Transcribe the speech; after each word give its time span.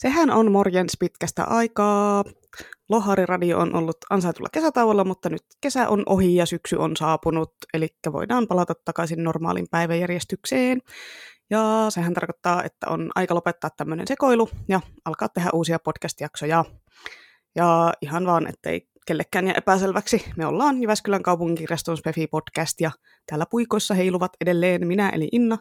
Sehän 0.00 0.30
on 0.30 0.52
morjens 0.52 0.96
pitkästä 1.00 1.44
aikaa. 1.44 2.24
Lohari-radio 2.88 3.58
on 3.58 3.74
ollut 3.74 3.96
ansaitulla 4.10 4.48
kesätauolla, 4.52 5.04
mutta 5.04 5.28
nyt 5.28 5.42
kesä 5.60 5.88
on 5.88 6.02
ohi 6.06 6.36
ja 6.36 6.46
syksy 6.46 6.76
on 6.76 6.96
saapunut, 6.96 7.52
eli 7.74 7.88
voidaan 8.12 8.46
palata 8.46 8.74
takaisin 8.84 9.24
normaalin 9.24 9.66
päiväjärjestykseen. 9.70 10.82
Ja 11.50 11.86
sehän 11.88 12.14
tarkoittaa, 12.14 12.64
että 12.64 12.88
on 12.88 13.10
aika 13.14 13.34
lopettaa 13.34 13.70
tämmöinen 13.76 14.06
sekoilu 14.06 14.48
ja 14.68 14.80
alkaa 15.04 15.28
tehdä 15.28 15.50
uusia 15.52 15.78
podcast-jaksoja. 15.78 16.64
Ja 17.54 17.92
ihan 18.02 18.26
vaan, 18.26 18.46
ettei 18.46 18.88
kellekään 19.06 19.46
ja 19.46 19.54
epäselväksi, 19.54 20.24
me 20.36 20.46
ollaan 20.46 20.82
Jyväskylän 20.82 21.22
kaupunkikirjaston 21.22 21.96
Spefi 21.96 22.26
podcast 22.26 22.80
ja 22.80 22.90
täällä 23.26 23.46
puikoissa 23.50 23.94
heiluvat 23.94 24.32
edelleen 24.40 24.86
minä 24.86 25.10
eli 25.10 25.28
Inna. 25.32 25.58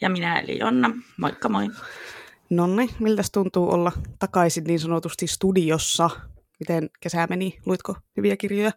Ja 0.00 0.10
minä 0.10 0.38
eli 0.40 0.58
Jonna. 0.58 0.90
Moikka 1.16 1.48
moi. 1.48 1.68
Nonni, 2.50 2.88
miltä 2.98 3.22
tuntuu 3.32 3.70
olla 3.70 3.92
takaisin 4.18 4.64
niin 4.64 4.80
sanotusti 4.80 5.26
studiossa? 5.26 6.10
Miten 6.60 6.90
kesä 7.00 7.26
meni? 7.30 7.58
Luitko 7.66 7.96
hyviä 8.16 8.36
kirjoja? 8.36 8.70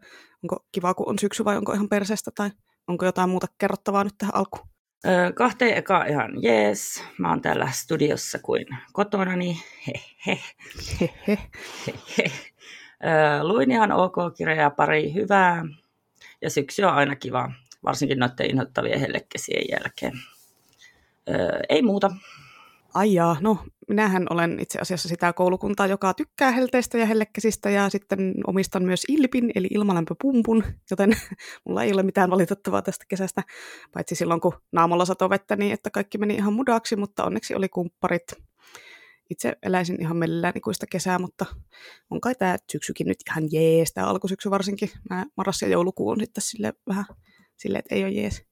Onko 0.43 0.65
kiva, 0.71 0.93
kun 0.93 1.09
on 1.09 1.19
syksy 1.19 1.45
vai 1.45 1.57
onko 1.57 1.73
ihan 1.73 1.89
perseestä 1.89 2.31
tai 2.35 2.49
onko 2.87 3.05
jotain 3.05 3.29
muuta 3.29 3.47
kerrottavaa 3.57 4.03
nyt 4.03 4.13
tähän 4.17 4.35
alkuun? 4.35 4.67
Öö, 5.07 5.33
kahteen 5.33 5.77
eka 5.77 6.05
ihan 6.05 6.43
jees. 6.43 7.03
Mä 7.17 7.29
oon 7.29 7.41
täällä 7.41 7.71
studiossa 7.71 8.39
kuin 8.39 8.65
kotona, 8.93 9.35
niin 9.35 9.57
he 9.87 9.93
he. 10.27 10.39
Öö, 13.05 13.43
luin 13.43 13.71
ihan 13.71 13.91
ok 13.91 14.15
kirjaa, 14.37 14.69
pari 14.69 15.13
hyvää. 15.13 15.65
Ja 16.41 16.49
syksy 16.49 16.83
on 16.83 16.93
aina 16.93 17.15
kiva, 17.15 17.51
varsinkin 17.83 18.19
noiden 18.19 18.49
inhottavien 18.49 18.99
hellekesien 18.99 19.65
jälkeen. 19.71 20.13
Öö, 21.29 21.59
ei 21.69 21.81
muuta. 21.81 22.11
Ai 22.93 23.13
jaa, 23.13 23.37
no 23.41 23.57
minähän 23.87 24.27
olen 24.29 24.59
itse 24.59 24.79
asiassa 24.79 25.09
sitä 25.09 25.33
koulukuntaa, 25.33 25.87
joka 25.87 26.13
tykkää 26.13 26.51
helteistä 26.51 26.97
ja 26.97 27.05
hellekäsistä 27.05 27.69
ja 27.69 27.89
sitten 27.89 28.33
omistan 28.47 28.83
myös 28.83 29.03
Ilpin, 29.07 29.51
eli 29.55 29.67
ilmalämpöpumpun, 29.71 30.63
joten 30.91 31.11
mulla 31.65 31.83
ei 31.83 31.93
ole 31.93 32.03
mitään 32.03 32.29
valitettavaa 32.29 32.81
tästä 32.81 33.05
kesästä, 33.07 33.43
paitsi 33.93 34.15
silloin 34.15 34.41
kun 34.41 34.53
naamolla 34.71 35.05
sato 35.05 35.29
vettä 35.29 35.55
niin, 35.55 35.73
että 35.73 35.89
kaikki 35.89 36.17
meni 36.17 36.35
ihan 36.35 36.53
mudaksi, 36.53 36.95
mutta 36.95 37.23
onneksi 37.23 37.55
oli 37.55 37.69
kumpparit. 37.69 38.23
Itse 39.29 39.53
eläisin 39.63 40.01
ihan 40.01 40.17
mellään 40.17 40.53
ikuista 40.55 40.85
kesää, 40.91 41.19
mutta 41.19 41.45
on 42.09 42.21
kai 42.21 42.35
tämä 42.35 42.57
syksykin 42.71 43.07
nyt 43.07 43.17
ihan 43.29 43.43
jees, 43.51 43.93
tämä 43.93 44.07
alkusyksy 44.07 44.49
varsinkin. 44.49 44.89
Mä 45.09 45.25
marras 45.37 45.61
ja 45.61 45.67
joulukuu 45.67 46.09
on 46.09 46.19
sitten 46.19 46.41
sille 46.41 46.73
vähän 46.87 47.05
silleen, 47.57 47.79
että 47.79 47.95
ei 47.95 48.03
ole 48.03 48.11
jees. 48.11 48.50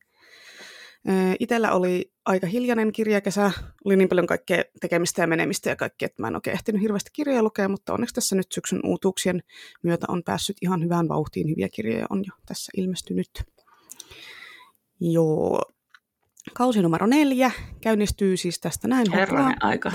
Itellä 1.40 1.72
oli 1.72 2.12
aika 2.26 2.48
hiljainen 2.48 2.92
kirjakesä, 2.92 3.52
oli 3.86 3.96
niin 3.96 4.10
paljon 4.10 4.28
kaikkea 4.28 4.64
tekemistä 4.82 5.22
ja 5.22 5.28
menemistä 5.28 5.70
ja 5.70 5.76
kaikkea, 5.76 6.06
että 6.06 6.22
mä 6.22 6.28
en 6.28 6.36
oikein 6.36 6.54
ehtinyt 6.54 6.82
hirveästi 6.82 7.10
kirjoja 7.14 7.44
lukea, 7.44 7.70
mutta 7.70 7.94
onneksi 7.94 8.16
tässä 8.16 8.36
nyt 8.36 8.52
syksyn 8.52 8.80
uutuuksien 8.86 9.44
myötä 9.84 10.06
on 10.10 10.24
päässyt 10.24 10.58
ihan 10.62 10.84
hyvään 10.84 11.08
vauhtiin. 11.08 11.50
Hyviä 11.50 11.70
kirjoja 11.70 12.06
on 12.10 12.24
jo 12.28 12.34
tässä 12.46 12.72
ilmestynyt. 12.78 13.30
Joo. 15.00 15.62
Kausi 16.54 16.82
numero 16.82 17.08
neljä 17.08 17.52
käynnistyy 17.82 18.38
siis 18.38 18.60
tästä 18.60 18.88
näin. 18.88 19.12
Herranen 19.12 19.64
aika. 19.64 19.92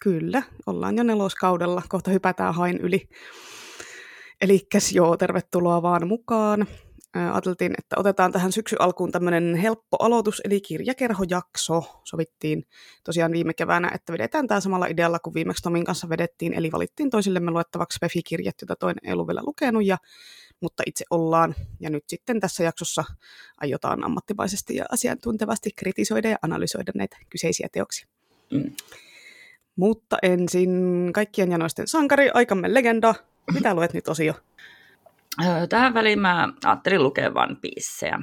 Kyllä, 0.00 0.42
ollaan 0.66 0.96
jo 0.96 1.02
neloskaudella, 1.02 1.82
kohta 1.88 2.10
hypätään 2.10 2.54
hain 2.54 2.78
yli. 2.80 3.08
Elikkäs 4.40 4.92
joo, 4.92 5.16
tervetuloa 5.16 5.82
vaan 5.82 6.08
mukaan 6.08 6.66
ajateltiin, 7.14 7.72
että 7.78 7.96
otetaan 7.98 8.32
tähän 8.32 8.52
syksy 8.52 8.76
alkuun 8.78 9.12
tämmöinen 9.12 9.54
helppo 9.54 9.96
aloitus, 10.00 10.40
eli 10.44 10.60
kirjakerhojakso. 10.60 12.00
Sovittiin 12.04 12.66
tosiaan 13.04 13.32
viime 13.32 13.54
keväänä, 13.54 13.90
että 13.94 14.12
vedetään 14.12 14.46
tämä 14.46 14.60
samalla 14.60 14.86
idealla 14.86 15.18
kuin 15.18 15.34
viimeksi 15.34 15.62
Tomin 15.62 15.84
kanssa 15.84 16.08
vedettiin, 16.08 16.54
eli 16.54 16.72
valittiin 16.72 17.10
toisillemme 17.10 17.50
luettavaksi 17.50 17.98
Pefi-kirjat, 18.00 18.54
joita 18.60 18.76
toinen 18.76 19.00
ei 19.04 19.12
ollut 19.12 19.26
vielä 19.26 19.42
lukenut, 19.44 19.84
ja, 19.84 19.98
mutta 20.60 20.82
itse 20.86 21.04
ollaan. 21.10 21.54
Ja 21.80 21.90
nyt 21.90 22.04
sitten 22.08 22.40
tässä 22.40 22.64
jaksossa 22.64 23.04
aiotaan 23.60 24.04
ammattimaisesti 24.04 24.76
ja 24.76 24.84
asiantuntevasti 24.92 25.70
kritisoida 25.76 26.28
ja 26.28 26.36
analysoida 26.42 26.92
näitä 26.94 27.16
kyseisiä 27.30 27.68
teoksia. 27.72 28.06
Mm. 28.50 28.72
Mutta 29.76 30.16
ensin 30.22 30.70
kaikkien 31.14 31.50
janoisten 31.50 31.88
sankari, 31.88 32.30
aikamme 32.34 32.74
legenda. 32.74 33.14
Mitä 33.54 33.74
luet 33.74 33.94
nyt 33.94 34.08
osio? 34.08 34.34
Tähän 35.68 35.94
väliin 35.94 36.20
mä 36.20 36.48
ajattelin 36.64 37.02
lukea 37.02 37.32
One 37.34 37.56
Pieceä. 37.60 38.18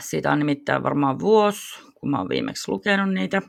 Siitä 0.00 0.32
on 0.32 0.38
nimittäin 0.38 0.82
varmaan 0.82 1.18
vuosi, 1.18 1.82
kun 1.94 2.10
mä 2.10 2.18
oon 2.18 2.28
viimeksi 2.28 2.70
lukenut 2.70 3.14
niitä. 3.14 3.42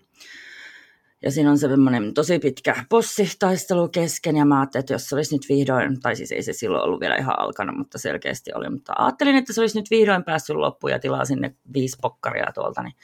Ja 1.24 1.32
siinä 1.32 1.52
on 1.52 1.58
semmoinen 1.58 2.14
tosi 2.14 2.40
pitkä 2.40 2.86
bossitaistelu 2.90 3.90
kesken, 3.90 4.38
ja 4.38 4.46
mä 4.46 4.60
ajattelin, 4.60 4.82
että 4.82 4.94
jos 4.94 5.10
se 5.10 5.16
olisi 5.16 5.36
nyt 5.36 5.50
vihdoin, 5.50 6.00
tai 6.00 6.16
siis 6.16 6.32
ei 6.32 6.44
se 6.44 6.54
silloin 6.54 6.84
ollut 6.84 7.00
vielä 7.00 7.16
ihan 7.16 7.40
alkanut, 7.40 7.78
mutta 7.78 7.98
selkeästi 7.98 8.52
oli, 8.56 8.70
mutta 8.70 8.94
ajattelin, 8.98 9.36
että 9.36 9.54
se 9.54 9.62
olisi 9.62 9.80
nyt 9.80 9.92
vihdoin 9.92 10.24
päässyt 10.24 10.56
loppuun 10.56 10.92
ja 10.92 11.00
tilaa 11.00 11.26
sinne 11.26 11.56
viisi 11.74 11.98
pokkaria 12.02 12.52
tuolta, 12.54 12.84
niin 12.84 12.96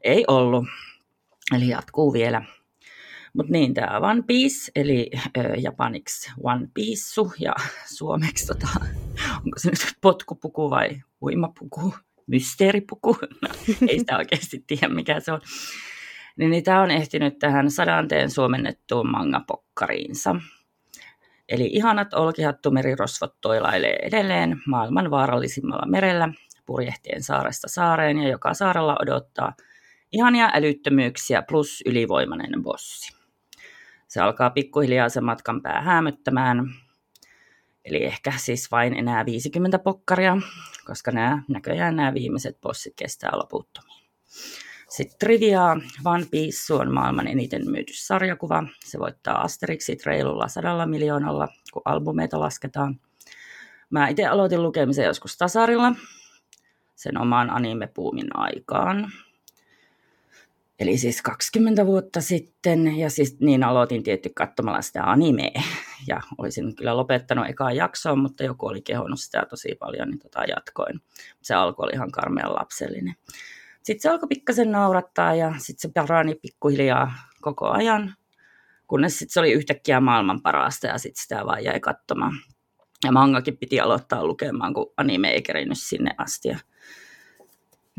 ei 0.00 0.24
ollut. 0.28 0.64
Eli 1.56 1.68
jatkuu 1.68 2.12
vielä. 2.12 2.42
Mutta 3.34 3.52
niin, 3.52 3.74
tämä 3.74 3.98
One 3.98 4.22
Piece, 4.26 4.72
eli 4.76 5.10
ö, 5.38 5.40
japaniksi 5.58 6.30
One 6.42 6.68
Piece 6.74 7.34
ja 7.38 7.52
suomeksi, 7.96 8.46
tota, 8.46 8.68
onko 9.36 9.58
se 9.58 9.70
nyt 9.70 9.96
potkupuku 10.00 10.70
vai 10.70 11.00
uimapuku, 11.22 11.94
mysteeripuku, 12.26 13.16
no, 13.42 13.48
ei 13.88 13.98
sitä 13.98 14.16
oikeasti 14.16 14.64
tiedä 14.66 14.88
mikä 14.88 15.20
se 15.20 15.32
on. 15.32 15.40
Niin, 16.36 16.50
niin 16.50 16.64
tämä 16.64 16.82
on 16.82 16.90
ehtinyt 16.90 17.38
tähän 17.38 17.70
sadanteen 17.70 18.30
suomennettuun 18.30 19.10
mangapokkariinsa. 19.10 20.36
Eli 21.48 21.66
ihanat 21.72 22.14
olkihattumerirosvot 22.14 23.34
toilailee 23.40 23.98
edelleen 24.02 24.62
maailman 24.66 25.10
vaarallisimmalla 25.10 25.86
merellä, 25.86 26.28
purjehtien 26.66 27.22
saaresta 27.22 27.68
saareen 27.68 28.18
ja 28.18 28.28
joka 28.28 28.54
saarella 28.54 28.96
odottaa 29.02 29.52
ihania 30.12 30.50
älyttömyyksiä 30.54 31.42
plus 31.42 31.82
ylivoimainen 31.86 32.62
bossi. 32.62 33.19
Se 34.10 34.20
alkaa 34.20 34.50
pikkuhiljaa 34.50 35.08
sen 35.08 35.24
matkan 35.24 35.62
pää 35.62 35.80
häämöttämään. 35.80 36.74
Eli 37.84 38.04
ehkä 38.04 38.32
siis 38.36 38.70
vain 38.70 38.94
enää 38.94 39.26
50 39.26 39.78
pokkaria, 39.78 40.36
koska 40.86 41.10
nämä, 41.10 41.42
näköjään 41.48 41.96
nämä 41.96 42.14
viimeiset 42.14 42.60
bossit 42.60 42.92
kestää 42.96 43.30
loputtomiin. 43.32 44.10
Sitten 44.88 45.18
trivia, 45.18 45.76
One 46.04 46.26
Piece 46.30 46.74
on 46.74 46.94
maailman 46.94 47.26
eniten 47.26 47.70
myyty 47.70 47.92
sarjakuva. 47.92 48.64
Se 48.84 48.98
voittaa 48.98 49.40
Asterixit 49.40 50.06
reilulla 50.06 50.48
sadalla 50.48 50.86
miljoonalla, 50.86 51.48
kun 51.72 51.82
albumeita 51.84 52.40
lasketaan. 52.40 53.00
Mä 53.90 54.08
itse 54.08 54.26
aloitin 54.26 54.62
lukemisen 54.62 55.04
joskus 55.04 55.36
tasarilla, 55.36 55.92
sen 56.96 57.18
oman 57.18 57.50
animepuumin 57.50 58.36
aikaan. 58.36 59.12
Eli 60.80 60.98
siis 60.98 61.22
20 61.22 61.86
vuotta 61.86 62.20
sitten, 62.20 62.98
ja 62.98 63.10
siis 63.10 63.40
niin 63.40 63.64
aloitin 63.64 64.02
tietty 64.02 64.30
katsomalla 64.34 64.82
sitä 64.82 65.04
animea, 65.04 65.62
ja 66.08 66.20
olisin 66.38 66.76
kyllä 66.76 66.96
lopettanut 66.96 67.48
ekaa 67.48 67.72
jaksoa, 67.72 68.16
mutta 68.16 68.44
joku 68.44 68.66
oli 68.66 68.82
kehonnut 68.82 69.20
sitä 69.20 69.46
tosi 69.50 69.74
paljon, 69.78 70.08
niin 70.08 70.18
tota 70.18 70.44
jatkoin. 70.44 71.00
Se 71.42 71.54
alkoi 71.54 71.84
oli 71.84 71.92
ihan 71.94 72.10
karmean 72.10 72.54
lapsellinen. 72.54 73.14
Sitten 73.82 74.00
se 74.00 74.08
alkoi 74.08 74.28
pikkasen 74.28 74.72
naurattaa, 74.72 75.34
ja 75.34 75.54
sitten 75.58 75.90
se 75.90 75.92
parani 75.94 76.34
pikkuhiljaa 76.34 77.12
koko 77.40 77.68
ajan, 77.68 78.14
kunnes 78.86 79.18
sitten 79.18 79.32
se 79.32 79.40
oli 79.40 79.52
yhtäkkiä 79.52 80.00
maailman 80.00 80.42
parasta, 80.42 80.86
ja 80.86 80.98
sitten 80.98 81.22
sitä 81.22 81.46
vaan 81.46 81.64
jäi 81.64 81.80
katsomaan. 81.80 82.32
Ja 83.04 83.12
mangakin 83.12 83.56
piti 83.56 83.80
aloittaa 83.80 84.26
lukemaan, 84.26 84.74
kun 84.74 84.92
anime 84.96 85.30
ei 85.30 85.42
kerinyt 85.42 85.78
sinne 85.78 86.10
asti. 86.18 86.48
Ja 86.48 86.58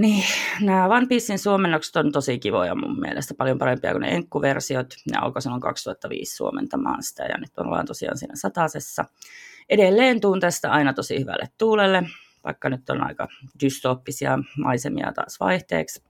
niin, 0.01 0.23
nämä 0.62 0.88
One 0.88 1.07
Piecein 1.07 1.39
suomennokset 1.39 1.95
on 1.95 2.12
tosi 2.12 2.39
kivoja 2.39 2.75
mun 2.75 3.00
mielestä, 3.00 3.33
paljon 3.33 3.57
parempia 3.57 3.92
kuin 3.92 4.01
ne 4.01 4.09
enkkuversiot. 4.09 4.94
Ne 5.12 5.18
alkoi 5.18 5.42
silloin 5.42 5.62
2005 5.62 6.36
suomentamaan 6.36 7.03
sitä 7.03 7.24
ja 7.24 7.38
nyt 7.38 7.59
ollaan 7.59 7.86
tosiaan 7.86 8.18
siinä 8.18 8.36
satasessa. 8.36 9.06
Edelleen 9.69 10.21
tuun 10.21 10.39
tästä 10.39 10.71
aina 10.71 10.94
tosi 10.94 11.19
hyvälle 11.19 11.50
tuulelle, 11.57 12.03
vaikka 12.44 12.69
nyt 12.69 12.89
on 12.89 13.07
aika 13.07 13.27
dystooppisia 13.63 14.39
maisemia 14.57 15.12
taas 15.15 15.39
vaihteeksi. 15.39 16.03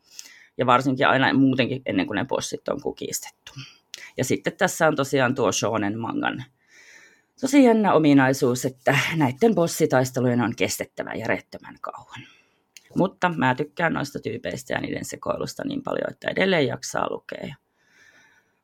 Ja 0.57 0.65
varsinkin 0.65 1.07
aina 1.07 1.33
muutenkin 1.33 1.81
ennen 1.85 2.07
kuin 2.07 2.15
ne 2.15 2.25
bossit 2.25 2.67
on 2.67 2.81
kukistettu. 2.81 3.51
Ja 4.17 4.23
sitten 4.23 4.53
tässä 4.57 4.87
on 4.87 4.95
tosiaan 4.95 5.35
tuo 5.35 5.51
shonen 5.51 5.99
mangan 5.99 6.43
tosi 7.41 7.63
jännä 7.63 7.93
ominaisuus, 7.93 8.65
että 8.65 8.97
näiden 9.15 9.55
bossitaistelujen 9.55 10.41
on 10.41 10.55
kestettävä 10.55 11.13
järjettömän 11.13 11.75
kauan. 11.81 12.40
Mutta 12.95 13.29
mä 13.29 13.55
tykkään 13.55 13.93
noista 13.93 14.19
tyypeistä 14.19 14.73
ja 14.73 14.81
niiden 14.81 15.05
sekoilusta 15.05 15.63
niin 15.65 15.83
paljon, 15.83 16.11
että 16.11 16.31
edelleen 16.31 16.67
jaksaa 16.67 17.09
lukea. 17.09 17.55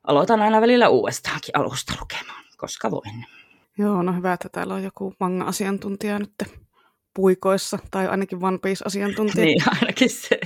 aloitan 0.06 0.42
aina 0.42 0.60
välillä 0.60 0.88
uudestaankin 0.88 1.58
alusta 1.58 1.92
lukemaan, 2.00 2.44
koska 2.56 2.90
voin. 2.90 3.24
Joo, 3.78 4.02
no 4.02 4.12
hyvä, 4.12 4.32
että 4.32 4.48
täällä 4.48 4.74
on 4.74 4.82
joku 4.82 5.14
manga-asiantuntija 5.20 6.18
nyt 6.18 6.34
puikoissa, 7.14 7.78
tai 7.90 8.08
ainakin 8.08 8.44
One 8.44 8.58
Piece-asiantuntija. 8.58 9.44
niin, 9.44 9.62
ainakin 9.80 10.10
se. 10.10 10.40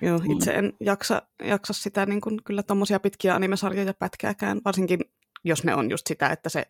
Joo, 0.00 0.20
itse 0.36 0.52
en 0.52 0.72
jaksa, 0.80 1.22
jaksa 1.44 1.72
sitä 1.72 2.06
niin 2.06 2.20
kuin, 2.20 2.44
kyllä 2.44 2.62
tuommoisia 2.62 3.00
pitkiä 3.00 3.34
animesarjoja 3.34 3.94
pätkääkään, 3.94 4.60
varsinkin 4.64 5.00
jos 5.44 5.64
ne 5.64 5.74
on 5.74 5.90
just 5.90 6.06
sitä, 6.06 6.28
että 6.28 6.48
se 6.48 6.66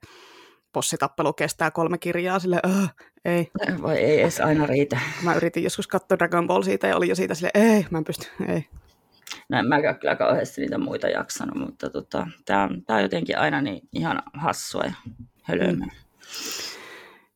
bossitappelu 0.73 1.33
kestää 1.33 1.71
kolme 1.71 1.99
kirjaa, 1.99 2.39
sille 2.39 2.61
öö, 2.67 2.87
ei. 3.25 3.51
Voi 3.83 3.97
ei 3.97 4.21
edes 4.21 4.41
aina 4.41 4.67
riitä. 4.67 5.01
Mä 5.23 5.35
yritin 5.35 5.65
joskus 5.65 5.87
katsoa 5.87 6.19
Dragon 6.19 6.47
Ball 6.47 6.63
siitä 6.63 6.87
ja 6.87 6.97
oli 6.97 7.09
jo 7.09 7.15
siitä 7.15 7.35
sille 7.35 7.51
ei, 7.55 7.87
mä 7.91 7.99
en 7.99 8.05
pysty, 8.05 8.27
ei. 8.49 8.67
No 9.49 9.59
en 9.59 9.67
mäkään 9.67 9.99
kyllä 9.99 10.17
kauheasti 10.17 10.61
niitä 10.61 10.79
muita 10.79 11.09
jaksanut, 11.09 11.55
mutta 11.55 11.91
tota, 11.91 12.27
tämä 12.45 12.63
on, 12.63 12.83
tää 12.87 12.97
on 12.97 13.03
jotenkin 13.03 13.39
aina 13.39 13.61
niin 13.61 13.89
ihan 13.93 14.23
hassua 14.33 14.83
ja 14.83 14.93
hölömää. 15.43 15.87
Mm. 15.87 16.09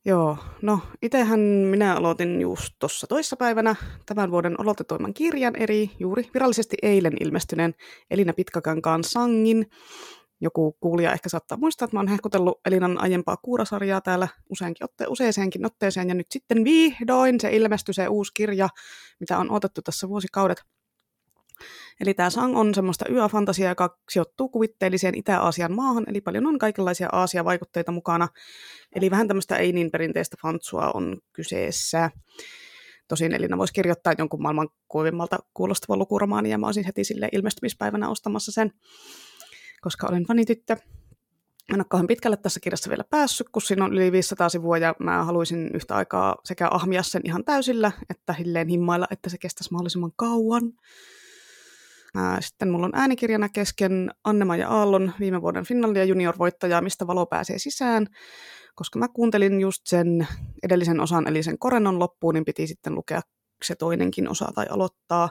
Joo, 0.05 0.37
no 0.61 0.79
itsehän 1.01 1.39
minä 1.39 1.95
aloitin 1.95 2.41
just 2.41 2.73
tuossa 2.79 3.07
toissapäivänä 3.07 3.75
tämän 4.05 4.31
vuoden 4.31 4.59
aloitetuimman 4.59 5.13
kirjan 5.13 5.55
eri 5.55 5.91
juuri 5.99 6.29
virallisesti 6.33 6.77
eilen 6.81 7.13
ilmestyneen 7.19 7.75
Elina 8.11 8.33
Pitkäkankaan 8.33 9.03
Sangin. 9.03 9.69
Joku 10.41 10.77
kuulija 10.79 11.13
ehkä 11.13 11.29
saattaa 11.29 11.57
muistaa, 11.57 11.85
että 11.85 11.95
mä 11.95 11.99
oon 11.99 12.07
hehkutellut 12.07 12.59
Elinan 12.65 13.01
aiempaa 13.01 13.37
kuurasarjaa 13.37 14.01
täällä 14.01 14.27
useinkin 14.49 14.83
otte, 14.83 15.05
useaseenkin 15.07 15.65
otteeseen, 15.65 16.09
ja 16.09 16.15
nyt 16.15 16.31
sitten 16.31 16.63
vihdoin 16.63 17.39
se 17.39 17.55
ilmestyi 17.55 17.93
se 17.93 18.07
uusi 18.07 18.31
kirja, 18.33 18.69
mitä 19.19 19.37
on 19.37 19.51
odotettu 19.51 19.81
tässä 19.81 20.09
vuosikaudet. 20.09 20.63
Eli 21.99 22.13
tämä 22.13 22.29
Sang 22.29 22.57
on 22.57 22.75
semmoista 22.75 23.05
yöfantasiaa, 23.09 23.71
joka 23.71 23.97
sijoittuu 24.09 24.49
kuvitteelliseen 24.49 25.15
Itä-Aasian 25.15 25.73
maahan, 25.73 26.03
eli 26.07 26.21
paljon 26.21 26.45
on 26.45 26.59
kaikenlaisia 26.59 27.09
Aasia-vaikutteita 27.11 27.91
mukana. 27.91 28.27
Eli 28.95 29.11
vähän 29.11 29.27
tämmöistä 29.27 29.55
ei 29.55 29.71
niin 29.71 29.91
perinteistä 29.91 30.37
fantsua 30.41 30.91
on 30.93 31.17
kyseessä. 31.33 32.11
Tosin 33.07 33.33
Elina 33.33 33.57
voisi 33.57 33.73
kirjoittaa 33.73 34.13
jonkun 34.17 34.41
maailman 34.41 34.69
kuivimmalta 34.87 35.39
kuulostavan 35.53 35.99
lukuramaan, 35.99 36.45
ja 36.45 36.57
mä 36.57 36.65
olisin 36.65 36.85
heti 36.85 37.03
sille 37.03 37.29
ilmestymispäivänä 37.31 38.09
ostamassa 38.09 38.51
sen, 38.51 38.71
koska 39.83 40.07
olen 40.07 40.25
fanityttö. 40.25 40.77
En 41.69 41.75
ole 41.75 41.85
kauhean 41.89 42.07
pitkälle 42.07 42.37
tässä 42.37 42.59
kirjassa 42.59 42.89
vielä 42.89 43.03
päässyt, 43.09 43.49
kun 43.49 43.61
siinä 43.61 43.85
on 43.85 43.93
yli 43.93 44.11
500 44.11 44.49
sivua 44.49 44.77
ja 44.77 44.95
mä 44.99 45.23
haluaisin 45.23 45.71
yhtä 45.73 45.95
aikaa 45.95 46.35
sekä 46.43 46.67
ahmia 46.71 47.03
sen 47.03 47.21
ihan 47.25 47.43
täysillä, 47.45 47.91
että 48.09 48.33
hilleen 48.33 48.67
himmailla, 48.67 49.07
että 49.11 49.29
se 49.29 49.37
kestäisi 49.37 49.71
mahdollisimman 49.71 50.11
kauan. 50.15 50.63
Sitten 52.39 52.71
mulla 52.71 52.85
on 52.85 52.95
äänikirjana 52.95 53.49
kesken 53.49 54.11
Annema 54.23 54.55
ja 54.55 54.69
Aallon 54.69 55.11
viime 55.19 55.41
vuoden 55.41 55.65
Finlandia 55.65 56.03
junior-voittajaa, 56.03 56.81
mistä 56.81 57.07
valo 57.07 57.25
pääsee 57.25 57.59
sisään. 57.59 58.07
Koska 58.75 58.99
mä 58.99 59.07
kuuntelin 59.07 59.61
just 59.61 59.81
sen 59.85 60.27
edellisen 60.63 60.99
osan, 60.99 61.27
eli 61.27 61.43
sen 61.43 61.59
korennon 61.59 61.99
loppuun, 61.99 62.33
niin 62.33 62.45
piti 62.45 62.67
sitten 62.67 62.95
lukea 62.95 63.21
se 63.63 63.75
toinenkin 63.75 64.29
osa 64.29 64.51
tai 64.55 64.65
aloittaa. 64.69 65.29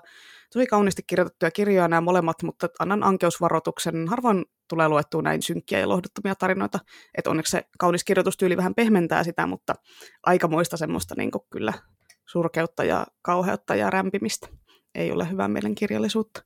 Tosi 0.52 0.67
kauniisti 0.67 1.02
kirjoitettuja 1.06 1.50
kirjoja 1.50 1.88
nämä 1.88 2.00
molemmat, 2.00 2.43
mutta 2.43 2.69
annan 2.79 3.02
ankeusvaroituksen. 3.02 4.08
Harvoin 4.08 4.44
tulee 4.69 4.88
luettua 4.88 5.23
näin 5.23 5.43
synkkiä 5.43 5.79
ja 5.79 5.88
lohduttomia 5.88 6.34
tarinoita. 6.34 6.79
Että 7.19 7.31
onneksi 7.31 7.50
se 7.50 7.64
kaunis 7.79 8.05
kirjoitustyyli 8.05 8.56
vähän 8.56 8.75
pehmentää 8.75 9.25
sitä, 9.25 9.46
mutta 9.46 9.75
aikamoista 10.23 10.76
semmoista 10.76 11.14
niin 11.19 11.31
kyllä 11.50 11.73
surkeutta 12.26 12.84
ja 12.84 13.06
kauheutta 13.23 13.75
ja 13.75 13.90
rämpimistä 13.90 14.49
ei 14.94 15.12
ole 15.12 15.31
hyvää 15.31 15.49
mielenkirjallisuutta. 15.49 16.43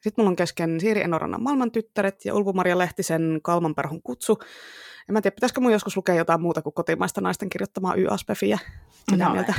Sitten 0.00 0.14
mulla 0.16 0.30
on 0.30 0.36
kesken 0.36 0.80
Siiri 0.80 1.02
Enorannan 1.02 1.42
maailman 1.42 1.70
tyttäret 1.70 2.24
ja 2.24 2.34
Ulvu-Maria 2.34 2.78
Lehtisen 2.78 3.40
Kalmanperhon 3.42 4.02
kutsu. 4.02 4.38
En 5.08 5.12
mä 5.12 5.20
tiedä, 5.20 5.34
pitäisikö 5.34 5.60
mun 5.60 5.72
joskus 5.72 5.96
lukea 5.96 6.14
jotain 6.14 6.40
muuta 6.40 6.62
kuin 6.62 6.74
kotimaista 6.74 7.20
naisten 7.20 7.48
kirjoittamaa 7.48 7.94
Y-aspefiä. 7.94 8.58
Mitä 9.10 9.24
no, 9.24 9.32
mieltä? 9.32 9.54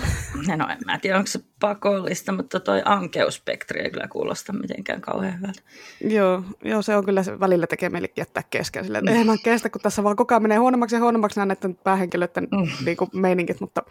En, 0.52 0.60
no 0.60 0.68
en 0.70 0.78
mä 0.86 1.00
tiedä, 1.00 1.18
onko 1.18 1.28
se 1.28 1.40
pakollista, 1.60 2.32
mutta 2.32 2.60
toi 2.60 2.82
ankeusspektri 2.86 3.82
ei 3.82 3.92
kyllä 3.92 4.08
kuulosta 4.08 4.54
mitenkään 4.54 5.02
kauhean 5.02 5.38
hyvältä. 5.38 5.62
Joo, 6.02 6.44
joo, 6.64 6.82
se 6.82 6.96
on 6.96 7.06
kyllä 7.06 7.24
se 7.24 7.40
välillä 7.40 7.68
tekee 7.68 7.90
meille 7.90 8.10
jättää 8.18 8.44
kesken. 8.50 8.84
Silleen, 8.84 9.08
että 9.08 9.20
mm. 9.22 9.26
mä 9.26 9.38
kestä, 9.44 9.70
kun 9.70 9.82
tässä 9.82 10.04
vaan 10.04 10.16
koko 10.16 10.34
ajan 10.34 10.42
menee 10.42 10.58
huonommaksi 10.58 10.96
ja 10.96 11.02
huonommaksi 11.02 11.40
nämä 11.40 11.54
näiden 11.54 11.76
päähenkilöiden 11.76 12.48
mm. 12.52 12.86
niin 12.86 12.98
kuin, 12.98 13.10
meininkit, 13.14 13.60
mutta 13.60 13.82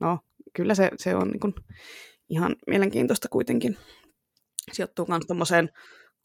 no, 0.00 0.18
kyllä 0.52 0.74
se, 0.74 0.90
se 0.96 1.14
on 1.14 1.28
niin 1.28 1.40
kuin, 1.40 1.54
ihan 2.28 2.56
mielenkiintoista 2.66 3.28
kuitenkin. 3.28 3.76
Sijoittuu 4.72 5.06
myös 5.08 5.26
tuommoiseen 5.26 5.70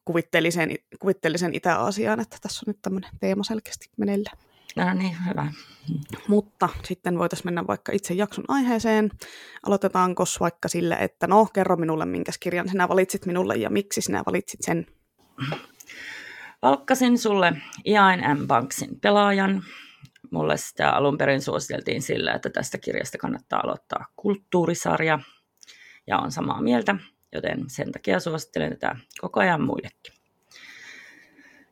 kuvitteelliseen, 0.05 0.75
kuvitteelliseen 0.99 1.55
Itä-Aasiaan, 1.55 2.19
että 2.19 2.37
tässä 2.41 2.63
on 2.67 2.71
nyt 2.71 2.81
tämmöinen 2.81 3.11
teema 3.19 3.43
selkeästi 3.43 3.89
meneillä. 3.97 4.31
No 4.75 4.93
niin, 4.93 5.15
hyvä. 5.29 5.51
Mutta 6.27 6.69
sitten 6.83 7.19
voitaisiin 7.19 7.47
mennä 7.47 7.67
vaikka 7.67 7.91
itse 7.91 8.13
jakson 8.13 8.45
aiheeseen. 8.47 9.09
Aloitetaanko 9.65 10.23
vaikka 10.39 10.67
sille, 10.67 10.95
että 10.95 11.27
no, 11.27 11.45
kerro 11.53 11.75
minulle, 11.75 12.05
minkä 12.05 12.31
kirjan 12.39 12.69
sinä 12.69 12.89
valitsit 12.89 13.25
minulle 13.25 13.55
ja 13.55 13.69
miksi 13.69 14.01
sinä 14.01 14.23
valitsit 14.25 14.59
sen? 14.61 14.85
Valkkasin 16.61 17.17
sulle 17.17 17.53
Ian 17.85 18.19
M. 18.19 18.47
Banksin 18.47 18.99
pelaajan. 18.99 19.63
Mulle 20.31 20.57
sitä 20.57 20.89
alun 20.89 21.17
perin 21.17 21.41
suositeltiin 21.41 22.01
sillä, 22.01 22.33
että 22.33 22.49
tästä 22.49 22.77
kirjasta 22.77 23.17
kannattaa 23.17 23.61
aloittaa 23.63 24.05
kulttuurisarja– 24.15 25.19
ja 26.07 26.17
on 26.17 26.31
samaa 26.31 26.61
mieltä, 26.61 26.95
joten 27.33 27.63
sen 27.67 27.91
takia 27.91 28.19
suosittelen 28.19 28.69
tätä 28.69 28.95
koko 29.21 29.39
ajan 29.39 29.61
muillekin. 29.61 30.13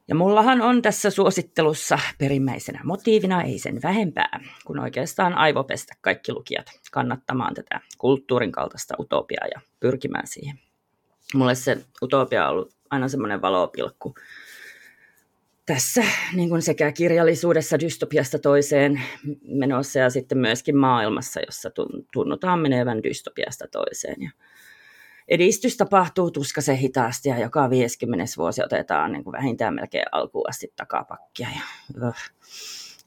Ja 0.08 0.16
mullahan 0.16 0.62
on 0.62 0.82
tässä 0.82 1.10
suosittelussa 1.10 2.00
perimmäisenä 2.18 2.82
motiivina 2.84 3.42
ei 3.44 3.60
sen 3.60 3.80
vähempää, 3.84 4.40
kun 4.66 4.80
oikeastaan 4.80 5.34
aivopestä 5.34 5.94
kaikki 6.02 6.34
lukijat 6.34 6.72
kannattamaan 6.92 7.54
tätä 7.54 7.82
kulttuurin 7.98 8.52
kaltaista 8.52 8.96
utopiaa 9.00 9.48
ja 9.56 9.62
pyrkimään 9.80 10.28
siihen. 10.28 10.60
Mulle 11.34 11.56
se 11.56 11.78
utopia 12.04 12.46
on 12.46 12.52
ollut 12.52 12.76
aina 12.90 13.08
semmoinen 13.08 13.42
valopilkku 13.42 14.16
tässä 15.66 16.04
niin 16.34 16.50
kuin 16.50 16.62
sekä 16.62 16.92
kirjallisuudessa 16.92 17.80
dystopiasta 17.80 18.40
toiseen 18.40 19.02
menossa 19.44 20.00
ja 20.00 20.10
sitten 20.10 20.38
myöskin 20.38 20.78
maailmassa, 20.78 21.40
jossa 21.46 21.70
tunnutaan 22.14 22.60
menevän 22.60 23.04
dystopiasta 23.04 23.68
toiseen. 23.72 24.22
Ja 24.22 24.32
edistys 25.32 25.78
tapahtuu 25.78 26.32
tuskasen 26.32 26.76
hitaasti 26.76 27.30
ja 27.30 27.40
joka 27.40 27.70
50 27.70 28.26
vuosi 28.38 28.64
otetaan 28.64 29.12
niin 29.12 29.24
kuin 29.24 29.32
vähintään 29.32 29.74
melkein 29.74 30.06
alkuun 30.12 30.50
asti 30.50 30.74
takapakkia. 30.76 31.48
Ja, 31.56 31.62
öh. 32.08 32.16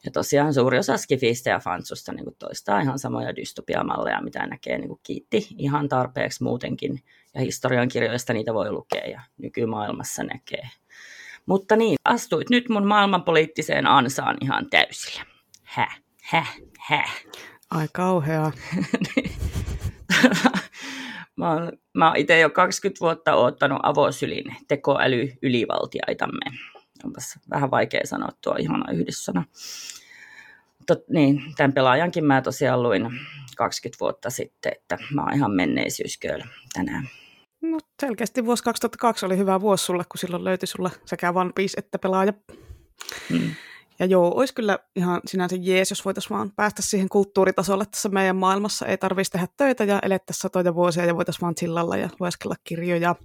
ja 0.05 0.11
tosiaan 0.11 0.53
suuri 0.53 0.77
osa 0.77 0.97
skifistä 0.97 1.49
ja 1.49 1.59
fansusta 1.59 2.13
niin 2.13 2.23
kuin 2.23 2.35
toistaa 2.39 2.79
ihan 2.79 2.99
samoja 2.99 3.35
dystopiamalleja, 3.35 4.21
mitä 4.21 4.47
näkee 4.47 4.77
niin 4.77 4.87
kuin 4.87 4.99
kiitti 5.03 5.47
ihan 5.57 5.89
tarpeeksi 5.89 6.43
muutenkin. 6.43 6.99
Ja 7.33 7.41
historian 7.41 7.87
kirjoista 7.87 8.33
niitä 8.33 8.53
voi 8.53 8.71
lukea 8.71 9.05
ja 9.05 9.21
nykymaailmassa 9.37 10.23
näkee 10.23 10.69
mutta 11.45 11.75
niin, 11.75 11.95
astuit 12.03 12.49
nyt 12.49 12.69
mun 12.69 12.87
maailmanpoliittiseen 12.87 13.87
ansaan 13.87 14.37
ihan 14.41 14.69
täysillä. 14.69 15.25
Häh, 15.63 16.01
häh, 16.23 16.57
häh. 16.79 17.25
Ai 17.71 17.87
kauhea. 17.93 18.51
mä 21.35 21.53
oon, 21.53 21.71
mä 21.93 22.07
oon 22.07 22.17
itse 22.17 22.39
jo 22.39 22.49
20 22.49 22.99
vuotta 22.99 23.35
oottanut 23.35 23.79
avosylin 23.83 24.55
tekoäly 24.67 25.31
ylivaltiaitamme. 25.41 26.57
Onpas 27.03 27.39
vähän 27.49 27.71
vaikea 27.71 28.01
sanoa 28.05 28.29
tuo 28.43 28.55
ihana 28.59 28.91
yhdyssana. 28.91 29.43
Tot, 30.87 31.09
niin, 31.09 31.41
tämän 31.57 31.73
pelaajankin 31.73 32.25
mä 32.25 32.41
tosiaan 32.41 32.83
luin 32.83 33.09
20 33.57 33.99
vuotta 33.99 34.29
sitten, 34.29 34.71
että 34.71 34.97
mä 35.13 35.21
oon 35.21 35.33
ihan 35.33 35.51
menneisyysköyl 35.51 36.41
tänään. 36.73 37.09
No 37.61 37.79
selkeästi 38.01 38.45
vuosi 38.45 38.63
2002 38.63 39.25
oli 39.25 39.37
hyvä 39.37 39.61
vuosi 39.61 39.85
sulle, 39.85 40.03
kun 40.03 40.17
silloin 40.17 40.43
löytyi 40.43 40.67
sulle 40.67 40.89
sekä 41.05 41.31
One 41.35 41.51
Piece 41.55 41.79
että 41.79 41.99
pelaaja. 41.99 42.33
Hmm. 43.29 43.51
Ja 43.99 44.05
joo, 44.05 44.37
olisi 44.37 44.53
kyllä 44.53 44.79
ihan 44.95 45.21
sinänsä 45.25 45.55
jees, 45.59 45.89
jos 45.89 46.05
voitaisiin 46.05 46.37
vaan 46.37 46.51
päästä 46.51 46.81
siihen 46.81 47.09
kulttuuritasolle 47.09 47.85
tässä 47.85 48.09
meidän 48.09 48.35
maailmassa. 48.35 48.85
Ei 48.85 48.97
tarvitsisi 48.97 49.31
tehdä 49.31 49.47
töitä 49.57 49.83
ja 49.83 49.99
elettäisiin 50.03 50.41
satoja 50.41 50.75
vuosia 50.75 51.05
ja 51.05 51.15
voitaisiin 51.15 51.41
vaan 51.41 51.55
chillalla 51.55 51.97
ja 51.97 52.09
lueskella 52.19 52.55
kirjoja. 52.63 53.15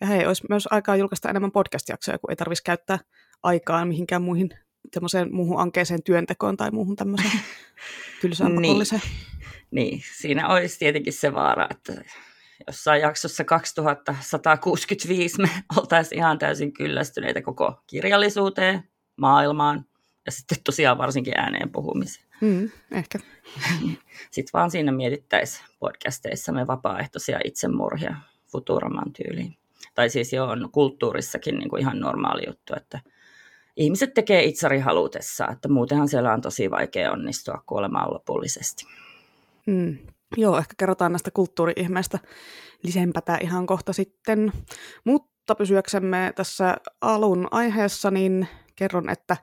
Ja 0.00 0.06
hei, 0.06 0.26
olisi 0.26 0.44
myös 0.50 0.68
aikaa 0.70 0.96
julkaista 0.96 1.30
enemmän 1.30 1.52
podcast-jaksoja, 1.52 2.18
kun 2.18 2.30
ei 2.30 2.36
tarvitsisi 2.36 2.64
käyttää 2.64 2.98
aikaa 3.42 3.84
mihinkään 3.84 4.22
muihin 4.22 4.50
semmoiseen 4.94 5.34
muuhun 5.34 5.60
ankeeseen 5.60 6.02
työntekoon 6.02 6.56
tai 6.56 6.70
muuhun 6.70 6.96
tämmöiseen 6.96 7.40
tylsään 8.20 8.54
niin. 8.54 8.86
niin, 9.70 10.02
siinä 10.16 10.48
olisi 10.48 10.78
tietenkin 10.78 11.12
se 11.12 11.34
vaara, 11.34 11.68
että 11.70 11.92
jossain 12.66 13.02
jaksossa 13.02 13.44
2165 13.44 15.42
me 15.42 15.50
oltaisiin 15.76 16.18
ihan 16.18 16.38
täysin 16.38 16.72
kyllästyneitä 16.72 17.42
koko 17.42 17.82
kirjallisuuteen, 17.86 18.82
maailmaan 19.16 19.84
ja 20.26 20.32
sitten 20.32 20.58
tosiaan 20.64 20.98
varsinkin 20.98 21.34
ääneen 21.36 21.70
puhumiseen. 21.70 22.26
Mm, 22.40 22.70
ehkä. 22.92 23.18
sitten 24.30 24.50
vaan 24.52 24.70
siinä 24.70 24.92
mietittäisiin 24.92 25.66
podcasteissa 25.78 26.52
me 26.52 26.66
vapaaehtoisia 26.66 27.40
itsemurhia 27.44 28.16
Futuraman 28.52 29.12
tyyliin. 29.12 29.56
Tai 29.94 30.10
siis 30.10 30.32
jo 30.32 30.44
on 30.46 30.68
kulttuurissakin 30.72 31.58
niin 31.58 31.68
kuin 31.68 31.80
ihan 31.80 32.00
normaali 32.00 32.42
juttu, 32.46 32.74
että 32.76 33.00
ihmiset 33.76 34.14
tekee 34.14 34.44
itsari 34.44 34.78
halutessa, 34.78 35.48
että 35.52 35.68
muutenhan 35.68 36.08
siellä 36.08 36.32
on 36.32 36.40
tosi 36.40 36.70
vaikea 36.70 37.12
onnistua 37.12 37.62
kuolemaan 37.66 38.14
lopullisesti. 38.14 38.86
Mm, 39.66 39.98
Joo, 40.36 40.58
ehkä 40.58 40.74
kerrotaan 40.76 41.12
näistä 41.12 41.30
kulttuuri-ihmeistä 41.30 42.18
lisempätä 42.82 43.38
ihan 43.40 43.66
kohta 43.66 43.92
sitten. 43.92 44.52
Mutta 45.04 45.54
pysyäksemme 45.54 46.32
tässä 46.36 46.76
alun 47.00 47.48
aiheessa, 47.50 48.10
niin 48.10 48.48
kerron, 48.76 49.10
että 49.10 49.36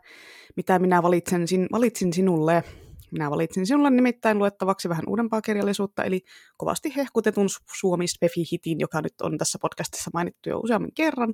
mitä 0.56 0.80
minä 0.80 1.04
valitsen, 1.04 1.48
sin, 1.48 1.68
valitsin 1.72 2.14
sinulle. 2.14 2.64
Minä 3.12 3.32
valitsin 3.32 3.68
sinulle 3.68 3.90
nimittäin 3.90 4.38
luettavaksi 4.38 4.90
vähän 4.90 5.04
uudempaa 5.08 5.42
kirjallisuutta, 5.42 6.04
eli 6.04 6.22
kovasti 6.58 6.94
hehkutetun 6.96 7.48
Suomi 7.80 8.08
Spefi-hitin, 8.08 8.80
joka 8.80 9.02
nyt 9.02 9.22
on 9.22 9.38
tässä 9.38 9.60
podcastissa 9.62 10.12
mainittu 10.14 10.50
jo 10.50 10.60
useammin 10.60 10.94
kerran. 10.96 11.34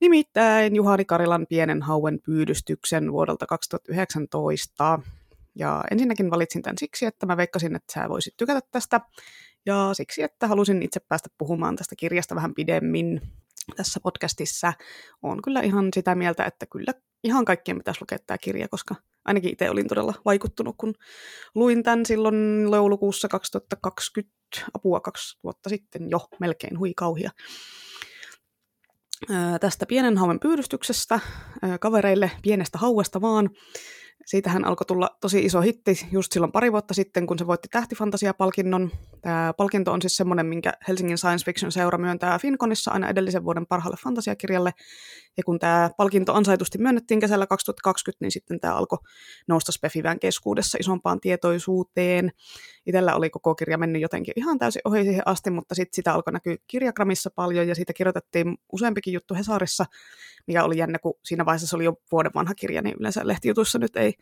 Nimittäin 0.00 0.76
Juhani 0.76 1.04
Karilan 1.04 1.46
pienen 1.48 1.82
hauen 1.82 2.18
pyydystyksen 2.24 3.12
vuodelta 3.12 3.46
2019. 3.46 4.98
Ja 5.54 5.84
ensinnäkin 5.90 6.30
valitsin 6.30 6.62
tämän 6.62 6.78
siksi, 6.78 7.06
että 7.06 7.26
mä 7.26 7.36
veikkasin, 7.36 7.76
että 7.76 7.92
sä 7.92 8.08
voisit 8.08 8.34
tykätä 8.36 8.60
tästä. 8.70 9.00
Ja 9.66 9.90
siksi, 9.92 10.22
että 10.22 10.48
halusin 10.48 10.82
itse 10.82 11.00
päästä 11.00 11.28
puhumaan 11.38 11.76
tästä 11.76 11.96
kirjasta 11.96 12.34
vähän 12.34 12.54
pidemmin 12.54 13.20
tässä 13.76 14.00
podcastissa. 14.02 14.72
Olen 15.22 15.42
kyllä 15.42 15.60
ihan 15.60 15.88
sitä 15.94 16.14
mieltä, 16.14 16.44
että 16.44 16.66
kyllä 16.66 16.94
ihan 17.24 17.44
kaikkien 17.44 17.78
pitäisi 17.78 18.00
lukea 18.00 18.18
tämä 18.26 18.38
kirja, 18.38 18.68
koska 18.68 18.94
ainakin 19.24 19.52
itse 19.52 19.70
olin 19.70 19.88
todella 19.88 20.14
vaikuttunut, 20.24 20.74
kun 20.78 20.94
luin 21.54 21.82
tämän 21.82 22.06
silloin 22.06 22.68
joulukuussa 22.72 23.28
2020, 23.28 24.40
apua 24.74 25.00
kaksi 25.00 25.38
vuotta 25.42 25.68
sitten 25.68 26.10
jo, 26.10 26.28
melkein 26.40 26.78
hui 26.78 26.92
kauhia. 26.96 27.30
tästä 29.60 29.86
pienen 29.86 30.18
hauen 30.18 30.40
pyydystyksestä 30.40 31.20
kavereille 31.80 32.30
pienestä 32.42 32.78
hauesta 32.78 33.20
vaan 33.20 33.50
siitähän 34.26 34.64
alkoi 34.64 34.84
tulla 34.86 35.10
tosi 35.20 35.44
iso 35.44 35.60
hitti 35.60 36.06
just 36.12 36.32
silloin 36.32 36.52
pari 36.52 36.72
vuotta 36.72 36.94
sitten, 36.94 37.26
kun 37.26 37.38
se 37.38 37.46
voitti 37.46 37.68
Tähtifantasia-palkinnon. 37.68 38.90
Tämä 39.22 39.54
palkinto 39.56 39.92
on 39.92 40.02
siis 40.02 40.16
semmoinen, 40.16 40.46
minkä 40.46 40.72
Helsingin 40.88 41.18
Science 41.18 41.44
Fiction 41.44 41.72
seura 41.72 41.98
myöntää 41.98 42.38
Finconissa 42.38 42.90
aina 42.90 43.08
edellisen 43.08 43.44
vuoden 43.44 43.66
parhaalle 43.66 43.96
fantasiakirjalle. 44.02 44.70
Ja 45.36 45.42
kun 45.44 45.58
tämä 45.58 45.90
palkinto 45.96 46.34
ansaitusti 46.34 46.78
myönnettiin 46.78 47.20
kesällä 47.20 47.46
2020, 47.46 48.24
niin 48.24 48.30
sitten 48.30 48.60
tämä 48.60 48.74
alkoi 48.74 48.98
nousta 49.48 49.72
Spefivän 49.72 50.20
keskuudessa 50.20 50.78
isompaan 50.80 51.20
tietoisuuteen. 51.20 52.32
Itellä 52.86 53.14
oli 53.14 53.30
koko 53.30 53.54
kirja 53.54 53.78
mennyt 53.78 54.02
jotenkin 54.02 54.34
ihan 54.36 54.58
täysin 54.58 54.82
ohi 54.84 55.04
siihen 55.04 55.22
asti, 55.26 55.50
mutta 55.50 55.74
sitten 55.74 55.96
sitä 55.96 56.14
alkoi 56.14 56.32
näkyä 56.32 56.56
kirjakramissa 56.66 57.30
paljon 57.30 57.68
ja 57.68 57.74
siitä 57.74 57.92
kirjoitettiin 57.92 58.56
useampikin 58.72 59.12
juttu 59.12 59.34
Hesarissa, 59.34 59.84
mikä 60.50 60.64
oli 60.64 60.78
jännä, 60.78 60.98
kun 60.98 61.14
siinä 61.24 61.44
vaiheessa 61.44 61.66
se 61.66 61.76
oli 61.76 61.84
jo 61.84 61.94
vuoden 62.12 62.32
vanha 62.34 62.54
kirja, 62.54 62.82
niin 62.82 62.96
yleensä 63.00 63.26
lehtijutuissa 63.26 63.78
nyt 63.78 63.96
ei 63.96 64.12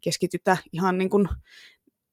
keskitytä 0.00 0.56
ihan 0.72 0.98
niin 0.98 1.10
kuin 1.10 1.28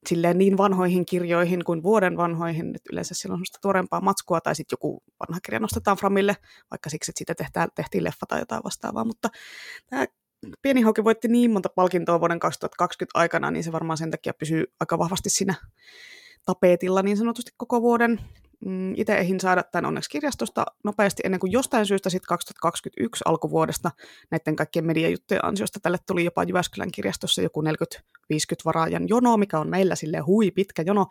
silleen 0.08 0.38
niin 0.38 0.58
vanhoihin 0.58 1.06
kirjoihin 1.06 1.64
kuin 1.64 1.82
vuoden 1.82 2.16
vanhoihin, 2.16 2.76
että 2.76 2.90
yleensä 2.92 3.14
silloin 3.14 3.40
on 3.40 3.44
tuorempaa 3.62 4.00
matskua 4.00 4.40
tai 4.40 4.54
sitten 4.54 4.74
joku 4.74 5.02
vanha 5.28 5.40
kirja 5.40 5.60
nostetaan 5.60 5.96
framille, 5.96 6.36
vaikka 6.70 6.90
siksi, 6.90 7.10
että 7.10 7.34
siitä 7.44 7.68
tehtiin 7.74 8.04
leffa 8.04 8.26
tai 8.26 8.38
jotain 8.40 8.64
vastaavaa, 8.64 9.04
mutta 9.04 9.28
tämä 9.90 10.06
Pieni 10.62 10.80
Hauki 10.80 11.04
voitti 11.04 11.28
niin 11.28 11.50
monta 11.50 11.68
palkintoa 11.68 12.20
vuoden 12.20 12.38
2020 12.38 13.18
aikana, 13.18 13.50
niin 13.50 13.64
se 13.64 13.72
varmaan 13.72 13.98
sen 13.98 14.10
takia 14.10 14.34
pysyy 14.34 14.64
aika 14.80 14.98
vahvasti 14.98 15.30
siinä 15.30 15.54
tapetilla 16.44 17.02
niin 17.02 17.16
sanotusti 17.16 17.50
koko 17.56 17.82
vuoden. 17.82 18.20
Mm, 18.66 18.94
itse 18.96 19.14
ehin 19.14 19.40
saada 19.40 19.62
tämän 19.62 19.86
onneksi 19.86 20.10
kirjastosta 20.10 20.66
nopeasti 20.84 21.22
ennen 21.24 21.40
kuin 21.40 21.52
jostain 21.52 21.86
syystä 21.86 22.10
sitten 22.10 22.28
2021 22.28 23.22
alkuvuodesta 23.26 23.90
näiden 24.30 24.56
kaikkien 24.56 24.84
mediajuttujen 24.84 25.44
ansiosta 25.44 25.80
tälle 25.80 25.98
tuli 26.06 26.24
jopa 26.24 26.44
Jyväskylän 26.44 26.92
kirjastossa 26.92 27.42
joku 27.42 27.62
40-50 27.62 27.66
varaajan 28.64 29.08
jono, 29.08 29.36
mikä 29.36 29.58
on 29.58 29.68
meillä 29.68 29.94
sille 29.94 30.18
hui 30.18 30.50
pitkä 30.50 30.82
jono. 30.86 31.06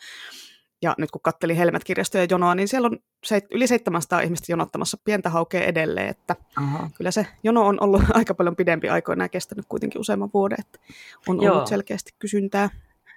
Ja 0.82 0.96
nyt 0.98 1.12
kun 1.12 1.22
kattelin 1.22 1.56
Helmet-kirjastoja 1.56 2.28
jonoa, 2.30 2.56
niin 2.56 2.68
siellä 2.68 2.86
on 2.86 3.00
se, 3.26 3.42
yli 3.52 3.68
700 3.68 4.22
ihmistä 4.22 4.52
jonottamassa 4.52 4.98
pientä 5.04 5.30
haukea 5.30 5.64
edelleen, 5.64 6.08
että 6.08 6.36
Aha. 6.56 6.90
kyllä 6.98 7.12
se 7.12 7.28
jono 7.44 7.68
on 7.68 7.78
ollut 7.84 8.02
aika 8.14 8.34
paljon 8.34 8.56
pidempi 8.56 8.90
aikoina 8.90 9.24
ja 9.24 9.30
kestänyt 9.30 9.66
kuitenkin 9.70 10.02
useamman 10.02 10.30
vuoden, 10.34 10.58
että 10.60 10.80
on 11.28 11.42
Joo. 11.42 11.54
ollut 11.54 11.68
selkeästi 11.68 12.12
kysyntää. 12.20 12.70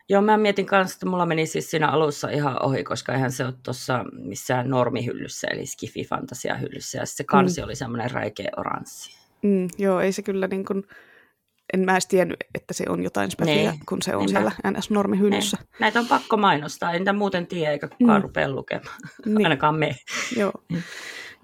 Joo, 0.09 0.23
mä 0.23 0.37
mietin 0.37 0.67
kanssa, 0.67 0.97
että 0.97 1.07
mulla 1.07 1.27
meni 1.27 1.47
siis 1.47 1.71
siinä 1.71 1.89
alussa 1.89 2.29
ihan 2.29 2.63
ohi, 2.63 2.85
koska 2.85 3.13
eihän 3.13 3.33
se 3.33 3.45
ole 3.45 3.55
tuossa 3.63 4.05
missään 4.13 4.71
normihyllyssä, 4.71 5.49
eli 5.51 5.63
skifi-fantasia 5.67 6.57
hyllyssä, 6.61 6.99
ja 6.99 7.07
se 7.07 7.25
kansi 7.25 7.61
mm. 7.61 7.65
oli 7.65 7.75
semmoinen 7.75 8.11
räikeä 8.11 8.51
oranssi. 8.57 9.17
Mm, 9.43 9.69
joo, 9.79 10.01
ei 10.01 10.13
se 10.13 10.23
kyllä 10.23 10.47
niin 10.47 10.65
kuin, 10.65 10.85
en 11.73 11.81
mä 11.81 11.93
edes 11.93 12.07
tiennyt, 12.07 12.37
että 12.55 12.75
se 12.75 12.85
on 12.89 13.03
jotain 13.03 13.31
spesiaa, 13.31 13.73
niin. 13.73 13.87
kun 13.89 14.03
se 14.03 14.17
on 14.17 14.27
Niinpä. 14.27 14.41
siellä 14.41 14.53
NS-normihyllyssä. 14.79 15.57
Niin. 15.61 15.69
Näitä 15.81 16.01
on 16.01 16.07
pakko 16.07 16.37
mainostaa, 16.37 16.93
entä 16.93 17.13
muuten 17.13 17.47
tiedä, 17.47 17.73
eikä 17.73 17.89
kukaan 17.89 18.21
mm. 18.21 18.23
rupea 18.23 18.51
lukemaan, 18.51 18.99
niin. 19.27 19.47
ainakaan 19.47 19.75
me. 19.75 19.97
Joo. 20.37 20.53
Mm. 20.69 20.83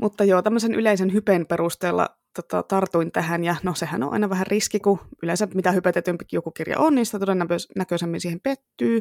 Mutta 0.00 0.24
joo, 0.24 0.42
tämmöisen 0.42 0.74
yleisen 0.74 1.12
hypen 1.12 1.46
perusteella 1.46 2.08
tota, 2.42 2.62
tartuin 2.62 3.12
tähän, 3.12 3.44
ja 3.44 3.56
no 3.62 3.74
sehän 3.74 4.02
on 4.02 4.12
aina 4.12 4.30
vähän 4.30 4.46
riski, 4.46 4.80
kun 4.80 4.98
yleensä 5.22 5.48
mitä 5.54 5.72
hypetetympi 5.72 6.24
joku 6.32 6.50
kirja 6.50 6.78
on, 6.78 6.94
niin 6.94 7.06
sitä 7.06 7.18
todennäköisemmin 7.18 8.20
siihen 8.20 8.40
pettyy, 8.40 9.00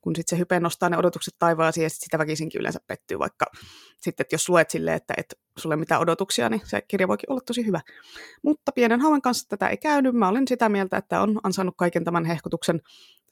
kun 0.00 0.16
sitten 0.16 0.36
se 0.36 0.40
hype 0.40 0.60
nostaa 0.60 0.88
ne 0.88 0.98
odotukset 0.98 1.34
taivaaseen, 1.38 1.82
ja 1.82 1.90
sit 1.90 2.02
sitä 2.02 2.18
väkisinkin 2.18 2.60
yleensä 2.60 2.80
pettyy, 2.86 3.18
vaikka 3.18 3.46
sitten, 4.00 4.26
jos 4.32 4.48
luet 4.48 4.70
silleen, 4.70 4.96
että 4.96 5.14
et 5.16 5.34
sulle 5.58 5.76
mitään 5.76 6.00
odotuksia, 6.00 6.48
niin 6.48 6.60
se 6.64 6.82
kirja 6.88 7.08
voikin 7.08 7.32
olla 7.32 7.40
tosi 7.46 7.66
hyvä. 7.66 7.80
Mutta 8.42 8.72
pienen 8.72 9.00
hauen 9.00 9.22
kanssa 9.22 9.48
tätä 9.48 9.68
ei 9.68 9.76
käynyt, 9.76 10.14
mä 10.14 10.28
olin 10.28 10.48
sitä 10.48 10.68
mieltä, 10.68 10.96
että 10.96 11.20
on 11.20 11.40
ansainnut 11.42 11.74
kaiken 11.78 12.04
tämän 12.04 12.24
hehkutuksen, 12.24 12.80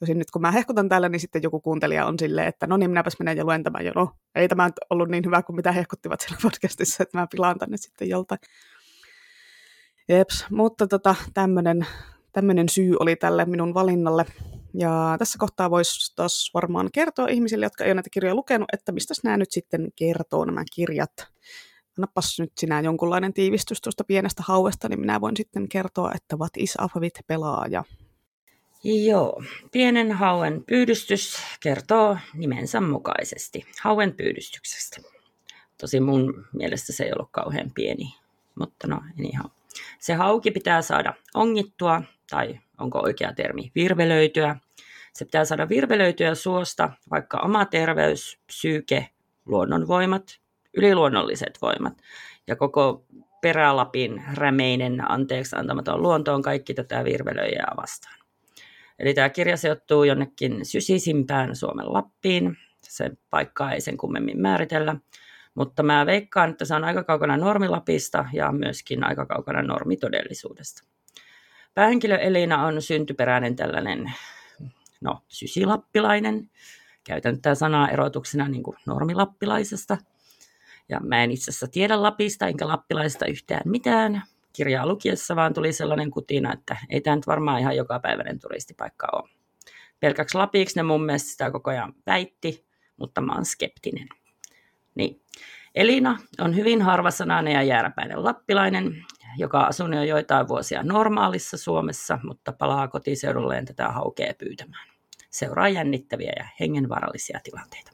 Tosin 0.03 0.17
nyt 0.17 0.31
kun 0.31 0.41
mä 0.41 0.51
hehkutan 0.51 0.89
täällä, 0.89 1.09
niin 1.09 1.19
sitten 1.19 1.43
joku 1.43 1.61
kuuntelija 1.61 2.05
on 2.05 2.19
silleen, 2.19 2.47
että 2.47 2.67
no 2.67 2.77
niin, 2.77 2.89
minäpäs 2.89 3.19
menen 3.19 3.37
ja 3.37 3.45
luen 3.45 3.63
tämän 3.63 3.85
jo. 3.85 3.91
No, 3.95 4.11
ei 4.35 4.47
tämä 4.47 4.69
ollut 4.89 5.09
niin 5.09 5.25
hyvä 5.25 5.41
kuin 5.41 5.55
mitä 5.55 5.71
hehkuttivat 5.71 6.21
siellä 6.21 6.37
podcastissa, 6.41 7.03
että 7.03 7.17
mä 7.17 7.27
pilaan 7.31 7.59
tänne 7.59 7.77
sitten 7.77 8.09
joltain. 8.09 8.39
Jeps, 10.17 10.45
mutta 10.49 10.87
tota, 10.87 11.15
tämmöinen 11.33 11.87
tämmöinen 12.33 12.69
syy 12.69 12.95
oli 12.99 13.15
tälle 13.15 13.45
minun 13.45 13.73
valinnalle. 13.73 14.25
Ja 14.73 15.15
tässä 15.19 15.39
kohtaa 15.39 15.71
voisi 15.71 16.15
taas 16.15 16.51
varmaan 16.53 16.89
kertoa 16.93 17.27
ihmisille, 17.27 17.65
jotka 17.65 17.83
ei 17.83 17.87
ole 17.87 17.93
näitä 17.93 18.09
kirjoja 18.09 18.35
lukenut, 18.35 18.69
että 18.73 18.91
mistä 18.91 19.13
nämä 19.23 19.37
nyt 19.37 19.51
sitten 19.51 19.87
kertoo 19.95 20.45
nämä 20.45 20.63
kirjat. 20.75 21.27
Annapas 21.97 22.39
nyt 22.39 22.51
sinä 22.57 22.81
jonkunlainen 22.81 23.33
tiivistys 23.33 23.81
tuosta 23.81 24.03
pienestä 24.03 24.43
hauesta, 24.47 24.89
niin 24.89 24.99
minä 24.99 25.21
voin 25.21 25.37
sitten 25.37 25.69
kertoa, 25.69 26.11
että 26.15 26.35
What 26.35 26.57
is 26.57 26.75
Alphabet 26.75 27.19
pelaaja. 27.27 27.83
Joo, 28.83 29.43
pienen 29.71 30.11
hauen 30.11 30.63
pyydystys 30.63 31.37
kertoo 31.59 32.17
nimensä 32.33 32.81
mukaisesti 32.81 33.65
hauen 33.81 34.13
pyydystyksestä. 34.13 35.01
Tosi 35.77 35.99
mun 35.99 36.45
mielestä 36.53 36.93
se 36.93 37.03
ei 37.03 37.11
ollut 37.13 37.31
kauhean 37.31 37.71
pieni, 37.75 38.15
mutta 38.55 38.87
no, 38.87 39.01
ihan 39.17 39.51
se 39.99 40.13
hauki 40.13 40.51
pitää 40.51 40.81
saada 40.81 41.13
ongittua, 41.35 42.01
tai 42.29 42.59
onko 42.79 42.99
oikea 42.99 43.33
termi, 43.33 43.71
virvelöityä. 43.75 44.55
Se 45.13 45.25
pitää 45.25 45.45
saada 45.45 45.69
virvelöityä 45.69 46.35
suosta, 46.35 46.89
vaikka 47.11 47.37
oma 47.37 47.65
terveys, 47.65 48.39
psyyke, 48.45 49.09
luonnonvoimat, 49.45 50.39
yliluonnolliset 50.77 51.59
voimat 51.61 51.93
ja 52.47 52.55
koko 52.55 53.05
perälapin 53.41 54.23
rämeinen 54.33 55.11
anteeksi 55.11 55.55
antamaton 55.55 56.01
luonto 56.01 56.33
on 56.33 56.41
kaikki 56.41 56.73
tätä 56.73 57.03
virvelöijää 57.03 57.73
vastaan. 57.77 58.19
Eli 58.99 59.13
tämä 59.13 59.29
kirja 59.29 59.57
sijoittuu 59.57 60.03
jonnekin 60.03 60.65
sysisimpään 60.65 61.55
Suomen 61.55 61.93
Lappiin. 61.93 62.57
Sen 62.81 63.17
paikkaa 63.29 63.73
ei 63.73 63.81
sen 63.81 63.97
kummemmin 63.97 64.41
määritellä. 64.41 64.95
Mutta 65.55 65.83
mä 65.83 66.05
veikkaan, 66.05 66.49
että 66.49 66.65
se 66.65 66.75
on 66.75 66.83
aika 66.83 67.03
kaukana 67.03 67.37
normilapista 67.37 68.25
ja 68.33 68.51
myöskin 68.51 69.03
aika 69.03 69.25
kaukana 69.25 69.61
normitodellisuudesta. 69.61 70.83
Päähenkilö 71.73 72.17
Elina 72.17 72.65
on 72.65 72.81
syntyperäinen 72.81 73.55
tällainen, 73.55 74.13
no, 75.01 75.21
sysilappilainen. 75.27 76.49
Käytän 77.03 77.35
tätä 77.35 77.55
sanaa 77.55 77.89
erotuksena 77.89 78.47
niin 78.47 78.63
kuin 78.63 78.77
normilappilaisesta. 78.85 79.97
Ja 80.89 80.99
mä 80.99 81.23
en 81.23 81.31
itse 81.31 81.51
asiassa 81.51 81.67
tiedä 81.67 82.01
Lapista 82.01 82.47
enkä 82.47 82.67
lappilaisesta 82.67 83.25
yhtään 83.25 83.61
mitään. 83.65 84.23
Kirjaa 84.53 84.87
lukiessa 84.87 85.35
vaan 85.35 85.53
tuli 85.53 85.73
sellainen 85.73 86.11
kutina, 86.11 86.53
että 86.53 86.77
ei 86.89 87.01
tämä 87.01 87.15
nyt 87.15 87.27
varmaan 87.27 87.59
ihan 87.59 87.75
jokapäiväinen 87.75 88.39
turistipaikka 88.39 89.07
ole. 89.13 89.29
Pelkäksi 89.99 90.37
Lapiksi 90.37 90.75
ne 90.75 90.83
mun 90.83 91.05
mielestä 91.05 91.29
sitä 91.29 91.51
koko 91.51 91.71
ajan 91.71 91.93
väitti, 92.05 92.65
mutta 92.97 93.21
mä 93.21 93.33
oon 93.33 93.45
skeptinen. 93.45 94.07
Niin. 94.95 95.21
Elina 95.75 96.19
on 96.39 96.55
hyvin 96.55 96.81
harvasanainen 96.81 97.53
ja 97.53 97.63
jääräpäinen 97.63 98.23
lappilainen, 98.23 99.05
joka 99.37 99.61
asunut 99.61 99.95
jo 99.95 100.03
joitain 100.03 100.47
vuosia 100.47 100.83
normaalissa 100.83 101.57
Suomessa, 101.57 102.19
mutta 102.23 102.51
palaa 102.51 102.87
kotiseudulleen 102.87 103.65
tätä 103.65 103.89
haukea 103.89 104.33
pyytämään. 104.37 104.87
Seuraa 105.29 105.69
jännittäviä 105.69 106.33
ja 106.37 106.45
hengenvarallisia 106.59 107.39
tilanteita. 107.43 107.91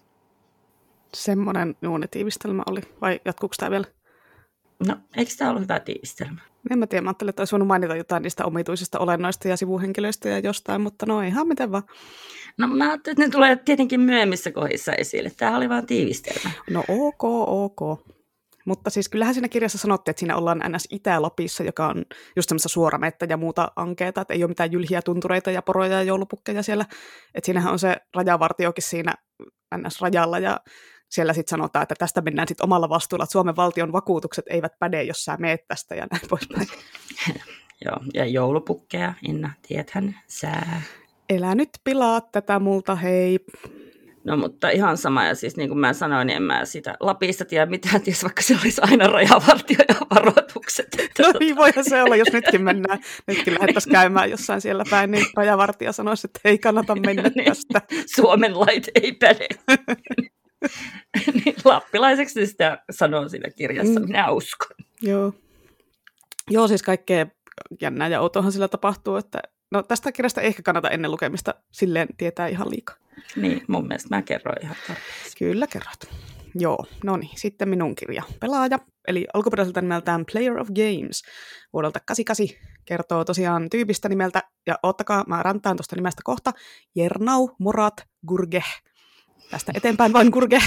Semmoinen 1.13 1.75
nuunetiivistelmä 1.81 2.63
oli, 2.65 2.81
vai 3.01 3.21
jatkuuko 3.25 3.55
tämä 3.59 3.71
vielä? 3.71 3.85
No, 4.87 4.95
eikö 5.17 5.31
tämä 5.37 5.49
ollut 5.49 5.63
hyvä 5.63 5.79
tiivistelmä? 5.79 6.41
En 6.71 6.79
mä 6.79 6.87
tiedä, 6.87 7.01
mä 7.01 7.09
ajattelin, 7.09 7.29
että 7.29 7.41
olisi 7.41 7.51
voinut 7.51 7.67
mainita 7.67 7.95
jotain 7.95 8.23
niistä 8.23 8.45
omituisista 8.45 8.99
olennoista 8.99 9.47
ja 9.47 9.57
sivuhenkilöistä 9.57 10.29
ja 10.29 10.39
jostain, 10.39 10.81
mutta 10.81 11.05
no 11.05 11.21
ihan 11.21 11.47
miten 11.47 11.71
vaan. 11.71 11.83
No 12.57 12.67
mä 12.67 12.89
ajattelin, 12.89 13.13
että 13.13 13.25
ne 13.25 13.31
tulee 13.31 13.55
tietenkin 13.55 13.99
myöhemmissä 13.99 14.51
kohdissa 14.51 14.93
esille. 14.93 15.31
Tämä 15.37 15.57
oli 15.57 15.69
vain 15.69 15.85
tiivistelmä. 15.85 16.51
No 16.69 16.83
ok, 16.87 17.23
ok. 17.47 17.99
Mutta 18.65 18.89
siis 18.89 19.09
kyllähän 19.09 19.33
siinä 19.33 19.47
kirjassa 19.47 19.77
sanottiin, 19.77 20.11
että 20.11 20.19
siinä 20.19 20.37
ollaan 20.37 20.61
NS 20.67 20.87
Itä-Lapissa, 20.91 21.63
joka 21.63 21.87
on 21.87 22.05
just 22.35 22.49
semmoista 22.49 22.69
suoramettä 22.69 23.25
ja 23.29 23.37
muuta 23.37 23.71
ankeeta, 23.75 24.21
että 24.21 24.33
ei 24.33 24.43
ole 24.43 24.49
mitään 24.49 24.71
jylhiä 24.71 25.01
tuntureita 25.01 25.51
ja 25.51 25.61
poroja 25.61 25.93
ja 25.93 26.03
joulupukkeja 26.03 26.63
siellä. 26.63 26.85
Että 27.35 27.45
siinähän 27.45 27.73
on 27.73 27.79
se 27.79 27.97
rajavartiokin 28.15 28.83
siinä 28.83 29.13
NS-rajalla 29.75 30.39
ja 30.39 30.59
siellä 31.09 31.33
sitten 31.33 31.49
sanotaan, 31.49 31.83
että 31.83 31.95
tästä 31.99 32.21
mennään 32.21 32.47
sitten 32.47 32.63
omalla 32.63 32.89
vastuulla, 32.89 33.23
että 33.23 33.31
Suomen 33.31 33.55
valtion 33.55 33.91
vakuutukset 33.91 34.45
eivät 34.49 34.79
päde, 34.79 35.03
jos 35.03 35.25
sä 35.25 35.37
meet 35.37 35.67
tästä 35.67 35.95
ja 35.95 36.07
näin 36.11 36.29
poispäin. 36.29 36.67
Joo, 37.85 37.97
ja 38.13 38.25
joulupukkeja, 38.25 39.13
Inna, 39.27 39.53
tiedäthän 39.67 40.19
sää. 40.27 40.81
Elä 41.29 41.55
nyt 41.55 41.69
pilaa 41.83 42.21
tätä 42.21 42.59
multa, 42.59 42.95
hei. 42.95 43.39
No 44.23 44.37
mutta 44.37 44.69
ihan 44.69 44.97
sama, 44.97 45.25
ja 45.25 45.35
siis 45.35 45.57
niin 45.57 45.69
kuin 45.69 45.79
mä 45.79 45.93
sanoin, 45.93 46.27
niin 46.27 46.37
en 46.37 46.43
mä 46.43 46.65
sitä 46.65 46.95
Lapista 46.99 47.45
tiedä 47.45 47.65
mitään, 47.65 48.01
ties 48.01 48.23
vaikka 48.23 48.41
se 48.41 48.57
olisi 48.61 48.81
aina 48.83 49.07
rajavartio 49.07 49.77
ja 49.89 49.95
varoitukset. 50.15 50.87
Että 50.99 51.23
no 51.27 51.33
niin, 51.39 51.55
voihan 51.55 51.83
se 51.83 52.03
olla, 52.03 52.15
jos 52.15 52.33
nytkin 52.33 52.63
mennään, 52.63 52.99
nytkin 53.27 53.53
lähdettäisiin 53.53 53.93
käymään 53.93 54.29
jossain 54.29 54.61
siellä 54.61 54.83
päin, 54.89 55.11
niin 55.11 55.25
rajavartija 55.35 55.91
sanoisi, 55.91 56.27
että 56.27 56.39
ei 56.45 56.57
kannata 56.57 56.95
mennä 56.95 57.23
niin, 57.35 57.45
tästä. 57.45 57.81
Suomen 58.15 58.59
lait 58.59 58.87
ei 58.95 59.11
päde. 59.11 59.47
Niin 61.63 61.73
lappilaiseksi 61.73 62.47
sitä 62.47 62.83
sanoo 62.91 63.29
siinä 63.29 63.49
kirjassa, 63.55 63.99
mm. 63.99 64.05
minä 64.05 64.31
uskon. 64.31 64.77
Joo. 65.01 65.33
Joo, 66.49 66.67
siis 66.67 66.83
kaikkea 66.83 67.25
jännää 67.81 68.07
ja 68.07 68.21
outoahan 68.21 68.51
sillä 68.51 68.67
tapahtuu, 68.67 69.15
että 69.15 69.39
no 69.71 69.83
tästä 69.83 70.11
kirjasta 70.11 70.41
ei 70.41 70.47
ehkä 70.47 70.61
kannata 70.61 70.89
ennen 70.89 71.11
lukemista 71.11 71.53
silleen 71.71 72.07
tietää 72.17 72.47
ihan 72.47 72.69
liikaa. 72.69 72.95
Niin, 73.35 73.61
mun 73.67 73.87
mielestä 73.87 74.15
mä 74.15 74.21
kerroin 74.21 74.63
ihan 74.63 74.75
tarpeeksi. 74.87 75.37
Kyllä 75.37 75.67
kerrot. 75.67 76.29
Joo, 76.55 76.85
no 77.03 77.17
niin, 77.17 77.31
sitten 77.35 77.69
minun 77.69 77.95
kirja. 77.95 78.23
Pelaaja, 78.39 78.79
eli 79.07 79.27
alkuperäiseltä 79.33 79.81
nimeltään 79.81 80.25
Player 80.31 80.59
of 80.59 80.67
Games, 80.67 81.23
vuodelta 81.73 81.99
88, 81.99 82.69
kertoo 82.85 83.25
tosiaan 83.25 83.69
tyypistä 83.69 84.09
nimeltä, 84.09 84.43
ja 84.67 84.79
ottakaa, 84.83 85.23
mä 85.27 85.43
rantaan 85.43 85.77
tuosta 85.77 85.95
nimestä 85.95 86.21
kohta, 86.23 86.51
Jernau 86.95 87.49
Murat 87.59 88.03
Gurgeh. 88.27 88.83
Tästä 89.51 89.71
eteenpäin 89.75 90.13
vain 90.13 90.29
Gurge, 90.29 90.59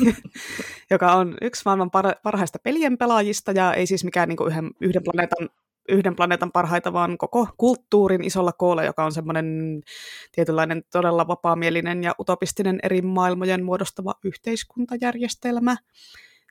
joka 0.90 1.12
on 1.12 1.36
yksi 1.42 1.62
maailman 1.64 1.90
parhaista 2.22 2.58
pelien 2.58 2.98
pelaajista, 2.98 3.52
ja 3.52 3.74
ei 3.74 3.86
siis 3.86 4.04
mikään 4.04 4.28
niin 4.28 4.38
yhden, 4.46 4.70
yhden 4.80 5.02
planeetan 5.04 5.48
yhden 5.88 6.16
planeetan 6.16 6.52
parhaita, 6.52 6.92
vaan 6.92 7.18
koko 7.18 7.48
kulttuurin 7.56 8.24
isolla 8.24 8.52
koolla, 8.52 8.84
joka 8.84 9.04
on 9.04 9.12
semmoinen 9.12 9.80
tietynlainen 10.32 10.82
todella 10.92 11.26
vapaamielinen 11.26 12.04
ja 12.04 12.14
utopistinen 12.20 12.78
eri 12.82 13.02
maailmojen 13.02 13.64
muodostava 13.64 14.14
yhteiskuntajärjestelmä. 14.24 15.76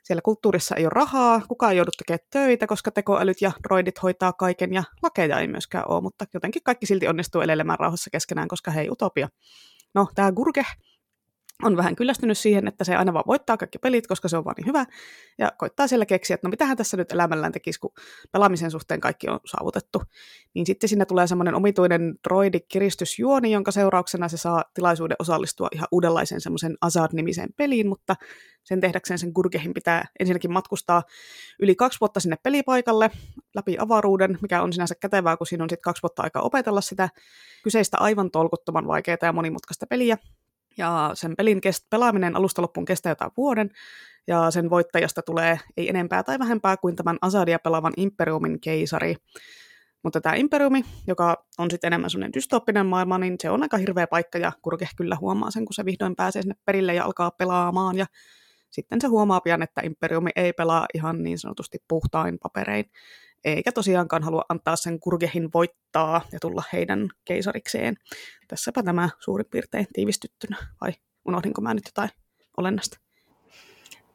Siellä 0.04 0.22
kulttuurissa 0.22 0.76
ei 0.76 0.84
ole 0.84 0.92
rahaa, 0.94 1.42
kukaan 1.48 1.72
ei 1.72 1.76
joudu 1.76 1.90
tekemään 1.98 2.26
töitä, 2.30 2.66
koska 2.66 2.90
tekoälyt 2.90 3.42
ja 3.42 3.52
droidit 3.68 4.02
hoitaa 4.02 4.32
kaiken 4.32 4.74
ja 4.74 4.82
lakeja 5.02 5.40
ei 5.40 5.48
myöskään 5.48 5.84
ole, 5.88 6.00
mutta 6.02 6.24
jotenkin 6.34 6.62
kaikki 6.62 6.86
silti 6.86 7.08
onnistuu 7.08 7.40
elelemään 7.40 7.78
rauhassa 7.78 8.10
keskenään, 8.10 8.48
koska 8.48 8.70
hei, 8.70 8.90
utopia. 8.90 9.28
No, 9.94 10.06
tämä 10.14 10.32
Gurge 10.32 10.64
on 11.62 11.76
vähän 11.76 11.96
kyllästynyt 11.96 12.38
siihen, 12.38 12.68
että 12.68 12.84
se 12.84 12.96
aina 12.96 13.12
vaan 13.12 13.24
voittaa 13.26 13.56
kaikki 13.56 13.78
pelit, 13.78 14.06
koska 14.06 14.28
se 14.28 14.36
on 14.36 14.44
vaan 14.44 14.54
niin 14.58 14.66
hyvä, 14.66 14.86
ja 15.38 15.52
koittaa 15.58 15.88
siellä 15.88 16.06
keksiä, 16.06 16.34
että 16.34 16.46
no 16.48 16.50
mitähän 16.50 16.76
tässä 16.76 16.96
nyt 16.96 17.12
elämällään 17.12 17.52
tekisi, 17.52 17.80
kun 17.80 17.92
pelaamisen 18.32 18.70
suhteen 18.70 19.00
kaikki 19.00 19.28
on 19.28 19.40
saavutettu. 19.46 20.02
Niin 20.54 20.66
sitten 20.66 20.88
sinne 20.88 21.04
tulee 21.04 21.26
semmoinen 21.26 21.54
omituinen 21.54 22.14
droidi-kiristysjuoni, 22.28 23.52
jonka 23.52 23.70
seurauksena 23.70 24.28
se 24.28 24.36
saa 24.36 24.64
tilaisuuden 24.74 25.16
osallistua 25.18 25.68
ihan 25.72 25.88
uudenlaiseen 25.90 26.40
semmoisen 26.40 26.76
Azad-nimiseen 26.80 27.48
peliin, 27.56 27.88
mutta 27.88 28.16
sen 28.64 28.80
tehdäkseen 28.80 29.18
sen 29.18 29.30
Gurgehin 29.34 29.74
pitää 29.74 30.04
ensinnäkin 30.20 30.52
matkustaa 30.52 31.02
yli 31.60 31.74
kaksi 31.74 32.00
vuotta 32.00 32.20
sinne 32.20 32.36
pelipaikalle 32.42 33.10
läpi 33.54 33.76
avaruuden, 33.78 34.38
mikä 34.42 34.62
on 34.62 34.72
sinänsä 34.72 34.94
kätevää, 34.94 35.36
kun 35.36 35.46
siinä 35.46 35.64
on 35.64 35.70
sitten 35.70 35.84
kaksi 35.84 36.02
vuotta 36.02 36.22
aikaa 36.22 36.42
opetella 36.42 36.80
sitä 36.80 37.08
kyseistä 37.62 37.96
aivan 38.00 38.30
tolkuttoman 38.30 38.86
vaikeaa 38.86 39.18
ja 39.22 39.32
monimutkaista 39.32 39.86
peliä, 39.86 40.18
ja 40.78 41.10
sen 41.14 41.36
pelin 41.36 41.60
kest- 41.66 41.86
pelaaminen 41.90 42.36
alusta 42.36 42.62
loppuun 42.62 42.84
kestää 42.84 43.10
jotain 43.10 43.30
vuoden, 43.36 43.70
ja 44.26 44.50
sen 44.50 44.70
voittajasta 44.70 45.22
tulee 45.22 45.58
ei 45.76 45.88
enempää 45.88 46.22
tai 46.22 46.38
vähempää 46.38 46.76
kuin 46.76 46.96
tämän 46.96 47.18
Asadia 47.20 47.58
pelaavan 47.58 47.92
Imperiumin 47.96 48.60
keisari. 48.60 49.16
Mutta 50.02 50.20
tämä 50.20 50.34
Imperiumi, 50.34 50.84
joka 51.06 51.46
on 51.58 51.70
sitten 51.70 51.88
enemmän 51.88 52.10
sellainen 52.10 52.32
dystooppinen 52.32 52.86
maailma, 52.86 53.18
niin 53.18 53.36
se 53.40 53.50
on 53.50 53.62
aika 53.62 53.76
hirveä 53.76 54.06
paikka, 54.06 54.38
ja 54.38 54.52
Kurke 54.62 54.88
kyllä 54.96 55.16
huomaa 55.20 55.50
sen, 55.50 55.64
kun 55.64 55.74
se 55.74 55.84
vihdoin 55.84 56.16
pääsee 56.16 56.42
sinne 56.42 56.54
perille 56.64 56.94
ja 56.94 57.04
alkaa 57.04 57.30
pelaamaan, 57.30 57.96
ja 57.96 58.06
sitten 58.70 59.00
se 59.00 59.06
huomaa 59.06 59.40
pian, 59.40 59.62
että 59.62 59.80
Imperiumi 59.84 60.30
ei 60.36 60.52
pelaa 60.52 60.86
ihan 60.94 61.22
niin 61.22 61.38
sanotusti 61.38 61.78
puhtain 61.88 62.38
paperein, 62.42 62.84
eikä 63.44 63.72
tosiaankaan 63.72 64.22
halua 64.22 64.44
antaa 64.48 64.76
sen 64.76 65.00
kurgehin 65.00 65.48
voittaa 65.54 66.20
ja 66.32 66.38
tulla 66.40 66.62
heidän 66.72 67.08
keisarikseen. 67.24 67.96
Tässäpä 68.48 68.82
tämä 68.82 69.08
suurin 69.18 69.46
piirtein 69.50 69.86
tiivistyttynä, 69.92 70.56
vai 70.80 70.92
unohdinko 71.28 71.60
mä 71.60 71.74
nyt 71.74 71.86
jotain 71.86 72.10
olennasta? 72.56 72.98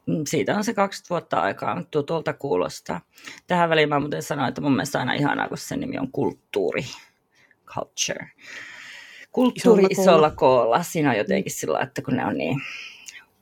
Mm, 0.05 0.23
siitä 0.27 0.57
on 0.57 0.63
se 0.63 0.73
20 0.73 1.09
vuotta 1.09 1.41
aikaa, 1.41 1.83
tutulta 1.91 2.33
kuulostaa. 2.33 3.01
Tähän 3.47 3.69
väliin 3.69 3.89
mä 3.89 3.99
muuten 3.99 4.23
sanoin, 4.23 4.49
että 4.49 4.62
mun 4.62 4.71
mielestä 4.71 4.99
aina 4.99 5.13
ihanaa, 5.13 5.47
kun 5.47 5.57
sen 5.57 5.79
nimi 5.79 5.97
on 5.97 6.12
kulttuuri, 6.12 6.86
culture. 7.65 8.31
Kulttuuri 9.31 9.83
isolla, 9.89 10.03
isolla 10.03 10.31
koolla. 10.31 10.83
Siinä 10.83 11.09
on 11.09 11.17
jotenkin 11.17 11.51
sillä, 11.51 11.81
että 11.81 12.01
kun 12.01 12.15
ne 12.15 12.25
on 12.25 12.38
niin 12.38 12.62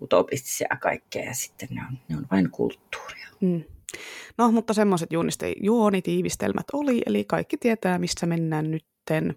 utopistisia 0.01 0.77
kaikkea 0.81 1.23
ja 1.23 1.33
sitten 1.33 1.69
ne 1.71 1.81
on, 1.89 1.97
ne 2.09 2.17
on 2.17 2.27
vain 2.31 2.51
kulttuuria. 2.51 3.27
Mm. 3.41 3.63
No, 4.37 4.51
mutta 4.51 4.73
semmoiset 4.73 5.09
juonitiivistelmät 5.63 6.65
oli, 6.73 7.01
eli 7.05 7.23
kaikki 7.23 7.57
tietää, 7.57 7.99
missä 7.99 8.25
mennään 8.25 8.71
nytten. 8.71 9.35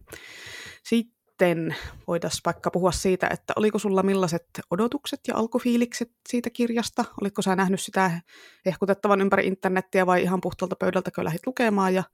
Sitten 0.82 1.76
voidaan 2.06 2.30
vaikka 2.44 2.70
puhua 2.70 2.92
siitä, 2.92 3.28
että 3.32 3.52
oliko 3.56 3.78
sulla 3.78 4.02
millaiset 4.02 4.46
odotukset 4.70 5.20
ja 5.28 5.36
alkufiilikset 5.36 6.12
siitä 6.28 6.50
kirjasta? 6.50 7.04
Oliko 7.20 7.42
sä 7.42 7.56
nähnyt 7.56 7.80
sitä 7.80 8.20
ehkutettavan 8.66 9.20
ympäri 9.20 9.46
internettiä 9.46 10.06
vai 10.06 10.22
ihan 10.22 10.40
puhtaalta 10.40 10.76
pöydältä, 10.76 11.10
kun 11.10 11.24
lähdit 11.24 11.46
lukemaan 11.46 11.94
ja 11.94 12.04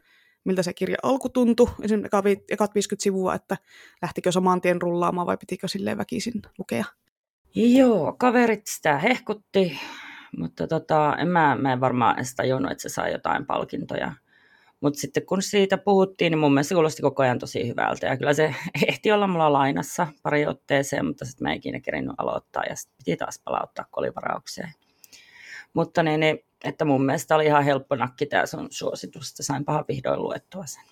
miltä 0.45 0.63
se 0.63 0.73
kirja 0.73 0.97
alku 1.03 1.29
tuntui, 1.29 1.69
esimerkiksi 1.83 2.45
ekat 2.51 2.75
50 2.75 3.03
sivua, 3.03 3.35
että 3.35 3.57
lähtikö 4.03 4.33
saman 4.33 4.61
tien 4.61 4.83
rullaamaan 4.83 5.27
vai 5.27 5.37
pitikö 5.37 5.69
silleen 5.69 5.99
väkisin 5.99 6.43
lukea? 6.59 6.85
Joo, 7.55 8.13
kaverit 8.13 8.67
sitä 8.67 8.99
hehkutti 8.99 9.79
mutta 10.37 10.67
tota, 10.67 11.17
en 11.19 11.29
mä, 11.29 11.57
mä 11.61 11.73
en 11.73 11.81
varmaan 11.81 12.17
edes 12.17 12.35
tajunnut, 12.35 12.73
että 12.73 12.83
se 12.83 12.89
saa 12.89 13.09
jotain 13.09 13.47
palkintoja. 13.47 14.13
Mutta 14.81 15.01
sitten 15.01 15.27
kun 15.27 15.43
siitä 15.43 15.79
puhuttiin, 15.79 16.31
niin 16.31 16.39
mun 16.39 16.55
mielestä 16.55 16.69
se 16.69 16.75
kuulosti 16.75 17.03
koko 17.03 17.23
ajan 17.23 17.39
tosi 17.39 17.69
hyvältä. 17.69 18.07
Ja 18.07 18.17
kyllä 18.17 18.35
se 18.35 18.55
ehti 18.89 19.13
olla 19.13 19.27
mulla 19.27 19.53
lainassa 19.53 20.07
pari 20.23 20.47
otteeseen, 20.47 21.07
mutta 21.07 21.25
sitten 21.25 21.45
mä 21.45 21.51
en 21.51 21.57
ikinä 21.57 21.81
kerinyt 21.81 22.15
aloittaa 22.19 22.63
ja 22.69 22.77
sitten 22.77 22.97
piti 23.05 23.17
taas 23.17 23.41
palauttaa 23.45 23.87
kolivaraukseen. 23.91 24.73
Mutta 25.75 26.03
niin, 26.03 26.21
niin, 26.21 26.39
että 26.65 26.85
mun 26.85 27.05
mielestä 27.05 27.35
oli 27.35 27.47
ihan 27.47 27.65
helppo 27.65 27.97
nakki 27.97 28.27
tämä 28.27 28.47
sun 28.47 28.69
suositus, 28.71 29.31
että 29.31 29.43
sain 29.43 29.65
pahan 29.65 29.85
vihdoin 29.89 30.23
luettua 30.23 30.67
sen 30.67 30.83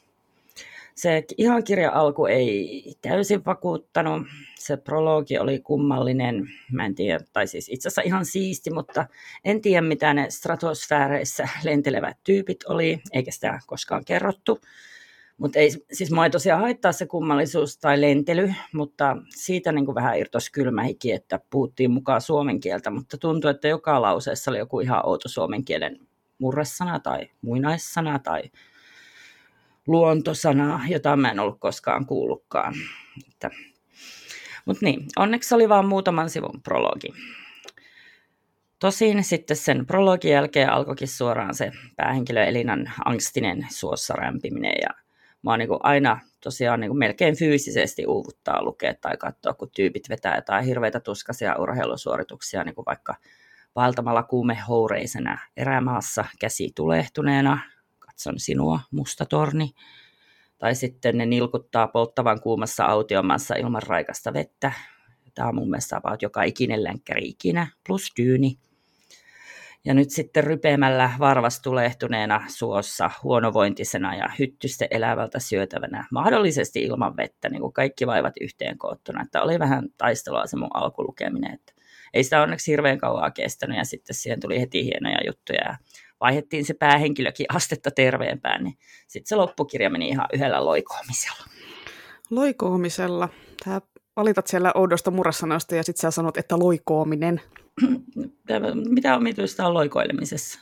se 0.98 1.24
ihan 1.36 1.64
kirja 1.64 1.92
alku 1.92 2.26
ei 2.26 2.84
täysin 3.02 3.44
vakuuttanut. 3.44 4.22
Se 4.58 4.76
prologi 4.76 5.38
oli 5.38 5.60
kummallinen, 5.60 6.48
mä 6.72 6.86
en 6.86 6.94
tiedä, 6.94 7.24
tai 7.32 7.46
siis 7.46 7.68
itse 7.68 7.88
asiassa 7.88 8.02
ihan 8.02 8.24
siisti, 8.24 8.70
mutta 8.70 9.06
en 9.44 9.60
tiedä 9.60 9.80
mitä 9.80 10.14
ne 10.14 10.30
stratosfääreissä 10.30 11.48
lentelevät 11.64 12.16
tyypit 12.24 12.64
oli, 12.64 12.98
eikä 13.12 13.30
sitä 13.30 13.60
koskaan 13.66 14.04
kerrottu. 14.04 14.60
Mutta 15.36 15.58
ei, 15.58 15.70
siis 15.92 16.10
mua 16.10 16.24
ei 16.24 16.30
tosiaan 16.30 16.60
haittaa 16.60 16.92
se 16.92 17.06
kummallisuus 17.06 17.78
tai 17.78 18.00
lentely, 18.00 18.52
mutta 18.72 19.16
siitä 19.28 19.72
niin 19.72 19.84
kuin 19.84 19.94
vähän 19.94 20.18
irtos 20.18 20.50
kylmä 20.50 20.82
hiki, 20.82 21.12
että 21.12 21.40
puhuttiin 21.50 21.90
mukaan 21.90 22.20
suomen 22.20 22.60
kieltä, 22.60 22.90
mutta 22.90 23.18
tuntui, 23.18 23.50
että 23.50 23.68
joka 23.68 24.02
lauseessa 24.02 24.50
oli 24.50 24.58
joku 24.58 24.80
ihan 24.80 25.06
outo 25.06 25.28
suomen 25.28 25.64
kielen 25.64 25.98
murresana 26.38 27.00
tai 27.00 27.30
muinaissana 27.42 28.18
tai 28.18 28.42
luontosanaa, 29.88 30.80
jota 30.88 31.16
mä 31.16 31.30
en 31.30 31.40
ollut 31.40 31.60
koskaan 31.60 32.06
kuullutkaan. 32.06 32.74
Mutta 34.64 34.84
niin, 34.86 35.06
onneksi 35.16 35.54
oli 35.54 35.68
vain 35.68 35.86
muutaman 35.86 36.30
sivun 36.30 36.62
prologi. 36.62 37.08
Tosin 38.78 39.24
sitten 39.24 39.56
sen 39.56 39.86
prologin 39.86 40.32
jälkeen 40.32 40.70
alkoikin 40.70 41.08
suoraan 41.08 41.54
se 41.54 41.72
päähenkilö 41.96 42.44
Elinan 42.44 42.92
angstinen 43.04 43.66
suossa 43.70 44.14
rämpiminen 44.14 44.74
ja 44.82 44.88
mä 45.42 45.50
oon 45.50 45.58
niin 45.58 45.68
aina 45.80 46.20
tosiaan 46.40 46.80
niin 46.80 46.98
melkein 46.98 47.36
fyysisesti 47.36 48.06
uuvuttaa 48.06 48.62
lukea 48.62 48.94
tai 48.94 49.16
katsoa, 49.16 49.54
kun 49.54 49.70
tyypit 49.74 50.08
vetää 50.08 50.36
jotain 50.36 50.64
hirveitä 50.64 51.00
tuskaisia 51.00 51.56
urheilusuorituksia, 51.58 52.64
niin 52.64 52.74
kuin 52.74 52.86
vaikka 52.86 53.14
vaeltamalla 53.76 54.22
kuumehoureisena 54.22 55.38
erämaassa 55.56 56.24
käsi 56.40 56.72
tulehtuneena, 56.74 57.58
katson 58.18 58.40
sinua, 58.40 58.80
musta 58.90 59.26
torni. 59.26 59.70
Tai 60.58 60.74
sitten 60.74 61.18
ne 61.18 61.26
nilkuttaa 61.26 61.88
polttavan 61.88 62.40
kuumassa 62.40 62.84
autiomassa 62.84 63.54
ilman 63.54 63.82
raikasta 63.82 64.32
vettä. 64.32 64.72
Tämä 65.34 65.48
on 65.48 65.54
mun 65.54 65.70
mielestä 65.70 65.96
about 65.96 66.22
joka 66.22 66.42
ikinen 66.42 66.84
länkkäri 66.84 67.28
ikinä, 67.28 67.66
plus 67.86 68.12
dyyni. 68.16 68.58
Ja 69.84 69.94
nyt 69.94 70.10
sitten 70.10 70.44
rypeämällä 70.44 71.10
varvastulehtuneena 71.18 72.44
suossa, 72.48 73.10
huonovointisena 73.22 74.16
ja 74.16 74.28
hyttyste 74.38 74.88
elävältä 74.90 75.38
syötävänä, 75.38 76.06
mahdollisesti 76.10 76.82
ilman 76.82 77.16
vettä, 77.16 77.48
niin 77.48 77.60
kuin 77.60 77.72
kaikki 77.72 78.06
vaivat 78.06 78.34
yhteen 78.40 78.78
koottuna. 78.78 79.22
Että 79.22 79.42
oli 79.42 79.58
vähän 79.58 79.88
taistelua 79.98 80.46
se 80.46 80.56
mun 80.56 80.76
alkulukeminen, 80.76 81.54
että 81.54 81.72
ei 82.14 82.24
sitä 82.24 82.42
onneksi 82.42 82.72
hirveän 82.72 82.98
kauaa 82.98 83.30
kestänyt 83.30 83.76
ja 83.78 83.84
sitten 83.84 84.16
siihen 84.16 84.40
tuli 84.40 84.60
heti 84.60 84.84
hienoja 84.84 85.18
juttuja 85.26 85.60
ja 85.64 85.76
vaihettiin 86.20 86.64
se 86.64 86.74
päähenkilökin 86.74 87.46
astetta 87.48 87.90
terveempään, 87.90 88.64
niin 88.64 88.78
sitten 89.06 89.28
se 89.28 89.36
loppukirja 89.36 89.90
meni 89.90 90.08
ihan 90.08 90.26
yhdellä 90.32 90.64
loikoamisella. 90.64 91.44
Loikoamisella. 92.30 93.28
Tämä 93.64 93.80
valitat 94.16 94.46
siellä 94.46 94.72
oudosta 94.74 95.10
murrasanoista 95.10 95.74
ja 95.74 95.82
sitten 95.82 96.00
sä 96.00 96.10
sanot, 96.10 96.36
että 96.36 96.58
loikoominen. 96.58 97.40
Mitä 98.94 99.16
omituista 99.16 99.66
on 99.66 99.74
loikoilemisessa? 99.74 100.60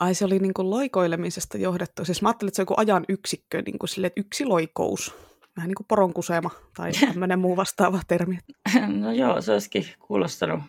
Ai 0.00 0.14
se 0.14 0.24
oli 0.24 0.38
niin 0.38 0.54
kuin 0.54 0.70
loikoilemisesta 0.70 1.58
johdettu. 1.58 2.04
Siis 2.04 2.22
mä 2.22 2.28
ajattelin, 2.28 2.48
että 2.48 2.56
se 2.56 2.62
on 2.62 2.64
joku 2.64 2.74
ajan 2.76 3.04
yksikkö, 3.08 3.62
niin 3.66 3.78
kuin 3.78 3.88
sille, 3.88 4.06
että 4.06 4.20
yksi 4.20 4.44
loikous. 4.44 5.14
Vähän 5.56 5.68
niin 5.68 5.74
kuin 5.74 5.86
poronkusema 5.86 6.50
tai 6.76 6.92
tämmöinen 7.00 7.38
muu 7.38 7.56
vastaava 7.56 8.00
termi. 8.08 8.38
No 8.86 9.12
joo, 9.12 9.40
se 9.40 9.52
olisikin 9.52 9.86
kuulostanut 9.98 10.60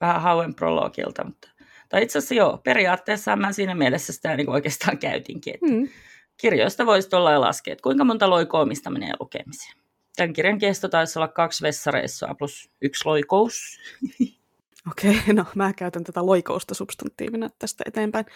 vähän 0.00 0.22
hauen 0.22 0.54
prologilta, 0.54 1.24
mutta 1.24 1.48
tai 1.88 2.02
itse 2.02 2.18
asiassa 2.18 2.34
joo, 2.34 2.58
periaatteessa 2.64 3.36
mä 3.36 3.52
siinä 3.52 3.74
mielessä 3.74 4.12
sitä 4.12 4.36
niin 4.36 4.50
oikeastaan 4.50 4.98
käytinkin, 4.98 5.54
että 5.54 5.66
mm. 5.66 5.88
kirjoista 6.36 6.86
voisi 6.86 7.16
olla 7.16 7.32
ja 7.32 7.40
laskea, 7.40 7.72
että 7.72 7.82
kuinka 7.82 8.04
monta 8.04 8.30
loikoomista 8.30 8.90
menee 8.90 9.12
lukemiseen. 9.20 9.76
Tämän 10.16 10.32
kirjan 10.32 10.58
kesto 10.58 10.88
taisi 10.88 11.18
olla 11.18 11.28
kaksi 11.28 11.62
vessareissoa 11.62 12.34
plus 12.34 12.70
yksi 12.82 13.06
loikous. 13.06 13.80
Okei, 14.90 15.18
okay, 15.18 15.34
no 15.34 15.44
mä 15.54 15.72
käytän 15.72 16.04
tätä 16.04 16.26
loikousta 16.26 16.74
substantiivina 16.74 17.48
tästä 17.58 17.84
eteenpäin. 17.86 18.26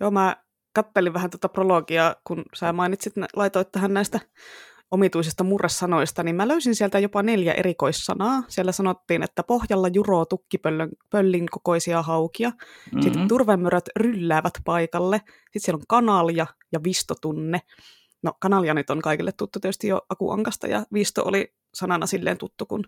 Joo, 0.00 0.10
mä 0.10 0.36
kattelin 0.72 1.14
vähän 1.14 1.30
tuota 1.30 1.48
prologia, 1.48 2.16
kun 2.24 2.44
sä 2.54 2.72
mainitsit, 2.72 3.12
laitoit 3.36 3.72
tähän 3.72 3.94
näistä 3.94 4.20
omituisista 4.90 5.44
murresanoista, 5.44 6.22
niin 6.22 6.36
mä 6.36 6.48
löysin 6.48 6.74
sieltä 6.74 6.98
jopa 6.98 7.22
neljä 7.22 7.52
erikoissanaa. 7.52 8.42
Siellä 8.48 8.72
sanottiin, 8.72 9.22
että 9.22 9.42
pohjalla 9.42 9.88
juroo 9.88 10.24
tukkipöllin 10.24 11.46
kokoisia 11.50 12.02
haukia. 12.02 12.50
Mm-hmm. 12.50 13.02
Sitten 13.02 13.28
turvemöröt 13.28 13.88
rylläävät 13.96 14.54
paikalle. 14.64 15.20
Sitten 15.26 15.60
siellä 15.60 15.76
on 15.76 15.84
kanalja 15.88 16.46
ja 16.72 16.82
vistotunne. 16.84 17.60
No 18.22 18.32
kanalia 18.40 18.74
nyt 18.74 18.90
on 18.90 19.02
kaikille 19.02 19.32
tuttu 19.32 19.60
tietysti 19.60 19.88
jo 19.88 20.02
akuankasta 20.08 20.66
ja 20.66 20.86
visto 20.92 21.22
oli 21.24 21.54
sanana 21.74 22.06
silleen 22.06 22.38
tuttu, 22.38 22.66
kun 22.66 22.84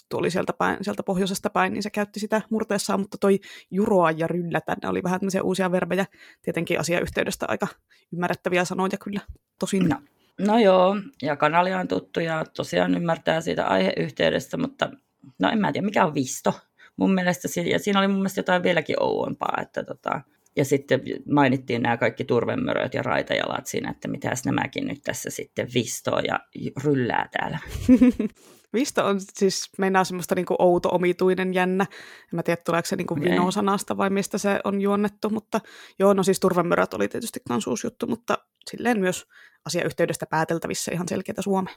tuttu 0.00 0.16
oli 0.16 0.30
sieltä, 0.30 0.52
päin, 0.52 0.84
sieltä 0.84 1.02
pohjoisesta 1.02 1.50
päin, 1.50 1.72
niin 1.72 1.82
se 1.82 1.90
käytti 1.90 2.20
sitä 2.20 2.42
murteessaan, 2.50 3.00
mutta 3.00 3.18
toi 3.20 3.38
juroa 3.70 4.10
ja 4.10 4.26
ryllätä, 4.26 4.76
ne 4.82 4.88
oli 4.88 5.02
vähän 5.02 5.20
tämmöisiä 5.20 5.42
uusia 5.42 5.72
verbejä, 5.72 6.06
tietenkin 6.42 6.80
asiayhteydestä 6.80 7.46
aika 7.48 7.66
ymmärrettäviä 8.12 8.64
sanoja 8.64 8.98
kyllä, 9.04 9.20
tosin. 9.58 9.88
No, 9.88 9.96
no 10.38 10.58
joo, 10.58 10.96
ja 11.22 11.36
kanalia 11.36 11.78
on 11.78 11.88
tuttu 11.88 12.20
ja 12.20 12.44
tosiaan 12.56 12.94
ymmärtää 12.94 13.40
siitä 13.40 13.66
aiheyhteydestä, 13.66 14.56
mutta 14.56 14.90
no 15.38 15.50
en 15.50 15.58
mä 15.58 15.72
tiedä, 15.72 15.84
mikä 15.84 16.06
on 16.06 16.14
visto. 16.14 16.54
Mun 16.96 17.14
mielestä, 17.14 17.48
ja 17.70 17.78
siinä 17.78 17.98
oli 17.98 18.08
mun 18.08 18.16
mielestä 18.16 18.38
jotain 18.38 18.62
vieläkin 18.62 19.02
ouompaa, 19.02 19.58
että 19.62 19.84
tota, 19.84 20.20
ja 20.56 20.64
sitten 20.64 21.00
mainittiin 21.32 21.82
nämä 21.82 21.96
kaikki 21.96 22.24
turvemöröt 22.24 22.94
ja 22.94 23.02
raitajalat 23.02 23.66
siinä, 23.66 23.90
että 23.90 24.08
mitäs 24.08 24.44
nämäkin 24.44 24.86
nyt 24.86 25.02
tässä 25.04 25.30
sitten 25.30 25.68
vistoo 25.74 26.18
ja 26.18 26.40
ryllää 26.84 27.28
täällä. 27.32 27.58
Visto 28.74 29.06
on 29.06 29.20
siis, 29.20 29.70
meinaa 29.78 30.04
semmoista 30.04 30.34
niinku 30.34 30.56
outo, 30.58 30.88
omituinen, 30.88 31.54
jännä. 31.54 31.86
En 32.22 32.36
mä 32.36 32.42
tiedä, 32.42 32.62
tuleeko 32.64 32.86
se 32.86 32.96
niinku 32.96 33.20
vino-sanasta 33.20 33.96
vai 33.96 34.10
mistä 34.10 34.38
se 34.38 34.60
on 34.64 34.80
juonnettu, 34.80 35.30
mutta 35.30 35.60
joo, 35.98 36.14
no 36.14 36.22
siis 36.22 36.40
turvemöröt 36.40 36.94
oli 36.94 37.08
tietysti 37.08 37.40
kans 37.48 37.66
uusi 37.66 37.86
juttu, 37.86 38.06
mutta 38.06 38.38
silleen 38.70 39.00
myös 39.00 39.26
asiayhteydestä 39.64 40.26
pääteltävissä 40.26 40.92
ihan 40.92 41.08
selkeätä 41.08 41.42
Suomea. 41.42 41.74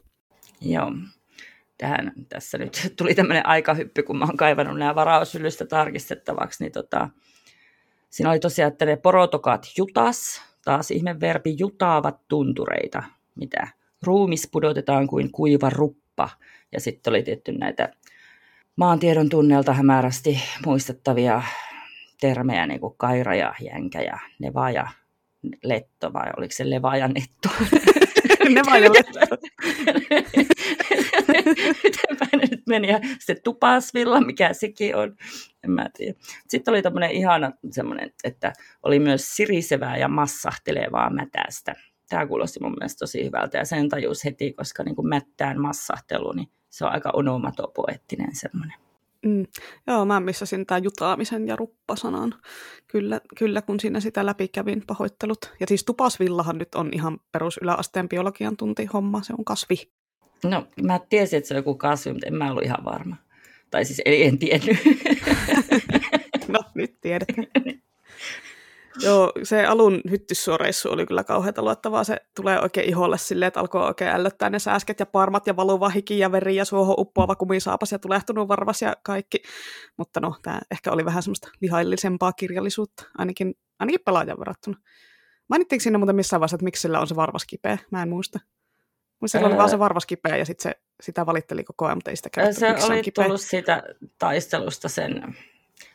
Joo, 0.62 0.92
tähän 1.78 2.12
tässä 2.30 2.58
nyt 2.58 2.80
tuli 2.98 3.16
tämmöinen 3.16 3.46
aikahyppy, 3.46 4.04
kun 4.04 4.18
mä 4.18 4.26
oon 4.26 4.38
kaivannut 4.38 4.80
nämä 4.80 4.96
varausyllystä 4.96 5.66
tarkistettavaksi, 5.66 6.64
niin 6.64 6.72
tota, 6.72 7.10
Siinä 8.12 8.30
oli 8.30 8.40
tosiaan, 8.40 8.72
että 8.72 8.86
ne 8.86 8.96
porotokat 8.96 9.68
jutas, 9.78 10.42
taas 10.66 10.92
ihmeverbi 10.92 11.56
jutaavat 11.60 12.28
tuntureita, 12.28 13.04
mitä 13.36 13.68
ruumis 14.04 14.50
pudotetaan 14.52 15.08
kuin 15.08 15.32
kuiva 15.32 15.70
ruppa. 15.70 16.30
Ja 16.72 16.80
sitten 16.80 17.12
oli 17.12 17.24
tietty 17.24 17.52
näitä 17.52 17.90
maantiedon 18.76 19.30
tunnelta 19.30 19.74
hämärästi 19.74 20.40
muistettavia 20.66 21.44
termejä, 22.20 22.68
niin 22.68 22.80
kuin 22.80 22.94
kaira 22.98 23.36
ja 23.36 23.54
jänkä 23.62 24.02
ja 24.02 24.18
neva 24.40 24.72
ja 24.72 24.88
letto, 25.64 26.14
vai 26.14 26.32
oliko 26.38 26.52
se 26.52 26.70
leva 26.70 26.98
ja 26.98 27.08
netto? 27.08 27.50
ja 28.84 28.92
letto. 28.94 29.20
Mitenpä 31.84 32.28
ne 32.34 32.48
nyt 32.52 32.64
meni. 32.68 32.88
Ja 32.88 33.00
sitten 33.20 33.44
tupasvilla, 33.44 34.22
mikä 34.22 34.54
sekin 34.54 34.96
on, 34.96 35.16
en 35.64 35.72
mä 35.72 35.90
tiedä. 35.98 36.20
Sitten 36.48 36.72
oli 36.72 36.82
tämmöinen 36.82 37.12
ihana 37.12 37.52
semmoinen, 37.72 38.12
että 38.24 38.54
oli 38.84 39.00
myös 39.00 39.36
sirisevää 39.36 39.98
ja 39.98 40.08
massahtelevaa 40.08 41.10
mätästä. 41.10 41.76
Tämä 42.10 42.28
kuulosti 42.28 42.60
mun 42.62 42.76
mielestä 42.80 43.00
tosi 43.00 43.26
hyvältä 43.26 43.58
ja 43.58 43.66
sen 43.66 43.90
tajus 43.90 44.26
heti, 44.26 44.54
koska 44.54 44.84
niin 44.84 44.96
kuin 44.96 45.08
mättään 45.08 45.62
massahtelu, 45.62 46.32
niin 46.32 46.48
se 46.70 46.86
on 46.86 46.92
aika 46.92 47.12
onomatopoettinen 47.14 48.36
semmoinen. 48.36 48.91
Mm. 49.26 49.46
Joo, 49.88 50.06
mä 50.06 50.20
missasin 50.20 50.66
tämän 50.66 50.84
jutaamisen 50.84 51.48
ja 51.48 51.56
ruppasanan. 51.56 52.36
Kyllä, 52.88 53.22
kyllä, 53.38 53.62
kun 53.62 53.80
siinä 53.80 54.00
sitä 54.00 54.26
läpi 54.26 54.48
kävin 54.48 54.84
pahoittelut. 54.88 55.54
Ja 55.60 55.68
siis 55.68 55.84
tupasvillahan 55.84 56.58
nyt 56.58 56.76
on 56.76 56.90
ihan 56.94 57.20
perus 57.32 57.60
yläasteen 57.62 58.10
biologian 58.10 58.58
tunti 58.58 58.86
homma, 58.86 59.22
se 59.24 59.34
on 59.38 59.46
kasvi. 59.46 59.76
No, 60.44 60.68
mä 60.84 61.00
tiesin, 61.10 61.38
että 61.38 61.48
se 61.48 61.54
on 61.54 61.58
joku 61.58 61.76
kasvi, 61.76 62.12
mutta 62.12 62.28
en 62.28 62.36
mä 62.36 62.50
ollut 62.52 62.64
ihan 62.64 62.86
varma. 62.86 63.16
Tai 63.72 63.86
siis 63.86 64.02
en, 64.06 64.28
en 64.28 64.40
tiennyt. 64.40 64.78
no, 66.48 66.60
nyt 66.76 67.02
tiedetään. 67.02 67.48
Joo, 69.00 69.32
se 69.44 69.66
alun 69.66 70.02
hyttyssuoreissu 70.10 70.92
oli 70.92 71.06
kyllä 71.06 71.24
kauheata 71.24 71.62
luettavaa. 71.62 72.04
Se 72.04 72.18
tulee 72.36 72.60
oikein 72.62 72.90
iholle 72.90 73.18
silleen, 73.18 73.48
että 73.48 73.60
alkoi 73.60 73.88
oikein 73.88 74.12
ällöttää 74.12 74.50
ne 74.50 74.60
sääsket 74.60 75.00
ja 75.00 75.06
parmat 75.06 75.48
ja 75.48 75.56
valuva 75.56 75.90
hiki 75.90 76.20
ja 76.20 76.32
veri 76.32 76.56
ja 76.56 76.66
suohon 76.66 76.96
uppoava 76.98 77.36
kumisaapas 77.36 77.92
ja 77.92 78.00
tulehtunut 78.00 78.48
varvas 78.48 78.82
ja 78.82 78.96
kaikki. 79.04 79.44
Mutta 79.98 80.20
no, 80.20 80.36
tämä 80.42 80.60
ehkä 80.72 80.92
oli 80.92 81.06
vähän 81.06 81.24
semmoista 81.24 81.50
lihaillisempaa 81.62 82.34
kirjallisuutta, 82.34 83.04
ainakin, 83.18 83.54
ainakin 83.80 84.00
pelaajan 84.06 84.40
verrattuna. 84.40 84.78
Mainittiinko 85.50 85.84
siinä 85.84 85.98
muuten 85.98 86.16
missään 86.16 86.40
vaiheessa, 86.40 86.56
että 86.56 86.64
miksi 86.64 86.82
sillä 86.82 87.00
on 87.00 87.08
se 87.08 87.16
varvas 87.16 87.46
kipeä? 87.46 87.78
Mä 87.92 88.02
en 88.02 88.10
muista. 88.10 88.40
Muista 89.20 89.38
öö... 89.38 89.46
oli 89.46 89.58
vaan 89.58 89.70
se 89.70 89.80
varvas 89.80 90.06
kipeä 90.06 90.38
ja 90.38 90.46
sitten 90.46 90.64
se, 90.64 90.82
sitä 91.02 91.26
valitteli 91.26 91.64
koko 91.64 91.86
ajan, 91.86 91.98
mutta 91.98 92.10
ei 92.10 92.16
sitä 92.16 92.30
kerrottu, 92.30 92.60
Se 92.60 92.86
oli 92.86 93.04
tullut 93.16 93.42
siitä 93.42 93.84
taistelusta 94.20 94.90
sen 94.90 95.36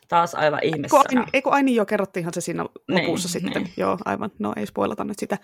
taas 0.07 0.35
aivan 0.35 0.59
ihmeessä. 0.63 0.97
Eikö, 1.33 1.49
aini 1.49 1.75
jo 1.75 1.85
kerrottiinhan 1.85 2.33
se 2.33 2.41
siinä 2.41 2.65
niin, 2.87 3.05
lopussa 3.07 3.27
niin, 3.27 3.45
sitten. 3.45 3.63
Niin. 3.63 3.73
Joo, 3.77 3.97
aivan. 4.05 4.31
No 4.39 4.53
ei 4.55 4.65
spoilata 4.65 5.03
nyt 5.03 5.19
sitä. 5.19 5.37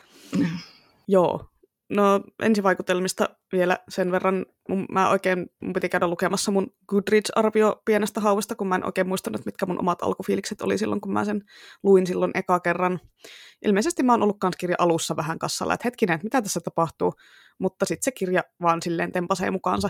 Joo. 1.08 1.45
No 1.89 2.21
ensivaikutelmista 2.43 3.30
vielä 3.52 3.78
sen 3.89 4.12
verran, 4.12 4.45
mun, 4.69 4.86
mä 4.91 5.10
oikein, 5.10 5.49
mun 5.62 5.73
piti 5.73 5.89
käydä 5.89 6.08
lukemassa 6.08 6.52
mun 6.52 6.67
Goodreads-arvio 6.88 7.82
pienestä 7.86 8.21
hauvasta, 8.21 8.56
kun 8.56 8.67
mä 8.67 8.76
en 8.76 8.86
oikein 8.86 9.08
muistanut, 9.08 9.45
mitkä 9.45 9.65
mun 9.65 9.80
omat 9.80 10.02
alkufiilikset 10.02 10.62
oli 10.62 10.78
silloin, 10.78 11.02
kun 11.02 11.13
mä 11.13 11.26
sen 11.26 11.41
luin 11.84 12.08
silloin 12.08 12.32
eka 12.36 12.60
kerran. 12.60 12.99
Ilmeisesti 13.65 14.04
mä 14.04 14.13
oon 14.13 14.23
ollut 14.23 14.39
kans 14.39 14.56
kirja 14.56 14.76
alussa 14.80 15.15
vähän 15.15 15.39
kassalla, 15.39 15.73
että 15.73 15.88
hetkinen, 15.88 16.15
että 16.15 16.26
mitä 16.26 16.41
tässä 16.41 16.60
tapahtuu, 16.60 17.13
mutta 17.60 17.86
sitten 17.86 18.04
se 18.04 18.12
kirja 18.12 18.43
vaan 18.62 18.82
silleen 18.82 19.12
tempasee 19.12 19.52
mukaansa. 19.52 19.89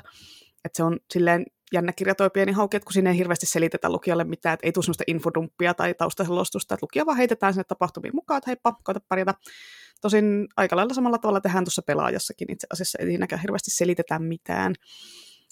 Että 0.66 0.78
se 0.78 0.84
on 0.84 1.00
silleen 1.14 1.46
jännä 1.74 1.94
kirja 1.94 2.16
toi 2.16 2.30
pieni 2.30 2.52
hauki, 2.52 2.80
kun 2.80 2.94
sinne 2.94 3.10
ei 3.10 3.18
hirveästi 3.18 3.46
selitetä 3.46 3.90
lukijalle 3.90 4.24
mitään, 4.24 4.54
että 4.54 4.68
ei 4.68 4.72
tule 4.72 4.84
sellaista 4.84 5.04
infodumppia 5.08 5.74
tai 5.74 5.94
taustaselostusta, 5.94 6.74
että 6.74 6.84
lukija 6.84 7.06
vaan 7.06 7.18
heitetään 7.18 7.54
sinne 7.54 7.64
tapahtumiin 7.64 8.16
mukaan, 8.16 8.38
että 8.38 8.50
heippa, 8.50 8.76
koita 8.84 9.00
pärjätä. 9.10 9.34
Tosin 10.02 10.48
aika 10.58 10.76
lailla 10.76 10.94
samalla 10.94 11.18
tavalla 11.18 11.42
tehdään 11.42 11.66
tuossa 11.66 11.82
pelaajassakin 11.82 12.52
itse 12.52 12.68
asiassa, 12.74 12.98
ei 13.02 13.06
siinäkään 13.06 13.42
hirveästi 13.42 13.72
selitetä 13.72 14.20
mitään. 14.20 14.76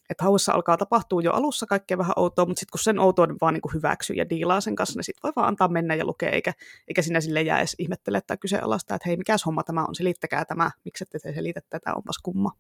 Että 0.10 0.24
haussa 0.24 0.54
alkaa 0.54 0.78
tapahtua 0.78 1.22
jo 1.22 1.32
alussa 1.32 1.66
kaikkea 1.66 1.98
vähän 1.98 2.14
outoa, 2.16 2.46
mutta 2.46 2.60
sitten 2.60 2.72
kun 2.72 2.80
sen 2.80 3.00
outouden 3.00 3.36
vaan 3.42 3.54
niin 3.54 3.74
hyväksyy 3.74 4.16
ja 4.16 4.30
diilaa 4.30 4.62
sen 4.62 4.76
kanssa, 4.76 4.98
niin 4.98 5.04
sitten 5.04 5.22
voi 5.24 5.32
vaan 5.36 5.48
antaa 5.48 5.68
mennä 5.68 5.96
ja 5.96 6.06
lukea, 6.06 6.30
eikä, 6.30 6.54
eikä 6.88 7.02
sinä 7.02 7.22
sille 7.22 7.42
jää 7.42 7.60
edes 7.60 7.76
ihmettele 7.80 8.22
tai 8.22 8.38
kyseenalaista, 8.38 8.96
että 8.96 9.10
hei, 9.10 9.18
mikäs 9.18 9.46
homma 9.46 9.64
tämä 9.64 9.86
on, 9.86 9.96
selittäkää 9.96 10.46
tämä, 10.46 10.72
miksi 10.86 11.04
ette 11.04 11.20
te 11.20 11.34
selitä 11.34 11.62
tätä, 11.70 11.94
onpas 11.94 12.18
kumma. 12.24 12.52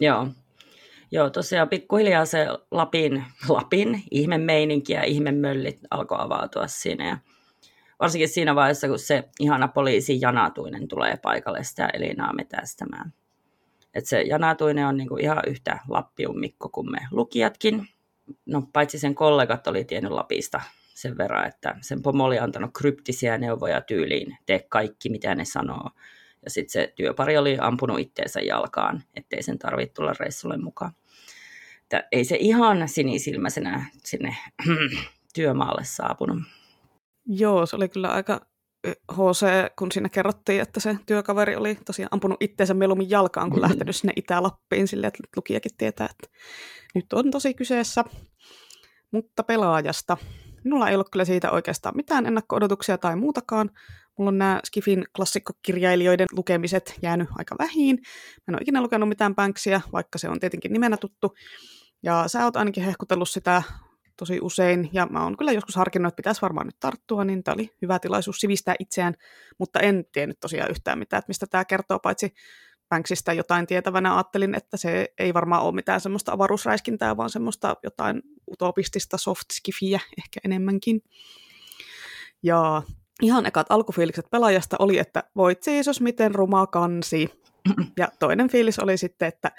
Joo, 0.00 0.28
Joo, 1.12 1.30
tosiaan 1.30 1.68
pikkuhiljaa 1.68 2.24
se 2.24 2.46
Lapin, 2.70 3.24
Lapin 3.48 4.02
ihmemeininki 4.10 4.92
ja 4.92 5.04
ihmemöllit 5.04 5.80
alkoi 5.90 6.18
avautua 6.20 6.66
siinä. 6.66 7.08
Ja 7.08 7.18
varsinkin 8.00 8.28
siinä 8.28 8.54
vaiheessa, 8.54 8.88
kun 8.88 8.98
se 8.98 9.28
ihana 9.40 9.68
poliisi 9.68 10.20
Janatuinen 10.20 10.88
tulee 10.88 11.16
paikalle 11.22 11.64
sitä 11.64 11.86
Elinaa 11.92 12.32
metästämään. 12.32 13.12
Et 13.94 14.06
se 14.06 14.22
Janatuinen 14.22 14.86
on 14.86 14.96
niinku 14.96 15.16
ihan 15.16 15.42
yhtä 15.46 15.78
Lappiummikko 15.88 16.68
kuin 16.68 16.90
me 16.90 16.98
lukijatkin. 17.10 17.88
No, 18.46 18.62
paitsi 18.72 18.98
sen 18.98 19.14
kollegat 19.14 19.66
oli 19.66 19.84
tiennyt 19.84 20.12
Lapista 20.12 20.60
sen 20.94 21.18
verran, 21.18 21.46
että 21.46 21.76
sen 21.80 22.02
pomo 22.02 22.24
oli 22.24 22.38
antanut 22.38 22.70
kryptisiä 22.78 23.38
neuvoja 23.38 23.80
tyyliin, 23.80 24.38
tee 24.46 24.66
kaikki 24.68 25.08
mitä 25.08 25.34
ne 25.34 25.44
sanoo. 25.44 25.90
Ja 26.44 26.50
sitten 26.50 26.72
se 26.72 26.92
työpari 26.96 27.36
oli 27.36 27.58
ampunut 27.60 28.00
itteensä 28.00 28.40
jalkaan, 28.40 29.02
ettei 29.14 29.42
sen 29.42 29.58
tarvitse 29.58 29.94
tulla 29.94 30.12
reissulle 30.20 30.56
mukaan. 30.56 30.92
Että 31.82 32.08
ei 32.12 32.24
se 32.24 32.36
ihan 32.40 32.88
sinisilmäisenä 32.88 33.86
sinne 34.04 34.36
työmaalle 35.34 35.84
saapunut. 35.84 36.38
Joo, 37.26 37.66
se 37.66 37.76
oli 37.76 37.88
kyllä 37.88 38.08
aika 38.08 38.40
HC, 39.12 39.46
kun 39.78 39.92
siinä 39.92 40.08
kerrottiin, 40.08 40.60
että 40.60 40.80
se 40.80 40.96
työkaveri 41.06 41.56
oli 41.56 41.74
tosiaan 41.74 42.08
ampunut 42.12 42.42
itteensä 42.42 42.74
mieluummin 42.74 43.10
jalkaan, 43.10 43.50
kun 43.50 43.60
lähtenyt 43.68 43.96
sinne 43.96 44.12
Itä-Lappiin 44.16 44.88
silleen, 44.88 45.08
että 45.08 45.22
lukijakin 45.36 45.76
tietää, 45.78 46.08
että 46.10 46.38
nyt 46.94 47.12
on 47.12 47.30
tosi 47.30 47.54
kyseessä. 47.54 48.04
Mutta 49.10 49.42
pelaajasta. 49.42 50.16
Minulla 50.64 50.88
ei 50.88 50.94
ollut 50.94 51.10
kyllä 51.10 51.24
siitä 51.24 51.50
oikeastaan 51.50 51.96
mitään 51.96 52.26
ennakko-odotuksia 52.26 52.98
tai 52.98 53.16
muutakaan. 53.16 53.70
Mulla 54.20 54.28
on 54.28 54.38
nämä 54.38 54.60
Skifin 54.64 55.04
klassikkokirjailijoiden 55.16 56.26
lukemiset 56.32 56.94
jäänyt 57.02 57.28
aika 57.38 57.56
vähiin. 57.58 57.96
Mä 58.36 58.44
en 58.48 58.54
ole 58.54 58.62
ikinä 58.62 58.82
lukenut 58.82 59.08
mitään 59.08 59.34
Banksia, 59.34 59.80
vaikka 59.92 60.18
se 60.18 60.28
on 60.28 60.40
tietenkin 60.40 60.72
nimenä 60.72 60.96
tuttu. 60.96 61.34
Ja 62.02 62.24
sä 62.26 62.44
oot 62.44 62.56
ainakin 62.56 62.84
hehkutellut 62.84 63.28
sitä 63.28 63.62
tosi 64.16 64.38
usein, 64.42 64.90
ja 64.92 65.06
mä 65.06 65.24
oon 65.24 65.36
kyllä 65.36 65.52
joskus 65.52 65.76
harkinnut, 65.76 66.08
että 66.08 66.16
pitäisi 66.16 66.42
varmaan 66.42 66.66
nyt 66.66 66.76
tarttua, 66.80 67.24
niin 67.24 67.44
tämä 67.44 67.54
oli 67.54 67.70
hyvä 67.82 67.98
tilaisuus 67.98 68.36
sivistää 68.36 68.74
itseään, 68.78 69.14
mutta 69.58 69.80
en 69.80 70.04
tiennyt 70.12 70.40
tosiaan 70.40 70.70
yhtään 70.70 70.98
mitään, 70.98 71.18
että 71.18 71.30
mistä 71.30 71.46
tämä 71.50 71.64
kertoo, 71.64 71.98
paitsi 71.98 72.34
Banksista 72.88 73.32
jotain 73.32 73.66
tietävänä 73.66 74.14
ajattelin, 74.14 74.54
että 74.54 74.76
se 74.76 75.08
ei 75.18 75.34
varmaan 75.34 75.62
ole 75.62 75.74
mitään 75.74 76.00
semmoista 76.00 76.32
avaruusräiskintää, 76.32 77.16
vaan 77.16 77.30
semmoista 77.30 77.76
jotain 77.82 78.22
utopistista 78.50 79.18
soft 79.18 79.50
skifiä 79.52 80.00
ehkä 80.18 80.40
enemmänkin. 80.44 81.02
Ja 82.42 82.82
ihan 83.20 83.46
ekat 83.46 83.66
alkufiilikset 83.70 84.30
pelaajasta 84.30 84.76
oli, 84.78 84.98
että 84.98 85.24
voit 85.36 85.62
siis, 85.62 86.00
miten 86.00 86.34
ruma 86.34 86.66
kansi. 86.66 87.30
Ja 87.96 88.08
toinen 88.18 88.50
fiilis 88.50 88.78
oli 88.78 88.96
sitten, 88.96 89.28
että 89.28 89.50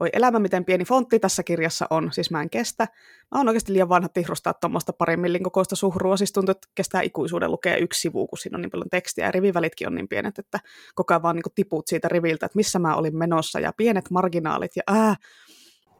voi 0.00 0.08
elämä, 0.12 0.38
miten 0.38 0.64
pieni 0.64 0.84
fontti 0.84 1.18
tässä 1.18 1.42
kirjassa 1.42 1.86
on, 1.90 2.12
siis 2.12 2.30
mä 2.30 2.42
en 2.42 2.50
kestä. 2.50 2.88
Mä 3.30 3.38
oon 3.38 3.48
oikeasti 3.48 3.72
liian 3.72 3.88
vanha 3.88 4.08
tihrustaa 4.08 4.54
tuommoista 4.54 4.92
parin 4.92 5.20
millin 5.20 5.42
kokoista 5.42 5.76
suhrua, 5.76 6.16
siis 6.16 6.32
tuntuu, 6.32 6.50
että 6.50 6.68
kestää 6.74 7.02
ikuisuuden 7.02 7.50
lukea 7.50 7.76
yksi 7.76 8.00
sivu, 8.00 8.26
kun 8.26 8.38
siinä 8.38 8.56
on 8.56 8.62
niin 8.62 8.70
paljon 8.70 8.90
tekstiä, 8.90 9.24
ja 9.24 9.30
rivivälitkin 9.30 9.88
on 9.88 9.94
niin 9.94 10.08
pienet, 10.08 10.38
että 10.38 10.60
koko 10.94 11.14
ajan 11.14 11.22
vaan 11.22 11.36
niin 11.36 11.42
tiput 11.54 11.86
siitä 11.86 12.08
riviltä, 12.08 12.46
että 12.46 12.56
missä 12.56 12.78
mä 12.78 12.96
olin 12.96 13.18
menossa, 13.18 13.60
ja 13.60 13.72
pienet 13.76 14.10
marginaalit, 14.10 14.76
ja 14.76 14.82
ää, 14.86 15.14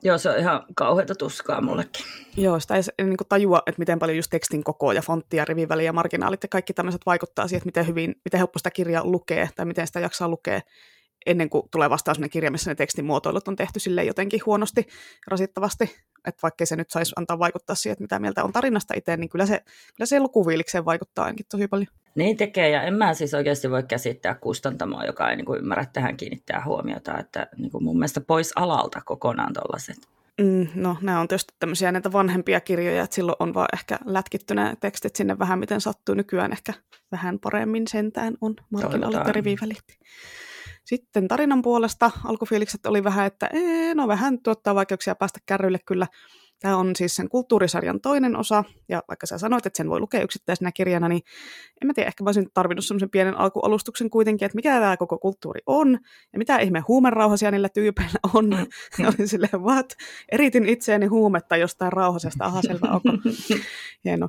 Joo, 0.03 0.19
se 0.19 0.31
on 0.31 0.39
ihan 0.39 0.65
kauheata 0.75 1.15
tuskaa 1.15 1.61
mullekin. 1.61 2.05
Joo, 2.37 2.61
sitä 2.61 2.75
ei 2.75 2.83
niin 3.05 3.17
kuin 3.17 3.29
tajua, 3.29 3.63
että 3.67 3.79
miten 3.79 3.99
paljon 3.99 4.17
just 4.17 4.31
tekstin 4.31 4.65
koko 4.65 4.93
ja 4.93 5.03
fontti 5.03 5.37
ja 5.37 5.45
riviväli 5.45 5.85
ja 5.85 5.93
marginaalit 5.93 6.43
ja 6.43 6.49
kaikki 6.49 6.73
tämmöiset 6.73 7.07
vaikuttaa 7.07 7.49
siihen, 7.49 7.59
että 7.59 7.67
miten, 7.69 7.87
hyvin, 7.87 8.21
miten 8.25 8.39
helppo 8.39 8.59
sitä 8.59 8.71
kirjaa 8.71 9.05
lukee 9.05 9.49
tai 9.57 9.67
miten 9.67 9.87
sitä 9.87 10.01
jaksaa 10.01 10.29
lukea 10.29 10.61
ennen 11.27 11.51
kuin 11.51 11.69
tulee 11.71 11.91
vastaan 11.91 12.15
sellainen 12.15 12.31
kirja, 12.31 12.51
missä 12.51 12.71
ne 12.71 12.75
tekstin 12.75 13.05
muotoilut 13.05 13.49
on 13.49 13.57
tehty 13.57 13.81
sille 13.81 14.05
jotenkin 14.05 14.41
huonosti, 14.47 14.87
rasittavasti, 15.27 15.97
että 16.27 16.43
vaikkei 16.43 16.67
se 16.67 16.77
nyt 16.77 16.91
saisi 16.91 17.13
antaa 17.17 17.39
vaikuttaa 17.39 17.77
siihen, 17.77 17.93
että 17.93 18.05
mitä 18.05 18.19
mieltä 18.19 18.45
on 18.45 18.53
tarinasta 18.53 18.95
itse, 18.97 19.17
niin 19.17 19.29
kyllä 19.29 19.47
se, 19.47 19.61
kyllä 19.97 20.07
se 20.07 20.21
lukuviilikseen 20.21 20.85
vaikuttaa 20.85 21.25
ainakin 21.25 21.47
tosi 21.51 21.69
paljon. 21.69 21.89
Niin 22.15 22.37
tekee, 22.37 22.71
ja 22.71 22.83
en 22.83 22.95
mä 22.95 23.15
siis 23.15 23.35
oikeasti 23.35 23.71
voi 23.71 23.83
käsittää 23.83 24.35
kustantamoa, 24.35 25.05
joka 25.05 25.31
ei 25.31 25.37
niin 25.37 25.47
kuin 25.47 25.59
ymmärrä 25.59 25.87
tähän 25.93 26.17
kiinnittää 26.17 26.63
huomiota, 26.65 27.19
että 27.19 27.47
niin 27.57 27.71
kuin 27.71 27.85
mun 27.85 27.99
mielestä 27.99 28.21
pois 28.21 28.53
alalta 28.57 29.01
kokonaan 29.05 29.53
tollaset. 29.53 30.19
Mm, 30.41 30.67
no, 30.75 30.97
nämä 31.03 31.21
on 31.21 31.29
tietysti 31.29 31.55
tämmöisiä 31.59 31.93
näitä 31.93 32.13
vanhempia 32.13 32.61
kirjoja, 32.61 33.03
että 33.03 33.15
silloin 33.15 33.37
on 33.41 33.55
vaan 33.55 33.69
ehkä 33.73 33.99
lätkitty 34.05 34.55
nämä 34.55 34.75
tekstit 34.81 35.17
sinne 35.17 35.39
vähän 35.39 35.59
miten 35.59 35.81
sattuu. 35.81 36.15
Nykyään 36.15 36.53
ehkä 36.53 36.73
vähän 37.13 37.39
paremmin 37.39 37.89
sentään 37.89 38.35
on 38.41 38.55
ja 39.27 39.33
rivivälit. 39.33 39.85
Sitten 40.89 41.29
tarinan 41.29 41.63
puolesta 41.63 42.11
alkufiilikset 42.25 42.87
oli 42.87 43.05
vähän, 43.05 43.27
että 43.27 43.51
ee, 43.53 43.95
no 43.95 44.09
vähän 44.09 44.43
tuottaa 44.43 44.75
vaikeuksia 44.75 45.15
päästä 45.15 45.41
kärryille 45.47 45.79
kyllä. 45.87 46.07
Tämä 46.61 46.77
on 46.77 46.97
siis 46.97 47.17
sen 47.17 47.29
kulttuurisarjan 47.29 48.01
toinen 48.01 48.37
osa, 48.37 48.65
ja 48.89 49.03
vaikka 49.09 49.27
sä 49.27 49.39
sanoit, 49.39 49.67
että 49.67 49.77
sen 49.77 49.91
voi 49.91 50.01
lukea 50.01 50.23
yksittäisenä 50.23 50.73
kirjana, 50.73 51.09
niin 51.09 51.23
en 51.83 51.87
mä 51.87 51.95
tiedä, 51.95 52.09
ehkä 52.09 52.25
mä 52.25 52.29
olisin 52.29 52.49
tarvinnut 52.55 52.85
semmoisen 52.85 53.11
pienen 53.11 53.39
alkualustuksen 53.39 54.11
kuitenkin, 54.11 54.47
että 54.47 54.57
mikä 54.57 54.81
tämä 54.81 54.97
koko 54.97 55.19
kulttuuri 55.19 55.61
on, 55.67 55.99
ja 56.33 56.39
mitä 56.39 56.59
ihme 56.59 56.83
huumerauhasia 56.89 57.51
niillä 57.51 57.69
tyypeillä 57.69 58.19
on. 58.35 58.51
Ja 58.99 59.09
olin 59.09 59.29
silleen, 59.29 59.63
what? 59.63 59.95
Eritin 60.33 60.69
itseäni 60.69 61.07
huumetta 61.07 61.57
jostain 61.57 61.93
rauhasesta, 61.93 62.45
aha 62.45 62.63
selvä, 62.63 62.89
ok. 62.93 63.05
Hieno. 64.05 64.29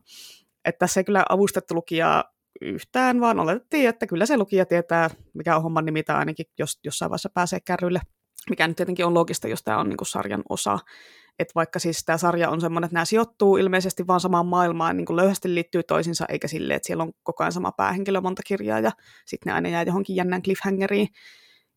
Että 0.65 0.79
tässä 0.79 0.99
ei 0.99 1.03
kyllä 1.03 1.25
avustettu 1.29 1.75
lukijaa 1.75 2.23
yhtään, 2.61 3.21
vaan 3.21 3.39
oletettiin, 3.39 3.89
että 3.89 4.07
kyllä 4.07 4.25
se 4.25 4.37
lukija 4.37 4.65
tietää, 4.65 5.09
mikä 5.33 5.55
on 5.55 5.63
homman 5.63 5.85
nimi, 5.85 6.03
tai 6.03 6.15
ainakin 6.15 6.45
jos, 6.59 6.79
jossain 6.83 7.09
vaiheessa 7.09 7.29
pääsee 7.33 7.59
kärryille, 7.65 8.01
mikä 8.49 8.67
nyt 8.67 8.77
tietenkin 8.77 9.05
on 9.05 9.13
logista, 9.13 9.47
jos 9.47 9.63
tämä 9.63 9.79
on 9.79 9.89
niin 9.89 9.97
kuin 9.97 10.07
sarjan 10.07 10.43
osa. 10.49 10.79
Että 11.39 11.51
vaikka 11.55 11.79
siis 11.79 12.05
tämä 12.05 12.17
sarja 12.17 12.49
on 12.49 12.61
semmoinen, 12.61 12.85
että 12.85 12.93
nämä 12.93 13.05
sijoittuu 13.05 13.57
ilmeisesti 13.57 14.07
vaan 14.07 14.19
samaan 14.19 14.45
maailmaan, 14.45 14.97
niin 14.97 15.05
kuin 15.05 15.17
löyhästi 15.17 15.55
liittyy 15.55 15.83
toisinsa, 15.83 16.25
eikä 16.29 16.47
silleen, 16.47 16.75
että 16.75 16.87
siellä 16.87 17.03
on 17.03 17.11
koko 17.23 17.43
ajan 17.43 17.51
sama 17.51 17.71
päähenkilö 17.71 18.21
monta 18.21 18.41
kirjaa, 18.45 18.79
ja 18.79 18.91
sitten 19.25 19.51
ne 19.51 19.55
aina 19.55 19.69
jää 19.69 19.83
johonkin 19.83 20.15
jännän 20.15 20.41
cliffhangeriin, 20.41 21.07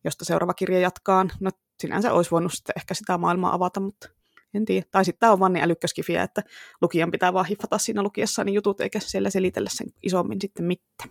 josta 0.03 0.25
seuraava 0.25 0.53
kirja 0.53 0.79
jatkaa. 0.79 1.25
No 1.39 1.49
sinänsä 1.79 2.13
olisi 2.13 2.31
voinut 2.31 2.53
sitten 2.53 2.73
ehkä 2.77 2.93
sitä 2.93 3.17
maailmaa 3.17 3.53
avata, 3.53 3.79
mutta 3.79 4.09
en 4.53 4.65
tiedä. 4.65 4.85
Tai 4.91 5.05
sitten 5.05 5.19
tämä 5.19 5.31
on 5.31 5.39
vaan 5.39 5.53
niin 5.53 5.63
älykköskifiä, 5.63 6.23
että 6.23 6.43
lukijan 6.81 7.11
pitää 7.11 7.33
vaan 7.33 7.45
hiffata 7.45 7.77
siinä 7.77 8.03
lukiessa 8.03 8.43
niin 8.43 8.53
jutut, 8.53 8.81
eikä 8.81 8.99
siellä 8.99 9.29
selitellä 9.29 9.69
sen 9.71 9.87
isommin 10.03 10.41
sitten 10.41 10.65
mitään. 10.65 11.09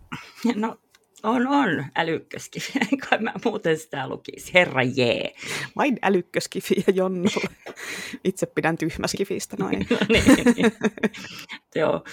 No 0.55 0.77
on, 1.23 1.47
on 1.47 1.85
älykköskifiä, 1.97 2.83
kai 3.09 3.19
mä 3.19 3.33
muuten 3.45 3.79
sitä 3.79 4.09
lukisi. 4.09 4.55
Herra 4.55 4.83
jee. 4.83 5.35
Vain 5.77 5.99
älykköskifiä 6.03 6.85
Jonnolle. 6.95 7.49
Itse 8.25 8.47
pidän 8.47 8.79
tyhmäskifistä, 8.79 9.57
noin. 9.59 9.87
no 9.91 9.97
niin. 10.09 10.73
Joo, 11.75 12.05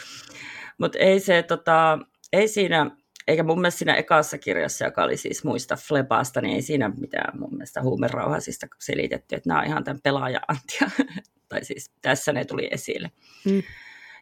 mutta 0.77 0.97
ei 0.97 1.19
se, 1.19 1.43
tota, 1.43 1.99
ei 2.33 2.47
siinä 2.47 2.91
eikä 3.29 3.43
mun 3.43 3.61
mielestä 3.61 3.77
siinä 3.77 3.95
ekassa 3.95 4.37
kirjassa, 4.37 4.85
joka 4.85 5.03
oli 5.03 5.17
siis 5.17 5.43
muista 5.43 5.75
Flebaasta, 5.75 6.41
niin 6.41 6.55
ei 6.55 6.61
siinä 6.61 6.91
mitään 6.97 7.39
mun 7.39 7.51
mielestä 7.51 7.81
huumerauhasista 7.81 8.67
selitetty, 8.79 9.35
että 9.35 9.49
nämä 9.49 9.59
on 9.59 9.65
ihan 9.65 9.83
tämän 9.83 10.01
pelaaja-antia. 10.03 10.89
tai 11.49 11.65
siis 11.65 11.91
tässä 12.01 12.33
ne 12.33 12.45
tuli 12.45 12.67
esille. 12.71 13.11
Mm. 13.45 13.63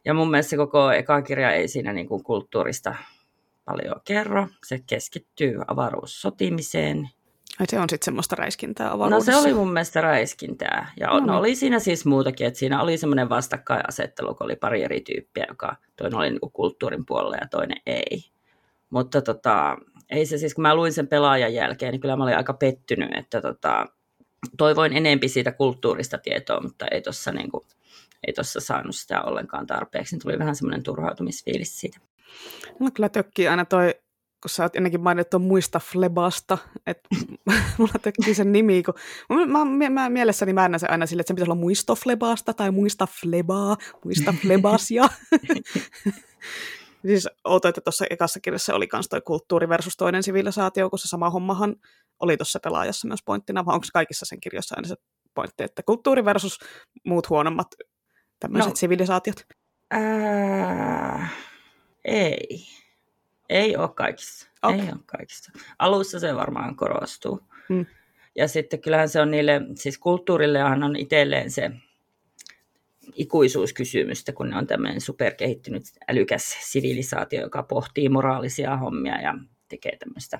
Ja 0.05 0.13
mun 0.13 0.31
mielestä 0.31 0.57
koko 0.57 0.91
eka 0.91 1.21
kirja 1.21 1.51
ei 1.51 1.67
siinä 1.67 1.93
niin 1.93 2.07
kuin 2.07 2.23
kulttuurista 2.23 2.95
paljon 3.65 3.95
kerro. 4.03 4.47
Se 4.65 4.79
keskittyy 4.87 5.59
avaruussotimiseen. 5.67 7.09
Ai 7.59 7.65
se 7.69 7.79
on 7.79 7.89
sitten 7.89 8.05
semmoista 8.05 8.35
räiskintää 8.35 8.91
avaruudessa? 8.91 9.31
No 9.31 9.41
se 9.41 9.47
oli 9.47 9.53
mun 9.53 9.73
mielestä 9.73 10.01
räiskintää. 10.01 10.91
Ja 10.99 11.07
no, 11.07 11.13
no 11.13 11.19
niin. 11.19 11.31
oli 11.31 11.55
siinä 11.55 11.79
siis 11.79 12.05
muutakin, 12.05 12.47
että 12.47 12.59
siinä 12.59 12.81
oli 12.81 12.97
semmoinen 12.97 13.29
vastakkainasettelu, 13.29 14.35
kun 14.35 14.45
oli 14.45 14.55
pari 14.55 14.83
eri 14.83 15.01
tyyppiä, 15.01 15.45
joka 15.49 15.75
toinen 15.95 16.19
oli 16.19 16.29
niin 16.29 16.39
kuin 16.39 16.51
kulttuurin 16.51 17.05
puolella 17.05 17.37
ja 17.41 17.47
toinen 17.47 17.77
ei. 17.85 18.36
Mutta 18.89 19.21
tota, 19.21 19.77
ei 20.09 20.25
se 20.25 20.37
siis, 20.37 20.53
kun 20.55 20.61
mä 20.61 20.75
luin 20.75 20.93
sen 20.93 21.07
pelaajan 21.07 21.53
jälkeen, 21.53 21.91
niin 21.91 22.01
kyllä 22.01 22.15
mä 22.15 22.23
olin 22.23 22.37
aika 22.37 22.53
pettynyt, 22.53 23.09
että 23.17 23.41
tota, 23.41 23.85
toivoin 24.57 24.93
enempi 24.93 25.29
siitä 25.29 25.51
kulttuurista 25.51 26.17
tietoa, 26.17 26.61
mutta 26.61 26.85
ei 26.91 27.01
tuossa 27.01 27.31
niin 27.31 27.51
kuin, 27.51 27.63
ei 28.27 28.33
tossa 28.33 28.59
saanut 28.59 28.95
sitä 28.95 29.21
ollenkaan 29.21 29.67
tarpeeksi. 29.67 30.15
Niin 30.15 30.21
tuli 30.21 30.39
vähän 30.39 30.55
semmoinen 30.55 30.83
turhautumisfiilis 30.83 31.79
siitä. 31.79 31.99
Mulla 32.79 32.91
kyllä 32.91 33.09
tökkii 33.09 33.47
aina 33.47 33.65
toi, 33.65 33.95
kun 34.41 34.49
sä 34.49 34.63
oot 34.63 34.75
ennenkin 34.75 35.01
mainittu 35.01 35.39
muista 35.39 35.79
Flebasta, 35.79 36.57
että 36.87 37.09
mulla 37.77 37.99
tökkii 38.01 38.33
sen 38.33 38.51
nimi, 38.51 38.83
kun 38.83 38.93
mä, 39.47 39.65
mä, 39.65 39.89
mä 39.89 40.09
mielessäni 40.09 40.53
mäännän 40.53 40.79
se 40.79 40.87
aina 40.87 41.05
sille, 41.05 41.21
että 41.21 41.27
sen 41.27 41.35
pitäisi 41.35 41.51
olla 41.51 41.61
muisto 41.61 41.95
Flebasta 41.95 42.53
tai 42.53 42.71
muista 42.71 43.07
Flebaa, 43.21 43.77
muista 44.05 44.33
Flebasia. 44.41 45.03
Siis 47.05 47.27
outo, 47.43 47.67
että 47.67 47.81
tuossa 47.81 48.05
ekassa 48.09 48.39
kirjassa 48.39 48.75
oli 48.75 48.87
myös 48.93 49.07
toi 49.09 49.21
kulttuuri 49.21 49.69
versus 49.69 49.97
toinen 49.97 50.23
sivilisaatio, 50.23 50.89
kun 50.89 50.99
se 50.99 51.07
sama 51.07 51.29
hommahan 51.29 51.75
oli 52.19 52.37
tuossa 52.37 52.59
pelaajassa 52.63 53.07
myös 53.07 53.19
pointtina, 53.25 53.65
vai 53.65 53.73
onko 53.73 53.87
kaikissa 53.93 54.25
sen 54.25 54.39
kirjoissa 54.39 54.75
aina 54.77 54.87
se 54.87 54.95
pointti, 55.33 55.63
että 55.63 55.83
kulttuuri 55.83 56.25
versus 56.25 56.59
muut 57.05 57.29
huonommat 57.29 57.67
tämmöiset 58.39 58.69
no, 58.69 58.75
sivilisaatiot? 58.75 59.43
Ää, 59.91 61.29
ei. 62.05 62.67
Ei 63.49 63.77
ole 63.77 63.89
kaikissa. 63.89 64.49
Okay. 64.63 64.79
Ei 64.79 64.91
ole 64.91 64.99
kaikissa. 65.05 65.51
Alussa 65.79 66.19
se 66.19 66.35
varmaan 66.35 66.75
korostuu. 66.75 67.39
Hmm. 67.69 67.85
Ja 68.35 68.47
sitten 68.47 68.81
kyllähän 68.81 69.09
se 69.09 69.21
on 69.21 69.31
niille, 69.31 69.61
siis 69.75 69.97
kulttuurillehan 69.97 70.83
on 70.83 70.95
itselleen 70.95 71.51
se 71.51 71.71
ikuisuuskysymystä, 73.15 74.33
kun 74.33 74.49
ne 74.49 74.57
on 74.57 74.67
tämmöinen 74.67 75.01
superkehittynyt 75.01 75.83
älykäs 76.07 76.57
sivilisaatio, 76.61 77.41
joka 77.41 77.63
pohtii 77.63 78.09
moraalisia 78.09 78.77
hommia 78.77 79.21
ja 79.21 79.33
tekee 79.69 79.97
tämmöistä 79.97 80.39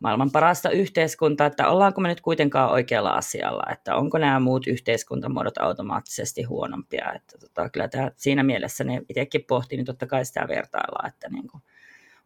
maailman 0.00 0.30
parasta 0.30 0.70
yhteiskuntaa, 0.70 1.46
että 1.46 1.68
ollaanko 1.68 2.00
me 2.00 2.08
nyt 2.08 2.20
kuitenkaan 2.20 2.70
oikealla 2.70 3.10
asialla, 3.10 3.62
että 3.72 3.96
onko 3.96 4.18
nämä 4.18 4.40
muut 4.40 4.66
yhteiskuntamuodot 4.66 5.58
automaattisesti 5.58 6.42
huonompia. 6.42 7.12
Että 7.12 7.38
tota, 7.38 7.68
kyllä 7.68 7.88
tämä, 7.88 8.10
siinä 8.16 8.42
mielessä 8.42 8.84
ne 8.84 9.02
itsekin 9.08 9.44
pohtii, 9.44 9.76
niin 9.76 9.86
totta 9.86 10.06
kai 10.06 10.24
sitä 10.24 10.48
vertaillaan, 10.48 11.08
että 11.08 11.28
niin 11.28 11.48
kuin, 11.48 11.62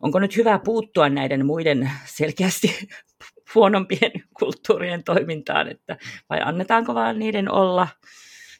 onko 0.00 0.18
nyt 0.18 0.36
hyvä 0.36 0.58
puuttua 0.58 1.08
näiden 1.08 1.46
muiden 1.46 1.90
selkeästi 2.04 2.88
huonompien 3.54 4.12
kulttuurien 4.38 5.04
toimintaan, 5.04 5.68
että 5.68 5.96
vai 6.30 6.40
annetaanko 6.44 6.94
vaan 6.94 7.18
niiden 7.18 7.50
olla 7.50 7.88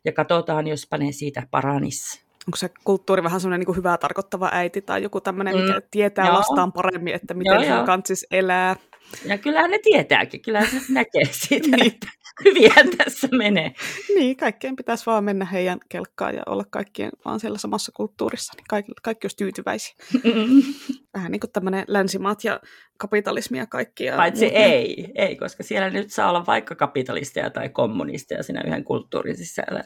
ja 0.05 0.13
katsotaan, 0.13 0.67
jospa 0.67 0.99
ne 0.99 1.13
siitä 1.13 1.43
paranisi. 1.51 2.25
Onko 2.49 2.57
se 2.57 2.71
kulttuuri 2.85 3.23
vähän 3.23 3.41
semmoinen 3.41 3.67
niin 3.67 3.77
hyvää 3.77 3.99
tarkoittava 3.99 4.49
äiti 4.53 4.83
tai 4.83 5.03
joku 5.03 5.21
tämmöinen, 5.21 5.57
mikä 5.57 5.73
mm. 5.73 5.83
tietää 5.91 6.27
Joo. 6.27 6.35
lastaan 6.35 6.73
paremmin, 6.73 7.15
että 7.15 7.35
miten 7.35 7.63
Joo, 7.63 7.77
hän 7.77 7.87
kantsis 7.87 8.27
elää? 8.31 8.77
Ja 9.25 9.39
kyllähän 9.39 9.71
ne 9.71 9.79
tietääkin, 9.79 10.43
kyllähän 10.43 10.71
se 10.71 10.93
näkee 10.93 11.25
siitä, 11.49 11.77
niin. 11.77 11.87
että 11.87 12.07
hyvihän 12.45 12.91
tässä 12.97 13.29
menee. 13.33 13.73
Niin, 14.15 14.37
kaikkien 14.37 14.77
pitäisi 14.77 15.07
vaan 15.07 15.25
mennä 15.25 15.45
heidän 15.45 15.79
kelkkaan 15.89 16.35
ja 16.35 16.43
olla 16.47 16.65
kaikkien 16.71 17.11
vaan 17.25 17.41
siellä 17.41 17.59
samassa 17.59 17.93
kulttuurissa, 17.93 18.53
niin 18.57 18.65
kaikki, 18.69 18.93
kaikki 19.03 19.25
olisi 19.25 19.37
tyytyväisiä. 19.37 19.95
Mm-mm. 20.25 20.63
Vähän 21.15 21.33
niin 21.33 21.41
kuin 21.41 21.51
tämmöinen 21.51 21.85
länsimaat 21.89 22.45
ja 22.45 22.61
kapitalismi 22.99 23.59
ja 23.59 23.67
kaikki. 23.67 24.05
Ja 24.05 24.17
Paitsi 24.17 24.45
muut. 24.45 24.57
ei, 24.57 25.13
ei, 25.15 25.37
koska 25.37 25.63
siellä 25.63 25.91
nyt 25.91 26.13
saa 26.13 26.29
olla 26.29 26.47
vaikka 26.47 26.75
kapitalisteja 26.75 27.51
tai 27.51 27.69
kommunisteja 27.69 28.43
siinä 28.43 28.63
yhden 28.67 28.85
kulttuurin 28.85 29.37
sisällä. 29.37 29.85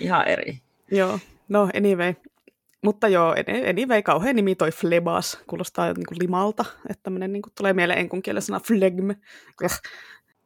Ihan 0.00 0.28
eri. 0.28 0.58
Joo, 0.90 1.18
no 1.48 1.68
anyway, 1.74 2.14
mutta 2.82 3.08
joo, 3.08 3.34
anyway, 3.68 4.02
kauhean 4.02 4.36
nimi 4.36 4.54
toi 4.54 4.70
Flebas, 4.70 5.38
kuulostaa 5.46 5.92
niin 5.92 6.06
kuin 6.06 6.18
limalta, 6.20 6.64
että 6.90 7.02
tämmöinen 7.02 7.32
niin 7.32 7.42
kuin 7.42 7.52
tulee 7.56 7.72
mieleen 7.72 7.98
enkun 7.98 8.22
kielen 8.22 8.42
sana 8.42 8.60
flegm. 8.60 9.10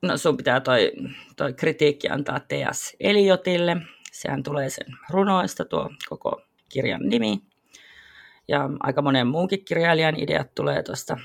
No 0.02 0.16
sun 0.16 0.36
pitää 0.36 0.60
toi, 0.60 0.92
toi 1.36 1.52
kritiikki 1.52 2.08
antaa 2.08 2.40
T.S. 2.40 2.96
Eliotille, 3.00 3.76
sehän 4.12 4.42
tulee 4.42 4.70
sen 4.70 4.86
runoista 5.10 5.64
tuo 5.64 5.90
koko 6.08 6.42
kirjan 6.68 7.02
nimi. 7.02 7.42
Ja 8.48 8.70
aika 8.80 9.02
monen 9.02 9.26
muunkin 9.26 9.64
kirjailijan 9.64 10.20
ideat 10.20 10.54
tulee 10.54 10.82
tuosta 10.82 11.16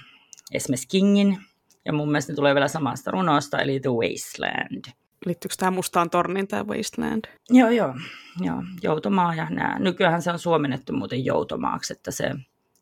esimerkiksi 0.52 0.88
Kingin, 0.88 1.38
ja 1.86 1.94
mun 1.94 2.08
mielestä 2.12 2.32
ne 2.32 2.36
tulee 2.36 2.54
vielä 2.54 2.68
samasta 2.68 3.12
runosta, 3.12 3.60
eli 3.60 3.80
The 3.80 3.90
Wasteland 3.90 5.01
liittyykö 5.26 5.56
tämä 5.58 5.72
Mustaan 5.72 6.10
torniin 6.10 6.48
tämä 6.48 6.64
Wasteland? 6.64 7.26
Joo, 7.50 7.70
joo, 7.70 7.96
joo. 8.40 8.64
Joutomaa 8.84 9.36
ja 9.36 9.50
nämä. 9.50 9.80
Nykyään 9.80 10.22
se 10.22 10.32
on 10.32 10.40
suomennettu 10.40 10.94
muuten 10.94 11.26
joutomaaksi, 11.26 11.94
että 11.94 12.12
se, 12.12 12.32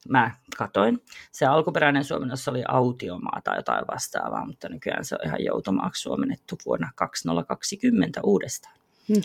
mä 0.10 0.32
katoin. 0.58 1.04
Se 1.32 1.46
alkuperäinen 1.46 2.04
suomennos 2.04 2.48
oli 2.48 2.64
autiomaa 2.68 3.42
tai 3.44 3.58
jotain 3.58 3.86
vastaavaa, 3.92 4.46
mutta 4.46 4.70
nykyään 4.70 5.06
se 5.06 5.16
on 5.16 5.28
ihan 5.28 5.44
joutomaaksi 5.44 6.02
suomennettu 6.02 6.56
vuonna 6.66 6.92
2020 6.96 8.20
uudestaan. 8.24 8.76
Hmm. 9.08 9.22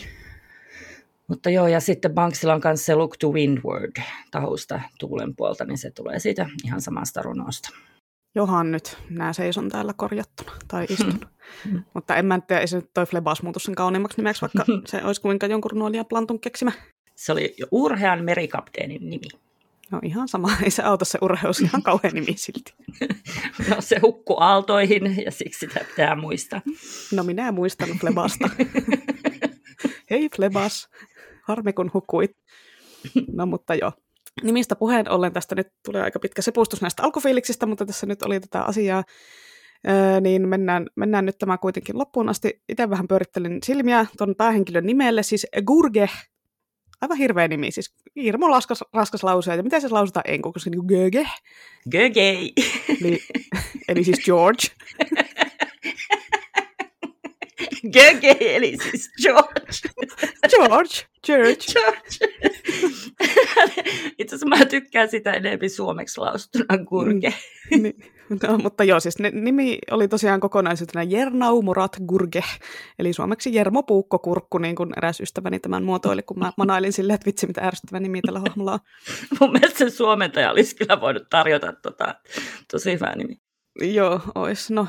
Mutta 1.27 1.49
joo, 1.49 1.67
ja 1.67 1.79
sitten 1.79 2.13
Banksilla 2.13 2.53
on 2.53 2.61
myös 2.63 2.85
se 2.85 2.95
Look 2.95 3.17
to 3.17 3.29
Windward 3.29 4.01
tahusta 4.31 4.81
tuulen 4.99 5.35
puolta, 5.35 5.65
niin 5.65 5.77
se 5.77 5.91
tulee 5.91 6.19
siitä 6.19 6.49
ihan 6.65 6.81
samasta 6.81 7.21
runosta. 7.21 7.69
Johan 8.35 8.71
nyt, 8.71 8.97
nämä 9.09 9.33
seison 9.33 9.69
täällä 9.69 9.93
korjattuna 9.93 10.51
tai 10.67 10.85
istun. 10.89 11.19
Mm. 11.65 11.83
Mutta 11.93 12.15
en 12.15 12.25
mä 12.25 12.39
tiedä, 12.39 12.61
ei 12.61 12.67
se 12.67 12.75
nyt 12.75 12.89
toi 12.93 13.05
Flebas 13.05 13.43
muutu 13.43 13.59
sen 13.59 13.75
kauniimmaksi 13.75 14.17
nimeksi, 14.17 14.41
vaikka 14.41 14.65
se 14.91 15.03
olisi 15.03 15.21
kuinka 15.21 15.47
jonkun 15.47 15.71
runoilija 15.71 16.03
Plantun 16.03 16.39
keksimä. 16.39 16.71
Se 17.15 17.31
oli 17.31 17.55
jo 17.57 17.67
urhean 17.71 18.23
merikapteenin 18.23 19.09
nimi. 19.09 19.27
No 19.91 19.99
ihan 20.03 20.27
sama, 20.27 20.51
ei 20.63 20.71
se 20.71 20.83
auta 20.83 21.05
se 21.05 21.17
urheus, 21.21 21.59
ihan 21.59 21.83
kauhean 21.89 22.13
nimi 22.13 22.33
silti. 22.35 22.73
no 23.69 23.75
se 23.79 23.99
hukku 24.01 24.35
aaltoihin 24.39 25.23
ja 25.25 25.31
siksi 25.31 25.59
sitä 25.59 25.85
pitää 25.89 26.15
muistaa. 26.15 26.61
No 27.11 27.23
minä 27.23 27.51
muistan 27.51 27.89
Flebasta. 27.99 28.49
Hei 30.09 30.29
Flebas, 30.35 30.89
harmi 31.43 31.73
kun 31.73 31.91
hukuit. 31.93 32.31
No 33.33 33.45
mutta 33.45 33.75
joo, 33.75 33.91
nimistä 34.43 34.75
puheen 34.75 35.11
ollen 35.11 35.33
tästä 35.33 35.55
nyt 35.55 35.67
tulee 35.85 36.03
aika 36.03 36.19
pitkä 36.19 36.41
sepustus 36.41 36.81
näistä 36.81 37.03
alkufiiliksistä, 37.03 37.65
mutta 37.65 37.85
tässä 37.85 38.05
nyt 38.05 38.23
oli 38.23 38.39
tätä 38.39 38.61
asiaa, 38.61 39.03
öö, 39.87 40.21
niin 40.21 40.47
mennään, 40.47 40.87
mennään 40.95 41.25
nyt 41.25 41.37
tämä 41.37 41.57
kuitenkin 41.57 41.97
loppuun 41.97 42.29
asti. 42.29 42.61
Itse 42.69 42.89
vähän 42.89 43.07
pyörittelin 43.07 43.59
silmiä 43.63 44.05
tuon 44.17 44.35
päähenkilön 44.37 44.85
nimelle, 44.85 45.23
siis 45.23 45.47
Gurge, 45.65 46.09
aivan 47.01 47.17
hirveä 47.17 47.47
nimi, 47.47 47.71
siis 47.71 47.95
hirmo 48.15 48.47
raskas, 48.47 48.83
raskas 48.93 49.23
lause, 49.23 49.55
ja 49.55 49.63
miten 49.63 49.81
se 49.81 49.89
lausutaan 49.89 50.23
enkuksi, 50.27 50.69
niin 50.69 50.79
kuin 50.79 50.99
Göge. 50.99 51.27
Göge. 51.91 52.29
Eli, 53.01 53.19
eli 53.87 54.03
siis 54.03 54.25
George. 54.25 54.67
Göge, 57.93 58.37
eli 58.39 58.77
siis 58.77 59.11
George. 59.23 59.89
George, 60.49 60.95
George. 61.25 61.65
George. 61.73 62.35
Itse 64.19 64.35
asiassa 64.35 64.45
mä 64.45 64.65
tykkään 64.65 65.09
sitä 65.09 65.31
enemmän 65.31 65.69
suomeksi 65.69 66.19
lausuttuna 66.21 66.77
Gurge. 66.77 67.33
Mm, 67.71 67.81
niin. 67.83 68.15
No, 68.47 68.57
mutta 68.57 68.83
joo, 68.83 68.99
siis 68.99 69.19
ne, 69.19 69.31
nimi 69.31 69.79
oli 69.91 70.07
tosiaan 70.07 70.39
kokonaisuutena 70.39 71.03
Jernau 71.03 71.61
Murat 71.61 71.97
Gurge, 72.07 72.43
eli 72.99 73.13
suomeksi 73.13 73.55
Jermo 73.55 73.83
Puukko 73.83 74.19
Kurkku, 74.19 74.57
niin 74.57 74.75
kuin 74.75 74.89
eräs 74.97 75.19
ystäväni 75.19 75.59
tämän 75.59 75.83
muotoili, 75.83 76.23
kun 76.23 76.39
mä 76.39 76.51
manailin 76.57 76.93
silleen, 76.93 77.15
että 77.15 77.25
vitsi, 77.25 77.47
mitä 77.47 77.61
ärsyttävä 77.61 77.99
nimi 77.99 78.21
tällä 78.21 78.39
hahmolla 78.39 78.73
on. 78.73 78.79
Mun 79.39 79.51
mielestä 79.51 79.77
sen 79.77 79.91
suomentaja 79.91 80.51
olisi 80.51 80.75
kyllä 80.75 81.01
voinut 81.01 81.23
tarjota 81.29 81.73
tota, 81.73 82.15
tosi 82.71 82.93
hyvä 82.93 83.13
nimi. 83.15 83.35
Joo, 83.81 84.19
ois. 84.35 84.71
No, 84.71 84.87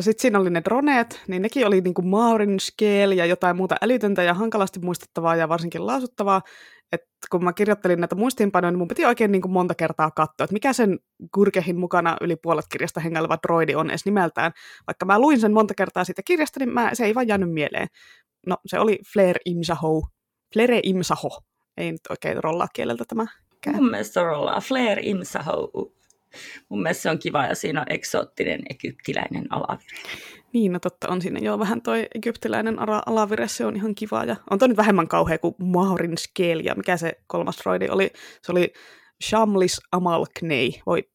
sitten 0.00 0.22
siinä 0.22 0.38
oli 0.38 0.50
ne 0.50 0.62
droneet, 0.64 1.22
niin 1.28 1.42
nekin 1.42 1.66
oli 1.66 1.80
niinku 1.80 2.02
Maurin 2.02 2.60
Scale 2.60 3.14
ja 3.14 3.26
jotain 3.26 3.56
muuta 3.56 3.76
älytöntä 3.82 4.22
ja 4.22 4.34
hankalasti 4.34 4.80
muistettavaa 4.80 5.36
ja 5.36 5.48
varsinkin 5.48 5.86
lausuttavaa. 5.86 6.42
Et 6.92 7.00
kun 7.30 7.44
mä 7.44 7.52
kirjoittelin 7.52 8.00
näitä 8.00 8.14
muistiinpanoja, 8.14 8.70
niin 8.70 8.78
mun 8.78 8.88
piti 8.88 9.04
oikein 9.04 9.32
niin 9.32 9.42
kuin 9.42 9.52
monta 9.52 9.74
kertaa 9.74 10.10
katsoa, 10.10 10.44
että 10.44 10.52
mikä 10.52 10.72
sen 10.72 10.98
Gurkehin 11.34 11.78
mukana 11.78 12.16
yli 12.20 12.36
puolet 12.36 12.64
kirjasta 12.72 13.00
hengaileva 13.00 13.38
droidi 13.46 13.74
on 13.74 13.90
edes 13.90 14.04
nimeltään. 14.04 14.52
Vaikka 14.86 15.06
mä 15.06 15.18
luin 15.18 15.40
sen 15.40 15.52
monta 15.52 15.74
kertaa 15.74 16.04
siitä 16.04 16.22
kirjasta, 16.24 16.60
niin 16.60 16.74
mä, 16.74 16.90
se 16.92 17.04
ei 17.04 17.14
vaan 17.14 17.28
jäänyt 17.28 17.52
mieleen. 17.52 17.88
No, 18.46 18.56
se 18.66 18.78
oli 18.78 18.98
Flair 19.12 19.36
Imsaho. 19.44 20.02
Flair 20.54 20.70
Imsaho. 20.82 21.40
Ei 21.76 21.92
nyt 21.92 22.00
oikein 22.10 22.44
rollaa 22.44 22.68
kieleltä 22.72 23.04
tämä. 23.08 23.26
Mun 23.72 23.90
mielestä 23.90 24.22
rollaa. 24.22 24.60
Flair 24.60 24.98
Imsaho. 25.02 25.70
Mun 26.68 26.82
mielestä 26.82 27.02
se 27.02 27.10
on 27.10 27.18
kiva 27.18 27.46
ja 27.46 27.54
siinä 27.54 27.80
on 27.80 27.86
eksoottinen 27.90 28.60
egyptiläinen 28.70 29.46
alavire. 29.50 29.98
Niin, 30.52 30.72
no 30.72 30.78
totta 30.78 31.08
on 31.08 31.22
siinä 31.22 31.40
jo 31.42 31.58
vähän 31.58 31.82
toi 31.82 32.06
egyptiläinen 32.14 32.76
alavire, 33.06 33.48
se 33.48 33.66
on 33.66 33.76
ihan 33.76 33.94
kiva. 33.94 34.24
Ja 34.24 34.36
on 34.50 34.58
toi 34.58 34.68
nyt 34.68 34.76
vähemmän 34.76 35.08
kauhea 35.08 35.38
kuin 35.38 35.54
Mahorin 35.58 36.18
Scale 36.18 36.62
ja 36.62 36.74
mikä 36.74 36.96
se 36.96 37.12
kolmas 37.26 37.56
droidi 37.56 37.88
oli. 37.88 38.10
Se 38.42 38.52
oli 38.52 38.72
Shamlis 39.24 39.80
Amalknei. 39.92 40.82
Voi, 40.86 41.08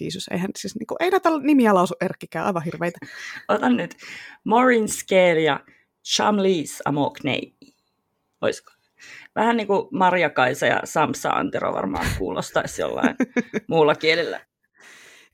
Jeesus, 0.00 0.28
eihän 0.30 0.50
siis 0.56 0.76
niinku, 0.76 0.96
ei 1.00 1.10
näitä 1.10 1.30
nimiä 1.42 1.74
lausu 1.74 1.94
Erkkikään, 2.00 2.46
aivan 2.46 2.62
hirveitä. 2.62 2.98
Otan 3.48 3.76
nyt 3.76 3.96
Maureen 4.44 4.88
Scale 4.88 5.40
ja 5.40 5.60
Shamlis 6.14 6.82
Amalknei. 6.84 7.54
Olisiko? 8.40 8.72
Vähän 9.34 9.56
niin 9.56 9.66
kuin 9.66 9.88
Marja 9.90 10.30
Kaisa 10.30 10.66
ja 10.66 10.80
Samsa 10.84 11.30
Antero 11.30 11.72
varmaan 11.72 12.06
kuulostaisi 12.18 12.82
jollain 12.82 13.16
muulla 13.68 13.94
kielellä. 13.94 14.40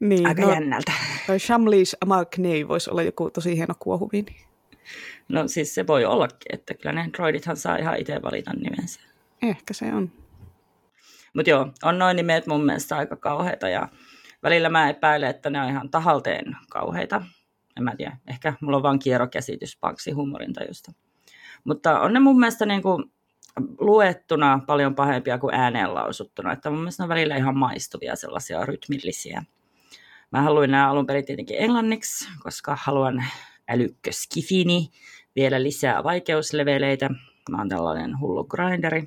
Niin, 0.03 0.27
Aika 0.27 0.43
no, 0.43 0.53
jännältä. 0.53 0.93
Toi 1.27 1.39
Shamlis 1.39 1.97
Amalknei 2.01 2.69
voisi 2.69 2.91
olla 2.91 3.03
joku 3.03 3.31
tosi 3.31 3.57
hieno 3.57 3.75
kuohuvi. 3.79 4.27
No 5.29 5.49
siis 5.49 5.75
se 5.75 5.87
voi 5.87 6.05
ollakin, 6.05 6.55
että 6.55 6.75
kyllä 6.75 6.93
ne 6.93 7.11
droidithan 7.13 7.57
saa 7.57 7.77
ihan 7.77 7.99
itse 7.99 8.23
valita 8.23 8.53
nimensä. 8.53 9.01
Ehkä 9.43 9.75
se 9.75 9.95
on. 9.95 10.13
Mutta 11.35 11.51
joo, 11.51 11.69
on 11.83 11.99
noin 11.99 12.17
nimet 12.17 12.47
mun 12.47 12.65
mielestä 12.65 12.97
aika 12.97 13.17
kauheita 13.17 13.69
ja 13.69 13.89
välillä 14.43 14.69
mä 14.69 14.89
epäilen, 14.89 15.31
että 15.31 15.51
ne 15.51 15.61
on 15.61 15.69
ihan 15.69 15.91
tahalteen 15.91 16.57
kauheita. 16.71 17.23
En 17.77 17.85
mä 17.85 17.97
tiedä, 17.97 18.17
ehkä 18.29 18.55
mulla 18.61 18.77
on 18.77 18.83
vaan 18.83 18.99
kierrokäsitys 18.99 19.77
paksi 19.77 20.11
huumorintajusta. 20.11 20.93
Mutta 21.65 22.01
on 22.01 22.13
ne 22.13 22.21
mun 22.21 22.41
mielestä 22.41 22.67
niin 22.67 22.83
kuin 22.83 23.05
luettuna 23.81 24.61
paljon 24.67 24.95
pahempia 24.95 25.39
kuin 25.39 25.55
ääneen 25.55 25.95
lausuttuna. 25.95 26.53
Että 26.53 26.71
mun 26.71 26.79
mielestä 26.79 27.03
ne 27.03 27.05
on 27.05 27.09
välillä 27.09 27.37
ihan 27.37 27.57
maistuvia 27.57 28.17
sellaisia 28.17 28.67
rytmillisiä. 28.67 29.43
Mä 30.33 30.43
haluin 30.43 30.71
nämä 30.71 30.91
alun 30.91 31.07
perin 31.07 31.25
tietenkin 31.25 31.57
englanniksi, 31.59 32.29
koska 32.43 32.79
haluan 32.81 33.25
älykköskifini, 33.69 34.89
vielä 35.37 35.63
lisää 35.63 36.05
vaikeusleveleitä. 36.05 37.11
Mä 37.51 37.59
oon 37.59 37.69
tällainen 37.69 38.21
hullu 38.21 38.45
grinderi. 38.45 39.05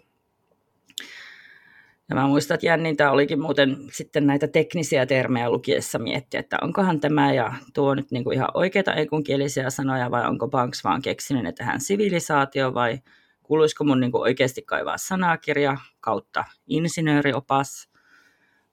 Ja 2.10 2.16
mä 2.16 2.28
muistan, 2.28 2.56
että 2.56 2.66
jännintä 2.66 3.12
olikin 3.12 3.42
muuten 3.42 3.78
sitten 3.92 4.28
näitä 4.28 4.48
teknisiä 4.48 5.06
termejä 5.06 5.50
lukiessa 5.50 6.00
miettiä, 6.00 6.40
että 6.40 6.58
onkohan 6.62 7.00
tämä 7.00 7.34
ja 7.34 7.54
tuo 7.74 7.96
nyt 7.96 8.12
niin 8.12 8.24
kuin 8.24 8.36
ihan 8.36 8.50
oikeita 8.54 8.94
enkunkielisiä 8.94 9.70
sanoja 9.70 10.12
vai 10.12 10.28
onko 10.28 10.48
Banks 10.48 10.84
vaan 10.84 11.02
keksinyt, 11.02 11.46
että 11.46 11.64
tähän 11.64 11.82
sivilisaatio 11.82 12.74
vai 12.74 13.00
kuuluisiko 13.44 13.84
mun 13.84 14.00
niin 14.00 14.12
kuin 14.12 14.22
oikeasti 14.22 14.62
kaivaa 14.62 14.98
sanakirja 14.98 15.78
kautta 16.02 16.46
insinööriopas. 16.68 17.90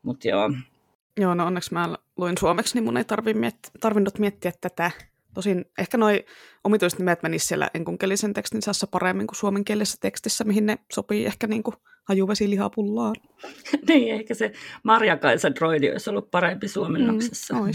Mutta 0.03 0.28
joo, 0.28 0.50
Joo, 1.20 1.34
no 1.34 1.46
onneksi 1.46 1.74
mä 1.74 1.96
luin 2.16 2.38
suomeksi, 2.38 2.74
niin 2.74 2.84
mun 2.84 2.96
ei 2.96 3.04
tarvi 3.04 3.32
miet- 3.32 3.70
tarvinnut 3.80 4.18
miettiä 4.18 4.52
tätä. 4.60 4.90
Tosin 5.34 5.64
ehkä 5.78 5.98
noi 5.98 6.24
omituiset 6.64 6.98
nimet 6.98 7.22
menisivät 7.22 7.48
siellä 7.48 7.70
enkunkelisen 7.74 8.32
tekstin 8.32 8.62
sassa 8.62 8.86
paremmin 8.86 9.26
kuin 9.26 9.36
suomenkielisessä 9.36 9.98
tekstissä, 10.00 10.44
mihin 10.44 10.66
ne 10.66 10.78
sopii 10.92 11.26
ehkä 11.26 11.46
niin 11.46 11.62
kuin 11.62 11.76
hajuvesilihapullaan. 12.04 13.14
niin, 13.88 14.14
ehkä 14.14 14.34
se 14.34 14.52
Marja-Kaisa 14.82 15.54
droidi 15.54 15.90
olisi 15.90 16.10
ollut 16.10 16.30
parempi 16.30 16.68
suomennoksessa. 16.68 17.54
Mm, 17.54 17.70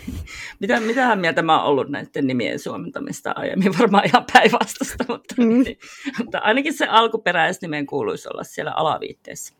Mitä, 0.60 0.80
mitähän 0.80 1.20
mieltä 1.20 1.42
mä 1.42 1.58
oon 1.62 1.70
ollut 1.70 1.88
näiden 1.88 2.26
nimien 2.26 2.58
suomentamista 2.58 3.32
aiemmin? 3.36 3.72
Varmaan 3.78 4.06
ihan 4.06 4.24
päinvastaista, 4.32 5.04
mutta, 5.08 5.34
mm. 5.38 5.48
niin, 5.48 5.78
mutta 6.18 6.38
ainakin 6.38 6.74
se 6.74 6.86
alkuperäisnimen 6.86 7.86
kuuluisi 7.86 8.28
olla 8.28 8.44
siellä 8.44 8.72
alaviitteessä. 8.72 9.54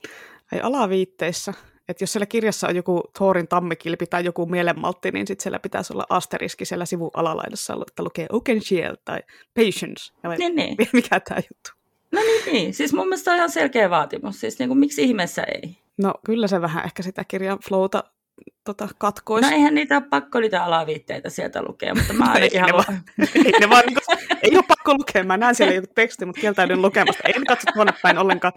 Ei 0.53 0.61
alaviitteissä. 0.61 1.55
Että 1.89 2.03
jos 2.03 2.13
siellä 2.13 2.27
kirjassa 2.27 2.69
on 2.69 2.77
joku 2.77 3.03
Thorin 3.19 3.49
tammikilpi 3.49 4.07
tai 4.07 4.25
joku 4.25 4.47
mielenmaltti, 4.47 5.11
niin 5.11 5.27
sitten 5.27 5.43
siellä 5.43 5.59
pitäisi 5.59 5.93
olla 5.93 6.07
asteriski 6.09 6.65
siellä 6.65 6.85
sivun 6.85 7.11
alalaidassa, 7.15 7.77
että 7.89 8.03
lukee 8.03 8.27
Open 8.31 8.63
Shield 8.63 8.97
tai 9.05 9.21
Patience. 9.55 10.13
Ja 10.23 10.31
niin, 10.31 10.57
niin. 10.57 10.77
Mikä 10.93 11.21
tämä 11.21 11.41
juttu? 11.51 11.71
No 12.13 12.21
niin, 12.21 12.53
niin. 12.53 12.75
Siis 12.75 12.93
mun 12.93 13.09
mielestä 13.09 13.31
on 13.31 13.37
ihan 13.37 13.51
selkeä 13.51 13.91
vaatimus. 13.91 14.41
Siis 14.41 14.59
niin 14.59 14.69
kuin, 14.69 14.79
miksi 14.79 15.03
ihmeessä 15.03 15.43
ei? 15.43 15.77
No 15.97 16.15
kyllä 16.27 16.47
se 16.47 16.61
vähän 16.61 16.85
ehkä 16.85 17.03
sitä 17.03 17.25
kirjan 17.25 17.59
flowta 17.69 18.05
tota, 18.65 18.89
katkoisi. 18.99 19.51
No 19.51 19.57
eihän 19.57 19.75
niitä 19.75 19.97
ole 19.97 20.05
pakko 20.11 20.41
niitä 20.41 20.65
alaviitteitä 20.65 21.31
sieltä 21.31 21.63
lukea, 21.63 21.95
mutta 21.95 22.13
mä 22.13 22.33
ainakin 22.33 22.61
no, 22.61 22.67
haluan... 22.67 23.03
ei, 23.45 23.53
ne 23.61 23.69
vaan, 23.71 23.85
niin 23.87 23.99
ei 24.43 24.57
ole 24.57 24.65
pakko 24.69 24.95
lukea, 24.95 25.25
mä 25.25 25.37
näen 25.37 25.55
siellä 25.55 25.75
joku 25.75 25.87
teksti, 25.95 26.25
mutta 26.25 26.41
kieltäydyn 26.41 26.83
lukemasta. 26.83 27.23
Ei 27.27 27.45
katso 27.49 27.67
tuonne 27.75 27.93
päin 28.03 28.19
ollenkaan, 28.19 28.53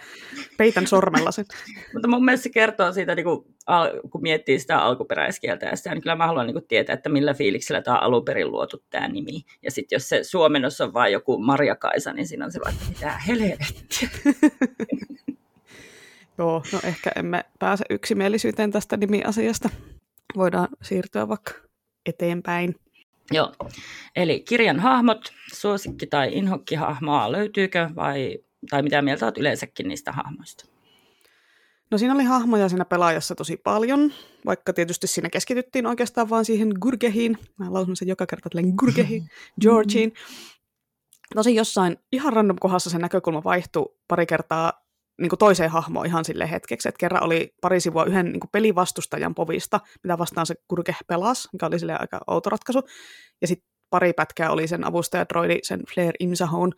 peitän 0.57 0.87
sormella 0.87 1.31
sen. 1.31 1.45
mutta 1.93 2.07
mun 2.07 2.25
mielestä 2.25 2.43
se 2.43 2.49
kertoo 2.49 2.91
siitä, 2.91 3.15
niin 3.15 3.23
kun, 3.23 3.45
kun 4.09 4.21
miettii 4.21 4.59
sitä 4.59 4.79
alkuperäiskieltä, 4.79 5.65
ja 5.65 5.75
sitä, 5.75 5.93
niin 5.93 6.01
kyllä 6.01 6.15
mä 6.15 6.27
haluan 6.27 6.47
niin 6.47 6.67
tietää, 6.67 6.93
että 6.93 7.09
millä 7.09 7.33
fiiliksellä 7.33 7.81
tämä 7.81 7.97
on 7.97 8.03
alun 8.03 8.25
perin 8.25 8.51
luotu 8.51 8.83
tämä 8.89 9.07
nimi. 9.07 9.41
Ja 9.63 9.71
sitten 9.71 9.95
jos 9.95 10.09
se 10.09 10.23
suomennos 10.23 10.81
on 10.81 10.93
vain 10.93 11.13
joku 11.13 11.37
Maria 11.37 11.75
Kaisa, 11.75 12.13
niin 12.13 12.27
siinä 12.27 12.45
on 12.45 12.51
se 12.51 12.59
vaikka 12.65 12.85
mitä 12.89 13.11
helvettiä. 13.27 14.09
Joo, 16.37 16.63
no 16.71 16.79
ehkä 16.83 17.11
emme 17.15 17.45
pääse 17.59 17.85
yksimielisyyteen 17.89 18.71
tästä 18.71 18.97
nimiasiasta. 18.97 19.69
Voidaan 20.35 20.67
siirtyä 20.81 21.27
vaikka 21.27 21.51
eteenpäin. 22.05 22.75
Joo, 23.31 23.53
eli 24.15 24.39
kirjan 24.39 24.79
hahmot, 24.79 25.33
suosikki- 25.53 26.07
tai 26.07 26.29
inhokkihahmoa 26.33 27.31
löytyykö 27.31 27.89
vai, 27.95 28.37
tai 28.69 28.83
mitä 28.83 29.01
mieltä 29.01 29.25
olet 29.25 29.37
yleensäkin 29.37 29.87
niistä 29.87 30.11
hahmoista? 30.11 30.65
No 31.91 31.97
siinä 31.97 32.13
oli 32.13 32.23
hahmoja 32.23 32.69
siinä 32.69 32.85
pelaajassa 32.85 33.35
tosi 33.35 33.57
paljon, 33.57 34.13
vaikka 34.45 34.73
tietysti 34.73 35.07
siinä 35.07 35.29
keskityttiin 35.29 35.87
oikeastaan 35.87 36.29
vaan 36.29 36.45
siihen 36.45 36.71
Gurgehiin. 36.81 37.37
Mä 37.57 37.73
lausun 37.73 37.95
sen 37.95 38.07
joka 38.07 38.25
kerta 38.25 38.49
tälleen 38.49 38.73
Gurgehiin, 38.75 39.29
Georgiin. 39.61 40.13
Tosi 41.35 41.55
jossain 41.55 41.97
ihan 42.11 42.33
random 42.33 42.57
kohdassa 42.59 42.89
se 42.89 42.97
näkökulma 42.97 43.43
vaihtui 43.43 43.95
pari 44.07 44.25
kertaa 44.25 44.84
niin 45.21 45.29
kuin 45.29 45.39
toiseen 45.39 45.69
hahmoon 45.69 46.05
ihan 46.05 46.25
sille 46.25 46.51
hetkeksi. 46.51 46.89
Että 46.89 46.99
kerran 46.99 47.23
oli 47.23 47.53
pari 47.61 47.79
sivua 47.79 48.05
yhden 48.05 48.25
niin 48.25 48.39
kuin 48.39 48.49
pelivastustajan 48.51 49.35
povista, 49.35 49.79
mitä 50.03 50.17
vastaan 50.17 50.45
se 50.45 50.55
kurke 50.67 50.95
pelasi, 51.07 51.49
mikä 51.53 51.65
oli 51.65 51.79
sille 51.79 51.97
aika 51.99 52.21
outo 52.27 52.49
ratkaisu. 52.49 52.81
Ja 53.41 53.47
sitten 53.47 53.75
pari 53.89 54.13
pätkää 54.13 54.51
oli 54.51 54.67
sen 54.67 54.83
avustajadroidi, 54.83 55.59
sen 55.63 55.81
Flair 55.93 56.13
Imsahon 56.19 56.71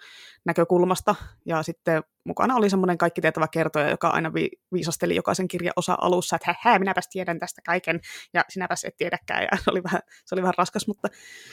näkökulmasta, 0.46 1.16
ja 1.46 1.64
sitten 1.64 2.04
mukana 2.24 2.56
oli 2.56 2.70
semmoinen 2.70 2.98
kaikki 2.98 3.22
tietävä 3.22 3.48
kertoja, 3.48 3.90
joka 3.90 4.10
aina 4.10 4.34
vi- 4.34 4.52
viisasteli 4.74 5.16
jokaisen 5.16 5.48
kirjan 5.48 5.74
osa 5.76 5.98
alussa, 6.02 6.36
että 6.36 6.56
hä, 6.62 6.80
minäpäs 6.80 7.08
tiedän 7.08 7.40
tästä 7.40 7.62
kaiken, 7.66 8.00
ja 8.34 8.46
sinäpäs 8.50 8.84
et 8.84 8.98
tiedäkään, 8.98 9.44
ja 9.44 9.58
se 9.64 9.72
oli 9.72 9.84
vähän, 9.84 10.02
se 10.26 10.36
oli 10.36 10.42
vähän 10.42 10.54
raskas, 10.58 10.88
mutta 10.88 11.08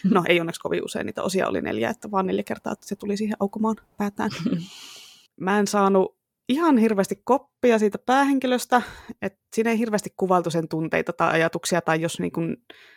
no 0.05 0.24
ei 0.28 0.41
onneksi 0.41 0.61
kovin 0.61 0.85
usein, 0.85 1.07
niitä 1.07 1.22
osia 1.22 1.49
oli 1.49 1.61
neljä, 1.61 1.91
että 1.91 2.11
vaan 2.11 2.26
neljä 2.26 2.43
kertaa, 2.43 2.72
että 2.72 2.89
se 2.89 2.97
tuli 2.97 3.16
siihen 3.16 3.37
aukomaan 3.41 3.76
päätään. 3.97 4.30
Mä 5.41 5.59
en 5.59 5.66
saanut 5.66 6.16
ihan 6.49 6.78
hirveästi 6.78 7.16
koppia 7.24 7.78
siitä 7.78 7.99
päähenkilöstä, 7.99 8.82
että 9.22 9.38
siinä 9.55 9.70
ei 9.70 9.78
hirveästi 9.78 10.11
kuvailtu 10.16 10.51
sen 10.51 10.68
tunteita 10.68 11.12
tai 11.12 11.30
ajatuksia, 11.32 11.80
tai 11.80 12.01
jos 12.01 12.20
niin 12.20 12.32
kun 12.32 12.57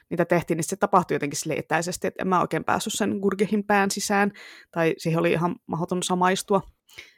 niitä 0.09 0.25
tehtiin, 0.25 0.57
niin 0.57 0.63
se 0.63 0.75
tapahtui 0.75 1.15
jotenkin 1.15 1.39
sille 1.39 1.53
etäisesti, 1.53 2.07
että 2.07 2.23
en 2.23 2.27
mä 2.27 2.41
oikein 2.41 2.63
päässyt 2.63 2.93
sen 2.93 3.19
Gurgehin 3.21 3.63
pään 3.63 3.91
sisään, 3.91 4.31
tai 4.71 4.93
siihen 4.97 5.19
oli 5.19 5.31
ihan 5.31 5.55
mahdoton 5.67 6.03
samaistua. 6.03 6.61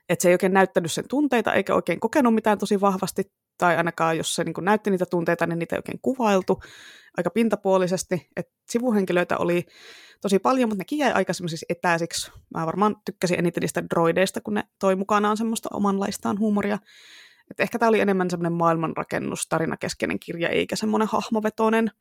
Että 0.10 0.24
se 0.24 0.30
ei 0.30 0.34
oikein 0.34 0.54
näyttänyt 0.54 0.92
sen 0.92 1.08
tunteita, 1.10 1.54
eikä 1.54 1.76
oikein 1.76 2.00
kokenut 2.00 2.36
mitään 2.36 2.58
tosi 2.58 2.82
vahvasti, 2.82 3.32
tai 3.60 3.78
ainakaan 3.78 4.18
jos 4.18 4.36
se 4.36 4.44
niin 4.44 4.54
näytti 4.62 4.92
niitä 4.92 5.06
tunteita, 5.06 5.48
niin 5.48 5.60
niitä 5.60 5.76
ei 5.76 5.80
oikein 5.80 6.00
kuvailtu 6.02 6.60
aika 7.18 7.30
pintapuolisesti. 7.30 8.30
Että 8.36 8.54
sivuhenkilöitä 8.70 9.38
oli 9.38 9.66
tosi 10.22 10.40
paljon, 10.40 10.70
mutta 10.70 10.82
nekin 10.82 10.98
jäi 10.98 11.12
aika 11.12 11.34
etäisiksi. 11.70 12.32
Mä 12.56 12.66
varmaan 12.66 12.96
tykkäsin 13.06 13.40
eniten 13.40 13.62
niistä 13.62 13.84
droideista, 13.90 14.42
kun 14.42 14.54
ne 14.54 14.64
toi 14.80 14.96
mukanaan 14.96 15.38
semmoista 15.38 15.70
omanlaistaan 15.74 16.40
huumoria. 16.40 16.78
Et 17.52 17.60
ehkä 17.60 17.80
tämä 17.80 17.90
oli 17.90 18.00
enemmän 18.00 18.30
semmoinen 18.30 18.54
maailmanrakennus, 18.54 19.48
tarinakeskeinen 19.50 20.20
kirja, 20.20 20.50
eikä 20.50 20.76
semmoinen 20.76 21.08
hahmovetoinen. 21.08 21.92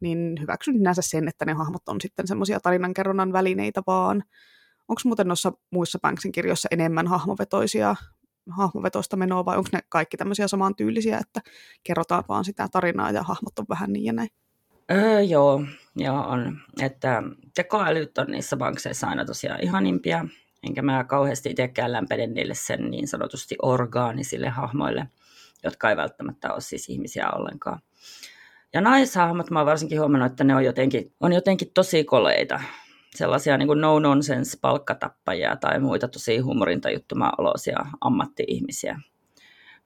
Niin 0.00 0.40
hyväksyn 0.40 0.74
sinänsä 0.74 1.02
sen, 1.04 1.28
että 1.28 1.44
ne 1.44 1.52
hahmot 1.52 1.88
on 1.88 2.00
sitten 2.00 2.26
semmoisia 2.26 2.60
tarinankerronnan 2.60 3.32
välineitä 3.32 3.82
vaan. 3.86 4.24
Onko 4.88 5.00
muuten 5.04 5.28
noissa 5.28 5.52
muissa 5.70 5.98
Banksin 6.02 6.32
kirjoissa 6.32 6.68
enemmän 6.70 7.06
hahmovetoisia, 7.06 7.96
hahmovetoista 8.50 9.16
menoa 9.16 9.44
vai 9.44 9.56
onko 9.56 9.68
ne 9.72 9.80
kaikki 9.88 10.16
tämmöisiä 10.16 10.48
samantyylisiä, 10.48 11.18
että 11.18 11.40
kerrotaan 11.84 12.24
vaan 12.28 12.44
sitä 12.44 12.68
tarinaa 12.72 13.10
ja 13.10 13.22
hahmot 13.22 13.58
on 13.58 13.66
vähän 13.68 13.92
niin 13.92 14.04
ja 14.04 14.12
näin? 14.12 14.28
Öö, 14.90 15.20
joo, 15.20 15.64
joo 15.96 16.20
on. 16.20 16.58
Että 16.80 17.22
tekoälyt 17.54 18.18
on 18.18 18.26
niissä 18.26 18.56
bankseissa 18.56 19.06
aina 19.06 19.24
tosiaan 19.24 19.62
ihanimpia, 19.62 20.24
enkä 20.62 20.82
mä 20.82 21.04
kauheasti 21.04 21.50
itsekään 21.50 21.92
lämpene 21.92 22.26
niille 22.26 22.54
sen 22.54 22.90
niin 22.90 23.08
sanotusti 23.08 23.56
orgaanisille 23.62 24.48
hahmoille, 24.48 25.08
jotka 25.64 25.90
ei 25.90 25.96
välttämättä 25.96 26.52
ole 26.52 26.60
siis 26.60 26.88
ihmisiä 26.88 27.30
ollenkaan. 27.30 27.78
Ja 28.74 28.80
naishahmot 28.80 29.50
mä 29.50 29.58
oon 29.58 29.66
varsinkin 29.66 29.98
huomannut, 29.98 30.32
että 30.32 30.44
ne 30.44 30.56
on 30.56 30.64
jotenkin, 30.64 31.14
on 31.20 31.32
jotenkin 31.32 31.70
tosi 31.74 32.04
koleita. 32.04 32.60
Sellaisia 33.14 33.58
niin 33.58 33.80
no-nonsense 33.80 34.58
palkkatappajia 34.60 35.56
tai 35.56 35.80
muita 35.80 36.08
tosi 36.08 36.38
huumorintajuttumaa 36.38 37.32
olosia 37.38 37.78
ammatti-ihmisiä. 38.00 39.00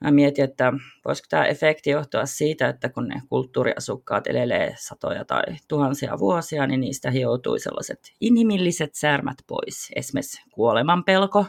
Mä 0.05 0.11
mietin, 0.11 0.45
että 0.45 0.73
voisiko 1.05 1.27
tämä 1.31 1.45
efekti 1.45 1.91
johtua 1.91 2.27
siitä, 2.27 2.69
että 2.69 2.89
kun 2.89 3.09
ne 3.09 3.23
kulttuuriasukkaat 3.29 4.27
elelee 4.27 4.75
satoja 4.79 5.25
tai 5.25 5.43
tuhansia 5.69 6.19
vuosia, 6.19 6.67
niin 6.67 6.81
niistä 6.81 7.11
hioutui 7.11 7.61
sellaiset 7.61 8.13
inhimilliset 8.21 8.95
särmät 8.95 9.39
pois, 9.47 9.93
esimerkiksi 9.97 10.43
kuoleman 10.51 11.05
pelko, 11.05 11.47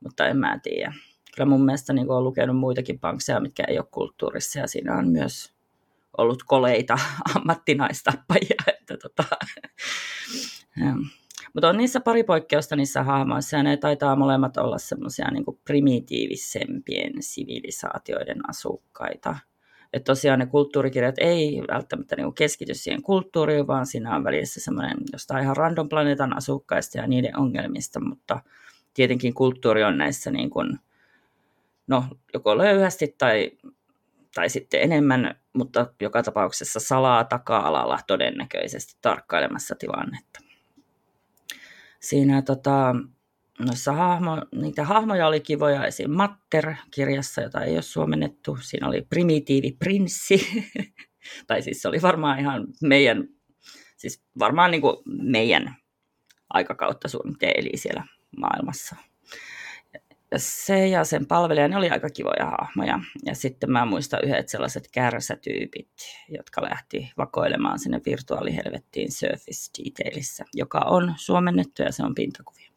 mutta 0.00 0.26
en 0.26 0.36
mä 0.36 0.58
tiedä. 0.62 0.94
Kyllä 1.36 1.48
mun 1.48 1.64
mielestä 1.64 1.92
niin 1.92 2.10
olen 2.10 2.24
lukenut 2.24 2.56
muitakin 2.56 2.98
pankseja, 2.98 3.40
mitkä 3.40 3.64
ei 3.68 3.78
ole 3.78 3.86
kulttuurissa, 3.90 4.58
ja 4.58 4.66
siinä 4.66 4.96
on 4.96 5.08
myös 5.08 5.52
ollut 6.18 6.42
koleita 6.42 6.98
ammattinaistappajia. 7.36 8.75
Että 8.90 8.96
tota, 8.96 9.24
mutta 11.54 11.68
on 11.68 11.76
niissä 11.76 12.00
pari 12.00 12.24
poikkeusta 12.24 12.76
niissä 12.76 13.02
hahmoissa, 13.02 13.56
ja 13.56 13.62
ne 13.62 13.76
taitaa 13.76 14.16
molemmat 14.16 14.56
olla 14.56 14.78
semmoisia 14.78 15.30
niin 15.30 15.44
primitiivisempien 15.64 17.12
sivilisaatioiden 17.20 18.50
asukkaita. 18.50 19.36
Että 19.92 20.04
tosiaan 20.04 20.38
ne 20.38 20.46
kulttuurikirjat 20.46 21.14
ei 21.18 21.62
välttämättä 21.68 22.16
niin 22.16 22.34
keskity 22.34 22.74
siihen 22.74 23.02
kulttuuriin, 23.02 23.66
vaan 23.66 23.86
siinä 23.86 24.16
on 24.16 24.24
välissä 24.24 24.60
semmoinen 24.60 24.96
jostain 25.12 25.44
ihan 25.44 25.56
random 25.56 25.88
planeetan 25.88 26.36
asukkaista 26.36 26.98
ja 26.98 27.06
niiden 27.06 27.38
ongelmista, 27.38 28.00
mutta 28.00 28.40
tietenkin 28.94 29.34
kulttuuri 29.34 29.84
on 29.84 29.98
näissä 29.98 30.30
niin 30.30 30.50
kuin, 30.50 30.78
no, 31.86 32.04
joko 32.34 32.58
löyhästi 32.58 33.14
tai, 33.18 33.50
tai 34.36 34.50
sitten 34.50 34.82
enemmän, 34.82 35.40
mutta 35.54 35.86
joka 36.00 36.22
tapauksessa 36.22 36.80
salaa 36.80 37.24
taka-alalla 37.24 37.98
todennäköisesti 38.06 38.96
tarkkailemassa 39.02 39.74
tilannetta 39.74 40.40
siinä 42.08 42.42
tota, 42.42 42.94
noissa 43.58 43.92
hahmo, 43.92 44.42
niitä 44.54 44.84
hahmoja 44.84 45.26
oli 45.26 45.40
kivoja 45.40 45.86
esim. 45.86 46.10
Matter-kirjassa, 46.10 47.40
jota 47.42 47.64
ei 47.64 47.74
ole 47.74 47.82
suomennettu. 47.82 48.58
Siinä 48.60 48.88
oli 48.88 49.02
primitiivi 49.02 49.72
prinssi, 49.72 50.46
tai 51.46 51.62
siis 51.62 51.82
se 51.82 51.88
oli 51.88 52.02
varmaan 52.02 52.38
ihan 52.38 52.66
meidän, 52.82 53.28
siis 53.96 54.22
varmaan 54.38 54.70
niin 54.70 54.80
kuin 54.80 54.96
meidän 55.06 55.76
aikakautta 56.48 57.08
suunnitteen 57.08 57.52
eli 57.56 57.70
siellä 57.74 58.04
maailmassa. 58.36 58.96
Se 60.36 60.88
ja 60.88 61.04
sen 61.04 61.26
palvelija, 61.26 61.68
ne 61.68 61.76
oli 61.76 61.90
aika 61.90 62.10
kivoja 62.10 62.52
hahmoja. 62.58 63.00
Ja 63.24 63.34
sitten 63.34 63.70
mä 63.70 63.84
muistan 63.84 64.20
yhdet 64.24 64.48
sellaiset 64.48 64.88
kärsätyypit, 64.92 65.90
jotka 66.28 66.62
lähti 66.62 67.12
vakoilemaan 67.18 67.78
sinne 67.78 68.00
virtuaalihelvettiin 68.06 69.12
Surface 69.12 69.70
Detailissa, 69.78 70.44
joka 70.54 70.78
on 70.78 71.14
suomennettu 71.16 71.82
ja 71.82 71.92
se 71.92 72.02
on 72.02 72.14
pintakuvia. 72.14 72.70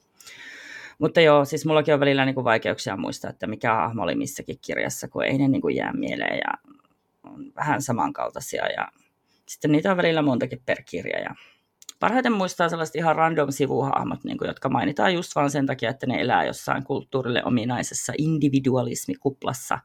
Mutta 1.00 1.22
joo, 1.22 1.46
siis 1.46 1.66
mullakin 1.66 1.94
on 1.94 2.00
välillä 2.00 2.26
niin 2.26 2.36
kuin 2.36 2.44
vaikeuksia 2.44 2.98
muistaa, 2.98 3.30
että 3.30 3.48
mikä 3.48 3.74
hahmo 3.74 4.04
oli 4.04 4.16
missäkin 4.16 4.60
kirjassa, 4.62 5.08
kun 5.08 5.24
ei 5.24 5.38
ne 5.38 5.48
niin 5.48 5.62
kuin 5.62 5.76
jää 5.76 5.94
mieleen. 5.94 6.38
Ja 6.38 6.74
on 7.24 7.52
vähän 7.56 7.82
samankaltaisia 7.82 8.68
ja 8.68 8.88
sitten 9.48 9.72
niitä 9.72 9.92
on 9.92 9.98
välillä 9.98 10.22
montakin 10.22 10.62
per 10.66 10.84
kirja. 10.86 11.20
Ja 11.20 11.36
parhaiten 12.00 12.34
muistaa 12.34 12.70
sellaiset 12.70 12.96
ihan 12.96 13.16
random 13.16 13.52
sivuhahmot, 13.52 14.24
niin 14.24 14.38
kuin, 14.38 14.48
jotka 14.48 14.70
mainitaan 14.70 15.14
just 15.14 15.36
vain 15.36 15.50
sen 15.50 15.66
takia, 15.66 15.90
että 15.90 16.08
ne 16.08 16.22
elää 16.22 16.46
jossain 16.46 16.84
kulttuurille 16.84 17.44
ominaisessa 17.46 18.14
individualismikuplassa, 18.18 19.80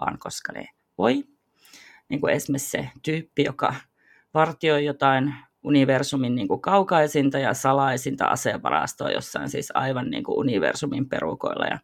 vaan 0.00 0.18
koska 0.18 0.52
ne 0.52 0.68
voi. 0.98 1.24
Niin 2.08 2.20
kuin 2.20 2.32
esimerkiksi 2.32 2.70
se 2.70 2.90
tyyppi, 3.02 3.44
joka 3.44 3.74
vartioi 4.34 4.84
jotain 4.84 5.34
universumin 5.62 6.34
niin 6.34 6.48
kuin 6.48 6.60
kaukaisinta 6.60 7.38
ja 7.38 7.54
salaisinta 7.54 8.26
asevarastoa 8.26 9.10
jossain 9.10 9.48
siis 9.48 9.72
aivan 9.74 10.10
niin 10.10 10.24
kuin 10.24 10.38
universumin 10.38 11.08
perukoilla. 11.08 11.66
Ja 11.66 11.78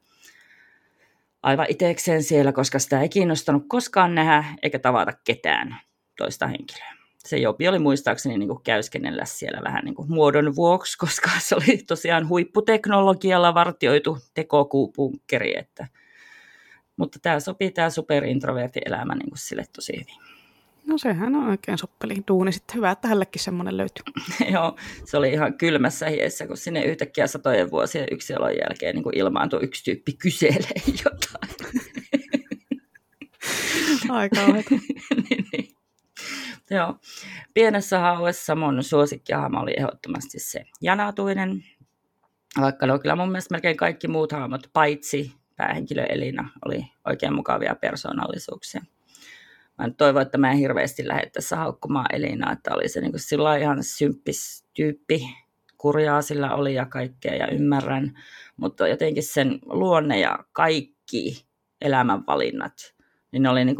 aivan 1.42 1.66
itsekseen 1.68 2.22
siellä, 2.22 2.52
koska 2.52 2.78
sitä 2.78 3.00
ei 3.00 3.08
kiinnostanut 3.08 3.64
koskaan 3.68 4.14
nähdä 4.14 4.44
eikä 4.62 4.78
tavata 4.78 5.12
ketään 5.24 5.76
toista 6.16 6.46
henkilöä. 6.46 6.95
Se 7.26 7.36
Jopi 7.36 7.68
oli 7.68 7.78
muistaakseni 7.78 8.38
niin 8.38 8.48
kuin 8.48 8.62
käyskennellä 8.62 9.24
siellä 9.24 9.60
vähän 9.64 9.84
niin 9.84 9.94
kuin 9.94 10.12
muodon 10.12 10.56
vuoksi, 10.56 10.98
koska 11.06 11.30
se 11.38 11.54
oli 11.54 11.78
tosiaan 11.86 12.28
huipputeknologialla 12.28 13.54
vartioitu 13.54 14.18
tekokuupunkkeri. 14.34 15.58
Että... 15.58 15.86
Mutta 16.96 17.18
tämä 17.22 17.40
sopii 17.40 17.70
tämä 17.70 17.90
superintroverti 17.90 18.80
elämä 18.86 19.14
niin 19.14 19.30
kuin 19.30 19.38
sille 19.38 19.64
tosi 19.72 19.92
hyvin. 19.92 20.36
No 20.86 20.98
sehän 20.98 21.34
on 21.34 21.48
oikein 21.48 21.78
soppeli 21.78 22.14
duuni. 22.28 22.52
Sitten 22.52 22.76
hyvä, 22.76 22.90
että 22.90 23.08
hänellekin 23.08 23.42
semmoinen 23.42 23.76
löytyy. 23.76 24.04
Joo, 24.52 24.76
se 25.04 25.16
oli 25.16 25.32
ihan 25.32 25.58
kylmässä 25.58 26.08
hiessä, 26.08 26.46
kun 26.46 26.56
sinne 26.56 26.84
yhtäkkiä 26.84 27.26
satojen 27.26 27.70
vuosien 27.70 28.08
yksilön 28.10 28.56
jälkeen 28.56 28.94
niin 28.94 29.02
kuin 29.02 29.18
ilmaantui 29.18 29.62
yksi 29.62 29.84
tyyppi 29.84 30.12
kyselee 30.12 30.82
jotain. 31.04 31.76
Aika 34.10 34.40
niin, 35.30 35.44
niin. 35.52 35.75
Joo. 36.70 36.94
Pienessä 37.54 37.98
hauessa 37.98 38.54
mun 38.54 38.82
suosikkihahmo 38.82 39.60
oli 39.60 39.74
ehdottomasti 39.76 40.38
se 40.38 40.64
janatuinen. 40.80 41.64
Vaikka 42.60 42.86
no 42.86 42.98
kyllä 42.98 43.16
mun 43.16 43.28
mielestä 43.28 43.54
melkein 43.54 43.76
kaikki 43.76 44.08
muut 44.08 44.32
hahmot, 44.32 44.70
paitsi 44.72 45.32
päähenkilö 45.56 46.04
Elina, 46.04 46.48
oli 46.66 46.86
oikein 47.04 47.34
mukavia 47.34 47.74
persoonallisuuksia 47.74 48.82
mä 49.78 49.90
toivon, 49.90 50.22
että 50.22 50.38
mä 50.38 50.50
en 50.50 50.58
hirveästi 50.58 51.08
lähde 51.08 51.30
tässä 51.30 51.56
haukkumaan 51.56 52.14
Elinaa, 52.14 52.52
että 52.52 52.74
oli 52.74 52.88
se 52.88 53.00
niin 53.00 53.12
sillä 53.16 53.56
ihan 53.56 53.82
symppis 53.82 54.66
tyyppi, 54.74 55.36
kurjaa 55.78 56.22
sillä 56.22 56.54
oli 56.54 56.74
ja 56.74 56.86
kaikkea 56.86 57.34
ja 57.34 57.46
ymmärrän, 57.46 58.18
mutta 58.56 58.88
jotenkin 58.88 59.22
sen 59.22 59.58
luonne 59.66 60.20
ja 60.20 60.38
kaikki 60.52 61.46
elämänvalinnat, 61.80 62.94
niin 63.32 63.42
ne 63.42 63.48
oli 63.48 63.64
niin 63.64 63.76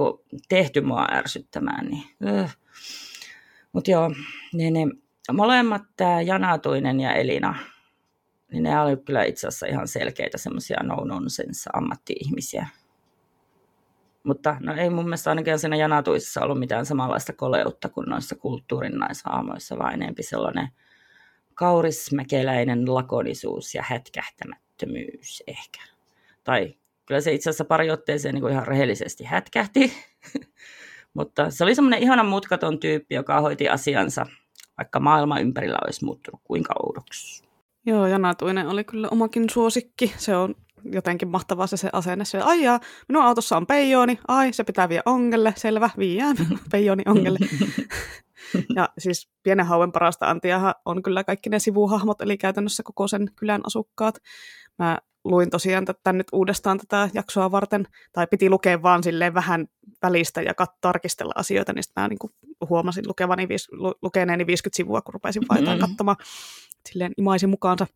tehty 0.49 0.81
mua 0.81 1.07
ärsyttämään. 1.13 1.87
Niin, 1.87 2.05
öh. 2.27 2.57
Mutta 3.73 3.91
joo, 3.91 4.11
niin, 4.53 4.73
niin, 4.73 5.03
molemmat, 5.33 5.83
tämä 5.97 6.23
Janatuinen 6.23 7.01
ja 7.01 7.15
Elina, 7.15 7.59
niin 8.53 8.63
ne 8.63 8.81
oli 8.81 8.97
kyllä 8.97 9.25
itse 9.25 9.47
asiassa 9.47 9.67
ihan 9.67 9.89
selkeitä 9.89 10.39
semmoisia 10.39 10.83
no-nonsense 10.83 11.71
ammatti-ihmisiä. 11.73 12.67
Mutta 14.25 14.57
no 14.61 14.75
ei 14.75 14.91
mun 14.91 15.05
mielestä 15.05 15.31
ainakaan 15.31 15.59
siinä 15.59 15.77
janatuisessa 15.77 16.41
ollut 16.41 16.59
mitään 16.59 16.87
samanlaista 16.87 17.33
koleutta 17.33 17.89
kuin 17.89 18.07
noissa 18.09 18.35
kulttuurin 18.35 18.99
naishaamoissa, 18.99 19.79
vaan 19.79 19.95
enempi 19.95 20.23
sellainen 20.23 20.69
kaurismäkeläinen 21.55 22.95
lakonisuus 22.95 23.75
ja 23.75 23.83
hätkähtämättömyys 23.87 25.43
ehkä. 25.47 25.81
Tai 26.45 26.75
kyllä 27.07 27.21
se 27.21 27.33
itse 27.33 27.51
asiassa 27.51 27.65
pari 27.65 27.91
otteeseen 27.91 28.35
niin 28.35 28.51
ihan 28.51 28.67
rehellisesti 28.67 29.25
hätkähti, 29.25 29.93
mutta 31.17 31.51
se 31.51 31.65
oli 31.65 31.75
semmoinen 31.75 32.03
ihana 32.03 32.23
mutkaton 32.23 32.81
tyyppi, 32.81 33.15
joka 33.15 33.41
hoiti 33.41 33.69
asiansa, 33.69 34.27
vaikka 34.79 35.01
maailma 35.01 35.41
ympärillä 35.41 35.79
olisi 35.85 36.05
muuttunut 36.05 36.41
kuinka 36.45 36.75
oudoksi. 36.83 37.45
Joo, 37.87 38.07
Janatuinen 38.07 38.69
oli 38.69 38.85
kyllä 38.85 39.09
omakin 39.11 39.51
suosikki. 39.51 40.13
Se 40.17 40.37
on 40.37 40.55
jotenkin 40.93 41.29
mahtavaa 41.29 41.67
se, 41.67 41.77
se 41.77 41.91
asenne. 41.93 42.25
Se, 42.25 42.39
ai 42.39 42.63
jaa, 42.63 42.81
minun 43.09 43.23
autossa 43.23 43.57
on 43.57 43.67
peijooni, 43.67 44.19
ai 44.29 44.53
se 44.53 44.65
pitää 44.65 44.89
viedä 44.89 45.03
ongelle, 45.07 45.55
selvä, 45.57 45.91
viiään 45.99 46.37
peijooni 46.73 47.03
ongelle. 47.07 47.39
ja 48.77 48.89
siis 48.99 49.31
pienen 49.43 49.67
hauen 49.67 49.93
parasta 49.93 50.31
antiahan 50.31 50.75
on 50.85 51.03
kyllä 51.03 51.25
kaikki 51.25 51.51
ne 51.51 51.59
sivuhahmot, 51.59 52.21
eli 52.21 52.39
käytännössä 52.39 52.83
koko 52.83 53.09
sen 53.09 53.29
kylän 53.37 53.61
asukkaat. 53.67 54.19
Mä 54.79 54.99
luin 55.31 55.51
tosiaan 55.51 55.85
tätä 55.85 56.13
nyt 56.13 56.27
uudestaan 56.33 56.79
tätä 56.79 57.11
jaksoa 57.15 57.51
varten, 57.51 57.87
tai 58.13 58.27
piti 58.27 58.51
lukea 58.51 58.83
vaan 58.83 59.03
silleen 59.03 59.35
vähän 59.35 59.67
välistä 60.03 60.43
ja 60.43 60.53
kat- 60.63 60.79
tarkistella 60.81 61.33
asioita, 61.37 61.73
niin 61.73 61.83
sitten 61.83 62.03
mä 62.03 62.09
niin 62.09 62.69
huomasin 62.69 63.05
lukevani, 63.09 63.49
lu- 63.71 63.95
lukeneeni 64.03 64.47
50 64.47 64.77
sivua, 64.77 65.03
kun 65.03 65.15
rupesin 65.15 65.43
vain 65.49 65.65
mm-hmm. 65.65 65.81
katsomaan 65.81 66.17
silleen 66.89 67.13
imaisin 67.19 67.51
mukaansa 67.51 67.87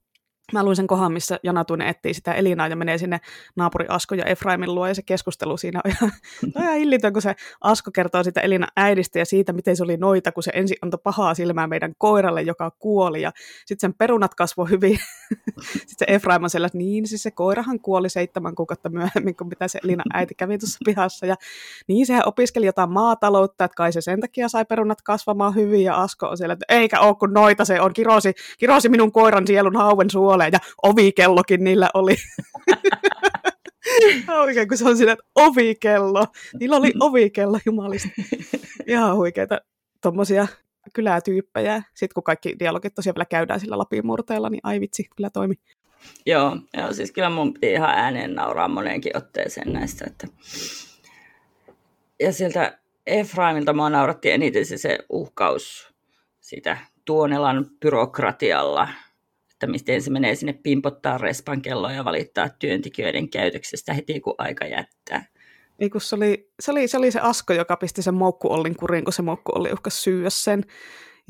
Mä 0.53 0.65
luin 0.65 0.77
sen 0.77 0.87
kohan, 0.87 1.13
missä 1.13 1.39
Janatuinen 1.43 1.89
etsii 1.89 2.15
sitä 2.15 2.33
Elinaa 2.33 2.69
ja 2.69 2.77
menee 2.77 2.99
sinne 2.99 3.21
naapuri 3.57 3.87
Asko 3.89 4.15
ja 4.15 4.25
Efraimin 4.25 4.75
luo 4.75 4.87
ja 4.87 4.95
se 4.95 5.03
keskustelu 5.03 5.57
siinä 5.57 5.81
on 5.85 5.91
ihan, 5.91 6.13
on 6.57 6.63
ihan 6.63 6.77
hillitön, 6.77 7.13
kun 7.13 7.23
se 7.23 7.35
Asko 7.61 7.91
kertoo 7.91 8.25
sitä 8.25 8.41
Elina 8.41 8.67
äidistä 8.77 9.19
ja 9.19 9.25
siitä, 9.25 9.53
miten 9.53 9.77
se 9.77 9.83
oli 9.83 9.97
noita, 9.97 10.33
kun 10.33 10.43
se 10.43 10.51
ensin 10.55 10.77
antoi 10.83 11.01
pahaa 11.05 11.35
silmää 11.35 11.67
meidän 11.67 11.95
koiralle, 11.99 12.43
joka 12.43 12.71
kuoli 12.71 13.23
ja 13.23 13.33
sitten 13.67 13.81
sen 13.81 13.95
perunat 13.95 14.35
kasvoi 14.35 14.71
hyvin. 14.71 14.99
sitten 15.87 15.97
se 15.99 16.05
Efraim 16.09 16.45
on 16.45 16.51
sellainen, 16.51 16.79
niin 16.79 17.07
siis 17.07 17.23
se 17.23 17.31
koirahan 17.31 17.81
kuoli 17.81 18.09
seitsemän 18.09 18.55
kuukautta 18.55 18.89
myöhemmin 18.89 19.37
kuin 19.37 19.49
mitä 19.49 19.69
se 19.69 19.79
Elina 19.85 20.05
äiti 20.15 20.35
kävi 20.35 20.59
tuossa 20.59 20.79
pihassa. 20.85 21.27
Ja 21.27 21.37
niin 21.89 22.07
sehän 22.07 22.23
opiskeli 22.27 22.67
jotain 22.67 22.93
maataloutta, 22.93 23.65
että 23.65 23.77
kai 23.77 23.93
se 23.93 24.01
sen 24.01 24.21
takia 24.21 24.49
sai 24.49 24.65
perunat 24.65 25.03
kasvamaan 25.03 25.55
hyvin 25.55 25.85
ja 25.85 25.97
Asko 25.97 26.27
on 26.27 26.37
siellä, 26.37 26.53
että 26.53 26.65
eikä 26.69 27.01
ole 27.01 27.15
kun 27.15 27.33
noita 27.33 27.65
se 27.65 27.81
on, 27.81 27.93
kirosi, 27.93 28.33
kirosi 28.59 28.89
minun 28.89 29.13
koiran 29.13 29.47
sielun 29.47 29.77
hauen 29.77 30.11
suolen 30.11 30.40
puoleen 30.41 30.53
ja 30.53 30.59
ovikellokin 30.83 31.65
niillä 31.65 31.91
oli. 31.95 32.17
Oikein, 34.41 34.69
kun 34.69 34.77
se 34.77 34.89
on 34.89 34.97
siinä, 34.97 35.13
että 35.13 35.25
ovikello. 35.35 36.27
Niillä 36.61 36.77
oli 36.77 36.93
ovikello, 37.01 37.59
jumalista. 37.67 38.09
Ihan 38.87 39.17
huikeita 39.17 39.61
tuommoisia 40.03 40.47
kylätyyppejä. 40.93 41.83
Sitten 41.95 42.15
kun 42.15 42.23
kaikki 42.23 42.57
dialogit 42.59 42.95
tosiaan 42.95 43.15
vielä 43.15 43.25
käydään 43.25 43.61
sillä 43.61 43.79
Lapin 43.79 44.07
murteella, 44.07 44.51
niin 44.51 44.61
ai 44.63 44.81
vitsi, 44.81 45.09
kyllä 45.17 45.31
toimi. 45.31 45.55
Joo, 46.27 46.57
joo, 46.77 46.93
siis 46.93 47.13
kyllä 47.13 47.31
mun 47.31 47.55
piti 47.55 47.73
ihan 47.73 47.91
ääneen 47.91 48.35
nauraa 48.35 48.69
moneenkin 48.69 49.17
otteeseen 49.17 49.73
näistä. 49.73 50.05
Että... 50.07 50.27
Ja 52.21 52.33
sieltä 52.33 52.79
Efraimilta 53.07 53.73
mua 53.73 53.91
nauratti 53.91 54.31
eniten 54.31 54.67
se, 54.67 54.79
se 54.79 54.99
uhkaus 55.09 55.95
sitä 56.41 56.77
Tuonelan 57.05 57.67
byrokratialla 57.81 58.89
että 59.61 59.67
miten 59.67 60.03
se 60.03 60.11
menee 60.11 60.35
sinne 60.35 60.53
pimpottaa 60.53 61.19
respan 61.19 61.63
kelloa 61.63 61.93
ja 61.93 62.05
valittaa 62.05 62.49
työntekijöiden 62.49 63.29
käytöksestä 63.29 63.95
heti 63.95 64.21
kun 64.21 64.35
aika 64.39 64.67
jättää. 64.67 65.27
Ei, 65.79 65.91
kun 65.91 66.01
se, 66.01 66.17
oli, 66.17 66.51
se, 66.61 66.71
oli, 66.71 66.89
se 66.89 66.99
oli 66.99 67.11
se 67.11 67.21
Asko, 67.21 67.53
joka 67.53 67.77
pisti 67.77 68.03
sen 68.03 68.15
Moukku-Ollin 68.15 68.77
kuriin, 68.77 69.05
kun 69.05 69.13
se 69.13 69.23
Moukku-Olli 69.23 69.73
uhkas 69.73 70.03
syyä 70.03 70.31
sen. 70.31 70.65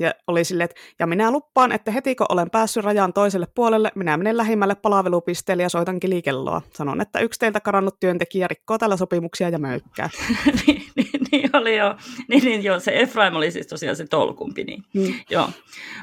Ja 0.01 0.13
oli 0.27 0.43
silleen, 0.43 0.65
että 0.65 0.81
ja 0.99 1.07
minä 1.07 1.31
luppaan, 1.31 1.71
että 1.71 1.91
heti 1.91 2.15
kun 2.15 2.25
olen 2.29 2.49
päässyt 2.49 2.83
rajan 2.83 3.13
toiselle 3.13 3.47
puolelle, 3.55 3.91
minä 3.95 4.17
menen 4.17 4.37
lähimmälle 4.37 4.75
palvelupisteelle 4.75 5.63
ja 5.63 5.69
soitan 5.69 5.99
kilikelloa. 5.99 6.61
Sanon, 6.73 7.01
että 7.01 7.19
yksi 7.19 7.39
teiltä 7.39 7.59
karannut 7.59 7.99
työntekijä 7.99 8.47
rikkoo 8.47 8.77
tällä 8.77 8.97
sopimuksia 8.97 9.49
ja 9.49 9.59
möykkää. 9.59 10.09
niin, 10.67 10.83
niin, 10.95 11.21
niin, 11.31 11.49
oli 11.53 11.77
jo. 11.77 11.95
Niin, 12.27 12.43
niin, 12.43 12.63
joo, 12.63 12.79
se 12.79 12.91
Efraim 12.95 13.35
oli 13.35 13.51
siis 13.51 13.67
tosiaan 13.67 13.95
se 13.95 14.07
tolkumpi. 14.07 14.63
Niin. 14.63 14.83
Mm. 14.93 15.13
Joo. 15.29 15.49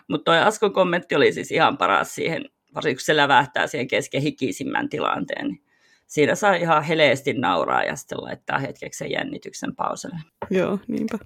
Mutta 0.09 0.25
tuo 0.25 0.43
Askon 0.43 0.73
kommentti 0.73 1.15
oli 1.15 1.33
siis 1.33 1.53
ihan 1.53 1.79
paras 1.79 2.15
siihen, 2.15 2.45
varsinkin 2.75 2.97
kun 2.97 3.05
se 3.05 3.17
lävähtää 3.17 3.67
siihen 3.67 3.89
kesken 3.89 4.23
hikisimmän 4.23 4.89
tilanteen. 4.89 5.49
Niin 5.49 5.63
siinä 6.07 6.35
saa 6.35 6.55
ihan 6.55 6.83
heleesti 6.83 7.33
nauraa 7.33 7.83
ja 7.83 7.97
sitten 7.97 8.23
laittaa 8.23 8.59
hetkeksi 8.59 8.99
sen 8.99 9.11
jännityksen 9.11 9.77
pauselle. 9.77 10.19
Joo, 10.51 10.79
niinpä. 10.89 11.19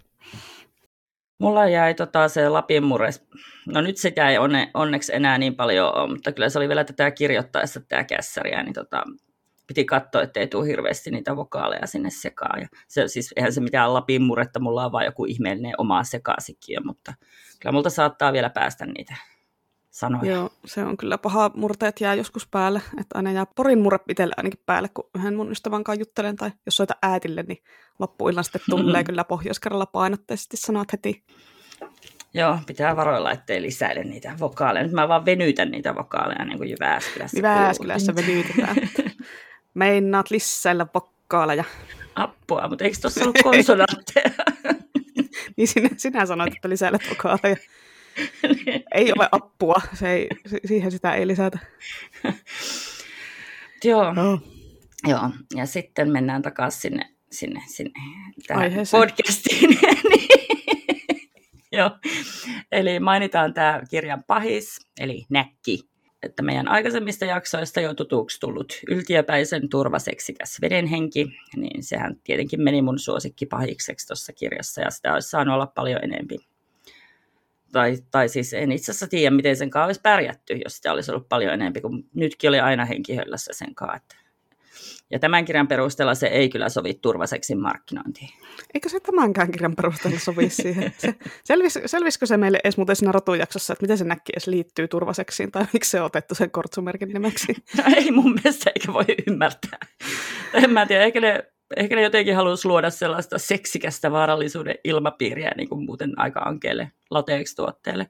Mulla 1.43 1.69
jäi 1.69 1.95
tota 1.95 2.29
se 2.29 2.49
Lapin 2.49 2.85
mures, 2.85 3.25
no 3.67 3.81
nyt 3.81 3.97
se 3.97 4.13
jäi 4.17 4.39
onne, 4.39 4.71
onneksi 4.75 5.15
enää 5.15 5.39
niin 5.39 5.57
paljon, 5.57 6.11
mutta 6.11 6.33
kyllä 6.33 6.49
se 6.49 6.59
oli 6.59 6.69
vielä 6.69 6.85
tätä 6.85 7.11
kirjoittaessa 7.11 7.81
tämä 7.89 8.05
kässäriä, 8.05 8.63
niin 8.63 8.73
tota, 8.73 9.03
piti 9.67 9.85
katsoa, 9.85 10.23
ettei 10.23 10.47
tule 10.47 10.67
hirveästi 10.67 11.11
niitä 11.11 11.37
vokaaleja 11.37 11.87
sinne 11.87 12.11
sekaan. 12.11 12.61
Ja 12.61 12.69
se, 12.89 13.09
siis 13.09 13.33
eihän 13.37 13.53
se 13.53 13.61
mitään 13.61 13.95
Lapin 13.95 14.23
muretta, 14.23 14.61
mulla 14.61 14.85
on 14.85 14.93
vaan 14.93 15.05
joku 15.05 15.25
ihmeellinen 15.25 15.75
oma 15.79 16.05
sekasikki, 16.05 16.77
mutta 16.85 17.15
kyllä 17.61 17.73
multa 17.73 17.91
saattaa 17.91 18.33
vielä 18.33 18.51
päästä 18.51 18.87
niitä 18.87 19.17
sanoja. 19.93 20.33
Joo, 20.33 20.51
se 20.65 20.85
on 20.85 20.97
kyllä 20.97 21.19
paha. 21.19 21.51
Murteet 21.55 22.01
jää 22.01 22.15
joskus 22.15 22.47
päälle. 22.47 22.83
Että 23.01 23.19
aina 23.19 23.33
jää 23.33 23.47
porin 23.57 23.79
murre 23.79 23.99
itselle 24.09 24.35
ainakin 24.37 24.61
päälle, 24.67 24.89
kun 24.95 25.11
yhden 25.19 25.37
mun 25.37 25.51
ystävän 25.51 25.85
kanssa 25.85 26.01
juttelen. 26.01 26.37
Tai 26.37 26.51
jos 26.67 26.77
soita 26.77 26.95
äätille, 27.03 27.45
niin 27.49 27.63
loppuillan 27.99 28.45
sitten 28.45 28.61
tulee 28.71 29.05
kyllä 29.09 29.25
pohjois 29.25 29.61
painotteisesti 29.93 30.57
sanat 30.57 30.93
heti. 30.93 31.25
Joo, 32.35 32.59
pitää 32.67 32.97
varoilla, 32.97 33.33
ettei 33.33 33.63
lisäile 33.63 34.05
niitä 34.05 34.35
vokaaleja. 34.41 34.83
Nyt 34.83 34.93
mä 34.93 35.09
vaan 35.09 35.25
venytän 35.25 35.71
niitä 35.71 35.95
vokaaleja 35.95 36.45
niin 36.45 36.59
kuin 36.59 36.71
Jyväskylässä. 36.71 37.39
Jyväskylässä 37.39 38.15
venytetään. 38.15 38.77
Meinaat 39.75 40.31
lisäillä 40.31 40.87
vokaaleja. 40.95 41.65
Appua, 42.15 42.69
mutta 42.69 42.85
eikö 42.85 42.97
tuossa 43.01 43.25
ollut 43.25 43.39
konsonantteja? 43.43 44.31
niin 45.57 45.69
sinä, 45.69 45.89
sinä 45.97 46.27
sanoit, 46.27 46.55
että 46.55 46.69
lisäilet 46.69 47.03
vokaaleja. 47.11 47.57
ei 48.95 49.13
ole 49.19 49.29
appua, 49.33 49.81
se 49.95 50.13
ei, 50.13 50.29
siihen 50.65 50.91
sitä 50.91 51.15
ei 51.15 51.27
lisätä. 51.27 51.59
Joo. 53.85 54.13
No. 54.15 54.41
Joo, 55.09 55.31
ja 55.55 55.67
sitten 55.67 56.13
mennään 56.13 56.43
takaisin 56.43 56.81
sinne, 56.81 57.11
sinne, 57.31 57.63
sinne 57.67 57.93
tähän 58.47 58.63
Aiheeseen. 58.63 59.01
podcastiin. 59.03 59.79
Niin. 60.09 60.29
Joo. 61.73 61.91
Eli 62.73 63.01
mainitaan 63.01 63.55
tämä 63.55 63.83
kirjan 63.91 64.25
pahis, 64.27 64.79
eli 65.01 65.25
näkki. 65.31 65.81
Että 66.23 66.43
meidän 66.43 66.69
aikaisemmista 66.69 67.25
jaksoista 67.25 67.81
jo 67.81 67.95
tutuksi 67.95 68.41
tullut 68.41 68.81
yltiöpäisen 68.89 69.69
turvaseksikäs 69.69 70.59
vedenhenki, 70.61 71.27
niin 71.57 71.83
sehän 71.83 72.17
tietenkin 72.25 72.63
meni 72.63 72.83
mun 72.83 72.99
suosikki 72.99 73.47
pahikseksi 73.47 74.07
tuossa 74.07 74.33
kirjassa, 74.33 74.81
ja 74.81 74.91
sitä 74.91 75.15
olisi 75.15 75.31
saanut 75.31 75.55
olla 75.55 75.67
paljon 75.67 76.05
enempi. 76.05 76.37
Tai, 77.73 77.99
tai 78.11 78.29
siis 78.29 78.55
en 78.55 78.73
itse 78.73 78.93
asiassa 78.93 79.07
tiedä, 79.07 79.37
miten 79.37 79.57
sen 79.57 79.71
kanssa 79.71 79.87
olisi 79.87 80.01
pärjätty, 80.01 80.55
jos 80.65 80.77
sitä 80.77 80.93
olisi 80.93 81.11
ollut 81.11 81.29
paljon 81.29 81.55
enempi, 81.55 81.81
kun 81.81 82.05
nytkin 82.15 82.49
oli 82.49 82.61
aina 82.61 82.85
henkihöllässä 82.85 83.53
sen 83.55 83.75
kanssa. 83.75 84.23
Ja 85.11 85.19
tämän 85.19 85.45
kirjan 85.45 85.69
perusteella 85.69 86.15
se 86.15 86.27
ei 86.27 86.49
kyllä 86.49 86.69
sovi 86.69 86.95
turvaseksin 86.95 87.61
markkinointiin. 87.61 88.29
Eikö 88.75 88.89
se 88.89 89.01
tämänkään 89.01 89.53
kirjan 89.53 89.77
perusteella 89.77 90.19
sovi 90.19 90.51
siihen? 90.51 90.93
Se, 90.99 91.15
selvis, 91.45 91.79
selvisikö 91.87 92.27
se 92.27 92.37
meille 92.37 92.61
edes 92.65 92.77
muuten 92.77 92.97
siinä 92.97 93.13
rotujaksossa, 93.13 93.73
että 93.73 93.83
miten 93.83 93.99
se 93.99 94.05
näkki 94.05 94.33
edes 94.33 94.47
liittyy 94.47 94.89
turvaseksiin, 94.89 95.53
tai 95.53 95.67
miksi 95.73 95.91
se 95.91 96.01
on 96.01 96.07
otettu 96.07 96.35
sen 96.35 96.51
kortsumerkin 96.51 97.09
nimeksi? 97.09 97.55
No 97.77 97.85
ei 97.97 98.11
mun 98.11 98.35
mielestä, 98.35 98.71
eikä 98.71 98.93
voi 98.93 99.05
ymmärtää. 99.27 99.79
En 100.55 100.71
mä 100.71 100.87
tiedä, 100.87 101.05
ehkä 101.05 101.21
ne, 101.21 101.52
ehkä 101.77 101.97
ne 101.97 102.03
jotenkin 102.03 102.37
haluaisi 102.37 102.69
luoda 102.69 102.91
sellaista 102.91 103.39
seksikästä 103.39 104.13
vaarallisuuden 104.13 104.75
ilmapiiriä 104.85 105.53
niin 105.57 105.69
kuin 105.69 105.85
muuten 105.85 106.19
aika 106.19 106.41
ankeelle 106.41 106.93
lateeksi-tuotteelle 107.11 108.09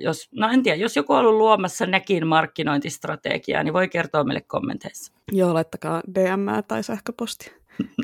jos, 0.00 0.28
no 0.32 0.48
en 0.48 0.62
tiedä, 0.62 0.76
jos 0.76 0.96
joku 0.96 1.12
on 1.12 1.18
ollut 1.18 1.38
luomassa 1.38 1.86
näkin 1.86 2.26
markkinointistrategiaa, 2.26 3.62
niin 3.62 3.74
voi 3.74 3.88
kertoa 3.88 4.24
meille 4.24 4.40
kommenteissa. 4.40 5.12
Joo, 5.32 5.54
laittakaa 5.54 6.02
DM 6.14 6.46
tai 6.68 6.82
sähköposti. 6.82 7.52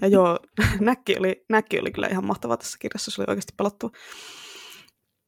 Ja 0.02 0.08
joo, 0.08 0.38
näkki 0.80 1.16
oli, 1.18 1.44
näkki 1.48 1.80
oli 1.80 1.90
kyllä 1.90 2.08
ihan 2.08 2.26
mahtava 2.26 2.56
tässä 2.56 2.78
kirjassa, 2.80 3.10
se 3.10 3.20
oli 3.20 3.26
oikeasti 3.28 3.52
pelottu. 3.56 3.92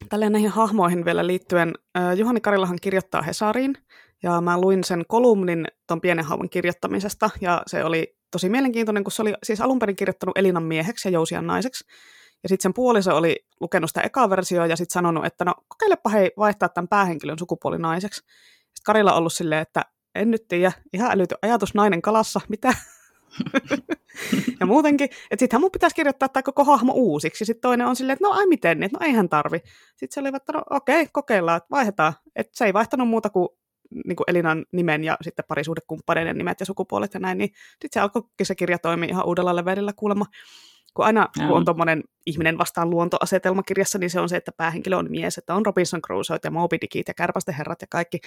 Tälleen 0.09 0.31
näihin 0.31 0.49
hahmoihin 0.49 1.05
vielä 1.05 1.27
liittyen, 1.27 1.73
Juhani 2.17 2.41
Karilahan 2.41 2.77
kirjoittaa 2.81 3.21
Hesariin, 3.21 3.77
ja 4.23 4.41
mä 4.41 4.61
luin 4.61 4.83
sen 4.83 5.03
kolumnin 5.07 5.67
ton 5.87 6.01
pienen 6.01 6.25
haavun 6.25 6.49
kirjoittamisesta, 6.49 7.29
ja 7.41 7.63
se 7.67 7.83
oli 7.83 8.15
tosi 8.31 8.49
mielenkiintoinen, 8.49 9.03
kun 9.03 9.11
se 9.11 9.21
oli 9.21 9.33
siis 9.43 9.61
alun 9.61 9.79
perin 9.79 9.95
kirjoittanut 9.95 10.37
Elinan 10.37 10.63
mieheksi 10.63 11.07
ja 11.07 11.11
Jousian 11.11 11.47
naiseksi, 11.47 11.85
ja 12.43 12.49
sitten 12.49 12.63
sen 12.63 12.73
puoliso 12.73 13.17
oli 13.17 13.45
lukenut 13.59 13.89
sitä 13.89 14.01
ekaa 14.01 14.29
versioa 14.29 14.67
ja 14.67 14.75
sitten 14.75 14.93
sanonut, 14.93 15.25
että 15.25 15.45
no 15.45 15.53
kokeilepa 15.67 16.09
hei 16.09 16.31
vaihtaa 16.37 16.69
tämän 16.69 16.87
päähenkilön 16.87 17.39
sukupuolinaiseksi. 17.39 18.17
Sitten 18.17 18.83
Karilla 18.85 19.11
on 19.11 19.17
ollut 19.17 19.33
silleen, 19.33 19.61
että 19.61 19.85
en 20.15 20.31
nyt 20.31 20.47
tiedä, 20.47 20.71
ihan 20.93 21.11
älytön 21.11 21.37
ajatus 21.41 21.73
nainen 21.73 22.01
kalassa, 22.01 22.41
mitä? 22.49 22.73
ja 24.59 24.65
muutenkin, 24.65 25.05
että 25.05 25.39
sittenhän 25.39 25.61
mun 25.61 25.71
pitäisi 25.71 25.95
kirjoittaa 25.95 26.29
tämä 26.29 26.43
koko 26.43 26.63
hahmo 26.63 26.93
uusiksi. 26.93 27.45
Sitten 27.45 27.61
toinen 27.61 27.87
on 27.87 27.95
silleen, 27.95 28.13
että 28.13 28.27
no 28.27 28.31
ai 28.31 28.47
miten, 28.47 28.79
niin, 28.79 28.91
no 28.93 29.05
eihän 29.05 29.29
tarvi. 29.29 29.57
Sitten 29.95 30.11
se 30.11 30.19
oli, 30.19 30.29
että 30.35 30.53
no 30.53 30.61
okei, 30.69 31.07
kokeillaan, 31.11 31.57
että 31.57 31.71
vaihdetaan. 31.71 32.13
Että 32.35 32.51
se 32.57 32.65
ei 32.65 32.73
vaihtanut 32.73 33.09
muuta 33.09 33.29
kuin, 33.29 33.49
niin 34.05 34.15
kuin 34.15 34.25
Elinan 34.27 34.65
nimen 34.71 35.03
ja 35.03 35.17
sitten 35.21 35.45
parisuhdekumppaneiden 35.47 36.37
nimet 36.37 36.59
ja 36.59 36.65
sukupuolet 36.65 37.13
ja 37.13 37.19
näin, 37.19 37.37
niin 37.37 37.49
sitten 37.71 37.89
se 37.91 37.99
alkoikin 37.99 38.45
se 38.45 38.55
kirja 38.55 38.79
toimii 38.79 39.09
ihan 39.09 39.25
uudella 39.25 39.55
levelillä 39.55 39.93
kuulemma. 39.95 40.25
Kun 40.93 41.05
aina 41.05 41.27
kun 41.37 41.57
on 41.57 41.65
tuommoinen 41.65 42.03
ihminen 42.25 42.57
vastaan 42.57 42.89
luontoasetelma 42.89 43.63
kirjassa, 43.63 43.97
niin 43.97 44.09
se 44.09 44.19
on 44.19 44.29
se, 44.29 44.35
että 44.35 44.51
päähenkilö 44.57 44.97
on 44.97 45.11
mies, 45.11 45.37
että 45.37 45.55
on 45.55 45.65
Robinson 45.65 46.01
Crusoe 46.01 46.39
ja 46.43 46.51
Moby 46.51 46.77
Dickit 46.81 47.07
ja 47.07 47.13
Kärpästen 47.13 47.55
herrat 47.55 47.81
ja 47.81 47.87
kaikki. 47.89 48.19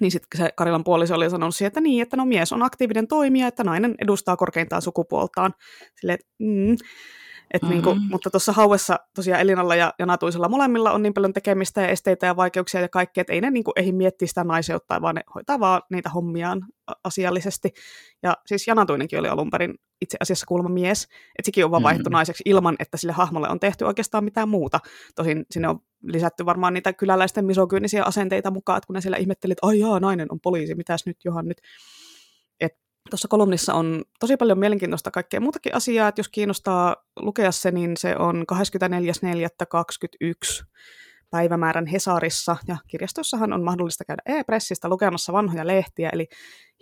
Niin 0.00 0.10
sitten 0.10 0.38
se 0.38 0.50
Karilan 0.56 0.84
puoliso 0.84 1.14
oli 1.14 1.30
sanonut 1.30 1.54
siihen, 1.54 1.68
että 1.68 1.80
niin, 1.80 2.02
että 2.02 2.16
no 2.16 2.24
mies 2.24 2.52
on 2.52 2.62
aktiivinen 2.62 3.08
toimija, 3.08 3.46
että 3.46 3.64
nainen 3.64 3.94
edustaa 4.02 4.36
korkeintaan 4.36 4.82
sukupuoltaan. 4.82 5.54
Silleen, 6.00 6.18
mm. 6.38 6.76
Et 7.50 7.62
mm-hmm. 7.62 7.72
niinku, 7.74 7.96
mutta 8.10 8.30
tuossa 8.30 8.52
hauessa 8.52 8.96
tosiaan 9.14 9.40
Elinalla 9.40 9.74
ja, 9.74 9.94
ja 9.98 10.06
Natuisella 10.06 10.48
molemmilla 10.48 10.92
on 10.92 11.02
niin 11.02 11.14
paljon 11.14 11.32
tekemistä 11.32 11.80
ja 11.80 11.88
esteitä 11.88 12.26
ja 12.26 12.36
vaikeuksia 12.36 12.80
ja 12.80 12.88
kaikkea, 12.88 13.20
että 13.20 13.32
ei 13.32 13.40
ne 13.40 13.50
niinku 13.50 13.72
ehdi 13.76 13.92
miettiä 13.92 14.28
sitä 14.28 14.44
naiseutta, 14.44 15.00
vaan 15.00 15.14
ne 15.14 15.22
hoitaa 15.34 15.60
vaan 15.60 15.82
niitä 15.90 16.10
hommiaan 16.10 16.66
asiallisesti. 17.04 17.74
Ja 18.22 18.36
siis 18.46 18.66
Janatuinenkin 18.66 19.18
oli 19.18 19.28
alun 19.28 19.50
perin 19.50 19.74
itse 20.00 20.16
asiassa 20.20 20.46
kuulemma 20.46 20.68
mies, 20.68 21.02
että 21.38 21.46
sekin 21.46 21.64
on 21.64 21.70
vaan 21.70 21.82
vaihtu 21.82 22.02
mm-hmm. 22.02 22.12
naiseksi 22.12 22.42
ilman, 22.46 22.76
että 22.78 22.96
sille 22.96 23.12
hahmolle 23.12 23.48
on 23.48 23.60
tehty 23.60 23.84
oikeastaan 23.84 24.24
mitään 24.24 24.48
muuta. 24.48 24.80
Tosin 25.14 25.44
sinne 25.50 25.68
on 25.68 25.78
lisätty 26.02 26.46
varmaan 26.46 26.74
niitä 26.74 26.92
kyläläisten 26.92 27.44
misokyynisiä 27.44 28.04
asenteita 28.04 28.50
mukaan, 28.50 28.76
että 28.76 28.86
kun 28.86 28.94
ne 28.94 29.00
siellä 29.00 29.16
ihmettelit, 29.16 29.52
että 29.52 29.66
ai 29.66 29.78
jaa, 29.78 30.00
nainen 30.00 30.26
on 30.30 30.40
poliisi, 30.40 30.74
mitäs 30.74 31.06
nyt 31.06 31.16
Johan 31.24 31.48
nyt. 31.48 31.60
Tuossa 33.10 33.28
kolumnissa 33.28 33.74
on 33.74 34.04
tosi 34.20 34.36
paljon 34.36 34.58
mielenkiintoista 34.58 35.10
kaikkea 35.10 35.40
muutakin 35.40 35.74
asiaa, 35.74 36.08
että 36.08 36.18
jos 36.18 36.28
kiinnostaa 36.28 36.96
lukea 37.16 37.52
se, 37.52 37.70
niin 37.70 37.96
se 37.96 38.16
on 38.16 38.44
24.4.21 38.52 40.64
päivämäärän 41.30 41.86
Hesarissa, 41.86 42.56
ja 42.68 42.76
kirjastossahan 42.88 43.52
on 43.52 43.64
mahdollista 43.64 44.04
käydä 44.04 44.22
e-pressistä 44.26 44.88
lukemassa 44.88 45.32
vanhoja 45.32 45.66
lehtiä, 45.66 46.10
eli 46.12 46.28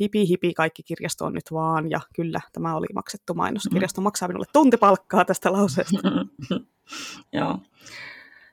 hipi 0.00 0.28
hipi 0.28 0.54
kaikki 0.54 0.82
kirjasto 0.82 1.24
on 1.24 1.32
nyt 1.32 1.52
vaan, 1.52 1.90
ja 1.90 2.00
kyllä, 2.14 2.40
tämä 2.52 2.76
oli 2.76 2.86
maksettu 2.94 3.34
mainos. 3.34 3.68
Kirjasto 3.72 4.00
maksaa 4.00 4.28
minulle 4.28 4.46
tuntipalkkaa 4.52 5.24
tästä 5.24 5.52
lauseesta. 5.52 5.98
Joo. 7.32 7.58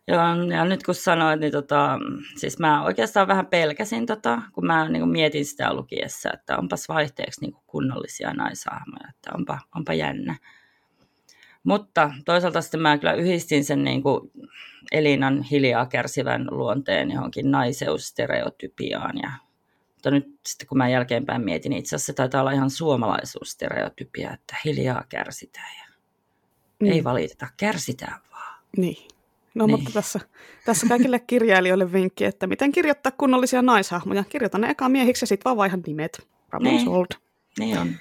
Joo, 0.09 0.53
ja 0.55 0.65
nyt 0.65 0.83
kun 0.83 0.95
sanoit, 0.95 1.39
niin 1.39 1.51
tota, 1.51 1.99
siis 2.37 2.59
mä 2.59 2.83
oikeastaan 2.83 3.27
vähän 3.27 3.45
pelkäsin, 3.45 4.05
tota, 4.05 4.41
kun 4.53 4.65
mä 4.65 4.89
niin 4.89 5.01
kuin 5.01 5.11
mietin 5.11 5.45
sitä 5.45 5.73
lukiessa, 5.73 6.29
että 6.33 6.57
onpas 6.57 6.89
vaihteeksi 6.89 7.41
niin 7.41 7.53
kuin 7.53 7.63
kunnollisia 7.67 8.33
naisahmoja, 8.33 9.09
että 9.09 9.31
onpa, 9.37 9.59
onpa 9.75 9.93
jännä. 9.93 10.35
Mutta 11.63 12.11
toisaalta 12.25 12.61
sitten 12.61 12.81
mä 12.81 12.97
kyllä 12.97 13.13
yhdistin 13.13 13.65
sen 13.65 13.83
niin 13.83 14.03
kuin 14.03 14.31
Elinan 14.91 15.43
hiljaa 15.43 15.85
kärsivän 15.85 16.47
luonteen 16.51 17.11
johonkin 17.11 17.51
naiseusstereotypiaan. 17.51 19.17
Ja, 19.23 19.31
mutta 19.93 20.11
nyt 20.11 20.39
sitten 20.45 20.67
kun 20.67 20.77
mä 20.77 20.89
jälkeenpäin 20.89 21.41
mietin, 21.41 21.69
niin 21.69 21.79
itse 21.79 21.95
asiassa 21.95 22.11
se 22.11 22.15
taitaa 22.15 22.41
olla 22.41 22.51
ihan 22.51 22.69
suomalaisuusstereotypia, 22.69 24.33
että 24.33 24.55
hiljaa 24.65 25.03
kärsitään 25.09 25.75
ja 25.79 25.95
mm. 26.79 26.91
ei 26.91 27.03
valiteta, 27.03 27.47
kärsitään 27.57 28.21
vaan. 28.31 28.63
Niin. 28.77 29.18
No 29.59 29.65
niin. 29.65 29.77
mutta 29.79 29.91
tässä, 29.93 30.19
tässä 30.65 30.87
kaikille 30.87 31.19
kirjailijoille 31.19 31.93
vinkki, 31.93 32.25
että 32.25 32.47
miten 32.47 32.71
kirjoittaa 32.71 33.11
kunnollisia 33.11 33.61
naishahmoja. 33.61 34.23
Kirjoita 34.23 34.57
ne 34.57 34.69
eka 34.69 34.89
miehiksi 34.89 35.23
ja 35.23 35.27
sitten 35.27 35.45
vaan 35.45 35.57
vaihan 35.57 35.83
nimet. 35.87 36.27
Niin. 36.59 36.87
niin 37.59 37.77
on. 37.79 37.95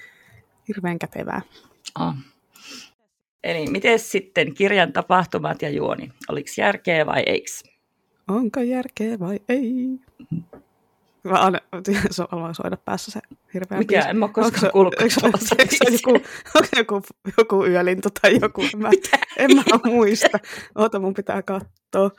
Hirveän 0.67 0.99
kätevää. 0.99 1.41
Oh. 1.99 2.13
Eli 3.43 3.67
miten 3.67 3.99
sitten 3.99 4.53
kirjan 4.53 4.93
tapahtumat 4.93 5.61
ja 5.61 5.69
juoni? 5.69 6.11
Oliko 6.29 6.49
järkeä 6.57 7.05
vai 7.05 7.23
eikö? 7.25 7.51
Onko 8.27 8.61
järkeä 8.61 9.19
vai 9.19 9.39
ei? 9.49 9.99
Mä 11.23 11.39
aina, 11.39 11.59
se 12.11 12.23
on 12.31 12.55
soida 12.55 12.77
päässä 12.77 13.11
se 13.11 13.19
hirveä 13.53 13.77
Mikä? 13.77 13.95
Biisi. 13.95 14.09
En 14.09 14.17
mä 14.17 14.27
koskaan 14.27 14.71
kuullut 14.71 14.95
joku, 15.93 16.13
onko 16.55 16.67
joku, 16.77 17.01
joku 17.37 17.65
yölintu 17.65 18.09
tai 18.21 18.37
joku? 18.41 18.61
En 18.61 18.79
mä, 18.79 18.89
en 19.37 19.55
mä 19.55 19.63
muista. 19.83 20.39
Oota, 20.75 20.99
mun 20.99 21.13
pitää 21.13 21.41
katsoa. 21.41 22.11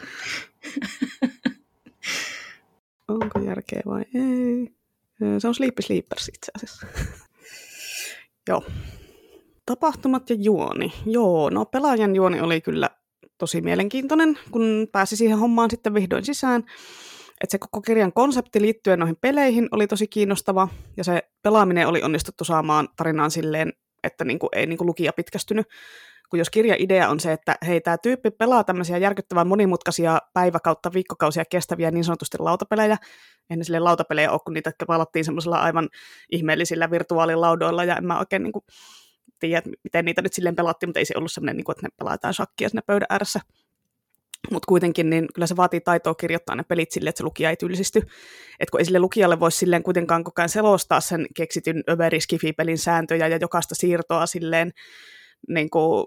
Onko 3.08 3.38
järkeä 3.46 3.82
vai 3.86 4.02
ei? 4.14 4.74
Se 5.38 5.48
on 5.48 5.54
Sleepy 5.54 5.82
Sleepers 5.82 6.28
itse 6.28 6.52
asiassa. 6.54 6.86
Joo. 8.48 8.64
Tapahtumat 9.66 10.30
ja 10.30 10.36
juoni. 10.38 10.92
Joo, 11.06 11.50
no 11.50 11.64
pelaajan 11.64 12.16
juoni 12.16 12.40
oli 12.40 12.60
kyllä 12.60 12.90
tosi 13.38 13.60
mielenkiintoinen, 13.60 14.38
kun 14.50 14.88
pääsi 14.92 15.16
siihen 15.16 15.38
hommaan 15.38 15.70
sitten 15.70 15.94
vihdoin 15.94 16.24
sisään 16.24 16.64
että 17.40 17.52
se 17.52 17.58
koko 17.58 17.80
kirjan 17.80 18.12
konsepti 18.12 18.60
liittyen 18.60 18.98
noihin 18.98 19.16
peleihin 19.20 19.68
oli 19.70 19.86
tosi 19.86 20.08
kiinnostava, 20.08 20.68
ja 20.96 21.04
se 21.04 21.22
pelaaminen 21.42 21.88
oli 21.88 22.02
onnistuttu 22.02 22.44
saamaan 22.44 22.88
tarinaan 22.96 23.30
silleen, 23.30 23.72
että 24.04 24.24
niinku, 24.24 24.48
ei 24.52 24.66
niinku 24.66 24.86
lukija 24.86 25.12
pitkästynyt. 25.12 25.66
Kun 26.30 26.38
jos 26.38 26.50
kirja-idea 26.50 27.08
on 27.08 27.20
se, 27.20 27.32
että 27.32 27.56
hei, 27.66 27.80
tämä 27.80 27.98
tyyppi 27.98 28.30
pelaa 28.30 28.64
tämmöisiä 28.64 28.98
järkyttävän 28.98 29.46
monimutkaisia 29.46 30.18
päivä- 30.34 30.60
kautta 30.60 30.92
viikkokausia 30.92 31.44
kestäviä 31.44 31.90
niin 31.90 32.04
sanotusti 32.04 32.38
lautapelejä, 32.38 32.96
ennen 33.50 33.64
sille 33.64 33.78
lautapelejä 33.78 34.30
ole, 34.30 34.40
kun 34.44 34.54
niitä 34.54 34.72
pelattiin 34.86 35.24
semmoisella 35.24 35.58
aivan 35.58 35.88
ihmeellisillä 36.32 36.90
virtuaalilaudoilla, 36.90 37.84
ja 37.84 37.96
en 37.96 38.06
mä 38.06 38.18
oikein 38.18 38.42
niinku 38.42 38.64
tiedä, 39.38 39.62
miten 39.84 40.04
niitä 40.04 40.22
nyt 40.22 40.32
silleen 40.32 40.56
pelattiin, 40.56 40.88
mutta 40.88 40.98
ei 40.98 41.04
se 41.04 41.14
ollut 41.16 41.32
semmoinen, 41.32 41.56
niinku, 41.56 41.72
että 41.72 41.86
ne 41.86 41.90
pelataan 41.98 42.34
shakkia 42.34 42.68
sinne 42.68 42.82
pöydän 42.86 43.06
ääressä 43.10 43.40
mutta 44.50 44.66
kuitenkin 44.66 45.10
niin 45.10 45.26
kyllä 45.34 45.46
se 45.46 45.56
vaatii 45.56 45.80
taitoa 45.80 46.14
kirjoittaa 46.14 46.56
ne 46.56 46.62
pelit 46.62 46.90
silleen, 46.90 47.08
että 47.08 47.18
se 47.18 47.24
lukija 47.24 47.50
ei 47.50 47.56
tylsisty. 47.56 47.98
Että 48.60 48.70
kun 48.70 48.80
ei 48.80 48.84
sille 48.84 48.98
lukijalle 48.98 49.40
voi 49.40 49.52
silleen 49.52 49.82
kuitenkaan 49.82 50.24
koko 50.24 50.42
ajan 50.42 50.48
selostaa 50.48 51.00
sen 51.00 51.26
keksityn 51.34 51.82
överiskifi-pelin 51.90 52.78
sääntöjä 52.78 53.26
ja 53.26 53.36
jokaista 53.36 53.74
siirtoa 53.74 54.26
silleen 54.26 54.72
niin 55.48 55.70
kuin 55.70 56.06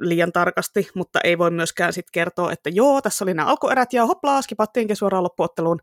liian 0.00 0.32
tarkasti, 0.32 0.88
mutta 0.94 1.20
ei 1.24 1.38
voi 1.38 1.50
myöskään 1.50 1.92
sit 1.92 2.10
kertoa, 2.12 2.52
että 2.52 2.70
joo, 2.70 3.02
tässä 3.02 3.24
oli 3.24 3.34
nämä 3.34 3.48
alkuerät 3.48 3.92
ja 3.92 4.06
hoplaa, 4.06 4.42
skipattiinkin 4.42 4.96
suoraan 4.96 5.24
loppuotteluun. 5.24 5.80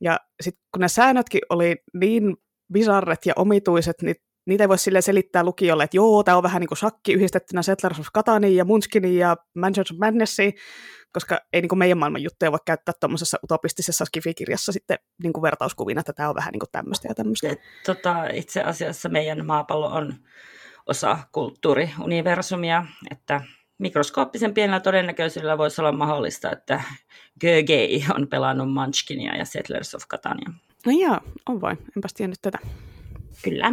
Ja 0.00 0.20
sitten 0.40 0.64
kun 0.72 0.80
ne 0.80 0.88
säännötkin 0.88 1.40
oli 1.50 1.76
niin 1.94 2.36
bizarret 2.72 3.26
ja 3.26 3.32
omituiset, 3.36 4.02
niin 4.02 4.16
niitä 4.46 4.64
ei 4.64 4.68
voi 4.68 4.78
sille 4.78 5.00
selittää 5.00 5.44
lukijolle, 5.44 5.84
että 5.84 5.96
joo, 5.96 6.22
tämä 6.22 6.36
on 6.36 6.42
vähän 6.42 6.60
niin 6.60 6.68
kuin 6.68 6.78
shakki 6.78 7.12
yhdistettynä 7.12 7.62
Settlers 7.62 8.00
of 8.00 8.06
Cataniin 8.14 8.56
ja 8.56 8.64
Munchkiniin 8.64 9.18
ja 9.18 9.36
Manchester 9.54 9.94
of 9.94 9.98
Madnessiin, 9.98 10.52
koska 11.12 11.40
ei 11.52 11.60
niin 11.60 11.68
kuin 11.68 11.78
meidän 11.78 11.98
maailman 11.98 12.22
juttuja 12.22 12.52
voi 12.52 12.58
käyttää 12.66 12.94
tuommoisessa 13.00 13.38
utopistisessa 13.44 14.04
skifikirjassa 14.04 14.72
sitten 14.72 14.98
niin 15.22 15.32
kuin 15.32 15.42
vertauskuvina, 15.42 16.00
että 16.00 16.12
tämä 16.12 16.28
on 16.28 16.34
vähän 16.34 16.52
niin 16.52 16.60
kuin 16.60 16.70
tämmöistä 16.72 17.08
ja 17.08 17.14
tämmöistä. 17.14 17.48
Tota, 17.86 18.26
itse 18.32 18.62
asiassa 18.62 19.08
meidän 19.08 19.46
maapallo 19.46 19.86
on 19.86 20.14
osa 20.86 21.18
kulttuuriuniversumia, 21.32 22.86
että 23.10 23.40
mikroskooppisen 23.78 24.54
pienellä 24.54 24.80
todennäköisyydellä 24.80 25.58
voisi 25.58 25.80
olla 25.80 25.92
mahdollista, 25.92 26.50
että 26.50 26.82
Gögei 27.40 28.04
on 28.14 28.28
pelannut 28.28 28.72
Munchkinia 28.72 29.36
ja 29.36 29.44
Settlers 29.44 29.94
of 29.94 30.02
Catania. 30.08 30.50
No 30.86 30.92
joo, 30.92 31.18
on 31.48 31.60
vain. 31.60 31.78
Enpäs 31.96 32.14
tiennyt 32.14 32.38
tätä. 32.42 32.58
Kyllä. 33.44 33.72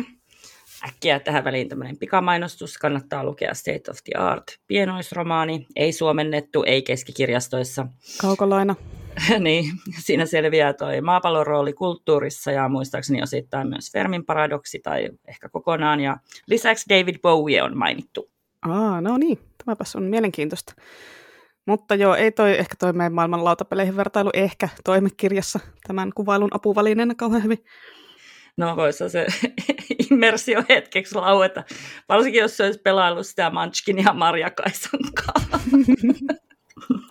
Äkkiä 0.88 1.20
tähän 1.20 1.44
väliin 1.44 1.70
tämmöinen 1.70 1.98
pikamainostus. 1.98 2.78
Kannattaa 2.78 3.24
lukea 3.24 3.54
State 3.54 3.92
of 3.92 3.98
the 4.04 4.22
Art 4.22 4.44
pienoisromaani. 4.68 5.68
Ei 5.76 5.92
suomennettu, 5.92 6.64
ei 6.64 6.82
keskikirjastoissa. 6.82 7.86
Kaukolaina. 8.22 8.76
niin, 9.40 9.66
siinä 10.00 10.26
selviää 10.26 10.74
toi 10.74 11.02
maapallon 11.02 11.48
rooli 11.48 11.74
kulttuurissa 11.74 12.52
ja 12.52 12.70
muistaakseni 12.70 13.24
osittain 13.24 13.68
myös 13.68 13.92
Fermin 13.92 14.26
paradoksi 14.26 14.80
tai 14.80 15.10
ehkä 15.28 15.50
kokonaan. 15.50 16.00
Ja 16.00 16.18
lisäksi 16.48 16.86
David 16.90 17.16
Bowie 17.22 17.64
on 17.64 17.78
mainittu. 17.78 18.32
Aa, 18.62 19.02
no 19.02 19.18
niin, 19.18 19.40
tämäpäs 19.66 19.96
on 19.96 20.04
mielenkiintoista. 20.04 20.74
Mutta 21.66 21.96
joo, 21.96 22.16
ei 22.16 22.32
toi 22.32 22.60
ehkä 22.60 22.76
toi 22.80 22.94
meidän 22.94 23.14
maailman 23.14 23.44
lautapeleihin 23.44 23.98
vertailu 23.98 24.30
ehkä 24.34 24.70
toimi 24.84 25.10
kirjassa 25.18 25.60
tämän 25.88 26.12
kuvailun 26.16 26.50
apuvälineenä 26.54 27.16
kauhean 27.16 27.44
hyvin. 27.44 27.66
No 28.60 28.76
voisi 28.76 29.10
se 29.10 29.26
immersio 30.12 30.64
hetkeksi 30.70 31.16
laueta, 31.16 31.64
varsinkin 32.10 32.42
jos 32.42 32.58
se 32.58 32.64
olisi 32.64 32.80
pelaillut 32.80 33.28
sitä 33.28 33.52
Munchkinia 33.54 34.14
Marja 34.14 34.50
Kaisankaan. 34.50 35.62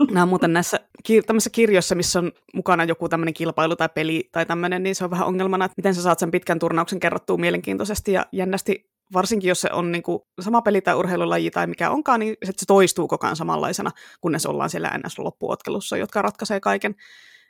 Nämä 0.11 0.23
on 0.23 0.29
muuten 0.29 0.53
näissä 0.53 0.81
tämmöisissä 1.27 1.51
kirjoissa, 1.51 1.95
missä 1.95 2.19
on 2.19 2.33
mukana 2.55 2.85
joku 2.85 3.09
tämmöinen 3.09 3.35
kilpailu 3.35 3.77
tai 3.77 3.89
peli 3.95 4.29
tai 4.33 4.47
tämmöinen, 4.47 4.83
niin 4.83 4.95
se 4.95 5.05
on 5.05 5.11
vähän 5.11 5.27
ongelmana, 5.27 5.65
että 5.65 5.75
miten 5.77 5.95
sä 5.95 6.03
saat 6.03 6.19
sen 6.19 6.31
pitkän 6.31 6.59
turnauksen 6.59 7.01
kerrottua 7.01 7.37
mielenkiintoisesti 7.37 8.13
ja 8.13 8.27
jännästi 8.33 8.91
varsinkin 9.13 9.49
jos 9.49 9.61
se 9.61 9.69
on 9.73 9.93
niin 9.93 10.03
kuin 10.03 10.21
sama 10.41 10.63
peli 10.63 10.81
tai 10.81 10.95
urheilulaji 10.95 11.51
tai 11.51 11.67
mikä 11.67 11.91
onkaan, 11.91 12.21
niin 12.21 12.37
se 12.45 12.67
toistuu 12.67 13.09
koko 13.09 13.27
ajan 13.27 13.37
samanlaisena, 13.37 13.91
kunnes 14.21 14.47
ollaan 14.47 14.71
siellä 14.71 14.89
NS-loppuottelussa, 14.89 15.97
jotka 15.97 16.23
ratkaisee 16.23 16.61
kaiken. 16.61 16.95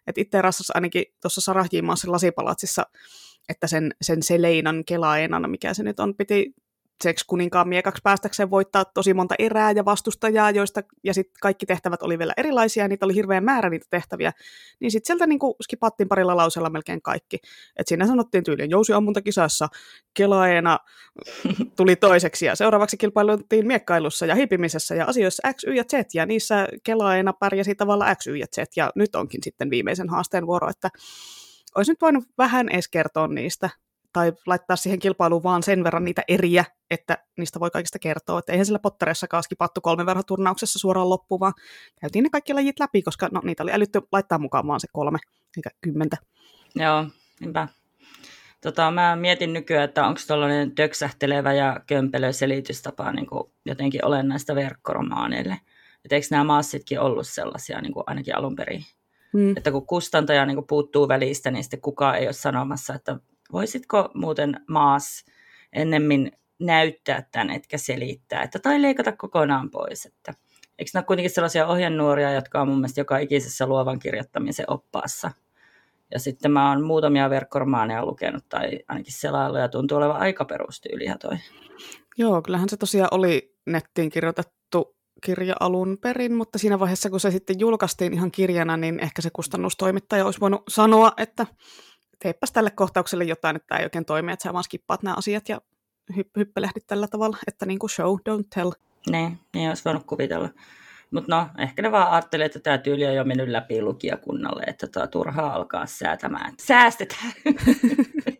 Et 0.08 0.18
itse 0.18 0.42
rassassa 0.42 0.72
ainakin 0.76 1.04
tuossa 1.22 1.40
Sarahjimaassa 1.40 2.12
lasipalatsissa, 2.12 2.86
että 3.48 3.66
sen, 3.66 3.94
sen 4.02 4.22
Seleinan 4.22 4.84
kelaenana, 4.84 5.48
mikä 5.48 5.74
se 5.74 5.82
nyt 5.82 6.00
on, 6.00 6.14
piti 6.14 6.54
seks 7.02 7.24
kuninkaan 7.24 7.68
miekaksi 7.68 8.00
päästäkseen 8.04 8.50
voittaa 8.50 8.84
tosi 8.84 9.14
monta 9.14 9.34
erää 9.38 9.70
ja 9.70 9.84
vastustajaa, 9.84 10.50
joista, 10.50 10.82
ja 11.04 11.14
sitten 11.14 11.34
kaikki 11.42 11.66
tehtävät 11.66 12.02
oli 12.02 12.18
vielä 12.18 12.32
erilaisia, 12.36 12.84
ja 12.84 12.88
niitä 12.88 13.06
oli 13.06 13.14
hirveän 13.14 13.44
määrä 13.44 13.70
niitä 13.70 13.86
tehtäviä, 13.90 14.32
niin 14.80 14.90
sitten 14.90 15.06
sieltä 15.06 15.26
niinku 15.26 15.56
skipattiin 15.62 16.08
parilla 16.08 16.36
lauseella 16.36 16.70
melkein 16.70 17.02
kaikki. 17.02 17.38
Et 17.76 17.88
siinä 17.88 18.06
sanottiin 18.06 18.44
tyyliin 18.44 18.70
jousiammuntakisassa, 18.70 19.68
kelaena 20.14 20.78
tuli 21.76 21.96
toiseksi, 21.96 22.46
ja 22.46 22.56
seuraavaksi 22.56 22.96
kilpailuttiin 22.96 23.66
miekkailussa 23.66 24.26
ja 24.26 24.34
hiipimisessä 24.34 24.94
ja 24.94 25.04
asioissa 25.04 25.52
X, 25.52 25.64
Y 25.66 25.74
ja 25.74 25.84
Z, 25.84 26.14
ja 26.14 26.26
niissä 26.26 26.68
kelaena 26.84 27.32
pärjäsi 27.32 27.74
tavalla 27.74 28.14
X, 28.14 28.26
Y 28.26 28.36
ja 28.36 28.46
Z, 28.46 28.76
ja 28.76 28.92
nyt 28.94 29.16
onkin 29.16 29.42
sitten 29.42 29.70
viimeisen 29.70 30.08
haasteen 30.08 30.46
vuoro, 30.46 30.70
että 30.70 30.88
olisi 31.74 31.92
nyt 31.92 32.00
voinut 32.00 32.24
vähän 32.38 32.68
edes 32.68 32.88
kertoa 32.88 33.28
niistä, 33.28 33.70
tai 34.18 34.32
laittaa 34.46 34.76
siihen 34.76 34.98
kilpailuun 34.98 35.42
vaan 35.42 35.62
sen 35.62 35.84
verran 35.84 36.04
niitä 36.04 36.22
eriä, 36.28 36.64
että 36.90 37.18
niistä 37.36 37.60
voi 37.60 37.70
kaikista 37.70 37.98
kertoa. 37.98 38.38
Että 38.38 38.52
eihän 38.52 38.66
sillä 38.66 38.78
Potteressakaan 38.78 39.42
skipattu 39.42 39.80
kolmen 39.80 40.06
verran 40.06 40.24
turnauksessa 40.26 40.78
suoraan 40.78 41.08
loppuun, 41.08 41.40
vaan 41.40 41.52
käytiin 42.00 42.22
ne 42.22 42.30
kaikki 42.30 42.54
lajit 42.54 42.80
läpi, 42.80 43.02
koska 43.02 43.28
no, 43.32 43.40
niitä 43.44 43.62
oli 43.62 43.72
älytty 43.72 44.00
laittaa 44.12 44.38
mukaan 44.38 44.66
vaan 44.66 44.80
se 44.80 44.86
kolme, 44.92 45.18
eikä 45.56 45.70
kymmentä. 45.80 46.16
Joo, 46.74 47.06
niinpä. 47.40 47.68
Tota, 48.60 48.90
mä 48.90 49.16
mietin 49.16 49.52
nykyään, 49.52 49.84
että 49.84 50.06
onko 50.06 50.20
tuollainen 50.26 50.74
töksähtelevä 50.74 51.52
ja 51.52 51.80
kömpelö 51.86 52.32
selitystapa 52.32 53.12
niin 53.12 53.26
kuin 53.26 53.52
jotenkin 53.66 54.04
olennaista 54.04 54.54
verkkoromaaneille. 54.54 55.60
Että 56.04 56.14
eikö 56.14 56.26
nämä 56.30 56.44
maassitkin 56.44 57.00
ollut 57.00 57.26
sellaisia 57.26 57.80
niin 57.80 57.92
kuin 57.92 58.04
ainakin 58.06 58.36
alun 58.36 58.56
perin? 58.56 58.84
Hmm. 59.32 59.56
Että 59.56 59.70
kun 59.70 59.86
kustantaja 59.86 60.46
niin 60.46 60.56
kuin 60.56 60.66
puuttuu 60.66 61.08
välistä, 61.08 61.50
niin 61.50 61.64
sitten 61.64 61.80
kukaan 61.80 62.16
ei 62.16 62.26
ole 62.26 62.32
sanomassa, 62.32 62.94
että 62.94 63.16
voisitko 63.52 64.10
muuten 64.14 64.60
maas 64.68 65.24
ennemmin 65.72 66.32
näyttää 66.58 67.22
tämän, 67.32 67.50
etkä 67.50 67.78
selittää, 67.78 68.42
että, 68.42 68.58
tai 68.58 68.82
leikata 68.82 69.12
kokonaan 69.12 69.70
pois. 69.70 70.06
Että, 70.06 70.34
eikö 70.78 70.90
nämä 70.94 71.00
ole 71.00 71.06
kuitenkin 71.06 71.30
sellaisia 71.30 71.66
ohjenuoria, 71.66 72.32
jotka 72.32 72.60
on 72.60 72.68
mun 72.68 72.76
mielestä 72.78 73.00
joka 73.00 73.18
ikisessä 73.18 73.66
luovan 73.66 73.98
kirjoittamisen 73.98 74.66
oppaassa. 74.68 75.30
Ja 76.10 76.18
sitten 76.18 76.50
mä 76.50 76.68
oon 76.68 76.84
muutamia 76.84 77.30
verkkoromaaneja 77.30 78.06
lukenut 78.06 78.44
tai 78.48 78.78
ainakin 78.88 79.12
selailla 79.12 79.58
ja 79.58 79.68
tuntuu 79.68 79.98
olevan 79.98 80.20
aika 80.20 80.44
perustyyliä 80.44 81.16
toi. 81.20 81.36
Joo, 82.18 82.42
kyllähän 82.42 82.68
se 82.68 82.76
tosiaan 82.76 83.08
oli 83.10 83.54
nettiin 83.66 84.10
kirjoitettu 84.10 84.96
kirja 85.24 85.54
alun 85.60 85.98
perin, 86.00 86.34
mutta 86.34 86.58
siinä 86.58 86.78
vaiheessa, 86.78 87.10
kun 87.10 87.20
se 87.20 87.30
sitten 87.30 87.60
julkaistiin 87.60 88.12
ihan 88.12 88.30
kirjana, 88.30 88.76
niin 88.76 89.00
ehkä 89.00 89.22
se 89.22 89.30
kustannustoimittaja 89.32 90.24
olisi 90.24 90.40
voinut 90.40 90.62
sanoa, 90.68 91.12
että 91.16 91.46
teeppäs 92.18 92.52
tälle 92.52 92.70
kohtaukselle 92.70 93.24
jotain, 93.24 93.56
että 93.56 93.66
tämä 93.68 93.78
ei 93.78 93.86
oikein 93.86 94.04
toimi, 94.04 94.32
että 94.32 94.42
sä 94.42 94.52
vaan 94.52 94.64
skippaat 94.64 95.02
nämä 95.02 95.16
asiat 95.16 95.48
ja 95.48 95.60
hy- 96.12 96.30
hyppelehdit 96.36 96.86
tällä 96.86 97.08
tavalla, 97.08 97.36
että 97.46 97.66
niin 97.66 97.78
kuin 97.78 97.90
show, 97.90 98.14
don't 98.14 98.46
tell. 98.54 98.70
Niin, 99.10 99.38
niin 99.54 99.68
olisi 99.68 99.84
voinut 99.84 100.04
kuvitella. 100.04 100.48
Mutta 101.10 101.36
no, 101.36 101.48
ehkä 101.58 101.82
ne 101.82 101.92
vaan 101.92 102.12
ajattelee, 102.12 102.46
että 102.46 102.60
tämä 102.60 102.78
tyyli 102.78 103.06
on 103.06 103.14
jo 103.14 103.24
mennyt 103.24 103.48
läpi 103.48 103.82
lukijakunnalle, 103.82 104.62
että 104.66 104.86
tämä 104.86 105.06
turhaa 105.06 105.54
alkaa 105.54 105.86
säätämään. 105.86 106.52
Säästetään! 106.60 107.32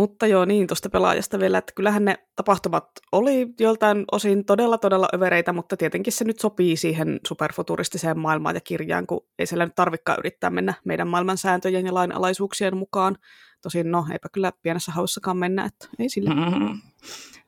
Mutta 0.00 0.26
joo, 0.26 0.44
niin 0.44 0.66
tuosta 0.66 0.90
pelaajasta 0.90 1.38
vielä, 1.38 1.58
että 1.58 1.72
kyllähän 1.76 2.04
ne 2.04 2.18
tapahtumat 2.36 2.90
oli 3.12 3.46
joltain 3.58 4.04
osin 4.12 4.44
todella 4.44 4.78
todella 4.78 5.08
övereitä, 5.14 5.52
mutta 5.52 5.76
tietenkin 5.76 6.12
se 6.12 6.24
nyt 6.24 6.38
sopii 6.38 6.76
siihen 6.76 7.20
superfuturistiseen 7.28 8.18
maailmaan 8.18 8.54
ja 8.54 8.60
kirjaan, 8.60 9.06
kun 9.06 9.26
ei 9.38 9.46
siellä 9.46 9.64
nyt 9.64 9.74
tarvikaan 9.74 10.18
yrittää 10.18 10.50
mennä 10.50 10.74
meidän 10.84 11.08
maailman 11.08 11.38
sääntöjen 11.38 11.86
ja 11.86 11.94
lainalaisuuksien 11.94 12.76
mukaan. 12.76 13.16
Tosin 13.62 13.90
no, 13.90 14.06
eipä 14.12 14.28
kyllä 14.28 14.52
pienessä 14.62 14.92
hauissakaan 14.92 15.36
mennä, 15.36 15.64
että 15.64 15.88
ei 15.98 16.08
sillä. 16.08 16.34
Mm-hmm. 16.34 16.78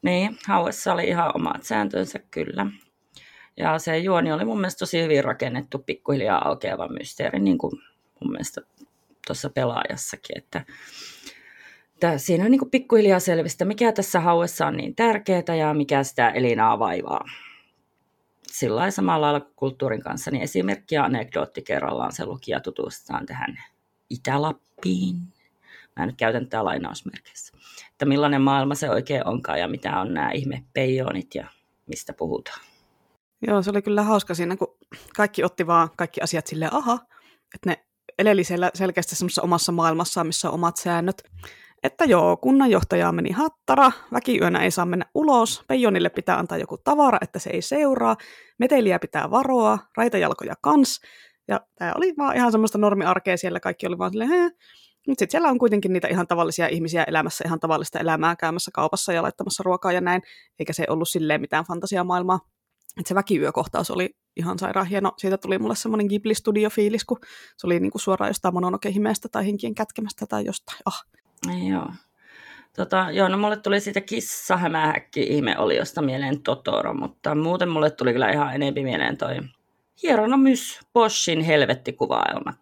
Niin, 0.03 0.39
hauessa 0.49 0.93
oli 0.93 1.05
ihan 1.05 1.33
omat 1.35 1.63
sääntönsä 1.63 2.19
kyllä. 2.31 2.67
Ja 3.57 3.79
se 3.79 3.99
juoni 3.99 4.33
oli 4.33 4.45
mun 4.45 4.61
mielestä 4.61 4.79
tosi 4.79 5.03
hyvin 5.03 5.25
rakennettu, 5.25 5.79
pikkuhiljaa 5.79 6.49
aukeava 6.49 6.89
mysteeri, 6.89 7.41
niin 7.41 7.59
kuin 7.59 7.73
mun 8.21 8.33
mielestä 8.33 8.61
tuossa 9.27 9.51
pelaajassakin, 9.51 10.39
että 10.39 10.65
että 12.09 12.19
siinä 12.19 12.45
on 12.45 12.51
niin 12.51 12.71
pikkuhiljaa 12.71 13.21
selvistä, 13.21 13.65
mikä 13.65 13.93
tässä 13.93 14.21
hauessa 14.21 14.67
on 14.67 14.77
niin 14.77 14.95
tärkeää 14.95 15.55
ja 15.59 15.75
mikä 15.75 16.03
sitä 16.03 16.31
Elinaa 16.31 16.79
vaivaa. 16.79 17.25
Sillä 18.47 18.91
samalla 18.91 19.27
lailla 19.27 19.47
kulttuurin 19.57 20.03
kanssa, 20.03 20.31
niin 20.31 20.43
esimerkki 20.43 20.95
ja 20.95 21.05
anekdootti 21.05 21.63
kerrallaan 21.63 22.13
se 22.13 22.27
lukija 22.27 22.61
tutustaan 22.61 23.27
tähän 23.27 23.59
Itä-Lappiin. 24.11 25.17
Mä 25.97 26.07
nyt 26.07 26.17
käytän 26.17 26.45
tätä 26.45 26.65
lainausmerkissä. 26.65 27.57
Että 27.91 28.05
millainen 28.05 28.43
maailma 28.43 28.75
se 28.75 28.91
oikein 28.91 29.27
onkaan 29.27 29.61
ja 29.61 29.69
mitä 29.69 30.01
on 30.01 30.15
nämä 30.15 30.31
ihme 30.31 30.65
peijonit 30.73 31.35
ja 31.35 31.47
mistä 31.87 32.13
puhutaan. 32.13 32.61
Joo, 33.47 33.63
se 33.63 33.71
oli 33.71 33.83
kyllä 33.83 34.03
hauska 34.03 34.35
siinä, 34.35 34.57
kun 34.57 34.77
kaikki 35.17 35.45
otti 35.45 35.67
vaan 35.67 35.89
kaikki 35.97 36.21
asiat 36.21 36.47
silleen, 36.47 36.75
aha, 36.75 36.99
että 37.55 37.71
ne 37.71 37.85
eleli 38.19 38.45
siellä 38.45 38.71
selkeästi 38.75 39.15
semmoisessa 39.15 39.43
omassa 39.43 39.73
maailmassaan, 39.73 40.27
missä 40.27 40.49
on 40.49 40.55
omat 40.55 40.77
säännöt 40.77 41.23
että 41.83 42.05
joo, 42.05 42.37
kunnanjohtaja 42.37 43.13
meni 43.13 43.31
hattara, 43.31 43.93
väkiyönä 44.13 44.63
ei 44.63 44.71
saa 44.71 44.87
mennä 44.87 45.07
ulos, 45.15 45.65
Peijonille 45.69 46.11
pitää 46.11 46.39
antaa 46.39 46.59
joku 46.59 46.79
tavara, 46.79 47.19
että 47.21 47.39
se 47.39 47.51
ei 47.51 47.63
seuraa, 47.63 48.17
meteliä 48.59 48.99
pitää 48.99 49.31
varoa, 49.31 49.79
raitajalkoja 49.97 50.55
kans, 50.63 51.01
ja 51.49 51.61
tämä 51.79 51.93
oli 51.97 52.15
vaan 52.19 52.37
ihan 52.37 52.53
semmoista 52.53 52.79
normiarkea 52.79 53.37
siellä, 53.37 53.61
kaikki 53.61 53.87
oli 53.87 53.99
vaan 53.99 54.11
silleen. 54.11 54.51
Mutta 55.07 55.21
sitten 55.21 55.31
siellä 55.31 55.49
on 55.49 55.59
kuitenkin 55.59 55.93
niitä 55.93 56.09
ihan 56.09 56.27
tavallisia 56.27 56.67
ihmisiä 56.67 57.05
elämässä, 57.05 57.45
ihan 57.47 57.61
tavallista 57.61 57.99
elämää 57.99 58.37
käymässä 58.37 58.71
kaupassa 58.75 59.13
ja 59.13 59.23
laittamassa 59.23 59.63
ruokaa 59.63 59.93
ja 59.93 60.01
näin, 60.01 60.23
eikä 60.59 60.73
se 60.73 60.85
ollut 60.89 61.09
silleen 61.09 61.41
mitään 61.41 61.65
fantasiamaailmaa. 61.65 62.41
että 62.99 63.09
se 63.09 63.15
väkiyökohtaus 63.15 63.91
oli 63.91 64.11
ihan 64.37 64.59
sairaan 64.59 64.87
hieno. 64.87 65.13
Siitä 65.19 65.39
tuli 65.39 65.59
mulle 65.59 65.77
semmoinen 65.77 66.07
Ghibli-studio-fiilis, 66.07 67.05
kun 67.05 67.19
se 67.57 67.67
oli 67.67 67.81
niinku 67.81 67.99
suoraan 67.99 68.31
jostain 68.31 68.55
Mononoke-himeestä 68.55 69.29
tai 69.33 69.47
henkien 69.47 69.75
kätkemästä 69.75 70.27
tai 70.27 70.45
jostain. 70.45 70.79
Ah. 70.85 71.05
Joo. 71.69 71.91
Tota, 72.77 73.07
joo, 73.11 73.29
no 73.29 73.39
mulle 73.39 73.57
tuli 73.57 73.81
siitä 73.81 74.01
kissahämähäkki 74.01 75.23
ihme 75.23 75.59
oli 75.59 75.77
josta 75.77 76.03
mieleen 76.03 76.43
Totoro, 76.43 76.95
mutta 76.95 77.35
muuten 77.35 77.69
mulle 77.69 77.91
tuli 77.91 78.13
kyllä 78.13 78.31
ihan 78.31 78.55
enempi 78.55 78.83
mieleen 78.83 79.17
toi 79.17 79.37
Hieronymus 80.03 80.81
Boschin 80.93 81.41
helvettikuvaelma. 81.41 82.53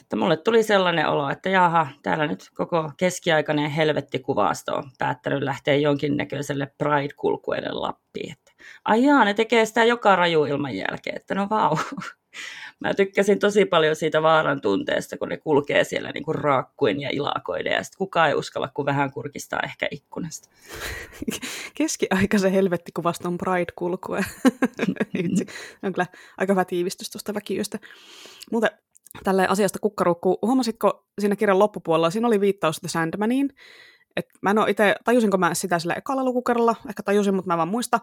Että 0.00 0.16
mulle 0.16 0.36
tuli 0.36 0.62
sellainen 0.62 1.08
olo, 1.08 1.30
että 1.30 1.48
jaha, 1.48 1.86
täällä 2.02 2.26
nyt 2.26 2.50
koko 2.54 2.92
keskiaikainen 2.96 3.70
helvettikuvaasto 3.70 4.74
on 4.74 4.90
päättänyt 4.98 5.42
lähteä 5.42 5.74
jonkinnäköiselle 5.74 6.66
Pride-kulkueelle 6.66 7.70
Lappiin. 7.72 8.32
Että, 8.32 8.52
ai 8.84 9.04
jaa, 9.04 9.24
ne 9.24 9.34
tekee 9.34 9.66
sitä 9.66 9.84
joka 9.84 10.16
raju 10.16 10.44
ilman 10.44 10.76
jälkeen, 10.76 11.16
että 11.16 11.34
no 11.34 11.46
vau. 11.50 11.76
Mä 12.82 12.94
tykkäsin 12.94 13.38
tosi 13.38 13.64
paljon 13.64 13.96
siitä 13.96 14.22
vaaran 14.22 14.60
tunteesta, 14.60 15.18
kun 15.18 15.28
ne 15.28 15.36
kulkee 15.36 15.84
siellä 15.84 16.10
niin 16.12 16.24
kuin 16.24 16.34
raakkuin 16.34 17.00
ja 17.00 17.10
ilakoiden, 17.12 17.72
ja 17.72 17.82
sitten 17.82 17.98
kukaan 17.98 18.28
ei 18.28 18.34
uskalla, 18.34 18.68
kun 18.74 18.86
vähän 18.86 19.12
kurkistaa 19.12 19.60
ehkä 19.64 19.88
ikkunasta. 19.90 20.48
Keskiaikaisen 21.78 22.52
helvettikuvaston 22.52 23.38
Pride-kulkue. 23.38 24.20
on 25.82 25.92
kyllä 25.92 26.06
aika 26.38 26.52
hyvä 26.52 26.64
tiivistys 26.64 27.10
tuosta 27.10 27.34
väkiyöstä. 27.34 27.78
Muuten 28.50 28.70
tälle 29.24 29.46
asiasta 29.48 29.78
kukkarukku, 29.78 30.38
huomasitko 30.42 31.06
siinä 31.20 31.36
kirjan 31.36 31.58
loppupuolella, 31.58 32.10
siinä 32.10 32.26
oli 32.26 32.40
viittaus 32.40 32.80
The 32.80 32.88
Sandmaniin, 32.88 33.50
et 34.16 34.26
mä 34.40 34.50
en 34.50 34.58
ole 34.58 34.70
itse, 34.70 34.96
tajusinko 35.04 35.38
mä 35.38 35.54
sitä 35.54 35.78
sillä 35.78 35.94
ekalla 35.94 36.24
lukukerralla, 36.24 36.76
ehkä 36.88 37.02
tajusin, 37.02 37.34
mutta 37.34 37.46
mä 37.46 37.54
en 37.54 37.58
vaan 37.58 37.68
muista, 37.68 38.00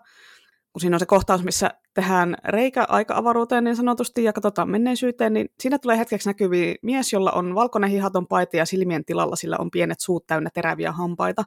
kun 0.74 0.82
siinä 0.82 0.96
on 0.96 1.00
se 1.00 1.06
kohtaus, 1.06 1.44
missä 1.44 1.72
tehdään 1.94 2.38
reikä 2.46 2.86
aika-avaruuteen 2.90 3.64
niin 3.64 3.76
sanotusti 3.76 4.24
ja 4.24 4.34
katsotaan 4.34 4.70
menneisyyteen, 4.70 5.34
niin 5.34 5.50
siinä 5.60 5.80
tulee 5.80 5.98
hetkeksi 5.98 6.30
näkyviä 6.30 6.76
mies, 6.82 7.14
jolla 7.14 7.32
on 7.32 7.56
valkoinen 7.56 7.90
hihaton 7.90 8.28
paita 8.28 8.58
ja 8.58 8.66
silmien 8.66 9.06
tilalla 9.06 9.36
sillä 9.36 9.58
on 9.60 9.72
pienet 9.72 10.00
suut 10.00 10.28
täynnä 10.28 10.50
teräviä 10.54 10.92
hampaita. 10.92 11.44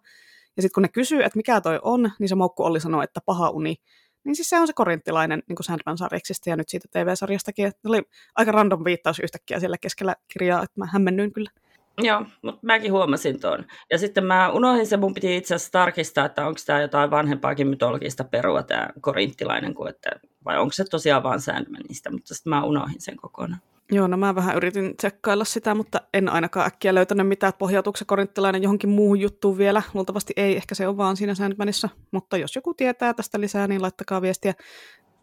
Ja 0.56 0.62
sitten 0.62 0.74
kun 0.74 0.82
ne 0.82 0.88
kysyy, 0.88 1.22
että 1.22 1.36
mikä 1.36 1.60
toi 1.60 1.78
on, 1.82 2.10
niin 2.18 2.28
se 2.28 2.34
moukku 2.34 2.64
oli 2.64 2.80
sanoa, 2.80 3.04
että 3.04 3.20
paha 3.26 3.50
uni. 3.50 3.76
Niin 4.24 4.36
siis 4.36 4.48
se 4.48 4.60
on 4.60 4.66
se 4.66 4.72
korinttilainen 4.72 5.42
niin 5.48 5.56
Sandman-sarjaksista 5.60 6.50
ja 6.50 6.56
nyt 6.56 6.68
siitä 6.68 6.88
TV-sarjastakin. 6.90 7.66
Että 7.66 7.88
oli 7.88 8.02
aika 8.34 8.52
random 8.52 8.84
viittaus 8.84 9.18
yhtäkkiä 9.18 9.60
siellä 9.60 9.78
keskellä 9.78 10.16
kirjaa, 10.32 10.62
että 10.62 10.80
mä 10.80 10.86
hämmennyin 10.92 11.32
kyllä. 11.32 11.50
Joo, 11.98 12.24
mutta 12.42 12.60
mäkin 12.62 12.92
huomasin 12.92 13.40
tuon. 13.40 13.64
Ja 13.90 13.98
sitten 13.98 14.24
mä 14.24 14.50
unohdin 14.50 14.86
se, 14.86 14.96
mun 14.96 15.14
piti 15.14 15.36
itse 15.36 15.54
asiassa 15.54 15.72
tarkistaa, 15.72 16.26
että 16.26 16.46
onko 16.46 16.60
tämä 16.66 16.80
jotain 16.80 17.10
vanhempaakin 17.10 17.66
mytologista 17.66 18.24
perua, 18.24 18.62
tämä 18.62 18.88
korinttilainen, 19.00 19.74
kuin 19.74 19.90
että, 19.90 20.10
vai 20.44 20.58
onko 20.58 20.72
se 20.72 20.84
tosiaan 20.84 21.22
vaan 21.22 21.40
Sandmanista, 21.40 22.10
mutta 22.10 22.34
sitten 22.34 22.50
mä 22.50 22.64
unohdin 22.64 23.00
sen 23.00 23.16
kokonaan. 23.16 23.60
Joo, 23.92 24.06
no 24.06 24.16
mä 24.16 24.34
vähän 24.34 24.56
yritin 24.56 24.96
tsekkailla 24.96 25.44
sitä, 25.44 25.74
mutta 25.74 26.00
en 26.14 26.28
ainakaan 26.28 26.66
äkkiä 26.66 26.94
löytänyt 26.94 27.28
mitään, 27.28 27.52
pohjautuuko 27.58 27.96
se 27.96 28.04
korinttilainen 28.04 28.62
johonkin 28.62 28.90
muuhun 28.90 29.20
juttuun 29.20 29.58
vielä. 29.58 29.82
Luultavasti 29.94 30.32
ei, 30.36 30.56
ehkä 30.56 30.74
se 30.74 30.88
on 30.88 30.96
vaan 30.96 31.16
siinä 31.16 31.34
Sandmanissa, 31.34 31.88
mutta 32.10 32.36
jos 32.36 32.56
joku 32.56 32.74
tietää 32.74 33.14
tästä 33.14 33.40
lisää, 33.40 33.66
niin 33.66 33.82
laittakaa 33.82 34.22
viestiä. 34.22 34.54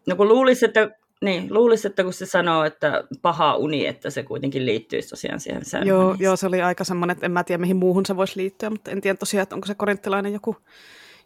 No 0.08 0.16
kun 0.16 0.28
luulisi, 0.28 0.64
että 0.64 0.90
niin, 1.20 1.54
luulisi, 1.54 1.88
että 1.88 2.02
kun 2.02 2.12
se 2.12 2.26
sanoo, 2.26 2.64
että 2.64 3.04
paha 3.22 3.56
uni, 3.56 3.86
että 3.86 4.10
se 4.10 4.22
kuitenkin 4.22 4.66
liittyisi 4.66 5.08
tosiaan 5.08 5.40
siihen 5.40 5.64
sen. 5.64 5.86
Joo, 5.86 6.16
joo, 6.18 6.36
se 6.36 6.46
oli 6.46 6.62
aika 6.62 6.84
semmoinen, 6.84 7.12
että 7.12 7.26
en 7.26 7.32
mä 7.32 7.44
tiedä 7.44 7.60
mihin 7.60 7.76
muuhun 7.76 8.06
se 8.06 8.16
voisi 8.16 8.36
liittyä, 8.36 8.70
mutta 8.70 8.90
en 8.90 9.00
tiedä 9.00 9.16
tosiaan, 9.16 9.42
että 9.42 9.54
onko 9.54 9.66
se 9.66 9.74
korinttilainen 9.74 10.32
joku, 10.32 10.56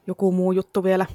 joku 0.06 0.32
muu 0.32 0.52
juttu 0.52 0.84
vielä. 0.84 1.06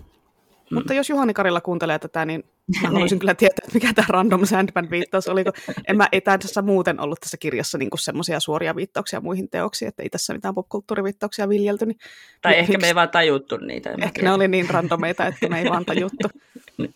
Mm. 0.70 0.76
Mutta 0.76 0.94
jos 0.94 1.10
Juhani 1.10 1.34
Karilla 1.34 1.62
kuuntelee 1.62 2.00
tätä, 2.00 2.26
niin 2.26 2.40
mä 2.40 2.80
niin. 2.82 2.92
haluaisin 2.92 3.20
kyllä 3.20 3.36
tietää, 3.36 3.64
että 3.64 3.74
mikä 3.74 3.94
tämä 3.94 4.06
random 4.10 4.46
Sandman 4.46 4.90
viittaus 4.90 5.28
oli, 5.28 5.44
kun 5.44 5.54
en 5.88 5.98
mä 5.98 6.08
ei 6.12 6.22
tässä 6.22 6.62
muuten 6.62 7.00
ollut 7.00 7.20
tässä 7.20 7.38
kirjassa 7.38 7.78
niin 7.78 7.90
semmoisia 8.00 8.40
suoria 8.40 8.76
viittauksia 8.76 9.22
muihin 9.22 9.50
teoksiin, 9.50 9.90
että 9.90 10.04
ei 10.04 10.10
tässä 10.10 10.34
mitään 10.34 10.56
popkulttuuriviittauksia 10.56 11.50
viljelty. 11.50 11.86
Niin 11.86 12.00
tai 12.42 12.58
ehkä 12.58 12.78
me 12.78 12.88
ei 12.88 12.96
vaan 12.96 13.10
tajuttu 13.10 13.58
niitä. 13.58 13.90
Ehkä 14.02 14.22
ne 14.22 14.34
oli 14.34 14.48
niin 14.48 14.70
randomeita, 14.70 15.26
että 15.26 15.50
me 15.50 15.60
ei 15.60 15.70
vaan 15.70 15.86
tajuttu. 15.86 16.28
Niin. 16.78 16.94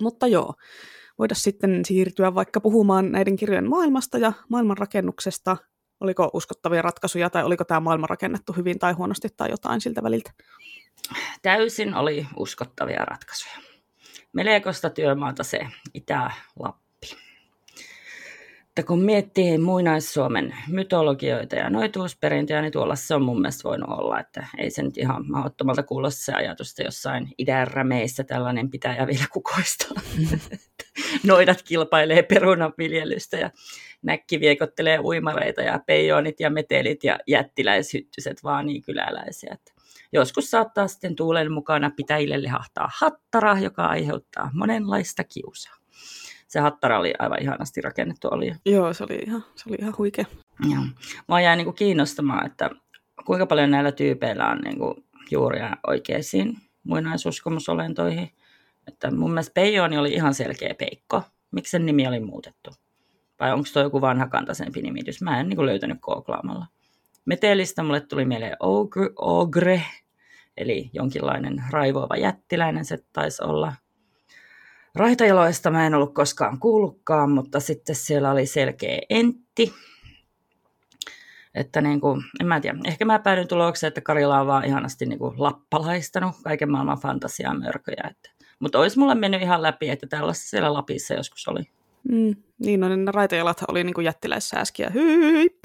Mutta 0.00 0.26
joo, 0.26 0.54
voida 1.22 1.34
sitten 1.34 1.84
siirtyä 1.84 2.34
vaikka 2.34 2.60
puhumaan 2.60 3.12
näiden 3.12 3.36
kirjojen 3.36 3.68
maailmasta 3.68 4.18
ja 4.18 4.32
maailmanrakennuksesta. 4.48 5.56
Oliko 6.00 6.30
uskottavia 6.32 6.82
ratkaisuja 6.82 7.30
tai 7.30 7.44
oliko 7.44 7.64
tämä 7.64 7.80
maailma 7.80 8.06
rakennettu 8.06 8.52
hyvin 8.52 8.78
tai 8.78 8.92
huonosti 8.92 9.28
tai 9.36 9.50
jotain 9.50 9.80
siltä 9.80 10.02
väliltä? 10.02 10.30
Täysin 11.42 11.94
oli 11.94 12.26
uskottavia 12.36 13.04
ratkaisuja. 13.04 13.52
Melekosta 14.32 14.90
työmaata 14.90 15.44
se 15.44 15.60
Itä-Lappi. 15.94 16.81
Että 18.72 18.86
kun 18.86 19.02
miettii 19.02 19.58
muinais-Suomen 19.58 20.54
mytologioita 20.68 21.56
ja 21.56 21.70
noituusperintöjä, 21.70 22.62
niin 22.62 22.72
tuolla 22.72 22.96
se 22.96 23.14
on 23.14 23.22
mun 23.22 23.40
mielestä 23.40 23.68
voinut 23.68 23.90
olla, 23.90 24.20
että 24.20 24.46
ei 24.58 24.70
se 24.70 24.82
nyt 24.82 24.98
ihan 24.98 25.30
mahdottomalta 25.30 25.82
kuulosta 25.82 26.24
se 26.24 26.32
ajatus, 26.32 26.70
että 26.70 26.82
jossain 26.82 27.28
idänrämeissä 27.38 28.24
tällainen 28.24 28.70
pitäjä 28.70 29.06
vielä 29.06 29.24
kukoistaa. 29.32 30.02
noidat 31.26 31.62
kilpailee 31.62 32.22
perunanviljelystä 32.22 33.36
ja 33.36 33.50
näkki 34.02 34.40
viekottelee 34.40 34.98
uimareita 34.98 35.62
ja 35.62 35.80
peijonit 35.86 36.40
ja 36.40 36.50
metelit 36.50 37.04
ja 37.04 37.18
jättiläishyttyset 37.26 38.44
vaan 38.44 38.66
niin 38.66 38.82
kyläläisiä. 38.82 39.54
Että 39.54 39.72
joskus 40.12 40.50
saattaa 40.50 40.88
sitten 40.88 41.16
tuulen 41.16 41.52
mukana 41.52 41.90
pitäjille 41.96 42.42
lehahtaa 42.42 42.90
hattara, 42.96 43.58
joka 43.58 43.84
aiheuttaa 43.86 44.50
monenlaista 44.54 45.24
kiusaa. 45.24 45.81
Se 46.52 46.60
hattara 46.60 46.98
oli 46.98 47.14
aivan 47.18 47.42
ihanasti 47.42 47.80
rakennettu 47.80 48.28
oli. 48.30 48.54
Joo, 48.66 48.92
se 48.92 49.04
oli 49.04 49.18
ihan, 49.26 49.44
se 49.54 49.64
oli 49.68 49.76
ihan 49.80 49.94
huikea. 49.98 50.24
Joo. 50.70 50.82
Mua 51.26 51.40
jäi 51.40 51.56
niin 51.56 51.64
kuin 51.64 51.74
kiinnostamaan, 51.76 52.46
että 52.46 52.70
kuinka 53.26 53.46
paljon 53.46 53.70
näillä 53.70 53.92
tyypeillä 53.92 54.48
on 54.48 54.58
niin 54.58 54.78
kuin 54.78 55.04
juuria 55.30 55.76
oikeisiin 55.86 56.56
muinaisuskomusolentoihin. 56.84 58.30
Että 58.88 59.10
mun 59.10 59.30
mielestä 59.30 59.52
Peijoni 59.54 59.98
oli 59.98 60.12
ihan 60.12 60.34
selkeä 60.34 60.74
peikko. 60.74 61.22
Miksi 61.50 61.70
sen 61.70 61.86
nimi 61.86 62.08
oli 62.08 62.20
muutettu? 62.20 62.70
Vai 63.40 63.52
onko 63.52 63.68
tuo 63.72 63.82
joku 63.82 64.00
vanha 64.00 64.28
kantaisempi 64.28 64.82
nimitys? 64.82 65.22
Mä 65.22 65.40
en 65.40 65.48
niin 65.48 65.56
kuin 65.56 65.66
löytänyt 65.66 65.98
kooklaamalla. 66.00 66.66
Metelistä 67.24 67.82
mulle 67.82 68.00
tuli 68.00 68.24
mieleen 68.24 68.56
ogre, 68.60 69.10
ogre, 69.16 69.82
eli 70.56 70.90
jonkinlainen 70.92 71.62
raivoava 71.70 72.16
jättiläinen 72.16 72.84
se 72.84 72.98
taisi 73.12 73.44
olla. 73.44 73.72
Raitajaloista 74.94 75.70
mä 75.70 75.86
en 75.86 75.94
ollut 75.94 76.14
koskaan 76.14 76.58
kuullutkaan, 76.58 77.30
mutta 77.30 77.60
sitten 77.60 77.96
siellä 77.96 78.30
oli 78.30 78.46
selkeä 78.46 78.98
entti. 79.10 79.72
Että 81.54 81.80
niin 81.80 82.00
kuin, 82.00 82.22
en 82.40 82.46
mä 82.46 82.60
tiedä, 82.60 82.78
ehkä 82.84 83.04
mä 83.04 83.18
päädyin 83.18 83.48
tulokseen, 83.48 83.88
että 83.88 84.00
Karila 84.00 84.40
on 84.40 84.46
vaan 84.46 84.64
ihanasti 84.64 85.06
niin 85.06 85.18
kuin 85.18 85.34
lappalaistanut 85.38 86.34
kaiken 86.44 86.70
maailman 86.70 86.98
fantasiaa 86.98 87.54
mörköjä. 87.54 88.10
Että 88.10 88.30
mutta 88.62 88.78
olisi 88.78 88.98
mulle 88.98 89.14
mennyt 89.14 89.42
ihan 89.42 89.62
läpi, 89.62 89.90
että 89.90 90.06
tällaista 90.06 90.48
siellä 90.48 90.72
Lapissa 90.72 91.14
joskus 91.14 91.48
oli. 91.48 91.62
Mm, 92.08 92.34
niin, 92.58 92.80
no 92.80 92.88
niin 92.88 93.14
raitajalat 93.14 93.62
oli 93.68 93.84
niin 93.84 93.94
kuin 93.94 94.04
jättiläissääskiä. 94.04 94.90
Hyi! 94.90 95.60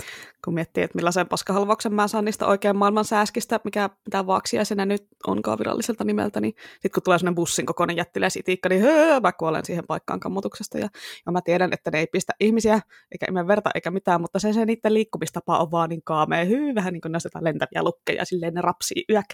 Kun 0.45 0.53
miettii, 0.53 0.83
että 0.83 0.95
millaisen 0.95 1.27
paskahalvauksen 1.27 1.93
mä 1.93 2.07
saan 2.07 2.25
niistä 2.25 2.45
oikean 2.45 2.75
maailman 2.75 3.05
sääskistä, 3.05 3.59
mikä 3.63 3.89
mitä 4.05 4.27
vaaksiaisena 4.27 4.85
nyt 4.85 5.07
onkaan 5.27 5.59
viralliselta 5.59 6.03
nimeltä, 6.03 6.41
niin 6.41 6.53
sitten 6.71 6.91
kun 6.91 7.03
tulee 7.03 7.19
sellainen 7.19 7.35
bussin 7.35 7.65
kokoinen 7.65 7.97
jättiläisitiikka, 7.97 8.69
niin 8.69 8.81
höö, 8.81 9.19
mä 9.19 9.31
kuolen 9.31 9.65
siihen 9.65 9.87
paikkaan 9.87 10.19
kammotuksesta. 10.19 10.77
Ja, 10.77 10.89
ja 11.25 11.31
mä 11.31 11.41
tiedän, 11.41 11.73
että 11.73 11.91
ne 11.91 11.99
ei 11.99 12.07
pistä 12.07 12.33
ihmisiä, 12.39 12.79
eikä 13.11 13.25
ime 13.29 13.47
verta 13.47 13.69
eikä 13.75 13.91
mitään, 13.91 14.21
mutta 14.21 14.39
se, 14.39 14.53
se 14.53 14.65
niiden 14.65 14.93
liikkumistapa 14.93 15.57
on 15.57 15.71
vaan 15.71 15.89
niin 15.89 16.03
kaamea. 16.03 16.45
Hyy, 16.45 16.75
vähän 16.75 16.93
niin 16.93 17.01
kuin 17.01 17.11
ne 17.11 17.19
lentäviä 17.41 17.83
lukkeja, 17.83 18.25
silleen 18.25 18.53
ne 18.53 18.61
rapsii 18.61 19.03
yök. 19.11 19.25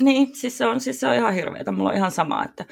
Niin, 0.00 0.36
siis 0.36 0.58
se 0.58 0.66
on, 0.66 0.80
siis 0.80 1.00
se 1.00 1.06
on 1.06 1.14
ihan 1.14 1.34
hirveätä. 1.34 1.72
Mulla 1.72 1.90
on 1.90 1.96
ihan 1.96 2.10
sama, 2.10 2.44
että 2.44 2.64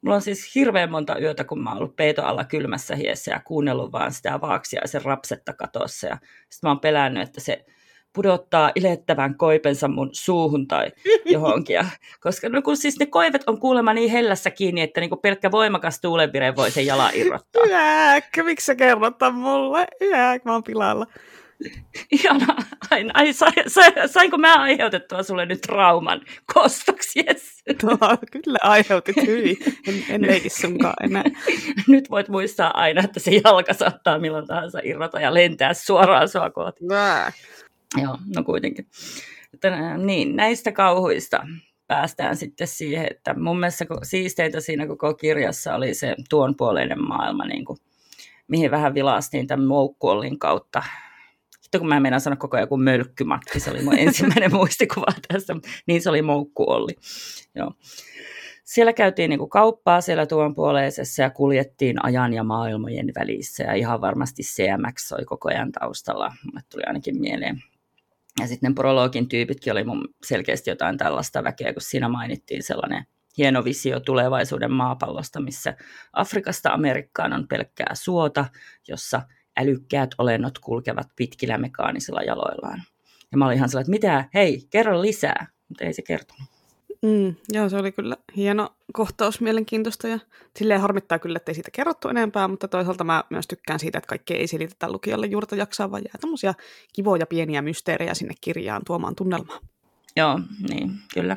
mulla 0.00 0.16
on 0.16 0.22
siis 0.22 0.54
hirveän 0.54 0.90
monta 0.90 1.18
yötä, 1.18 1.44
kun 1.44 1.62
mä 1.62 1.70
oon 1.70 1.78
ollut 1.78 1.96
peito 1.96 2.22
alla 2.22 2.44
kylmässä 2.44 2.96
hiessä 2.96 3.30
ja 3.30 3.40
kuunnellut 3.40 3.92
vaan 3.92 4.12
sitä 4.12 4.40
vaaksia 4.40 4.80
ja 4.80 4.88
sen 4.88 5.04
rapsetta 5.04 5.52
katossa. 5.52 6.06
Ja 6.06 6.14
sitten 6.50 6.68
mä 6.68 6.70
oon 6.70 6.80
pelännyt, 6.80 7.22
että 7.22 7.40
se 7.40 7.64
pudottaa 8.12 8.72
ilettävän 8.74 9.34
koipensa 9.34 9.88
mun 9.88 10.10
suuhun 10.12 10.68
tai 10.68 10.92
johonkin. 11.24 11.74
Ja, 11.74 11.84
koska 12.20 12.48
no 12.48 12.62
kun 12.62 12.76
siis 12.76 12.98
ne 12.98 13.06
koivet 13.06 13.42
on 13.46 13.60
kuulemma 13.60 13.92
niin 13.92 14.10
hellässä 14.10 14.50
kiinni, 14.50 14.80
että 14.80 15.00
niinku 15.00 15.16
pelkkä 15.16 15.50
voimakas 15.50 16.00
tuulenvire 16.00 16.56
voi 16.56 16.70
sen 16.70 16.86
jala 16.86 17.10
irrottaa. 17.14 17.66
Jääk, 17.66 18.24
miksi 18.42 18.66
sä 18.66 18.74
kerrot 18.74 19.14
mulle? 19.32 19.86
Jääk, 20.10 20.44
mä 20.44 20.52
oon 20.52 20.64
pilalla. 20.64 21.06
Ihana, 22.12 22.56
aina. 22.90 23.10
Ai, 23.14 23.32
sai, 23.32 23.52
sai, 23.66 23.92
sainko 24.06 24.38
mä 24.38 24.62
aiheutettua 24.62 25.22
sulle 25.22 25.46
nyt 25.46 25.60
trauman 25.60 26.20
kostoksi? 26.54 27.20
Yes. 27.28 27.62
No, 27.82 27.98
kyllä 28.32 28.58
aiheutit 28.62 29.16
hyvin. 29.26 29.56
En, 29.88 30.04
en 30.08 30.26
leiki 30.26 30.48
sunkaan 30.48 30.94
enää. 31.02 31.24
Nyt 31.88 32.10
voit 32.10 32.28
muistaa 32.28 32.70
aina, 32.80 33.02
että 33.04 33.20
se 33.20 33.30
jalka 33.44 33.74
saattaa 33.74 34.18
milloin 34.18 34.46
tahansa 34.46 34.78
irrota 34.82 35.20
ja 35.20 35.34
lentää 35.34 35.74
suoraan 35.74 36.28
sua 36.28 36.50
kohti. 36.50 36.84
Nää. 36.86 37.32
Joo, 38.02 38.18
no 38.36 38.44
kuitenkin. 38.44 38.86
Että, 39.54 39.96
niin, 39.96 40.36
näistä 40.36 40.72
kauhuista 40.72 41.46
päästään 41.86 42.36
sitten 42.36 42.66
siihen, 42.66 43.06
että 43.10 43.34
mun 43.34 43.60
mielestä 43.60 43.86
siisteintä 44.02 44.60
siinä 44.60 44.86
koko 44.86 45.14
kirjassa 45.14 45.74
oli 45.74 45.94
se 45.94 46.14
tuonpuoleinen 46.28 47.04
maailma, 47.08 47.44
niin 47.44 47.64
kuin, 47.64 47.78
mihin 48.48 48.70
vähän 48.70 48.94
vilastiin 48.94 49.46
tämän 49.46 49.66
moukkuollin 49.66 50.38
kautta. 50.38 50.82
Sitten 51.70 51.80
kun 51.80 51.88
mä 51.88 52.00
meinaan 52.00 52.20
sanoa 52.20 52.36
koko 52.36 52.56
ajan 52.56 52.62
joku 52.62 52.76
mölkkymatti, 52.76 53.60
se 53.60 53.70
oli 53.70 53.82
mun 53.82 53.98
ensimmäinen 54.08 54.54
muistikuva 54.54 55.06
tässä, 55.28 55.56
niin 55.86 56.02
se 56.02 56.10
oli 56.10 56.22
moukkuolli. 56.22 56.96
Joo. 57.54 57.72
Siellä 58.64 58.92
käytiin 58.92 59.28
niin 59.30 59.38
kuin 59.38 59.50
kauppaa 59.50 60.00
siellä 60.00 60.26
tuon 60.26 60.54
puoleisessa 60.54 61.22
ja 61.22 61.30
kuljettiin 61.30 62.04
ajan 62.04 62.32
ja 62.32 62.44
maailmojen 62.44 63.12
välissä 63.18 63.62
ja 63.62 63.74
ihan 63.74 64.00
varmasti 64.00 64.42
CMX 64.42 65.08
soi 65.08 65.24
koko 65.24 65.48
ajan 65.48 65.72
taustalla, 65.72 66.34
mulle 66.44 66.60
tuli 66.72 66.82
ainakin 66.86 67.20
mieleen. 67.20 67.62
Ja 68.40 68.46
sitten 68.46 68.74
prologin 68.74 69.28
tyypitkin 69.28 69.72
oli 69.72 69.84
mun 69.84 70.08
selkeästi 70.24 70.70
jotain 70.70 70.98
tällaista 70.98 71.44
väkeä, 71.44 71.72
kun 71.72 71.82
siinä 71.82 72.08
mainittiin 72.08 72.62
sellainen 72.62 73.04
hieno 73.38 73.64
visio 73.64 74.00
tulevaisuuden 74.00 74.72
maapallosta, 74.72 75.40
missä 75.40 75.76
Afrikasta 76.12 76.70
Amerikkaan 76.70 77.32
on 77.32 77.48
pelkkää 77.48 77.94
suota, 77.94 78.44
jossa 78.88 79.22
älykkäät 79.60 80.10
olennot 80.18 80.58
kulkevat 80.58 81.08
pitkillä 81.16 81.58
mekaanisilla 81.58 82.22
jaloillaan. 82.22 82.82
Ja 83.32 83.38
mä 83.38 83.46
olin 83.46 83.56
ihan 83.56 83.68
sellainen, 83.68 83.94
että 83.94 84.08
mitä, 84.08 84.28
hei, 84.34 84.66
kerro 84.70 85.02
lisää, 85.02 85.46
mutta 85.68 85.84
ei 85.84 85.92
se 85.92 86.02
kertonut. 86.02 86.50
Mm, 87.02 87.34
joo, 87.52 87.68
se 87.68 87.76
oli 87.76 87.92
kyllä 87.92 88.16
hieno 88.36 88.76
kohtaus, 88.92 89.40
mielenkiintoista 89.40 90.08
ja 90.08 90.18
silleen 90.56 90.80
harmittaa 90.80 91.18
kyllä, 91.18 91.36
että 91.36 91.50
ei 91.50 91.54
siitä 91.54 91.70
kerrottu 91.70 92.08
enempää, 92.08 92.48
mutta 92.48 92.68
toisaalta 92.68 93.04
mä 93.04 93.24
myös 93.30 93.46
tykkään 93.46 93.78
siitä, 93.78 93.98
että 93.98 94.08
kaikki 94.08 94.34
ei 94.34 94.46
selitetä 94.46 94.92
lukijalle 94.92 95.26
juurta 95.26 95.56
jaksaa, 95.56 95.90
vaan 95.90 96.02
jää 96.02 96.18
tämmöisiä 96.20 96.54
kivoja 96.92 97.26
pieniä 97.26 97.62
mysteerejä 97.62 98.14
sinne 98.14 98.34
kirjaan 98.40 98.82
tuomaan 98.86 99.14
tunnelmaa. 99.14 99.58
Joo, 100.16 100.40
niin, 100.68 100.92
kyllä. 101.14 101.36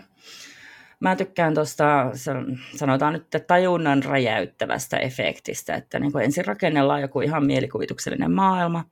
Mä 1.04 1.16
tykkään 1.16 1.54
tuosta, 1.54 2.12
sanotaan 2.76 3.14
nyt, 3.14 3.48
tajunnan 3.48 4.04
räjäyttävästä 4.04 4.98
efektistä, 4.98 5.76
että 5.76 6.00
niin 6.00 6.12
kuin 6.12 6.24
ensin 6.24 6.46
rakennellaan 6.46 7.02
joku 7.02 7.22
ihan 7.22 7.46
mielikuvituksellinen 7.46 8.32
maailma, 8.32 8.84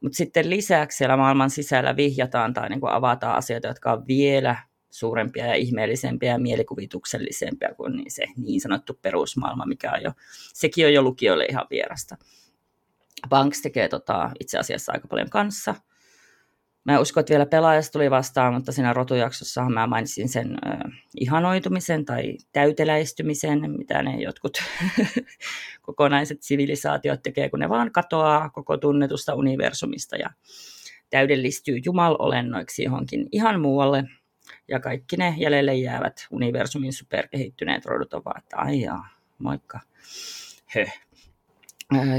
mutta 0.00 0.16
sitten 0.16 0.50
lisäksi 0.50 0.98
siellä 0.98 1.16
maailman 1.16 1.50
sisällä 1.50 1.96
vihjataan 1.96 2.54
tai 2.54 2.68
niin 2.68 2.80
kuin 2.80 2.92
avataan 2.92 3.36
asioita, 3.36 3.68
jotka 3.68 3.92
on 3.92 4.06
vielä 4.06 4.56
suurempia 4.90 5.46
ja 5.46 5.54
ihmeellisempiä 5.54 6.32
ja 6.32 6.38
mielikuvituksellisempia 6.38 7.74
kuin 7.74 7.96
niin 7.96 8.10
se 8.10 8.24
niin 8.36 8.60
sanottu 8.60 8.98
perusmaailma, 9.02 9.66
mikä 9.66 9.92
on 9.92 10.02
jo, 10.02 10.12
sekin 10.54 10.86
on 10.86 10.92
jo 10.92 11.02
lukijoille 11.02 11.44
ihan 11.44 11.66
vierasta. 11.70 12.16
Banks 13.28 13.62
tekee 13.62 13.88
tota, 13.88 14.30
itse 14.40 14.58
asiassa 14.58 14.92
aika 14.92 15.08
paljon 15.08 15.30
kanssa. 15.30 15.74
Mä 16.86 16.94
en 16.94 17.00
usko, 17.00 17.20
että 17.20 17.30
vielä 17.30 17.46
pelaajasta 17.46 17.92
tuli 17.92 18.10
vastaan, 18.10 18.54
mutta 18.54 18.72
siinä 18.72 18.92
rotujaksossa 18.92 19.68
mä 19.68 19.86
mainitsin 19.86 20.28
sen 20.28 20.58
äh, 20.66 20.80
ihanoitumisen 21.20 22.04
tai 22.04 22.36
täyteläistymisen, 22.52 23.70
mitä 23.78 24.02
ne 24.02 24.16
jotkut 24.20 24.58
kokonaiset 25.86 26.42
sivilisaatiot 26.42 27.22
tekee, 27.22 27.50
kun 27.50 27.60
ne 27.60 27.68
vaan 27.68 27.92
katoaa 27.92 28.50
koko 28.50 28.76
tunnetusta 28.76 29.34
universumista 29.34 30.16
ja 30.16 30.30
täydellistyy 31.10 31.80
jumalolennoiksi 31.84 32.82
johonkin 32.82 33.28
ihan 33.32 33.60
muualle, 33.60 34.04
ja 34.68 34.80
kaikki 34.80 35.16
ne 35.16 35.34
jäljelle 35.38 35.74
jäävät 35.74 36.26
universumin 36.30 36.92
superkehittyneet 36.92 37.86
rodut 37.86 38.14
on 38.14 38.22
vaan, 38.24 38.38
että 38.38 38.56
aijaa, 38.56 39.08
moikka. 39.38 39.80
Höh. 40.66 41.05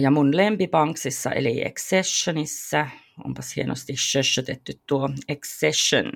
Ja 0.02 0.12
mun 0.12 0.38
lempipanksissa 0.38 1.32
eli 1.32 1.66
Accessionissa, 1.66 2.88
onpas 3.26 3.56
hienosti 3.56 3.96
shöshötetty 3.98 4.74
tuo 4.88 5.10
Accession. 5.32 6.12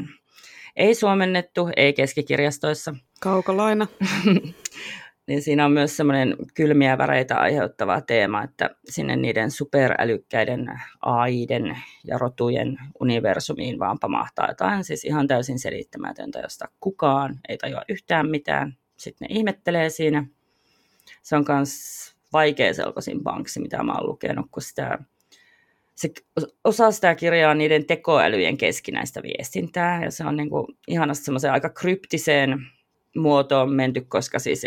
Ei 0.76 0.96
suomennettu, 0.96 1.70
ei 1.76 1.94
keskikirjastoissa. 1.94 2.96
Kaukolaina. 3.20 3.88
niin 5.28 5.42
siinä 5.42 5.66
on 5.66 5.72
myös 5.72 5.98
semmoinen 5.98 6.36
kylmiä 6.54 6.98
väreitä 6.98 7.38
aiheuttava 7.38 8.02
teema, 8.02 8.44
että 8.44 8.70
sinne 8.90 9.16
niiden 9.16 9.52
superälykkäiden 9.52 10.82
aiden 11.02 11.78
ja 12.04 12.18
rotujen 12.18 12.78
universumiin 13.00 13.80
vaan 13.80 14.00
pamahtaa 14.00 14.48
jotain 14.48 14.84
siis 14.84 15.06
ihan 15.06 15.28
täysin 15.28 15.60
selittämätöntä, 15.60 16.40
josta 16.40 16.66
kukaan 16.80 17.40
ei 17.50 17.58
tajua 17.58 17.82
yhtään 17.90 18.30
mitään. 18.30 18.78
Sitten 18.98 19.28
ne 19.30 19.36
ihmettelee 19.36 19.90
siinä. 19.90 20.26
Se 21.22 21.36
on 21.36 21.46
myös 21.50 22.16
vaikea 22.34 22.74
selkoisin 22.74 23.24
banksi, 23.24 23.60
mitä 23.60 23.84
mä 23.84 23.94
oon 23.94 24.08
lukenut, 24.08 24.46
kun 24.52 24.64
sitä, 24.64 24.98
se, 25.96 26.10
osa 26.64 26.92
sitä 26.92 27.16
kirjaa 27.16 27.54
niiden 27.54 27.86
tekoälyjen 27.86 28.58
keskinäistä 28.58 29.22
viestintää, 29.24 30.04
ja 30.04 30.12
se 30.12 30.26
on 30.26 30.36
niin 30.36 30.50
kuin 30.50 30.68
ihanasti 30.88 31.26
semmoiseen 31.26 31.54
aika 31.54 31.70
kryptiseen 31.70 32.60
muotoon 33.16 33.74
menty, 33.74 34.02
koska 34.02 34.40
siis 34.40 34.64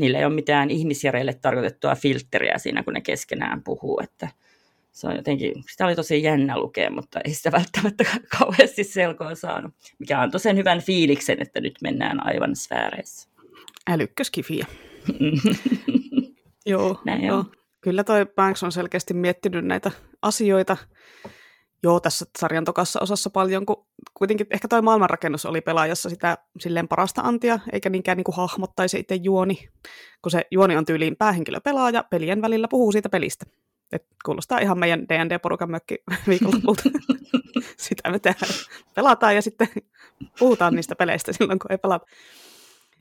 niillä 0.00 0.18
ei 0.18 0.24
ole 0.24 0.34
mitään 0.34 0.70
ihmisjärjelle 0.70 1.34
tarkoitettua 1.34 1.94
filtteriä 1.94 2.58
siinä, 2.58 2.82
kun 2.82 2.94
ne 2.94 3.00
keskenään 3.00 3.62
puhuu, 3.62 4.00
että 4.02 4.28
se 4.92 5.08
on 5.08 5.16
jotenkin, 5.16 5.64
sitä 5.70 5.86
oli 5.86 5.96
tosi 5.96 6.22
jännä 6.22 6.58
lukea, 6.58 6.90
mutta 6.90 7.20
ei 7.24 7.34
sitä 7.34 7.52
välttämättä 7.52 8.04
kauheasti 8.38 8.84
selkoa 8.84 9.34
saanut, 9.34 9.74
mikä 9.98 10.20
antoi 10.20 10.40
sen 10.40 10.56
hyvän 10.56 10.80
fiiliksen, 10.80 11.42
että 11.42 11.60
nyt 11.60 11.74
mennään 11.82 12.26
aivan 12.26 12.56
sfääreissä. 12.56 13.28
Älykköskifiä. 13.90 14.66
joo, 16.70 17.00
Näin 17.04 17.24
joo. 17.24 17.44
Kyllä 17.80 18.04
toi 18.04 18.26
Banks 18.26 18.62
on 18.62 18.72
selkeästi 18.72 19.14
miettinyt 19.14 19.64
näitä 19.64 19.90
asioita 20.22 20.76
Joo, 21.82 22.00
tässä 22.00 22.26
sarjan 22.38 22.64
tokassa 22.64 23.00
osassa 23.00 23.30
paljon, 23.30 23.66
kun 23.66 23.86
kuitenkin 24.14 24.46
ehkä 24.50 24.68
toi 24.68 24.82
maailmanrakennus 24.82 25.46
oli 25.46 25.60
pelaajassa 25.60 26.10
sitä 26.10 26.38
silleen 26.60 26.88
parasta 26.88 27.22
antia, 27.22 27.58
eikä 27.72 27.90
niinkään 27.90 28.16
niin 28.16 28.24
kuin 28.24 28.36
hahmottaisi 28.36 28.98
itse 28.98 29.14
juoni, 29.14 29.68
kun 30.22 30.30
se 30.30 30.46
juoni 30.50 30.76
on 30.76 30.84
tyyliin 30.84 31.16
päähenkilö 31.16 31.60
pelaaja, 31.60 32.04
pelien 32.10 32.42
välillä 32.42 32.68
puhuu 32.70 32.92
siitä 32.92 33.08
pelistä. 33.08 33.46
Et 33.92 34.06
kuulostaa 34.24 34.58
ihan 34.58 34.78
meidän 34.78 35.08
D&D-porukan 35.08 35.70
mökki 35.70 35.98
viikonlopulta. 36.28 36.82
sitä 37.76 38.10
me 38.10 38.18
tehdään. 38.18 38.52
Pelataan 38.94 39.34
ja 39.34 39.42
sitten 39.42 39.68
puhutaan 40.38 40.74
niistä 40.74 40.96
peleistä 40.96 41.32
silloin, 41.32 41.58
kun 41.58 41.72
ei 41.72 41.78
pelata. 41.78 42.06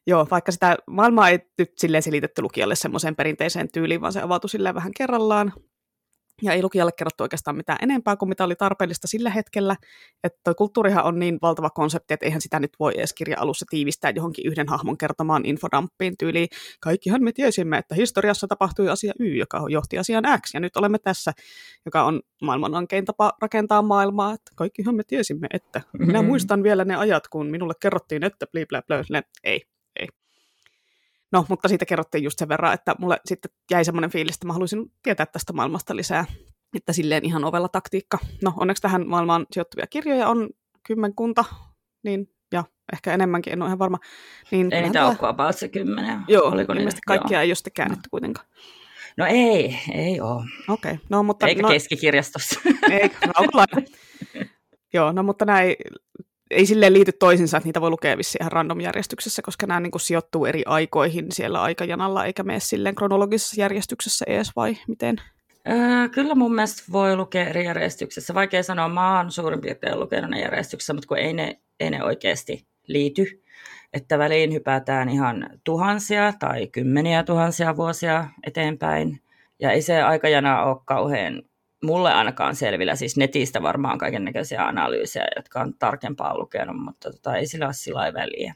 Joo, 0.09 0.27
vaikka 0.31 0.51
sitä 0.51 0.77
maailmaa 0.87 1.29
ei 1.29 1.39
nyt 1.57 1.71
silleen 1.77 2.03
selitetty 2.03 2.41
lukijalle 2.41 2.75
semmoiseen 2.75 3.15
perinteiseen 3.15 3.71
tyyliin, 3.71 4.01
vaan 4.01 4.13
se 4.13 4.21
avautui 4.21 4.49
silleen 4.49 4.75
vähän 4.75 4.91
kerrallaan. 4.97 5.53
Ja 6.41 6.53
ei 6.53 6.63
lukijalle 6.63 6.91
kerrottu 6.91 7.23
oikeastaan 7.23 7.57
mitään 7.57 7.77
enempää 7.81 8.15
kuin 8.15 8.29
mitä 8.29 8.43
oli 8.43 8.55
tarpeellista 8.55 9.07
sillä 9.07 9.29
hetkellä. 9.29 9.75
Että 10.23 10.39
toi 10.43 10.55
kulttuurihan 10.55 11.05
on 11.05 11.19
niin 11.19 11.39
valtava 11.41 11.69
konsepti, 11.69 12.13
että 12.13 12.25
eihän 12.25 12.41
sitä 12.41 12.59
nyt 12.59 12.71
voi 12.79 12.93
edes 12.97 13.13
kirja-alussa 13.13 13.65
tiivistää 13.69 14.11
johonkin 14.15 14.47
yhden 14.47 14.67
hahmon 14.67 14.97
kertomaan 14.97 15.45
infodamppiin 15.45 16.17
tyyliin. 16.19 16.47
Kaikkihan 16.79 17.23
me 17.23 17.31
tiesimme, 17.31 17.77
että 17.77 17.95
historiassa 17.95 18.47
tapahtui 18.47 18.89
asia 18.89 19.13
Y, 19.19 19.35
joka 19.35 19.65
johti 19.69 19.97
asiaan 19.97 20.23
X, 20.41 20.53
ja 20.53 20.59
nyt 20.59 20.77
olemme 20.77 20.99
tässä, 20.99 21.33
joka 21.85 22.03
on 22.03 22.21
maailman 22.41 22.75
ankein 22.75 23.05
tapa 23.05 23.33
rakentaa 23.41 23.81
maailmaa. 23.81 24.33
Että 24.33 24.51
kaikkihan 24.55 24.95
me 24.95 25.03
tiesimme, 25.03 25.47
että 25.53 25.81
minä 25.93 26.13
mm-hmm. 26.13 26.27
muistan 26.27 26.63
vielä 26.63 26.85
ne 26.85 26.95
ajat, 26.95 27.27
kun 27.27 27.47
minulle 27.47 27.73
kerrottiin, 27.79 28.23
että 28.23 28.47
bli 28.51 28.65
bla 28.65 28.81
bla. 28.81 29.21
Ei, 29.43 29.61
No, 31.31 31.45
mutta 31.49 31.67
siitä 31.67 31.85
kerrottiin 31.85 32.23
just 32.23 32.39
sen 32.39 32.49
verran, 32.49 32.73
että 32.73 32.95
mulle 32.99 33.17
sitten 33.25 33.51
jäi 33.71 33.85
semmoinen 33.85 34.09
fiilis, 34.09 34.35
että 34.35 34.47
mä 34.47 34.53
haluaisin 34.53 34.91
tietää 35.03 35.25
tästä 35.25 35.53
maailmasta 35.53 35.95
lisää. 35.95 36.25
Että 36.75 36.93
silleen 36.93 37.25
ihan 37.25 37.45
ovella 37.45 37.69
taktiikka. 37.69 38.17
No, 38.43 38.53
onneksi 38.57 38.81
tähän 38.81 39.07
maailmaan 39.07 39.45
sijoittuvia 39.51 39.87
kirjoja 39.87 40.27
on 40.27 40.49
kymmenkunta, 40.87 41.45
niin 42.03 42.29
ja 42.53 42.63
ehkä 42.93 43.13
enemmänkin, 43.13 43.53
en 43.53 43.61
ole 43.61 43.69
ihan 43.69 43.79
varma. 43.79 43.97
Niin 44.51 44.73
ei 44.73 44.83
niitä 44.83 45.07
ole 45.07 45.17
about 45.21 45.57
se 45.57 45.67
kymmenen. 45.67 46.19
Joo, 46.27 46.47
Oliko 46.47 46.73
ilmeisesti 46.73 46.79
niitä? 46.95 47.05
kaikkia 47.05 47.37
Joo. 47.37 47.41
ei 47.41 47.49
ole 47.49 47.55
sitten 47.55 47.73
käännetty 47.73 48.07
no. 48.07 48.09
kuitenkaan. 48.11 48.47
No 49.17 49.25
ei, 49.25 49.79
ei 49.93 50.21
ole. 50.21 50.43
Okei, 50.67 50.91
okay. 50.91 51.05
no 51.09 51.23
mutta... 51.23 51.47
Eikä 51.47 51.61
no, 51.61 51.69
keskikirjastossa. 51.69 52.59
Eikä, 52.91 53.17
Joo, 54.93 55.11
no 55.11 55.23
mutta 55.23 55.45
näin 55.45 55.75
ei 56.51 56.65
silleen 56.65 56.93
liity 56.93 57.11
toisinsa, 57.11 57.57
että 57.57 57.67
niitä 57.67 57.81
voi 57.81 57.89
lukea 57.89 58.17
vissiin 58.17 58.43
ihan 58.43 58.51
random 58.51 58.79
järjestyksessä, 58.79 59.41
koska 59.41 59.67
nämä 59.67 59.79
niin 59.79 59.91
kuin 59.91 60.01
sijoittuu 60.01 60.45
eri 60.45 60.63
aikoihin 60.65 61.31
siellä 61.31 61.61
aikajanalla, 61.61 62.25
eikä 62.25 62.43
mene 62.43 62.59
silleen 62.59 62.95
kronologisessa 62.95 63.61
järjestyksessä 63.61 64.25
edes, 64.27 64.51
vai 64.55 64.77
miten? 64.87 65.15
Öö, 65.67 66.09
kyllä 66.09 66.35
mun 66.35 66.55
mielestä 66.55 66.83
voi 66.91 67.15
lukea 67.15 67.47
eri 67.47 67.65
järjestyksessä. 67.65 68.33
Vaikea 68.33 68.63
sanoa, 68.63 68.89
mä 68.89 69.17
oon 69.17 69.31
suurin 69.31 69.61
piirtein 69.61 69.99
lukenut 69.99 70.31
ne 70.31 70.41
järjestyksessä, 70.41 70.93
mutta 70.93 71.07
kun 71.07 71.17
ei 71.17 71.33
ne, 71.33 71.59
ei 71.79 71.89
ne 71.89 72.03
oikeasti 72.03 72.67
liity. 72.87 73.43
Että 73.93 74.19
väliin 74.19 74.53
hypätään 74.53 75.09
ihan 75.09 75.49
tuhansia 75.63 76.33
tai 76.39 76.67
kymmeniä 76.67 77.23
tuhansia 77.23 77.75
vuosia 77.75 78.27
eteenpäin. 78.47 79.21
Ja 79.59 79.71
ei 79.71 79.81
se 79.81 80.01
aikajana 80.01 80.63
ole 80.63 80.77
kauhean 80.85 81.43
mulle 81.83 82.13
ainakaan 82.13 82.55
selvillä, 82.55 82.95
siis 82.95 83.17
netistä 83.17 83.61
varmaan 83.61 83.97
kaiken 83.97 84.25
näköisiä 84.25 84.67
analyysejä, 84.67 85.27
jotka 85.35 85.61
on 85.61 85.73
tarkempaa 85.79 86.37
lukenut, 86.37 86.83
mutta 86.83 87.11
tota, 87.11 87.35
ei 87.35 87.47
sillä 87.47 87.65
ole 87.65 87.73
sillä 87.73 88.13
väliä. 88.13 88.53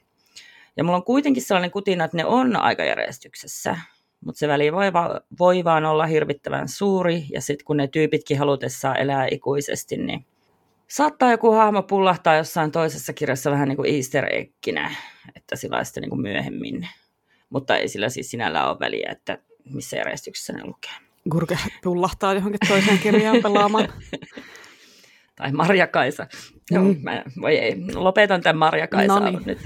Ja 0.78 0.84
mulla 0.84 0.97
on 0.97 1.03
kuitenkin 1.03 1.43
sellainen 1.43 1.71
kutina, 1.71 2.05
että 2.05 2.17
ne 2.17 2.26
on 2.26 2.55
aikajärjestyksessä, 2.55 3.78
mutta 4.26 4.39
se 4.39 4.47
väli 4.47 4.74
voi, 4.74 4.93
va- 4.93 5.21
voi 5.39 5.63
vaan 5.63 5.86
olla 5.86 6.05
hirvittävän 6.05 6.67
suuri, 6.67 7.26
ja 7.34 7.41
sitten 7.41 7.65
kun 7.65 7.78
ne 7.78 7.88
tyypitkin 7.88 8.39
halutessaan 8.39 8.99
elää 8.99 9.28
ikuisesti, 9.32 9.97
niin 9.97 10.26
saattaa 10.88 11.32
joku 11.32 11.51
hahmo 11.51 11.84
pullahtaa 11.84 12.36
jossain 12.36 12.71
toisessa 12.71 13.13
kirjassa 13.13 13.51
vähän 13.51 13.67
niin 13.67 13.78
kuin 13.78 13.95
easter 13.95 14.26
egginä, 14.34 14.95
että 15.36 15.55
sillä 15.55 15.84
sitten 15.84 16.01
niin 16.01 16.09
kuin 16.09 16.21
myöhemmin. 16.21 16.88
Mutta 17.49 17.78
ei 17.78 17.88
sillä 17.88 18.09
siis 18.09 18.32
sinällään 18.32 18.69
ole 18.69 18.80
väliä, 18.80 19.11
että 19.11 19.38
missä 19.74 19.97
järjestyksessä 19.97 20.53
ne 20.53 20.65
lukee. 20.65 21.12
Gurke 21.32 21.57
pullahtaa 21.84 22.34
johonkin 22.34 22.59
toiseen 22.67 22.99
kirjaan 22.99 23.41
pelaamaan. 23.43 23.88
tai 25.36 25.51
Marja 25.51 25.88
Kaisa. 25.88 26.28
Mm. 26.71 26.78
No, 26.78 26.95
mä, 27.01 27.24
voi 27.41 27.55
ei, 27.55 27.76
lopetan 27.93 28.41
tämän 28.41 28.57
Marja 28.57 28.88
Kaisa 28.88 29.19
nyt. 29.19 29.59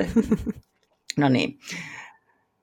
no 1.17 1.29
niin. 1.29 1.59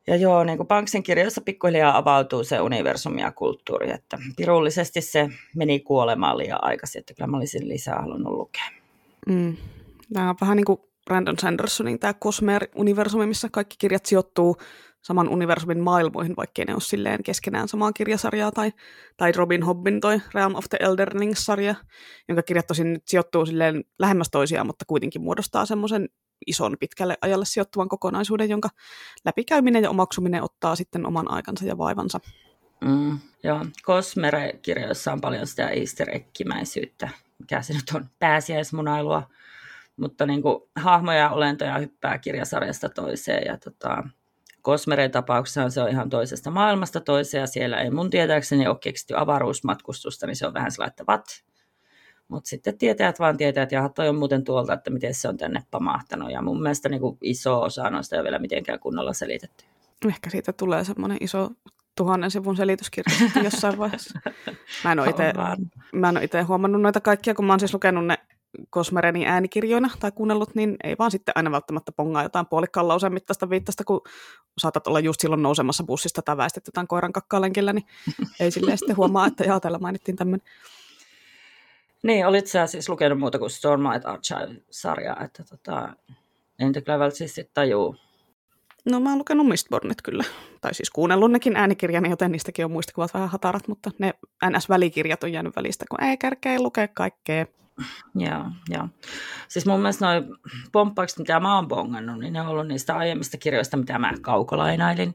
Ja 0.07 0.17
joo, 0.17 0.45
niin 0.45 0.57
kuin 0.57 0.67
Banksin 0.67 1.03
kirjoissa 1.03 1.41
pikkuhiljaa 1.41 1.97
avautuu 1.97 2.45
se 2.45 2.61
universumi 2.61 3.21
ja 3.21 3.33
kulttuuri, 3.33 3.91
että 3.91 4.19
pirullisesti 4.37 5.01
se 5.01 5.29
meni 5.57 5.81
kuolemaan 5.81 6.39
liian 6.39 6.65
aikaisin, 6.65 7.01
että 7.01 7.15
kyllä 7.15 7.31
mä 7.31 7.37
olisin 7.37 7.69
lisää 7.69 8.01
halunnut 8.01 8.33
lukea. 8.33 8.65
Mm. 9.27 9.57
Tämä 10.13 10.31
on 10.31 10.37
vähän 10.41 10.57
niin 10.57 10.65
kuin 10.65 10.81
Brandon 11.05 11.39
Sandersonin 11.39 11.99
tämä 11.99 12.15
Cosmere-universumi, 12.15 13.27
missä 13.27 13.49
kaikki 13.53 13.77
kirjat 13.79 14.07
sijoittuu 14.07 14.57
saman 15.05 15.29
universumin 15.29 15.81
maailmoihin, 15.81 16.37
vaikkei 16.37 16.65
ne 16.65 16.75
ole 16.75 16.81
silleen 16.81 17.23
keskenään 17.23 17.69
samaa 17.69 17.93
kirjasarjaa, 17.93 18.53
tai, 18.53 18.73
tai 19.17 19.33
Robin 19.33 19.63
Hobbin 19.63 20.01
toi 20.01 20.21
Realm 20.35 20.55
of 20.55 20.65
the 20.71 20.79
Elderlings-sarja, 20.81 21.75
jonka 22.29 22.43
kirjat 22.43 22.67
tosin 22.67 22.93
nyt 22.93 23.03
sijoittuu 23.07 23.47
silleen 23.47 23.85
lähemmäs 23.99 24.31
toisiaan, 24.31 24.67
mutta 24.67 24.85
kuitenkin 24.89 25.23
muodostaa 25.23 25.67
semmoisen 25.67 26.09
ison 26.47 26.77
pitkälle 26.81 27.19
ajalle 27.21 27.45
sijoittuvan 27.45 27.89
kokonaisuuden, 27.89 28.51
jonka 28.51 28.69
läpikäyminen 29.25 29.83
ja 29.83 29.91
omaksuminen 29.91 30.43
ottaa 30.43 30.77
sitten 30.77 31.07
oman 31.07 31.31
aikansa 31.31 31.65
ja 31.65 31.79
vaivansa. 31.79 32.21
Mm, 32.81 33.19
joo, 33.43 33.65
Cosmere-kirjoissa 33.83 35.13
on 35.13 35.21
paljon 35.21 35.47
sitä 35.47 35.69
easter 35.69 36.09
mikä 37.39 37.63
se 37.63 37.73
nyt 37.73 37.91
on, 37.95 38.09
pääsiäismunailua, 38.19 39.23
mutta 39.97 40.27
niin 40.27 40.43
kuin, 40.43 40.63
hahmoja 40.77 41.19
ja 41.19 41.31
olentoja 41.31 41.79
hyppää 41.79 42.19
kirjasarjasta 42.19 42.89
toiseen 42.89 43.43
ja 43.47 43.59
tota, 43.59 44.05
Kosmeren 44.65 45.11
tapauksessa 45.11 45.71
se 45.71 45.83
on 45.83 45.89
ihan 45.89 46.11
toisesta 46.11 46.51
maailmasta 46.51 47.01
toiseen 47.01 47.41
ja 47.41 47.47
siellä 47.47 47.81
ei 47.81 47.91
mun 47.91 48.11
tietääkseni 48.11 48.67
ole 48.67 48.79
keksitty 48.81 49.15
avaruusmatkustusta, 49.17 50.27
niin 50.27 50.37
se 50.37 50.47
on 50.47 50.55
vähän 50.55 50.71
sellainen, 50.71 50.91
että? 50.91 51.45
Mutta 52.29 52.49
sitten 52.49 52.79
tietäjät 52.79 53.19
vaan 53.19 53.37
tietävät, 53.37 53.73
ja 53.73 53.89
toi 53.89 54.09
on 54.09 54.17
muuten 54.17 54.45
tuolta, 54.45 54.73
että 54.73 54.91
miten 54.91 55.15
se 55.15 55.29
on 55.29 55.37
tänne 55.37 55.63
pamahtanut. 55.71 56.31
Ja 56.31 56.43
mun 56.43 56.63
mielestä 56.63 56.89
niin 56.89 57.01
kuin 57.01 57.19
iso 57.23 57.63
osa 57.63 57.91
noista 57.91 58.17
ei 58.17 58.21
ole 58.21 58.25
vielä 58.25 58.39
mitenkään 58.39 58.81
kunnolla 58.81 59.13
selitetty. 59.13 59.65
Ehkä 60.09 60.31
siitä 60.31 60.53
tulee 60.53 60.85
semmoinen 60.85 61.19
iso 61.21 61.51
tuhannen 61.97 62.31
sivun 62.31 62.57
selityskirja 62.57 63.17
jossain 63.45 63.79
vaiheessa. 63.79 64.21
Mä 64.85 66.09
en 66.09 66.17
ole 66.17 66.25
itse 66.25 66.43
huomannut 66.43 66.83
noita 66.83 67.01
kaikkia, 67.01 67.35
kun 67.35 67.45
mä 67.45 67.53
oon 67.53 67.61
siis 67.61 67.75
lukenut 67.75 68.07
ne 68.07 68.19
Kosmerenin 68.71 69.27
äänikirjoina 69.27 69.91
tai 70.01 70.13
kuunnellut, 70.13 70.55
niin 70.55 70.77
ei 70.85 70.97
vaan 70.99 71.11
sitten 71.11 71.33
aina 71.37 71.51
välttämättä 71.51 71.93
pongaa 71.93 72.23
jotain 72.23 72.47
puolikkaan 72.47 72.89
lauseen 72.89 73.13
mittaista 73.15 73.51
viittasta, 73.51 73.85
kun 73.85 74.01
saatat 74.59 74.87
olla 74.87 75.01
just 75.01 75.21
silloin 75.21 75.43
nousemassa 75.43 75.85
bussista 75.85 76.23
tai 76.23 76.37
väistet 76.37 76.67
jotain 76.67 76.89
koiran 76.89 77.13
kakkalenkillä, 77.13 77.73
niin 77.73 77.87
ei 78.41 78.51
silleen 78.51 78.79
sitten 78.79 78.97
huomaa, 78.97 79.27
että 79.27 79.45
jaa, 79.45 79.61
täällä 79.61 79.79
mainittiin 79.79 80.17
tämmöinen. 80.17 80.47
Niin, 82.03 82.27
olit 82.27 82.47
sä 82.47 82.67
siis 82.67 82.89
lukenut 82.89 83.19
muuta 83.19 83.39
kuin 83.39 83.51
Stormlight 83.51 84.07
Archive-sarjaa, 84.07 85.25
että 85.25 85.45
tota, 85.51 85.97
en 86.59 86.73
kyllä 86.73 86.99
välttämättä 86.99 87.51
tajuu. 87.55 87.97
No 88.85 89.01
mä 89.01 89.09
oon 89.09 89.19
lukenut 89.19 89.49
Mistbornit 89.49 90.03
kyllä, 90.03 90.25
tai 90.61 90.75
siis 90.75 90.91
kuunnellut 90.91 91.31
nekin 91.31 91.57
äänikirjani, 91.57 92.11
joten 92.11 92.33
niistäkin 92.33 92.65
on 92.65 92.71
muistikuvat 92.71 93.15
vähän 93.15 93.29
hatarat, 93.29 93.69
mutta 93.69 93.91
ne 93.99 94.15
NS-välikirjat 94.45 95.25
on 95.25 95.33
jäänyt 95.33 95.57
välistä, 95.57 95.85
kun 95.91 96.05
ei 96.05 96.17
kärkeä 96.17 96.61
lukea 96.61 96.89
kaikkea. 96.89 97.47
Joo, 98.15 98.45
joo. 98.69 98.89
Siis 99.49 99.67
mun 99.67 99.81
mielestä 99.81 100.07
noin 100.07 100.25
pomppaukset, 100.73 101.19
mitä 101.19 101.41
mä 101.41 101.57
oon 101.57 101.69
bongannut, 101.69 102.19
niin 102.19 102.33
ne 102.33 102.41
on 102.41 102.47
ollut 102.47 102.69
niistä 102.69 102.97
aiemmista 102.97 103.39
kirjoista, 103.39 103.77
mitä 103.77 103.99
mä 103.99 104.13
kaukolainailin 104.21 105.15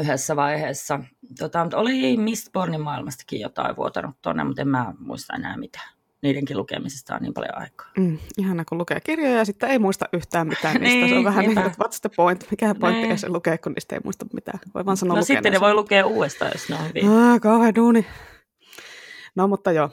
yhdessä 0.00 0.36
vaiheessa. 0.36 1.00
Tota, 1.38 1.62
mutta 1.62 1.78
oli 1.78 2.16
Mistbornin 2.16 2.80
maailmastakin 2.80 3.40
jotain 3.40 3.76
vuotanut 3.76 4.16
tuonne, 4.22 4.44
mutta 4.44 4.62
en 4.62 4.68
mä 4.68 4.94
muista 4.98 5.36
enää 5.36 5.56
mitään. 5.56 5.94
Niidenkin 6.22 6.56
lukemisesta 6.56 7.14
on 7.14 7.22
niin 7.22 7.34
paljon 7.34 7.58
aikaa. 7.58 7.86
Mm, 7.98 8.18
ihana, 8.38 8.64
kun 8.64 8.78
lukee 8.78 9.00
kirjoja 9.00 9.38
ja 9.38 9.44
sitten 9.44 9.70
ei 9.70 9.78
muista 9.78 10.08
yhtään 10.12 10.48
mitään 10.48 10.80
niistä. 10.80 10.98
niin, 10.98 11.08
se 11.08 11.14
on 11.14 11.24
vähän 11.24 11.44
niin 11.44 11.54
kuin, 11.54 11.66
what's 11.66 12.00
the 12.00 12.10
point? 12.16 12.46
Mikä 12.50 12.74
pointti 12.74 13.06
niin. 13.06 13.18
se 13.18 13.28
lukee, 13.28 13.58
kun 13.58 13.72
niistä 13.72 13.94
ei 13.94 14.00
muista 14.04 14.26
mitään. 14.32 14.58
Voi 14.74 14.86
vaan 14.86 14.96
sanoa 14.96 15.16
No 15.16 15.22
sitten 15.22 15.52
ne 15.52 15.60
voi 15.60 15.74
lukea 15.74 16.06
uudestaan, 16.06 16.50
jos 16.54 16.68
ne 16.68 16.76
on 16.76 16.88
hyvin. 16.88 17.08
Ah, 17.08 17.40
kauhean 17.40 17.74
duuni. 17.74 18.06
No 19.36 19.48
mutta 19.48 19.72
joo, 19.72 19.90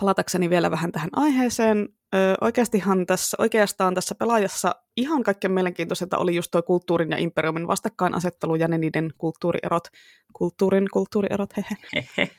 palatakseni 0.00 0.50
vielä 0.50 0.70
vähän 0.70 0.92
tähän 0.92 1.10
aiheeseen, 1.12 1.88
ö, 2.14 2.34
oikeastihan 2.40 3.06
tässä, 3.06 3.36
oikeastaan 3.40 3.94
tässä 3.94 4.14
pelaajassa 4.14 4.74
ihan 4.96 5.22
kaikkein 5.22 5.52
mielenkiintoisinta 5.52 6.18
oli 6.18 6.34
just 6.34 6.50
tuo 6.50 6.62
kulttuurin 6.62 7.10
ja 7.10 7.18
imperiumin 7.18 7.66
vastakkainasettelu 7.66 8.54
ja 8.54 8.68
ne 8.68 8.78
niiden 8.78 9.10
kulttuurierot, 9.18 9.88
kulttuurin 10.32 10.88
kulttuurierot, 10.92 11.50
hehe. 11.56 11.76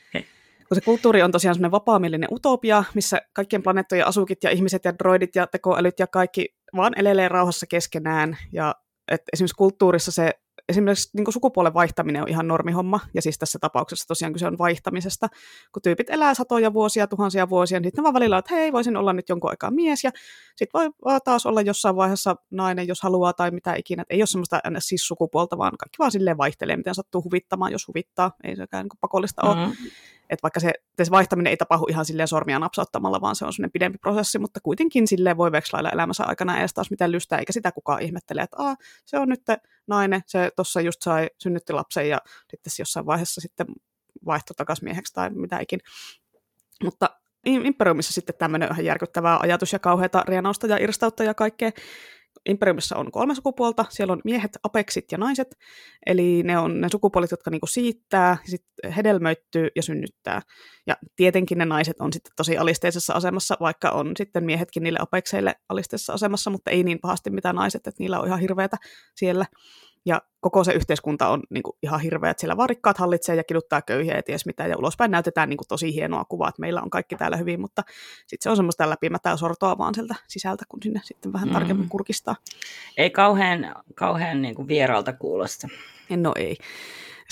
Kun 0.68 0.76
se 0.76 0.80
kulttuuri 0.80 1.22
on 1.22 1.32
tosiaan 1.32 1.54
semmoinen 1.54 1.72
vapaamielinen 1.72 2.28
utopia, 2.32 2.84
missä 2.94 3.22
kaikkien 3.32 3.62
planeettojen 3.62 4.06
asukit 4.06 4.44
ja 4.44 4.50
ihmiset 4.50 4.84
ja 4.84 4.98
droidit 4.98 5.36
ja 5.36 5.46
tekoälyt 5.46 5.98
ja 5.98 6.06
kaikki 6.06 6.54
vaan 6.76 6.92
elelee 6.96 7.28
rauhassa 7.28 7.66
keskenään. 7.66 8.36
Ja 8.52 8.74
että 9.08 9.30
esimerkiksi 9.32 9.56
kulttuurissa 9.56 10.12
se 10.12 10.30
esimerkiksi 10.68 11.10
niin 11.16 11.32
sukupuolen 11.32 11.74
vaihtaminen 11.74 12.22
on 12.22 12.28
ihan 12.28 12.48
normihomma, 12.48 13.00
ja 13.14 13.22
siis 13.22 13.38
tässä 13.38 13.58
tapauksessa 13.58 14.08
tosiaan 14.08 14.32
kyse 14.32 14.46
on 14.46 14.58
vaihtamisesta, 14.58 15.28
kun 15.72 15.82
tyypit 15.82 16.10
elää 16.10 16.34
satoja 16.34 16.72
vuosia, 16.72 17.06
tuhansia 17.06 17.48
vuosia, 17.48 17.80
niin 17.80 17.88
sitten 17.88 18.04
vaan 18.04 18.14
välillä 18.14 18.38
että 18.38 18.54
hei, 18.54 18.72
voisin 18.72 18.96
olla 18.96 19.12
nyt 19.12 19.28
jonkun 19.28 19.50
aikaa 19.50 19.70
mies, 19.70 20.04
ja 20.04 20.10
sitten 20.56 20.80
voi 20.80 21.18
taas 21.24 21.46
olla 21.46 21.60
jossain 21.60 21.96
vaiheessa 21.96 22.36
nainen, 22.50 22.88
jos 22.88 23.02
haluaa, 23.02 23.32
tai 23.32 23.50
mitä 23.50 23.74
ikinä, 23.74 24.02
että 24.02 24.14
ei 24.14 24.20
ole 24.20 24.26
semmoista 24.26 24.60
siis 24.78 25.06
sukupuolta, 25.06 25.58
vaan 25.58 25.72
kaikki 25.78 25.98
vaan 25.98 26.12
silleen 26.12 26.38
vaihtelee, 26.38 26.76
miten 26.76 26.94
sattuu 26.94 27.24
huvittamaan, 27.24 27.72
jos 27.72 27.88
huvittaa, 27.88 28.32
ei 28.44 28.56
sekään 28.56 28.84
niin 28.84 28.98
pakollista 29.00 29.42
mm-hmm. 29.42 29.64
ole 29.64 29.74
että 30.30 30.42
vaikka 30.42 30.60
se, 30.60 30.72
se 31.02 31.10
vaihtaminen 31.10 31.50
ei 31.50 31.56
tapahdu 31.56 31.86
ihan 31.88 32.04
silleen 32.04 32.28
sormia 32.28 32.58
napsauttamalla, 32.58 33.20
vaan 33.20 33.36
se 33.36 33.44
on 33.44 33.52
sellainen 33.52 33.72
pidempi 33.72 33.98
prosessi, 33.98 34.38
mutta 34.38 34.60
kuitenkin 34.62 35.08
silleen 35.08 35.36
voi 35.36 35.52
vekslailla 35.52 35.90
elämänsä 35.90 36.24
aikana 36.24 36.58
edes 36.58 36.74
taas 36.74 36.90
mitään 36.90 37.12
lystää, 37.12 37.38
eikä 37.38 37.52
sitä 37.52 37.72
kukaan 37.72 38.02
ihmettele, 38.02 38.40
että 38.42 38.56
Aa, 38.58 38.76
se 39.04 39.18
on 39.18 39.28
nyt 39.28 39.42
nainen, 39.86 40.22
se 40.26 40.50
tuossa 40.56 40.80
just 40.80 41.02
sai 41.02 41.30
synnytti 41.38 41.72
lapsen 41.72 42.08
ja 42.08 42.18
sitten 42.50 42.72
jossain 42.78 43.06
vaiheessa 43.06 43.40
sitten 43.40 43.66
vaihtoi 44.26 44.54
takaisin 44.54 44.84
mieheksi 44.84 45.14
tai 45.14 45.30
mitä 45.30 45.58
ikin. 45.58 45.80
Mutta 46.84 47.10
Imperiumissa 47.44 48.12
sitten 48.12 48.34
tämmöinen 48.38 48.68
ihan 48.72 48.84
järkyttävää 48.84 49.38
ajatus 49.42 49.72
ja 49.72 49.78
kauheata 49.78 50.24
rienausta 50.28 50.66
ja 50.66 50.76
irstautta 50.76 51.24
ja 51.24 51.34
kaikkea. 51.34 51.70
Imperiumissa 52.46 52.96
on 52.96 53.12
kolme 53.12 53.34
sukupuolta, 53.34 53.84
siellä 53.88 54.12
on 54.12 54.20
miehet, 54.24 54.58
apeksit 54.62 55.12
ja 55.12 55.18
naiset, 55.18 55.58
eli 56.06 56.42
ne 56.42 56.58
on 56.58 56.80
ne 56.80 56.88
sukupuolet, 56.88 57.30
jotka 57.30 57.50
niinku 57.50 57.66
siittää, 57.66 58.36
sit 58.44 58.64
hedelmöittyy 58.96 59.68
ja 59.76 59.82
synnyttää. 59.82 60.42
Ja 60.86 60.96
tietenkin 61.16 61.58
ne 61.58 61.64
naiset 61.64 62.00
on 62.00 62.12
sitten 62.12 62.32
tosi 62.36 62.58
alisteisessa 62.58 63.14
asemassa, 63.14 63.56
vaikka 63.60 63.90
on 63.90 64.12
sitten 64.16 64.44
miehetkin 64.44 64.82
niille 64.82 64.98
apekseille 65.02 65.54
alisteisessa 65.68 66.12
asemassa, 66.12 66.50
mutta 66.50 66.70
ei 66.70 66.82
niin 66.82 67.00
pahasti 67.00 67.30
mitä 67.30 67.52
naiset, 67.52 67.86
että 67.86 68.02
niillä 68.02 68.20
on 68.20 68.26
ihan 68.26 68.40
hirveätä 68.40 68.76
siellä. 69.16 69.46
Ja 70.06 70.22
koko 70.40 70.64
se 70.64 70.72
yhteiskunta 70.72 71.28
on 71.28 71.42
niin 71.50 71.62
kuin, 71.62 71.76
ihan 71.82 72.00
hirveä, 72.00 72.30
että 72.30 72.40
siellä 72.40 72.56
varikkaat 72.56 72.98
hallitsee 72.98 73.36
ja 73.36 73.44
kiduttaa 73.44 73.82
köyhiä 73.82 74.16
ja 74.16 74.22
ties 74.22 74.46
mitä, 74.46 74.66
ja 74.66 74.78
ulospäin 74.78 75.10
näytetään 75.10 75.48
niin 75.48 75.56
kuin, 75.56 75.68
tosi 75.68 75.94
hienoa 75.94 76.24
kuvaa, 76.24 76.48
että 76.48 76.60
meillä 76.60 76.82
on 76.82 76.90
kaikki 76.90 77.16
täällä 77.16 77.36
hyvin, 77.36 77.60
mutta 77.60 77.82
sitten 78.26 78.42
se 78.42 78.50
on 78.50 78.56
semmoista 78.56 78.90
läpimätää 78.90 79.36
sortoa 79.36 79.78
vaan 79.78 79.94
sieltä 79.94 80.14
sisältä, 80.28 80.64
kun 80.68 80.82
sinne 80.82 81.00
sitten 81.04 81.32
vähän 81.32 81.50
tarkemmin 81.50 81.86
mm. 81.86 81.90
kurkistaa. 81.90 82.36
Ei 82.96 83.10
kauhean, 83.10 83.74
kauhean 83.94 84.42
niin 84.42 84.54
kuin 84.54 84.68
vieraalta 84.68 85.12
kuulosta. 85.12 85.68
No 86.16 86.32
ei. 86.36 86.56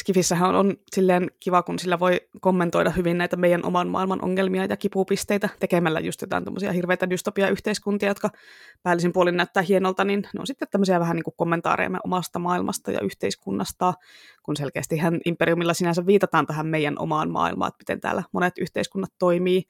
Skifissähän 0.01 0.49
on, 0.49 0.57
on 0.57 0.77
silleen 0.93 1.31
kiva, 1.41 1.63
kun 1.63 1.79
sillä 1.79 1.99
voi 1.99 2.21
kommentoida 2.41 2.91
hyvin 2.91 3.19
näitä 3.19 3.37
meidän 3.37 3.65
oman 3.65 3.89
maailman 3.89 4.25
ongelmia 4.25 4.65
ja 4.65 4.77
kipupisteitä 4.77 5.49
tekemällä 5.61 6.01
just 6.01 6.21
jotain 6.21 6.45
tämmöisiä 6.45 6.73
hirveitä 6.73 7.11
dystopia-yhteiskuntia, 7.11 8.09
jotka 8.09 8.31
päällisin 8.83 9.13
puolin 9.13 9.37
näyttää 9.37 9.63
hienolta, 9.63 10.05
niin 10.05 10.23
ne 10.35 10.41
on 10.41 10.47
sitten 10.47 10.69
tämmöisiä 10.71 11.01
vähän 11.01 11.17
niin 11.17 11.25
kuin 11.25 11.35
kommentaareja 11.37 11.91
omasta 12.05 12.39
maailmasta 12.39 12.91
ja 12.91 13.01
yhteiskunnasta, 13.01 13.95
kun 14.43 14.57
selkeästi 14.57 14.97
hän 14.97 15.21
imperiumilla 15.25 15.75
sinänsä 15.75 16.07
viitataan 16.07 16.47
tähän 16.47 16.67
meidän 16.67 16.99
omaan 16.99 17.31
maailmaan, 17.31 17.69
että 17.69 17.83
miten 17.83 18.01
täällä 18.01 18.23
monet 18.33 18.59
yhteiskunnat 18.59 19.13
toimii, 19.19 19.63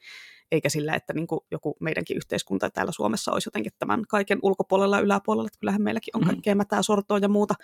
eikä 0.52 0.69
sillä, 0.69 0.94
että 0.94 1.12
niin 1.12 1.27
kuin 1.27 1.40
joku 1.51 1.77
meidänkin 1.81 2.16
yhteiskunta 2.16 2.70
täällä 2.70 2.93
Suomessa 2.93 3.32
olisi 3.32 3.47
jotenkin 3.47 3.73
tämän 3.78 4.02
kaiken 4.09 4.39
ulkopuolella 4.43 4.97
ja 4.97 5.02
yläpuolella, 5.02 5.47
että 5.47 5.59
kyllähän 5.59 5.82
meilläkin 5.82 6.16
on 6.16 6.20
mm-hmm. 6.20 6.31
kaikkea 6.31 6.55
mätää 6.55 6.82
sortoa 6.82 7.19
ja 7.19 7.28
muuta, 7.28 7.55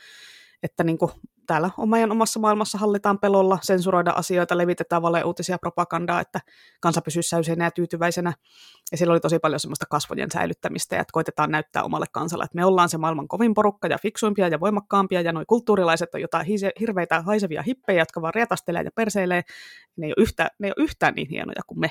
että 0.62 0.84
niin 0.84 0.98
kuin 0.98 1.10
täällä 1.46 1.70
meidän 1.86 2.12
omassa 2.12 2.40
maailmassa 2.40 2.78
hallitaan 2.78 3.18
pelolla, 3.18 3.58
sensuroida 3.62 4.10
asioita, 4.10 4.58
levitetään 4.58 5.02
valeuutisia, 5.02 5.58
propagandaa, 5.58 6.20
että 6.20 6.40
kansa 6.80 7.00
pysyy 7.00 7.22
säyseinä 7.22 7.64
ja 7.64 7.70
tyytyväisenä. 7.70 8.32
Ja 8.92 8.96
siellä 8.96 9.12
oli 9.12 9.20
tosi 9.20 9.38
paljon 9.38 9.60
semmoista 9.60 9.86
kasvojen 9.90 10.30
säilyttämistä, 10.30 10.96
ja 10.96 11.00
että 11.00 11.12
koitetaan 11.12 11.50
näyttää 11.50 11.82
omalle 11.82 12.06
kansalle, 12.12 12.44
että 12.44 12.56
me 12.56 12.64
ollaan 12.64 12.88
se 12.88 12.98
maailman 12.98 13.28
kovin 13.28 13.54
porukka 13.54 13.88
ja 13.88 13.98
fiksuimpia 14.02 14.48
ja 14.48 14.60
voimakkaampia, 14.60 15.20
ja 15.20 15.32
noi 15.32 15.44
kulttuurilaiset 15.46 16.14
on 16.14 16.20
jotain 16.20 16.46
hirveitä 16.80 17.22
haisevia 17.22 17.62
hippejä, 17.62 18.02
jotka 18.02 18.22
vaan 18.22 18.34
rietastelee 18.34 18.82
ja 18.82 18.90
perseilee. 18.94 19.42
Ne 19.96 20.06
ei 20.06 20.12
ole 20.16 20.22
yhtään, 20.22 20.50
ne 20.58 20.68
ei 20.68 20.72
ole 20.76 20.84
yhtään 20.84 21.14
niin 21.14 21.28
hienoja 21.28 21.62
kuin 21.66 21.80
me. 21.80 21.90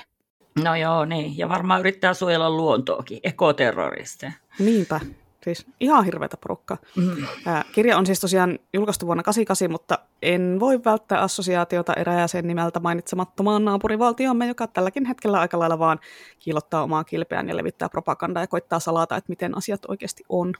No 0.64 0.76
joo, 0.76 1.04
niin. 1.04 1.38
Ja 1.38 1.48
varmaan 1.48 1.80
yrittää 1.80 2.14
suojella 2.14 2.50
luontoakin, 2.50 3.20
ekoterroristeja. 3.22 4.32
Niinpä. 4.58 5.00
Siis 5.46 5.66
ihan 5.80 6.04
hirveätä 6.04 6.36
porukkaa. 6.36 6.76
Mm. 6.96 7.26
kirja 7.74 7.98
on 7.98 8.06
siis 8.06 8.20
tosiaan 8.20 8.58
julkaistu 8.72 9.06
vuonna 9.06 9.22
88, 9.22 9.70
mutta 9.70 9.98
en 10.22 10.56
voi 10.60 10.84
välttää 10.84 11.20
assosiaatiota 11.20 11.94
erääseen 11.94 12.46
nimeltä 12.46 12.80
mainitsemattomaan 12.80 13.64
naapurivaltiomme, 13.64 14.46
joka 14.46 14.66
tälläkin 14.66 15.04
hetkellä 15.04 15.40
aika 15.40 15.58
lailla 15.58 15.78
vaan 15.78 16.00
kiilottaa 16.38 16.82
omaa 16.82 17.04
kilpeään 17.04 17.48
ja 17.48 17.56
levittää 17.56 17.88
propagandaa 17.88 18.42
ja 18.42 18.46
koittaa 18.46 18.80
salata, 18.80 19.16
että 19.16 19.32
miten 19.32 19.56
asiat 19.56 19.80
oikeasti 19.88 20.24
on. 20.28 20.52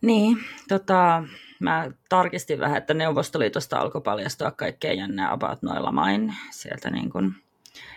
Niin, 0.00 0.38
tota, 0.68 1.24
mä 1.60 1.90
tarkistin 2.08 2.60
vähän, 2.60 2.78
että 2.78 2.94
Neuvostoliitosta 2.94 3.78
alkoi 3.78 4.00
paljastua 4.00 4.50
kaikkea 4.50 4.92
jännää 4.92 5.32
about 5.32 5.62
noilla 5.62 5.92
main. 5.92 6.34
Sieltä 6.50 6.90
niin 6.90 7.10
kun, 7.10 7.34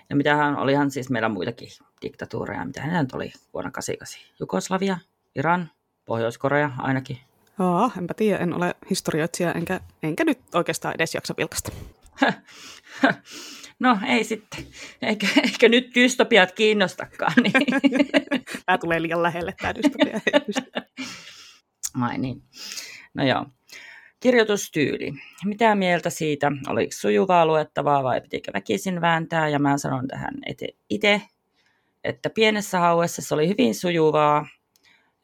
ja 0.09 0.15
mitähän 0.15 0.57
olihan 0.57 0.91
siis 0.91 1.09
meillä 1.09 1.29
muitakin 1.29 1.69
diktatuureja, 2.01 2.65
mitä 2.65 3.01
nyt 3.01 3.13
oli 3.13 3.31
vuonna 3.53 3.71
88. 3.71 4.21
Jugoslavia, 4.39 4.97
Iran, 5.35 5.69
Pohjois-Korea 6.05 6.71
ainakin. 6.77 7.17
Aa, 7.59 7.91
enpä 7.97 8.13
tiedä, 8.13 8.37
en 8.37 8.53
ole 8.53 8.75
historioitsija, 8.89 9.51
enkä, 9.51 9.79
enkä 10.03 10.23
nyt 10.23 10.39
oikeastaan 10.53 10.95
edes 10.95 11.15
jaksa 11.15 11.33
vilkasta. 11.37 11.71
No 13.79 13.97
ei 14.07 14.23
sitten, 14.23 14.65
eikä, 15.01 15.27
eikä 15.43 15.69
nyt 15.69 15.95
dystopiat 15.95 16.51
kiinnostakaan. 16.51 17.33
Niin. 17.43 17.81
Tämä 18.65 18.77
tulee 18.77 19.01
liian 19.01 19.23
lähelle 19.23 19.53
tämä 19.61 19.75
dystopia. 19.75 20.19
Ai 22.01 22.17
niin. 22.17 22.43
No 23.13 23.23
joo. 23.23 23.45
Kirjoitustyyli. 24.19 25.13
Mitä 25.45 25.75
mieltä 25.75 26.09
siitä? 26.09 26.51
Oliko 26.67 26.91
sujuvaa 26.95 27.45
luettavaa 27.45 28.03
vai 28.03 28.21
pitikö 28.21 28.53
väkisin 28.53 29.01
vääntää? 29.01 29.49
Ja 29.49 29.59
mä 29.59 29.77
sanon 29.77 30.07
tähän 30.07 30.33
itse, 30.89 31.21
että 32.03 32.29
pienessä 32.29 32.79
hauessa 32.79 33.21
se 33.21 33.33
oli 33.33 33.47
hyvin 33.47 33.75
sujuvaa. 33.75 34.47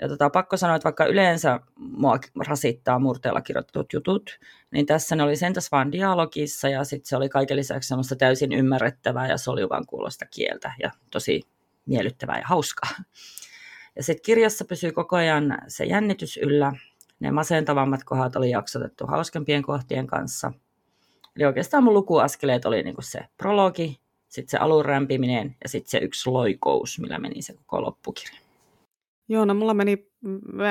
Ja 0.02 0.08
tota, 0.08 0.30
pakko 0.30 0.58
sanoa, 0.58 0.76
että 0.76 0.84
vaikka 0.84 1.06
yleensä 1.06 1.60
mua 1.76 2.20
rasittaa 2.48 3.00
murteella 3.00 3.42
kirjoitetut 3.42 3.94
jutut, 3.94 4.40
niin 4.72 4.86
tässä 4.86 5.16
ne 5.16 5.24
oli 5.24 5.36
sentäs 5.36 5.72
vaan 5.72 5.92
dialogissa 5.92 6.70
ja 6.70 6.84
sitten 6.84 7.10
se 7.10 7.18
oli 7.18 7.30
kaiken 7.30 7.58
lisäksi 7.58 7.88
semmoista 7.88 8.16
täysin 8.16 8.54
ymmärrettävää 8.54 9.28
ja 9.28 9.38
soljuvan 9.38 9.86
kuulosta 9.86 10.26
kieltä 10.26 10.74
ja 10.84 10.92
tosi 11.12 11.42
miellyttävää 11.86 12.38
ja 12.38 12.48
hauskaa. 12.48 12.92
Ja 13.96 14.04
sitten 14.04 14.26
kirjassa 14.26 14.66
pysyy 14.66 14.92
koko 14.92 15.16
ajan 15.16 15.58
se 15.68 15.86
jännitys 15.86 16.38
yllä. 16.38 16.74
Ne 17.20 17.32
masentavammat 17.32 18.04
kohdat 18.04 18.36
oli 18.36 18.50
jaksotettu 18.50 19.08
hauskempien 19.08 19.64
kohtien 19.64 20.08
kanssa. 20.08 20.52
Eli 21.36 21.46
oikeastaan 21.46 21.84
mun 21.84 21.94
lukuaskeleet 21.94 22.66
oli 22.66 22.84
niinku 22.84 23.02
se 23.02 23.20
prologi, 23.38 24.00
sitten 24.28 24.52
se 24.52 24.58
alun 24.58 24.86
rämpiminen 24.86 25.56
ja 25.64 25.70
sitten 25.70 25.92
se 25.92 25.98
yksi 25.98 26.30
loikous, 26.30 27.00
millä 27.00 27.20
meni 27.20 27.42
se 27.42 27.54
koko 27.54 27.82
loppukirja. 27.82 28.49
Joo, 29.30 29.46
no 29.46 29.54
mulla 29.54 29.74
meni 29.74 30.08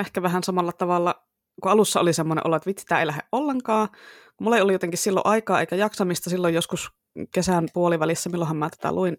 ehkä 0.00 0.22
vähän 0.22 0.42
samalla 0.42 0.72
tavalla, 0.72 1.14
kun 1.62 1.72
alussa 1.72 2.00
oli 2.00 2.12
semmoinen 2.12 2.46
olo, 2.46 2.56
että 2.56 2.66
vitsi, 2.66 2.86
tämä 2.86 3.00
ei 3.00 3.06
lähde 3.06 3.22
ollenkaan. 3.32 3.88
Mulla 4.40 4.56
ei 4.56 4.62
ollut 4.62 4.72
jotenkin 4.72 4.98
silloin 4.98 5.26
aikaa 5.26 5.60
eikä 5.60 5.76
jaksamista 5.76 6.30
silloin 6.30 6.54
joskus 6.54 6.90
kesän 7.34 7.68
puolivälissä, 7.74 8.30
milloinhan 8.30 8.56
mä 8.56 8.70
tätä 8.70 8.92
luin 8.92 9.16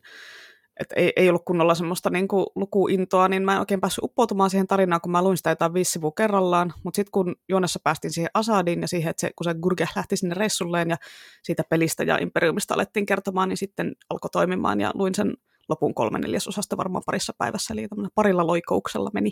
että 0.79 0.95
ei, 0.95 1.13
ei 1.15 1.29
ollut 1.29 1.45
kunnolla 1.45 1.75
semmoista 1.75 2.09
niin 2.09 2.27
kuin 2.27 2.45
lukuintoa, 2.55 3.27
niin 3.27 3.43
mä 3.43 3.53
en 3.53 3.59
oikein 3.59 3.81
päässyt 3.81 4.03
uppoutumaan 4.03 4.49
siihen 4.49 4.67
tarinaan, 4.67 5.01
kun 5.01 5.11
mä 5.11 5.23
luin 5.23 5.37
sitä 5.37 5.49
jotain 5.49 5.73
viisi 5.73 5.91
sivua 5.91 6.11
kerrallaan, 6.17 6.73
mutta 6.83 6.95
sitten 6.95 7.11
kun 7.11 7.35
juonessa 7.49 7.79
päästiin 7.83 8.11
siihen 8.11 8.29
Asadiin 8.33 8.81
ja 8.81 8.87
siihen, 8.87 9.09
että 9.09 9.21
se, 9.21 9.31
kun 9.35 9.43
se 9.43 9.53
Gurge 9.53 9.87
lähti 9.95 10.17
sinne 10.17 10.35
reissulleen 10.35 10.89
ja 10.89 10.97
siitä 11.43 11.63
pelistä 11.69 12.03
ja 12.03 12.17
imperiumista 12.17 12.73
alettiin 12.73 13.05
kertomaan, 13.05 13.49
niin 13.49 13.57
sitten 13.57 13.93
alkoi 14.09 14.29
toimimaan 14.29 14.81
ja 14.81 14.91
luin 14.93 15.15
sen 15.15 15.33
lopun 15.69 15.93
kolme 15.93 16.19
neljäsosasta 16.19 16.77
varmaan 16.77 17.03
parissa 17.05 17.33
päivässä, 17.37 17.73
eli 17.73 17.87
parilla 18.15 18.47
loikouksella 18.47 19.09
meni. 19.13 19.31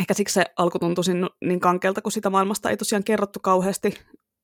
Ehkä 0.00 0.14
siksi 0.14 0.34
se 0.34 0.44
alku 0.56 0.78
tuntui 0.78 1.04
niin 1.44 1.60
kankelta, 1.60 2.02
kun 2.02 2.12
sitä 2.12 2.30
maailmasta 2.30 2.70
ei 2.70 2.76
tosiaan 2.76 3.04
kerrottu 3.04 3.40
kauheasti, 3.42 3.98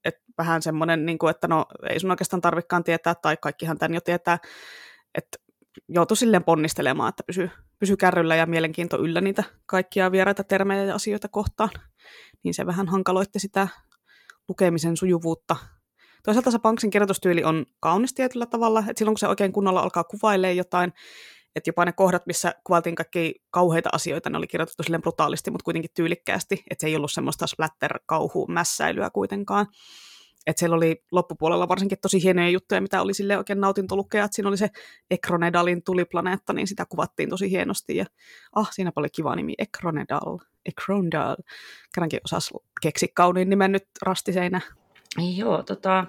että 0.04 0.20
vähän 0.38 0.62
semmoinen, 0.62 1.06
niin 1.06 1.18
kuin, 1.18 1.30
että 1.30 1.48
no 1.48 1.66
ei 1.90 2.00
sun 2.00 2.10
oikeastaan 2.10 2.40
tarvikaan 2.40 2.84
tietää, 2.84 3.14
tai 3.14 3.36
kaikkihan 3.36 3.78
tämän 3.78 3.94
jo 3.94 4.00
tietää, 4.00 4.38
että 5.14 5.38
joutui 5.88 6.16
silleen 6.16 6.44
ponnistelemaan, 6.44 7.08
että 7.08 7.22
pysyy, 7.26 7.50
pysy 7.78 7.96
kärryllä 7.96 8.36
ja 8.36 8.46
mielenkiinto 8.46 8.98
yllä 8.98 9.20
niitä 9.20 9.44
kaikkia 9.66 10.12
vieraita 10.12 10.44
termejä 10.44 10.84
ja 10.84 10.94
asioita 10.94 11.28
kohtaan. 11.28 11.70
Niin 12.42 12.54
se 12.54 12.66
vähän 12.66 12.88
hankaloitti 12.88 13.38
sitä 13.38 13.68
lukemisen 14.48 14.96
sujuvuutta. 14.96 15.56
Toisaalta 16.24 16.50
se 16.50 16.58
Panksin 16.58 16.90
kirjoitustyyli 16.90 17.44
on 17.44 17.66
kaunis 17.80 18.14
tietyllä 18.14 18.46
tavalla, 18.46 18.80
että 18.80 18.98
silloin 18.98 19.14
kun 19.14 19.18
se 19.18 19.28
oikein 19.28 19.52
kunnolla 19.52 19.80
alkaa 19.80 20.04
kuvailemaan 20.04 20.56
jotain, 20.56 20.92
että 21.56 21.68
jopa 21.68 21.84
ne 21.84 21.92
kohdat, 21.92 22.26
missä 22.26 22.54
kuvaltiin 22.64 22.94
kaikki 22.94 23.42
kauheita 23.50 23.90
asioita, 23.92 24.30
ne 24.30 24.38
oli 24.38 24.46
kirjoitettu 24.46 24.82
silleen 24.82 25.02
brutaalisti, 25.02 25.50
mutta 25.50 25.64
kuitenkin 25.64 25.90
tyylikkäästi, 25.94 26.62
että 26.70 26.80
se 26.80 26.86
ei 26.86 26.96
ollut 26.96 27.12
semmoista 27.12 27.46
splatter-kauhu-mässäilyä 27.46 29.10
kuitenkaan. 29.10 29.66
Että 30.46 30.60
siellä 30.60 30.76
oli 30.76 31.04
loppupuolella 31.12 31.68
varsinkin 31.68 31.98
tosi 32.02 32.22
hienoja 32.22 32.48
juttuja, 32.48 32.80
mitä 32.80 33.02
oli 33.02 33.14
sille 33.14 33.38
oikein 33.38 33.60
nautinto 33.60 33.96
lukea. 33.96 34.24
Että 34.24 34.34
siinä 34.34 34.48
oli 34.48 34.56
se 34.56 34.70
Ekronedalin 35.10 35.82
tuliplaneetta, 35.82 36.52
niin 36.52 36.66
sitä 36.66 36.86
kuvattiin 36.88 37.30
tosi 37.30 37.50
hienosti. 37.50 37.96
Ja 37.96 38.06
ah, 38.54 38.68
siinä 38.72 38.92
oli 38.96 39.08
kiva 39.10 39.36
nimi, 39.36 39.54
Ekronedal. 39.58 40.38
Ekronedal. 40.66 41.36
Kerrankin 41.94 42.20
osasi 42.24 42.54
keksi 42.82 43.08
kauniin 43.14 43.50
nimen 43.50 43.72
nyt 43.72 43.88
rastiseinä. 44.02 44.60
Joo, 45.36 45.62
tota, 45.62 46.06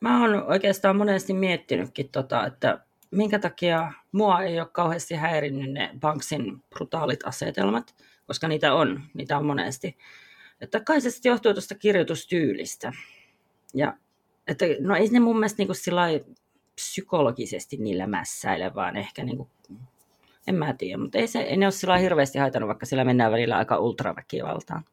mä 0.00 0.20
oon 0.20 0.42
oikeastaan 0.42 0.96
monesti 0.96 1.34
miettinytkin, 1.34 2.08
tota, 2.08 2.46
että 2.46 2.84
minkä 3.10 3.38
takia 3.38 3.92
mua 4.12 4.42
ei 4.42 4.60
ole 4.60 4.68
kauheasti 4.72 5.14
häirinnyt 5.14 5.72
ne 5.72 5.90
Banksin 6.00 6.62
brutaalit 6.70 7.26
asetelmat, 7.26 7.94
koska 8.26 8.48
niitä 8.48 8.74
on, 8.74 9.02
niitä 9.14 9.38
on 9.38 9.46
monesti. 9.46 9.96
Että 10.60 10.80
kai 10.80 11.00
se 11.00 11.10
sitten 11.10 11.30
johtuu 11.30 11.52
tuosta 11.52 11.74
kirjoitustyylistä. 11.74 12.92
Ja 13.74 13.96
että, 14.46 14.64
no 14.80 14.96
ei 14.96 15.08
ne 15.08 15.20
mun 15.20 15.38
mielestä 15.38 15.62
niin 15.62 16.24
psykologisesti 16.74 17.76
niillä 17.76 18.06
mässäile, 18.06 18.74
vaan 18.74 18.96
ehkä 18.96 19.24
niin 19.24 19.36
kuin, 19.36 19.48
en 20.46 20.54
mä 20.54 20.74
tiedä, 20.78 21.02
mutta 21.02 21.18
ei, 21.18 21.26
se, 21.26 21.40
ei 21.40 21.56
ne 21.56 21.66
ole 21.66 21.72
sillä 21.72 21.96
hirveästi 21.96 22.38
haitannut, 22.38 22.68
vaikka 22.68 22.86
sillä 22.86 23.04
mennään 23.04 23.32
välillä 23.32 23.56
aika 23.56 23.78
ultraväkivaltaan. 23.78 24.84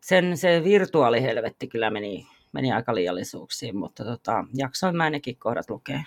Sen 0.00 0.36
se 0.36 0.64
virtuaalihelvetti 0.64 1.66
kyllä 1.66 1.90
meni, 1.90 2.26
meni 2.52 2.72
aika 2.72 2.94
liiallisuuksiin, 2.94 3.76
mutta 3.76 4.04
tota, 4.04 4.44
jaksoin 4.54 4.96
mä 4.96 5.10
nekin 5.10 5.36
kohdat 5.36 5.70
lukea. 5.70 6.02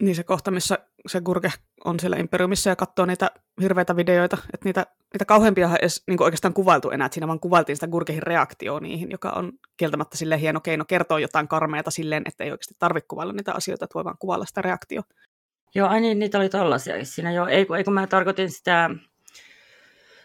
Niin 0.00 0.16
se 0.16 0.24
kohta, 0.24 0.50
missä 0.50 0.78
se 1.08 1.20
Gurke 1.20 1.52
on 1.84 2.00
siellä 2.00 2.16
Imperiumissa 2.16 2.70
ja 2.70 2.76
katsoo 2.76 3.06
niitä 3.06 3.30
hirveitä 3.60 3.96
videoita, 3.96 4.38
että 4.54 4.64
niitä, 4.64 4.86
niitä 5.14 5.24
kauheampia 5.24 5.68
ei 5.68 5.74
edes 5.80 6.02
niin 6.06 6.22
oikeastaan 6.22 6.54
kuvailtu 6.54 6.90
enää, 6.90 7.06
että 7.06 7.14
siinä 7.14 7.26
vaan 7.26 7.40
kuvailtiin 7.40 7.76
sitä 7.76 7.86
Gurkehin 7.86 8.22
reaktioa 8.22 8.80
niihin, 8.80 9.10
joka 9.10 9.30
on 9.30 9.52
kieltämättä 9.76 10.16
sille 10.16 10.40
hieno 10.40 10.60
keino 10.60 10.84
kertoa 10.84 11.20
jotain 11.20 11.48
karmeita 11.48 11.90
silleen, 11.90 12.22
että 12.26 12.44
ei 12.44 12.50
oikeasti 12.50 12.74
tarvitse 12.78 13.08
kuvailla 13.08 13.32
niitä 13.32 13.52
asioita, 13.52 13.84
että 13.84 13.94
voi 13.94 14.04
vaan 14.04 14.18
kuvailla 14.18 14.46
sitä 14.46 14.62
reaktioa. 14.62 15.04
Joo, 15.74 15.88
ai 15.88 16.00
niin, 16.00 16.18
niitä 16.18 16.38
oli 16.38 16.48
tollaisia 16.48 17.04
siinä 17.04 17.32
jo. 17.32 17.46
Ei, 17.46 17.66
ei 17.76 17.84
kun 17.84 17.94
mä 17.94 18.06
tarkoitin 18.06 18.50
sitä, 18.50 18.90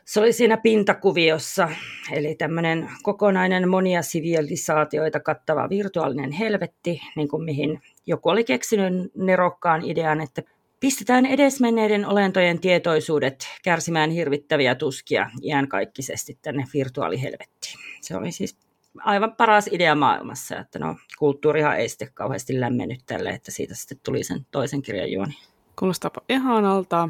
se 0.08 0.20
oli 0.20 0.34
siinä 0.34 0.58
pintakuviossa, 0.58 1.70
eli 2.12 2.36
tämmöinen 2.36 2.90
kokonainen 3.04 3.70
monia 3.70 4.02
sivilisaatioita 4.02 5.20
kattava 5.20 5.70
virtuaalinen 5.70 6.32
helvetti, 6.32 7.02
niin 7.16 7.28
kuin 7.28 7.44
mihin 7.44 7.82
joku 8.06 8.30
oli 8.30 8.44
keksinyt 8.44 9.12
nerokkaan 9.16 9.86
idean, 9.86 10.22
että 10.22 10.42
pistetään 10.80 11.26
edesmenneiden 11.26 12.06
olentojen 12.06 12.60
tietoisuudet 12.60 13.48
kärsimään 13.64 14.10
hirvittäviä 14.10 14.76
tuskia 14.76 15.30
iänkaikkisesti 15.44 16.38
tänne 16.42 16.64
virtuaalihelvettiin. 16.74 17.80
Se 18.02 18.18
oli 18.18 18.32
siis 18.32 18.58
aivan 18.98 19.36
paras 19.36 19.68
idea 19.72 19.96
maailmassa, 19.96 20.60
että 20.60 20.80
no 20.80 20.96
kulttuurihan 21.20 21.78
ei 21.78 21.90
sitten 21.90 22.10
kauheasti 22.14 22.60
lämmennyt 22.60 23.00
tälle, 23.06 23.30
että 23.30 23.52
siitä 23.52 23.76
sitten 23.76 24.00
tuli 24.06 24.24
sen 24.24 24.46
toisen 24.52 24.82
kirjan 24.82 25.12
juoni. 25.12 25.34
Kuulostaapa 25.80 26.22
ihanalta. 26.30 27.10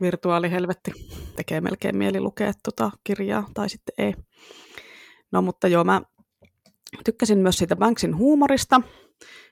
Virtuaalihelvetti 0.00 0.90
tekee 1.36 1.60
melkein 1.60 1.96
mieli 1.96 2.20
lukea 2.20 2.52
tuota 2.64 2.90
kirjaa, 3.04 3.48
tai 3.54 3.68
sitten 3.68 3.94
ei. 3.98 4.14
No 5.32 5.42
mutta 5.42 5.68
joo, 5.68 5.84
mä 5.84 6.02
tykkäsin 7.04 7.38
myös 7.38 7.58
siitä 7.58 7.76
Banksin 7.76 8.16
huumorista 8.16 8.80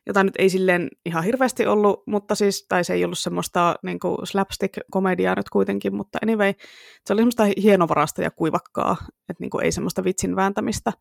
jota 0.07 0.25
nyt 0.25 0.35
ei 0.39 0.51
silleen 0.51 0.89
ihan 1.07 1.25
hirveästi 1.25 1.67
ollut, 1.67 2.03
mutta 2.07 2.35
siis, 2.35 2.67
tai 2.69 2.85
se 2.85 2.95
ei 2.95 3.05
ollut 3.05 3.19
semmoista 3.19 3.75
niin 3.83 3.99
slapstick-komediaa 4.25 5.35
nyt 5.37 5.49
kuitenkin, 5.49 5.97
mutta 5.97 6.19
anyway, 6.23 6.55
se 7.07 7.13
oli 7.13 7.21
semmoista 7.21 7.45
hienovarasta 7.63 8.23
ja 8.23 8.31
kuivakkaa, 8.31 8.97
että 9.01 9.41
niin 9.41 9.51
kuin 9.51 9.65
ei 9.65 9.73
semmoista 9.73 10.05
vitsin 10.05 10.37
vääntämistä. 10.37 10.93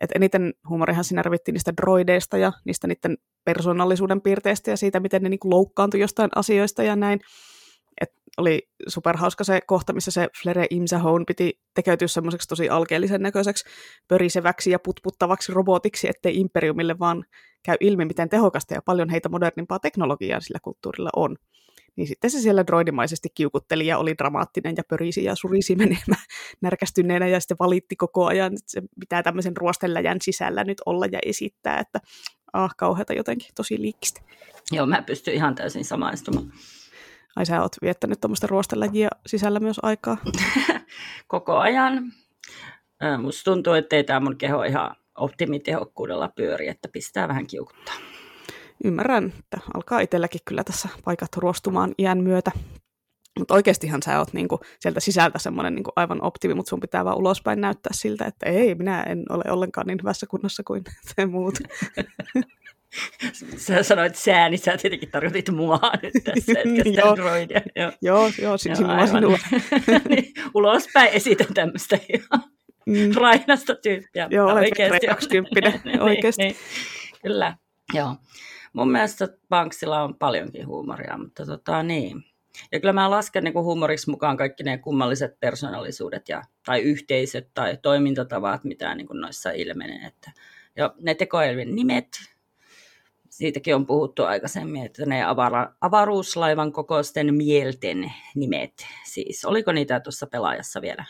Että 0.00 0.12
eniten 0.16 0.54
huumorihan 0.68 1.04
siinä 1.04 1.22
revittiin 1.22 1.52
niistä 1.52 1.72
droideista 1.76 2.38
ja 2.38 2.52
niistä 2.64 2.86
niiden 2.86 3.18
persoonallisuuden 3.44 4.20
piirteistä 4.20 4.70
ja 4.70 4.76
siitä, 4.76 5.00
miten 5.00 5.22
ne 5.22 5.28
niin 5.28 5.40
kuin 5.40 5.50
loukkaantui 5.50 6.00
jostain 6.00 6.30
asioista 6.34 6.82
ja 6.82 6.96
näin. 6.96 7.20
Oli 8.38 8.68
superhauska 8.88 9.44
se 9.44 9.60
kohta, 9.66 9.92
missä 9.92 10.10
se 10.10 10.28
Flere 10.42 10.66
Imsahon 10.70 11.26
piti 11.26 11.60
tekeytyä 11.74 12.08
semmoiseksi 12.08 12.48
tosi 12.48 12.68
alkeellisen 12.68 13.22
näköiseksi, 13.22 13.64
pöriseväksi 14.08 14.70
ja 14.70 14.78
putputtavaksi 14.78 15.52
robotiksi, 15.52 16.08
ettei 16.08 16.36
imperiumille 16.36 16.98
vaan 16.98 17.24
käy 17.64 17.76
ilmi, 17.80 18.04
miten 18.04 18.28
tehokasta 18.28 18.74
ja 18.74 18.82
paljon 18.82 19.08
heitä 19.08 19.28
modernimpaa 19.28 19.78
teknologiaa 19.78 20.40
sillä 20.40 20.58
kulttuurilla 20.62 21.10
on. 21.16 21.36
niin 21.96 22.08
sitten 22.08 22.30
se 22.30 22.40
siellä 22.40 22.66
droidimaisesti 22.66 23.28
kiukutteli 23.34 23.86
ja 23.86 23.98
oli 23.98 24.18
dramaattinen 24.18 24.74
ja 24.76 24.82
pörisi 24.88 25.24
ja 25.24 25.34
surisi 25.34 25.76
menemään 25.76 26.24
närkästyneenä 26.62 27.26
ja 27.26 27.40
sitten 27.40 27.56
valitti 27.60 27.96
koko 27.96 28.26
ajan, 28.26 28.52
että 28.52 28.70
se 28.70 28.82
pitää 29.00 29.22
tämmöisen 29.22 29.56
ruosteläjän 29.56 30.18
sisällä 30.22 30.64
nyt 30.64 30.78
olla 30.86 31.06
ja 31.12 31.18
esittää, 31.24 31.78
että 31.78 32.00
ah, 32.52 32.74
kauheata 32.76 33.12
jotenkin, 33.12 33.48
tosi 33.56 33.80
liikistä. 33.80 34.20
Joo, 34.72 34.86
mä 34.86 35.02
pystyn 35.02 35.34
ihan 35.34 35.54
täysin 35.54 35.84
samaistumaan. 35.84 36.52
Ai 37.38 37.46
sä 37.46 37.62
oot 37.62 37.76
viettänyt 37.82 38.20
tuommoista 38.20 38.46
ruosteläjiä 38.46 39.08
sisällä 39.26 39.60
myös 39.60 39.76
aikaa? 39.82 40.16
koko 41.28 41.56
ajan. 41.56 42.12
Musta 43.22 43.50
tuntuu, 43.50 43.72
että 43.72 43.96
ei 43.96 44.04
tämä 44.04 44.20
mun 44.20 44.36
keho 44.36 44.62
ihan 44.62 44.96
optimitehokkuudella 45.18 46.28
pyöri, 46.28 46.68
että 46.68 46.88
pistää 46.88 47.28
vähän 47.28 47.46
kiukuttaa. 47.46 47.94
Ymmärrän, 48.84 49.32
että 49.38 49.58
alkaa 49.74 50.00
itselläkin 50.00 50.40
kyllä 50.44 50.64
tässä 50.64 50.88
paikat 51.04 51.36
ruostumaan 51.36 51.94
iän 51.98 52.18
myötä. 52.22 52.50
Mutta 53.38 53.54
oikeastihan 53.54 54.02
sä 54.02 54.18
oot 54.18 54.32
niinku 54.32 54.60
sieltä 54.80 55.00
sisältä 55.00 55.38
semmoinen 55.38 55.74
niinku 55.74 55.92
aivan 55.96 56.22
optimi, 56.22 56.54
mutta 56.54 56.70
sun 56.70 56.80
pitää 56.80 57.04
vaan 57.04 57.18
ulospäin 57.18 57.60
näyttää 57.60 57.92
siltä, 57.94 58.24
että 58.24 58.46
ei, 58.46 58.74
minä 58.74 59.02
en 59.02 59.24
ole 59.30 59.44
ollenkaan 59.50 59.86
niin 59.86 59.98
hyvässä 60.02 60.26
kunnossa 60.26 60.62
kuin 60.66 60.84
te 61.16 61.26
muut. 61.26 61.54
Sä 63.56 63.82
sanoit 63.82 64.16
sää, 64.16 64.48
niin 64.48 64.58
sä 64.58 64.76
tietenkin 64.76 65.10
tarkoitit 65.10 65.48
mua 65.48 65.80
nyt 66.02 66.12
tässä, 66.24 66.52
etkä 66.52 66.84
sitä 66.90 67.00
joo. 67.00 67.16
droidia. 67.16 67.60
Joo, 67.76 67.92
joo, 68.02 68.30
joo 68.42 68.58
sinua, 68.58 69.06
sinua. 69.06 69.38
niin, 70.08 70.32
ulospäin 70.54 71.08
esitän 71.12 71.54
tämmöistä 71.54 71.98
ihan 72.14 72.50
mm. 72.86 73.14
rainasta 73.16 73.74
tyyppiä. 73.74 74.28
Joo, 74.30 74.52
olet 74.52 74.64
oikeasti. 74.64 75.06
20 75.06 75.80
niin, 75.84 76.00
oikeasti. 76.00 76.42
niin, 76.42 76.56
niin, 76.56 77.22
kyllä, 77.22 77.56
joo. 77.94 78.16
Mun 78.72 78.92
mielestä 78.92 79.28
Banksilla 79.48 80.02
on 80.02 80.14
paljonkin 80.14 80.66
huumoria, 80.66 81.18
mutta 81.18 81.46
tota 81.46 81.82
niin. 81.82 82.24
Ja 82.72 82.80
kyllä 82.80 82.92
mä 82.92 83.10
lasken 83.10 83.44
niin 83.44 83.54
huumoriksi 83.54 84.10
mukaan 84.10 84.36
kaikki 84.36 84.62
ne 84.62 84.78
kummalliset 84.78 85.40
persoonallisuudet 85.40 86.28
ja, 86.28 86.42
tai 86.66 86.80
yhteisöt 86.80 87.48
tai 87.54 87.78
toimintatavat, 87.82 88.64
mitä 88.64 88.94
niin 88.94 89.06
kuin 89.06 89.20
noissa 89.20 89.50
ilmenee. 89.50 90.06
Että, 90.06 90.32
ja 90.76 90.94
ne 91.00 91.14
tekoälyn 91.14 91.74
nimet, 91.74 92.08
siitäkin 93.38 93.74
on 93.74 93.86
puhuttu 93.86 94.24
aikaisemmin, 94.24 94.84
että 94.84 95.06
ne 95.06 95.24
avara, 95.24 95.72
avaruuslaivan 95.80 96.72
kokoisten 96.72 97.34
mielten 97.34 98.12
nimet. 98.34 98.86
Siis 99.04 99.44
oliko 99.44 99.72
niitä 99.72 100.00
tuossa 100.00 100.26
pelaajassa 100.26 100.82
vielä? 100.82 101.04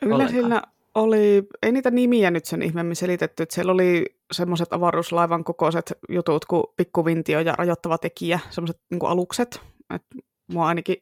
Kyllä 0.00 0.62
oli, 0.94 1.42
ei 1.62 1.72
niitä 1.72 1.90
nimiä 1.90 2.30
nyt 2.30 2.44
sen 2.44 2.62
ihmeemmin 2.62 2.96
selitetty, 2.96 3.42
että 3.42 3.54
siellä 3.54 3.72
oli 3.72 4.04
semmoiset 4.32 4.72
avaruuslaivan 4.72 5.44
kokoiset 5.44 5.92
jutut 6.08 6.44
kuin 6.44 6.64
pikkuvintio 6.76 7.40
ja 7.40 7.52
rajoittava 7.52 7.98
tekijä, 7.98 8.40
semmoiset 8.50 8.80
niin 8.90 9.06
alukset, 9.06 9.60
että 9.94 10.16
mua 10.52 10.66
ainakin, 10.66 10.96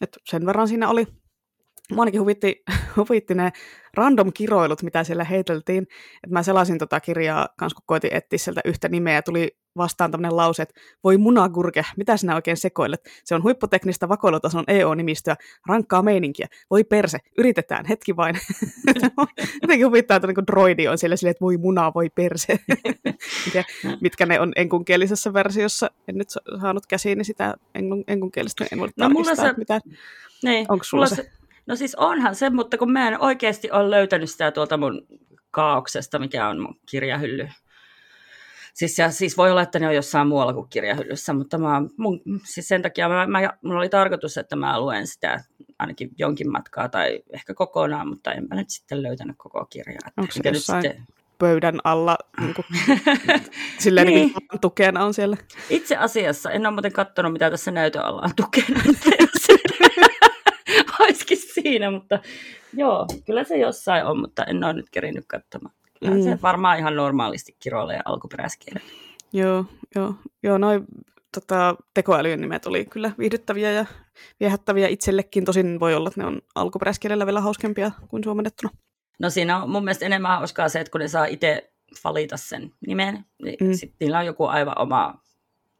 että 0.00 0.20
sen 0.24 0.46
verran 0.46 0.68
siinä 0.68 0.88
oli. 0.88 1.06
Mua 1.92 2.02
ainakin 2.02 2.20
huvitti, 2.20 2.64
huvitti 2.96 3.34
ne 3.34 3.52
random 3.94 4.32
kiroilut, 4.32 4.82
mitä 4.82 5.04
siellä 5.04 5.24
heiteltiin. 5.24 5.82
Että 6.24 6.32
mä 6.32 6.42
selasin 6.42 6.78
tota 6.78 7.00
kirjaa 7.00 7.48
kans, 7.58 7.74
kun 7.74 7.82
koitin 7.86 8.14
etsiä 8.14 8.38
sieltä 8.38 8.60
yhtä 8.64 8.88
nimeä, 8.88 9.14
ja 9.14 9.22
tuli 9.22 9.56
vastaan 9.76 10.10
tämmöinen 10.10 10.36
lause, 10.36 10.62
että 10.62 10.80
voi 11.04 11.16
munagurke, 11.16 11.84
mitä 11.96 12.16
sinä 12.16 12.34
oikein 12.34 12.56
sekoilet? 12.56 13.00
Se 13.24 13.34
on 13.34 13.42
huipputeknistä 13.42 14.08
vakoilutason 14.08 14.64
EO-nimistöä, 14.68 15.36
rankkaa 15.68 16.02
meininkiä, 16.02 16.46
voi 16.70 16.84
perse, 16.84 17.18
yritetään, 17.38 17.86
hetki 17.86 18.16
vain. 18.16 18.36
Jotenkin 19.62 19.86
huvittaa, 19.86 20.16
että 20.16 20.26
niin 20.26 20.46
droidi 20.46 20.88
on 20.88 20.98
siellä 20.98 21.16
silleen, 21.16 21.30
että 21.30 21.44
voi 21.44 21.56
muna, 21.56 21.94
voi 21.94 22.10
perse. 22.10 22.58
mitkä, 23.44 23.64
mitkä 24.00 24.26
ne 24.26 24.40
on 24.40 24.52
enkunkielisessä 24.56 25.32
versiossa. 25.32 25.90
En 26.08 26.14
nyt 26.14 26.28
saanut 26.60 26.86
käsiini 26.86 27.24
sitä 27.24 27.54
enkun, 27.74 28.04
enkunkielistä, 28.08 28.64
en 28.72 28.78
voi 28.78 28.88
no, 28.96 29.08
mulla 29.08 29.34
se... 29.34 29.54
mitä... 29.56 29.80
Niin, 30.42 30.66
Onko 30.68 30.84
sulla 30.84 31.06
se... 31.06 31.14
se... 31.14 31.30
No 31.66 31.76
siis 31.76 31.94
onhan 31.94 32.34
se, 32.34 32.50
mutta 32.50 32.78
kun 32.78 32.92
mä 32.92 33.08
en 33.08 33.20
oikeasti 33.20 33.70
ole 33.70 33.90
löytänyt 33.90 34.30
sitä 34.30 34.50
tuolta 34.50 34.76
mun 34.76 35.06
kaauksesta, 35.50 36.18
mikä 36.18 36.48
on 36.48 36.60
mun 36.60 36.80
kirjahylly 36.90 37.48
Siis, 38.76 38.98
ja, 38.98 39.10
siis 39.10 39.36
voi 39.36 39.50
olla, 39.50 39.62
että 39.62 39.78
ne 39.78 39.88
on 39.88 39.94
jossain 39.94 40.28
muualla 40.28 40.52
kuin 40.52 40.68
kirjahyllyssä, 40.68 41.32
mutta 41.32 41.58
mä, 41.58 41.82
mun, 41.96 42.20
siis 42.44 42.68
sen 42.68 42.82
takia 42.82 43.08
mä, 43.08 43.26
mä, 43.26 43.52
mulla 43.62 43.78
oli 43.78 43.88
tarkoitus, 43.88 44.38
että 44.38 44.56
mä 44.56 44.80
luen 44.80 45.06
sitä 45.06 45.44
ainakin 45.78 46.10
jonkin 46.18 46.52
matkaa 46.52 46.88
tai 46.88 47.22
ehkä 47.32 47.54
kokonaan, 47.54 48.08
mutta 48.08 48.32
enpä 48.32 48.54
nyt 48.54 48.70
sitten 48.70 49.02
löytänyt 49.02 49.36
koko 49.38 49.66
kirjaa. 49.66 50.10
Onko 50.16 50.32
se 50.32 50.50
nyt 50.50 50.64
sitten... 50.64 51.06
pöydän 51.38 51.78
alla 51.84 52.18
niin 52.40 52.54
kuin, 52.54 52.66
silleen 53.78 54.06
niin. 54.06 54.32
niin 54.50 54.60
tukena 54.60 55.04
on 55.04 55.14
siellä? 55.14 55.36
Itse 55.70 55.96
asiassa 55.96 56.50
en 56.50 56.66
ole 56.66 56.74
muuten 56.74 56.92
katsonut, 56.92 57.32
mitä 57.32 57.50
tässä 57.50 57.70
näytön 57.70 58.04
alla 58.04 58.22
on 58.22 58.36
tukena. 58.36 58.80
Olisikin 61.06 61.38
siinä, 61.54 61.90
mutta 61.90 62.18
joo, 62.72 63.06
kyllä 63.26 63.44
se 63.44 63.56
jossain 63.56 64.04
on, 64.04 64.20
mutta 64.20 64.44
en 64.44 64.64
ole 64.64 64.72
nyt 64.72 64.90
kerinyt 64.90 65.24
katsomaan. 65.26 65.74
Mm. 66.04 66.22
Se 66.22 66.38
varmaan 66.42 66.78
ihan 66.78 66.96
normaalisti 66.96 67.56
kiroilee 67.58 68.00
alkuperäiskielellä. 68.04 68.90
Joo, 69.32 69.64
joo, 69.94 70.14
joo 70.42 70.58
noin 70.58 70.84
tota, 71.34 71.76
tekoälyjen 71.94 72.40
nimet 72.40 72.66
oli 72.66 72.84
kyllä 72.84 73.10
viihdyttäviä 73.18 73.72
ja 73.72 73.86
viehättäviä 74.40 74.88
itsellekin. 74.88 75.44
Tosin 75.44 75.80
voi 75.80 75.94
olla, 75.94 76.08
että 76.08 76.20
ne 76.20 76.26
on 76.26 76.40
alkuperäiskielellä 76.54 77.26
vielä 77.26 77.40
hauskempia 77.40 77.90
kuin 78.08 78.24
suomennettuna. 78.24 78.70
No 79.18 79.30
siinä 79.30 79.62
on 79.62 79.70
mun 79.70 79.84
mielestä 79.84 80.06
enemmän 80.06 80.38
hauskaa 80.38 80.68
se, 80.68 80.80
että 80.80 80.90
kun 80.90 81.00
ne 81.00 81.08
saa 81.08 81.24
itse 81.24 81.72
valita 82.04 82.36
sen 82.36 82.72
nimen, 82.86 83.24
niin 83.42 83.56
mm. 83.60 83.72
sitten 83.72 83.96
niillä 84.00 84.18
on 84.18 84.26
joku 84.26 84.44
aivan 84.44 84.78
oma, 84.78 85.14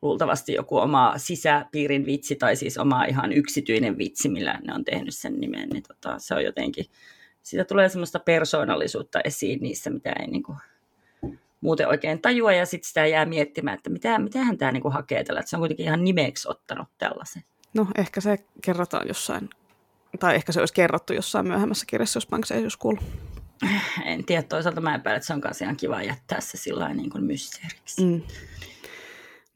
luultavasti 0.06 0.52
joku 0.52 0.76
oma 0.76 1.14
sisäpiirin 1.16 2.06
vitsi 2.06 2.36
tai 2.36 2.56
siis 2.56 2.78
oma 2.78 3.04
ihan 3.04 3.32
yksityinen 3.32 3.98
vitsi, 3.98 4.28
millä 4.28 4.60
ne 4.66 4.74
on 4.74 4.84
tehnyt 4.84 5.14
sen 5.14 5.40
nimen, 5.40 5.68
niin 5.68 5.82
tota, 5.82 6.18
se 6.18 6.34
on 6.34 6.44
jotenkin 6.44 6.86
siitä 7.46 7.64
tulee 7.64 7.88
semmoista 7.88 8.18
persoonallisuutta 8.18 9.20
esiin 9.24 9.60
niissä, 9.60 9.90
mitä 9.90 10.12
ei 10.20 10.26
niin 10.26 10.42
kuin 10.42 10.58
muuten 11.60 11.88
oikein 11.88 12.22
tajua, 12.22 12.52
ja 12.52 12.66
sitten 12.66 12.88
sitä 12.88 13.06
jää 13.06 13.24
miettimään, 13.24 13.76
että 13.76 13.90
mitä, 13.90 14.18
mitähän 14.18 14.58
tämä 14.58 14.72
niin 14.72 14.92
hakee 14.92 15.24
tällä, 15.24 15.40
että 15.40 15.50
se 15.50 15.56
on 15.56 15.60
kuitenkin 15.60 15.86
ihan 15.86 16.04
nimeksi 16.04 16.48
ottanut 16.50 16.88
tällaisen. 16.98 17.42
No 17.74 17.86
ehkä 17.98 18.20
se 18.20 18.38
kerrotaan 18.62 19.08
jossain, 19.08 19.50
tai 20.20 20.34
ehkä 20.34 20.52
se 20.52 20.60
olisi 20.60 20.74
kerrottu 20.74 21.12
jossain 21.12 21.46
myöhemmässä 21.46 21.86
kirjassa, 21.86 22.16
jos 22.16 22.26
Banks 22.26 22.50
ei 22.50 22.62
olisi 22.62 22.78
kuullut. 22.78 23.04
En 24.04 24.24
tiedä, 24.24 24.42
toisaalta 24.42 24.80
mä 24.80 24.94
epäilen, 24.94 25.16
että 25.16 25.26
se 25.26 25.32
on 25.32 25.40
myös 25.44 25.62
ihan 25.62 25.76
kiva 25.76 26.02
jättää 26.02 26.40
se 26.40 26.56
sillä 26.56 26.94
niin 26.94 27.10
kuin 27.10 27.24
mysteeriksi. 27.24 28.04
Mm. 28.04 28.22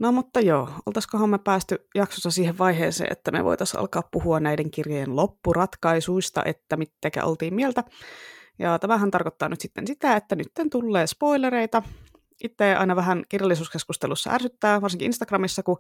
No 0.01 0.13
mutta 0.13 0.41
joo, 0.41 0.69
oltaisikohan 0.87 1.31
me 1.31 1.39
päästy 1.39 1.89
jaksossa 1.95 2.31
siihen 2.31 2.59
vaiheeseen, 2.59 3.13
että 3.13 3.31
me 3.31 3.45
voitaisiin 3.45 3.81
alkaa 3.81 4.09
puhua 4.13 4.41
näiden 4.41 4.71
kirjojen 4.71 5.17
loppuratkaisuista, 5.17 6.43
että 6.45 6.77
mitkä 6.77 7.25
oltiin 7.25 7.55
mieltä. 7.55 7.85
Ja 8.59 8.79
tämähän 8.79 9.11
tarkoittaa 9.11 9.49
nyt 9.49 9.61
sitten 9.61 9.87
sitä, 9.87 10.17
että 10.17 10.37
nyt 10.37 10.53
tulee 10.71 11.07
spoilereita. 11.07 11.83
Itse 12.45 12.75
aina 12.75 12.97
vähän 12.97 13.25
kirjallisuuskeskustelussa 13.29 14.31
ärsyttää, 14.31 14.81
varsinkin 14.81 15.07
Instagramissa, 15.07 15.63
kun 15.63 15.79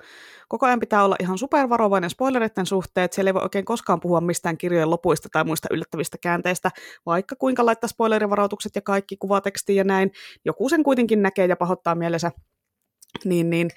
koko 0.48 0.66
ajan 0.66 0.80
pitää 0.80 1.05
olla 1.05 1.16
ihan 1.20 1.38
supervarovainen 1.38 2.10
spoilereiden 2.10 2.66
suhteen, 2.66 3.05
että 3.05 3.14
siellä 3.14 3.28
ei 3.28 3.34
voi 3.34 3.42
oikein 3.42 3.64
koskaan 3.64 4.01
puhua 4.01 4.20
mistään 4.20 4.59
kirjojen 4.59 4.90
lopuista 4.90 5.28
tai 5.32 5.44
muista 5.44 5.68
yllättävistä 5.70 6.18
käänteistä, 6.18 6.70
vaikka 7.06 7.36
kuinka 7.36 7.66
laittaa 7.66 7.88
spoilerivaroitukset 7.88 8.74
ja 8.74 8.82
kaikki 8.82 9.16
kuvateksti 9.16 9.76
ja 9.76 9.84
näin. 9.84 10.10
Joku 10.44 10.68
sen 10.68 10.82
kuitenkin 10.82 11.22
näkee 11.22 11.47
ja 11.47 11.56
pahoittaa 11.56 11.94
mielensä 11.94 12.30
niin, 13.24 13.51
niin 13.51 13.70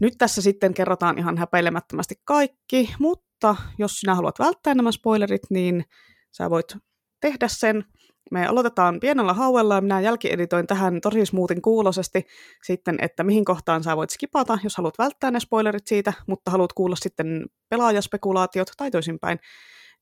nyt 0.00 0.14
tässä 0.18 0.42
sitten 0.42 0.74
kerrotaan 0.74 1.18
ihan 1.18 1.38
häpeilemättömästi 1.38 2.14
kaikki, 2.24 2.94
mutta 2.98 3.56
jos 3.78 4.00
sinä 4.00 4.14
haluat 4.14 4.38
välttää 4.38 4.74
nämä 4.74 4.92
spoilerit, 4.92 5.42
niin 5.50 5.84
sä 6.32 6.50
voit 6.50 6.76
tehdä 7.20 7.48
sen. 7.48 7.84
Me 8.30 8.46
aloitetaan 8.46 9.00
pienellä 9.00 9.32
hauella 9.32 9.74
ja 9.74 9.80
minä 9.80 10.00
jälkieditoin 10.00 10.66
tähän 10.66 11.00
tosi 11.00 11.26
smoothin 11.26 11.62
kuulosesti 11.62 12.26
sitten, 12.62 12.96
että 13.02 13.24
mihin 13.24 13.44
kohtaan 13.44 13.84
sä 13.84 13.96
voit 13.96 14.10
skipata, 14.10 14.58
jos 14.64 14.76
haluat 14.76 14.98
välttää 14.98 15.30
ne 15.30 15.40
spoilerit 15.40 15.86
siitä, 15.86 16.12
mutta 16.26 16.50
haluat 16.50 16.72
kuulla 16.72 16.96
sitten 16.96 17.46
pelaajaspekulaatiot 17.68 18.68
tai 18.76 18.90
toisinpäin. 18.90 19.38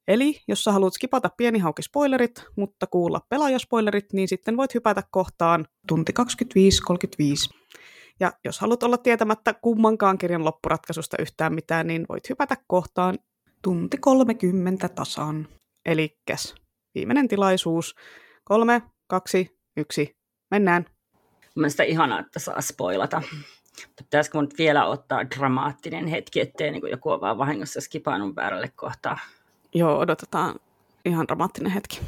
Eli 0.09 0.41
jos 0.49 0.65
sä 0.65 0.73
haluat 0.73 0.95
skipata 0.95 1.31
pieni 1.37 1.59
hauki 1.59 1.83
spoilerit, 1.83 2.45
mutta 2.57 2.87
kuulla 2.87 3.21
pelaajaspoilerit, 3.29 4.13
niin 4.13 4.29
sitten 4.29 4.57
voit 4.57 4.75
hypätä 4.75 5.03
kohtaan 5.11 5.67
tunti 5.89 6.13
25.35. 6.21 7.61
Ja 8.21 8.33
jos 8.45 8.61
haluat 8.61 8.83
olla 8.83 8.99
tietämättä 8.99 9.55
kummankaan 9.55 10.19
kirjan 10.19 10.45
loppuratkaisusta 10.45 11.17
yhtään 11.21 11.55
mitään, 11.55 11.87
niin 11.87 12.07
voit 12.09 12.29
hypätä 12.29 12.57
kohtaan 12.67 13.19
tunti 13.63 13.99
30 13.99 14.89
tasan. 14.89 15.49
Elikkäs 15.87 16.55
viimeinen 16.95 17.29
tilaisuus. 17.29 17.95
Kolme, 18.45 18.83
kaksi, 19.07 19.59
yksi. 19.77 20.17
Mennään. 20.51 20.85
Mielestäni 21.57 21.89
ihanaa, 21.89 22.21
että 22.21 22.39
saa 22.39 22.61
spoilata. 22.61 23.23
Mutta 23.87 24.05
pitäisikö 24.05 24.39
mun 24.39 24.49
vielä 24.59 24.87
ottaa 24.87 25.31
dramaattinen 25.31 26.07
hetki, 26.07 26.41
ettei 26.41 26.71
niin 26.71 26.91
joku 26.91 27.11
ole 27.11 27.21
vaan 27.21 27.39
vahingossa 27.39 27.81
skipannut 27.81 28.37
väärälle 28.37 28.73
kohtaa? 28.77 29.19
Joo, 29.75 29.99
odotetaan 29.99 30.61
ihan 31.05 31.29
dramaattinen 31.29 31.73
hetki. 31.73 32.01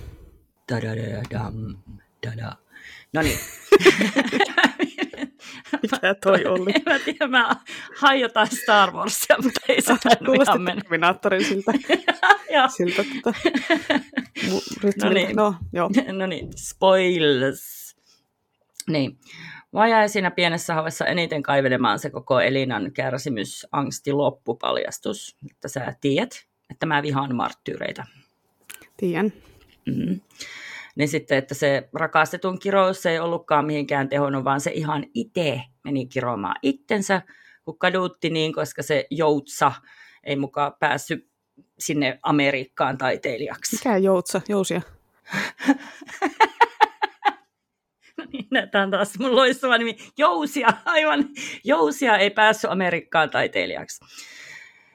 No 3.13 3.23
niin. 3.23 3.39
Mikä 5.83 6.15
toi 6.15 6.47
oli? 6.53 6.73
En 6.75 6.83
mä 6.87 6.99
tiedä, 6.99 7.27
mä 7.27 7.57
hajotan 7.97 8.47
Star 8.47 8.91
Warsia, 8.91 9.37
mutta 9.43 9.61
ei 9.69 9.83
se 9.83 9.95
Kuulosti 10.27 10.51
ihan 10.51 10.63
mennä. 10.63 10.83
Terminaattorin 10.83 11.45
siltä. 11.45 11.73
Siltä 12.77 13.05
tota, 13.23 13.39
mu-. 14.49 14.93
No 15.05 15.11
niin. 15.11 15.37
no 15.37 15.55
joo. 15.73 15.91
no 16.13 16.27
niin, 16.27 16.49
spoilers. 16.57 17.97
Niin. 18.89 19.19
Mä 19.73 19.89
jäi 19.89 20.09
siinä 20.09 20.31
pienessä 20.31 20.75
havessa 20.75 21.07
eniten 21.07 21.43
kaivelemaan 21.43 21.99
se 21.99 22.11
koko 22.11 22.41
Elinan 22.41 22.93
kärsimys, 22.93 23.67
angsti, 23.73 24.13
loppupaljastus. 24.13 25.37
Että 25.51 25.69
sä 25.69 25.95
tiedät, 26.01 26.47
että 26.71 26.87
mä 26.87 27.03
vihaan 27.03 27.37
marttyyreitä. 27.37 28.05
Tiedän. 28.97 29.33
Mm. 29.87 30.21
Niin 30.97 31.09
sitten, 31.09 31.39
että 31.39 31.55
se 31.55 31.89
rakastetun 31.95 32.59
kirous 32.59 33.07
ei 33.07 33.19
ollutkaan 33.19 33.67
mihinkään 33.67 34.09
tehonnut, 34.09 34.45
vaan 34.45 34.61
se 34.61 34.71
ihan 34.71 35.07
itse 35.15 35.63
meni 35.85 36.07
kiromaan 36.07 36.57
itsensä, 36.63 37.23
kun 37.65 37.79
kadutti 37.79 38.31
niin, 38.31 38.53
koska 38.53 38.83
se 38.83 39.07
joutsa 39.11 39.73
ei 40.25 40.37
mukaan 40.37 40.73
päässyt 40.81 41.29
sinne 41.79 42.19
Amerikkaan 42.23 42.99
taiteilijaksi. 42.99 43.77
Mikä 43.77 43.97
joutsa? 43.97 44.41
Jousia. 44.49 44.83
No 48.17 48.25
niin, 48.33 48.49
tämä 48.71 48.85
on 48.85 48.91
taas 48.91 49.19
mun 49.19 49.37
loistava 49.37 49.79
nimi. 49.79 49.97
Jousia, 50.19 50.69
aivan. 50.85 51.29
Jousia 51.65 52.17
ei 52.19 52.31
päässyt 52.31 52.71
Amerikkaan 52.71 53.31
taiteilijaksi. 53.31 54.05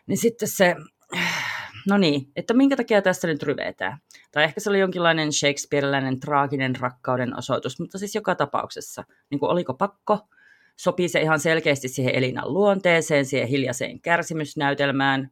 Niin 0.07 0.17
sitten 0.17 0.47
se, 0.47 0.75
no 1.87 1.97
niin, 1.97 2.31
että 2.35 2.53
minkä 2.53 2.75
takia 2.75 3.01
tästä 3.01 3.27
nyt 3.27 3.43
ryvetään? 3.43 3.97
Tai 4.31 4.43
ehkä 4.43 4.59
se 4.59 4.69
oli 4.69 4.79
jonkinlainen 4.79 5.33
Shakespeareläinen 5.33 6.19
traaginen 6.19 6.75
rakkauden 6.75 7.37
osoitus, 7.37 7.79
mutta 7.79 7.97
siis 7.97 8.15
joka 8.15 8.35
tapauksessa, 8.35 9.03
niin 9.29 9.39
kuin 9.39 9.49
oliko 9.49 9.73
pakko, 9.73 10.19
sopii 10.75 11.09
se 11.09 11.21
ihan 11.21 11.39
selkeästi 11.39 11.87
siihen 11.87 12.15
Elinan 12.15 12.53
luonteeseen, 12.53 13.25
siihen 13.25 13.47
hiljaiseen 13.47 14.01
kärsimysnäytelmään, 14.01 15.31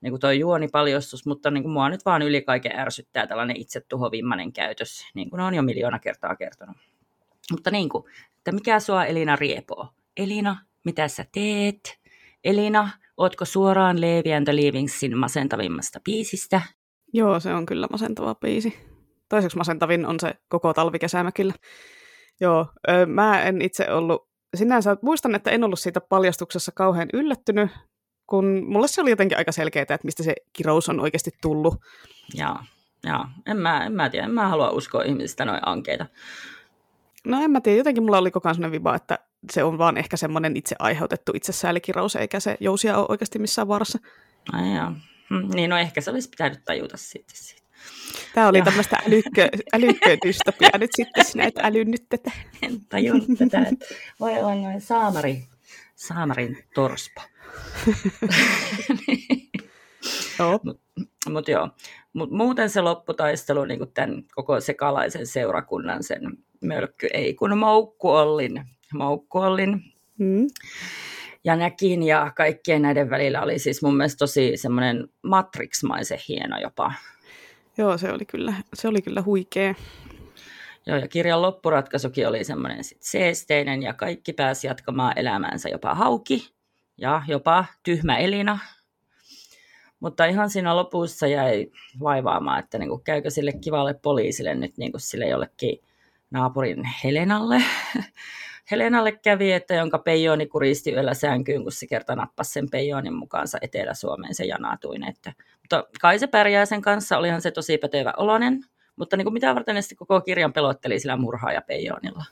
niin 0.00 0.12
kuin 0.12 0.20
toi 0.20 0.38
juonipaljostus, 0.38 1.26
mutta 1.26 1.50
niin 1.50 1.62
kuin 1.62 1.72
mua 1.72 1.88
nyt 1.88 2.04
vaan 2.04 2.22
yli 2.22 2.42
kaiken 2.42 2.78
ärsyttää 2.78 3.26
tällainen 3.26 3.56
itsetuhovimmainen 3.56 4.52
käytös, 4.52 5.06
niin 5.14 5.30
kuin 5.30 5.40
on 5.40 5.54
jo 5.54 5.62
miljoona 5.62 5.98
kertaa 5.98 6.36
kertonut. 6.36 6.76
Mutta 7.50 7.70
niin 7.70 7.88
kuin, 7.88 8.04
että 8.38 8.52
mikä 8.52 8.80
sua 8.80 9.04
Elina 9.04 9.36
riepoo? 9.36 9.88
Elina, 10.16 10.56
mitä 10.84 11.08
sä 11.08 11.24
teet? 11.32 11.98
Elina, 12.44 12.90
ootko 13.16 13.44
suoraan 13.44 14.00
Leevi 14.00 14.34
and 14.34 14.44
the 14.44 14.56
Leavingsin 14.56 15.18
masentavimmasta 15.18 16.00
biisistä? 16.04 16.60
Joo, 17.12 17.40
se 17.40 17.54
on 17.54 17.66
kyllä 17.66 17.86
masentava 17.90 18.34
biisi. 18.34 18.78
Toiseksi 19.28 19.56
masentavin 19.56 20.06
on 20.06 20.20
se 20.20 20.34
koko 20.48 20.74
talvikesämäkillä. 20.74 21.54
Joo, 22.40 22.66
ö, 22.88 23.06
mä 23.06 23.42
en 23.42 23.62
itse 23.62 23.92
ollut, 23.92 24.28
sinänsä 24.56 24.96
muistan, 25.02 25.34
että 25.34 25.50
en 25.50 25.64
ollut 25.64 25.78
siitä 25.80 26.00
paljastuksessa 26.00 26.72
kauhean 26.74 27.08
yllättynyt, 27.12 27.70
kun 28.26 28.64
mulle 28.66 28.88
se 28.88 29.00
oli 29.00 29.10
jotenkin 29.10 29.38
aika 29.38 29.52
selkeää, 29.52 29.82
että 29.82 29.98
mistä 30.04 30.22
se 30.22 30.34
kirous 30.52 30.88
on 30.88 31.00
oikeasti 31.00 31.30
tullut. 31.42 31.74
Joo, 32.34 32.56
joo. 33.04 33.24
En, 33.46 33.56
mä, 33.56 33.84
en 33.84 33.92
mä 33.92 34.10
tiedä, 34.10 34.24
en 34.24 34.30
mä 34.30 34.48
halua 34.48 34.70
uskoa 34.70 35.02
ihmisistä 35.02 35.44
noin 35.44 35.60
ankeita. 35.66 36.06
No 37.26 37.42
en 37.42 37.50
mä 37.50 37.60
tiedä, 37.60 37.78
jotenkin 37.78 38.02
mulla 38.02 38.18
oli 38.18 38.30
koko 38.30 38.48
ajan 38.48 38.54
sellainen 38.54 38.80
viba, 38.80 38.94
että 38.94 39.18
se 39.52 39.64
on 39.64 39.78
vaan 39.78 39.96
ehkä 39.96 40.16
semmoinen 40.16 40.56
itse 40.56 40.76
aiheutettu 40.78 41.32
itsesäälikirous, 41.34 42.16
eikä 42.16 42.40
se 42.40 42.56
jousia 42.60 42.98
ole 42.98 43.06
oikeasti 43.08 43.38
missään 43.38 43.68
vaarassa. 43.68 43.98
Ai 44.52 44.76
joo. 44.76 44.92
Hm, 45.30 45.54
Niin 45.54 45.70
no 45.70 45.78
ehkä 45.78 46.00
se 46.00 46.10
olisi 46.10 46.28
pitänyt 46.28 46.64
tajuta 46.64 46.96
sitten 46.96 47.36
siitä. 47.36 47.62
Tämä 48.34 48.48
oli 48.48 48.62
tämmöistä 48.62 48.96
älykkö, 49.06 49.48
älykködystopia 49.76 50.70
nyt 50.78 50.90
sitten, 50.96 51.24
sinä 51.24 51.44
et 51.44 51.58
älynnyt 51.58 52.04
tätä. 52.08 52.30
En 52.62 52.80
tajunnut 52.88 53.38
tätä, 53.38 53.66
että 53.72 53.86
voi 54.20 54.38
olla 54.38 54.54
noin 54.54 54.80
saamari, 54.80 55.44
saamarin 55.94 56.64
torspo. 56.74 57.20
Joo, 60.38 60.60
Mutta 61.28 61.50
joo, 61.50 61.68
Mut 62.14 62.30
muuten 62.30 62.70
se 62.70 62.80
lopputaistelu, 62.80 63.64
niin 63.64 63.92
tämän 63.94 64.22
koko 64.34 64.60
sekalaisen 64.60 65.26
seurakunnan, 65.26 66.02
sen 66.02 66.20
mölkky 66.60 67.08
ei 67.14 67.34
kun 67.34 67.58
Moukku 67.58 68.10
Ollin, 68.10 68.64
Moukku 68.94 69.38
Ollin 69.38 69.82
mm. 70.18 70.46
ja 71.44 71.56
Näkin 71.56 72.02
ja 72.02 72.32
kaikkien 72.36 72.82
näiden 72.82 73.10
välillä 73.10 73.42
oli 73.42 73.58
siis 73.58 73.82
mun 73.82 73.96
mielestä 73.96 74.18
tosi 74.18 74.52
semmoinen 74.56 75.08
Matrix-maisen 75.22 76.18
hieno 76.28 76.58
jopa. 76.58 76.92
Joo 77.78 77.98
se 77.98 78.12
oli 78.12 78.24
kyllä, 78.24 78.54
se 78.74 78.88
oli 78.88 79.02
kyllä 79.02 79.22
huikea. 79.22 79.74
Joo, 80.86 80.96
ja 80.98 81.08
kirjan 81.08 81.42
loppuratkaisukin 81.42 82.28
oli 82.28 82.44
semmoinen 82.44 82.84
sit 82.84 83.02
seesteinen 83.02 83.82
ja 83.82 83.94
kaikki 83.94 84.32
pääsi 84.32 84.66
jatkamaan 84.66 85.12
elämäänsä 85.18 85.68
jopa 85.68 85.94
hauki 85.94 86.54
ja 86.98 87.22
jopa 87.28 87.64
tyhmä 87.82 88.16
Elina. 88.16 88.58
Mutta 90.00 90.24
ihan 90.24 90.50
siinä 90.50 90.76
lopussa 90.76 91.26
jäi 91.26 91.66
vaivaamaan, 92.00 92.58
että 92.58 92.78
niinku, 92.78 92.98
käykö 92.98 93.30
sille 93.30 93.52
kivalle 93.52 93.94
poliisille 93.94 94.54
nyt 94.54 94.78
niinku 94.78 94.98
sille 94.98 95.28
jollekin 95.28 95.78
naapurin 96.30 96.82
Helenalle. 97.04 97.62
Helenalle 98.70 99.12
kävi, 99.12 99.52
että 99.52 99.74
jonka 99.74 99.98
peijoni 99.98 100.46
kuristi 100.46 100.92
yöllä 100.92 101.14
sänkyyn, 101.14 101.62
kun 101.62 101.72
se 101.72 101.86
kerta 101.86 102.16
nappasi 102.16 102.52
sen 102.52 102.70
peijonin 102.70 103.14
mukaansa 103.14 103.58
Etelä-Suomeen 103.62 104.34
se 104.34 104.44
janatuin. 104.44 105.08
Että, 105.08 105.32
mutta 105.60 105.84
kai 106.00 106.18
se 106.18 106.26
pärjää 106.26 106.66
sen 106.66 106.82
kanssa, 106.82 107.18
olihan 107.18 107.42
se 107.42 107.50
tosi 107.50 107.78
pätevä 107.78 108.12
olonen, 108.16 108.60
mutta 108.96 109.16
niin 109.16 109.24
kuin 109.24 109.32
mitä 109.32 109.54
varten 109.54 109.74
ne 109.74 109.82
sitten 109.82 109.98
koko 109.98 110.20
kirjan 110.20 110.52
pelotteli 110.52 111.00
sillä 111.00 111.16
murhaa 111.16 111.52
ja 111.52 111.62
peijonilla. 111.62 112.24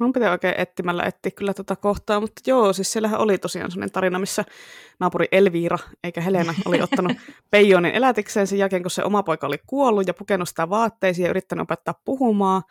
Mun 0.00 0.12
pitää 0.12 0.30
oikein 0.30 0.54
etsimällä 0.58 1.02
etsiä 1.04 1.30
kyllä 1.30 1.54
tota 1.54 1.76
kohtaa, 1.76 2.20
mutta 2.20 2.42
joo, 2.46 2.72
siis 2.72 2.92
siellähän 2.92 3.20
oli 3.20 3.38
tosiaan 3.38 3.70
sellainen 3.70 3.92
tarina, 3.92 4.18
missä 4.18 4.44
naapuri 5.00 5.26
Elviira, 5.32 5.78
eikä 6.04 6.20
Helena, 6.20 6.54
oli 6.64 6.82
ottanut 6.92 7.12
Peijonin 7.50 7.94
elätikseen 7.94 8.46
sen 8.46 8.58
jälkeen, 8.58 8.82
kun 8.82 8.90
se 8.90 9.04
oma 9.04 9.22
poika 9.22 9.46
oli 9.46 9.58
kuollut 9.66 10.06
ja 10.06 10.14
pukenut 10.14 10.48
sitä 10.48 10.70
vaatteisiin 10.70 11.24
ja 11.24 11.30
yrittänyt 11.30 11.62
opettaa 11.62 11.94
puhumaan. 12.04 12.62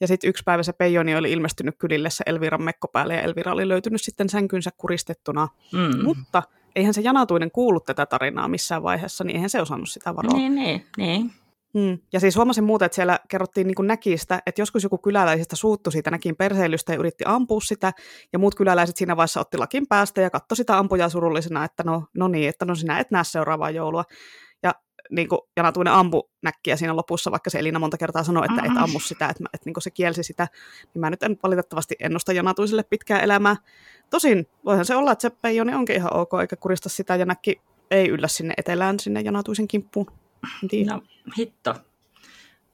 Ja 0.00 0.08
sitten 0.08 0.30
yksi 0.30 0.42
päivä 0.44 0.62
se 0.62 0.72
Peijoni 0.72 1.16
oli 1.16 1.32
ilmestynyt 1.32 1.74
kylille 1.78 2.10
se 2.10 2.24
Elviran 2.26 2.62
mekko 2.62 2.88
päälle 2.88 3.14
ja 3.14 3.22
Elvira 3.22 3.52
oli 3.52 3.68
löytynyt 3.68 4.02
sitten 4.02 4.28
sänkynsä 4.28 4.70
kuristettuna. 4.76 5.48
Mm. 5.72 6.04
Mutta 6.04 6.42
eihän 6.76 6.94
se 6.94 7.00
janatuinen 7.00 7.50
kuullut 7.50 7.84
tätä 7.84 8.06
tarinaa 8.06 8.48
missään 8.48 8.82
vaiheessa, 8.82 9.24
niin 9.24 9.34
eihän 9.34 9.50
se 9.50 9.60
osannut 9.60 9.90
sitä 9.90 10.16
varoa. 10.16 10.36
Niin, 10.36 10.54
niin, 10.54 10.86
niin. 10.96 11.30
Mm. 11.74 11.98
Ja 12.12 12.20
siis 12.20 12.36
huomasin 12.36 12.64
muuten, 12.64 12.86
että 12.86 12.96
siellä 12.96 13.18
kerrottiin 13.28 13.66
niin 13.66 13.86
näkistä, 13.86 14.42
että 14.46 14.60
joskus 14.60 14.82
joku 14.82 14.98
kyläläisistä 14.98 15.56
suuttu 15.56 15.90
siitä 15.90 16.10
näkin 16.10 16.36
perseilystä 16.36 16.92
ja 16.92 16.98
yritti 16.98 17.24
ampua 17.26 17.60
sitä, 17.60 17.92
ja 18.32 18.38
muut 18.38 18.54
kyläläiset 18.54 18.96
siinä 18.96 19.16
vaiheessa 19.16 19.40
otti 19.40 19.58
lakin 19.58 19.86
päästä 19.86 20.20
ja 20.20 20.30
katsoi 20.30 20.56
sitä 20.56 20.78
ampujaa 20.78 21.08
surullisena, 21.08 21.64
että 21.64 21.82
no, 21.82 22.06
no 22.14 22.28
niin, 22.28 22.48
että 22.48 22.64
no 22.64 22.74
sinä 22.74 22.98
et 22.98 23.10
näe 23.10 23.24
seuraavaa 23.24 23.70
joulua. 23.70 24.04
Ja 25.10 25.16
niin 25.16 25.28
kuin 25.28 25.40
Janatuinen 25.56 25.92
ampu 25.92 26.30
näkkiä 26.42 26.76
siinä 26.76 26.96
lopussa, 26.96 27.30
vaikka 27.30 27.50
se 27.50 27.58
Elina 27.58 27.78
monta 27.78 27.98
kertaa 27.98 28.24
sanoi, 28.24 28.46
että 28.50 28.62
et 28.66 28.76
ammu 28.76 29.00
sitä, 29.00 29.28
että, 29.28 29.44
että 29.52 29.70
niin 29.70 29.74
se 29.78 29.90
kielsi 29.90 30.22
sitä, 30.22 30.48
niin 30.94 31.00
mä 31.00 31.10
nyt 31.10 31.22
en 31.22 31.36
valitettavasti 31.42 31.94
ennusta 32.00 32.32
Janatuiselle 32.32 32.82
pitkää 32.82 33.20
elämää. 33.20 33.56
Tosin 34.10 34.46
voihan 34.64 34.84
se 34.84 34.96
olla, 34.96 35.12
että 35.12 35.22
se 35.22 35.30
Peijoni 35.30 35.74
onkin 35.74 35.96
ihan 35.96 36.16
ok, 36.16 36.30
eikä 36.40 36.56
kurista 36.56 36.88
sitä, 36.88 37.16
ja 37.16 37.26
näkki 37.26 37.60
ei 37.90 38.08
yllä 38.08 38.28
sinne 38.28 38.54
etelään, 38.56 39.00
sinne 39.00 39.20
Janatuisen 39.20 39.68
kimppuun. 39.68 40.06
Tiedä. 40.70 40.92
No 40.92 41.02
hitto. 41.38 41.74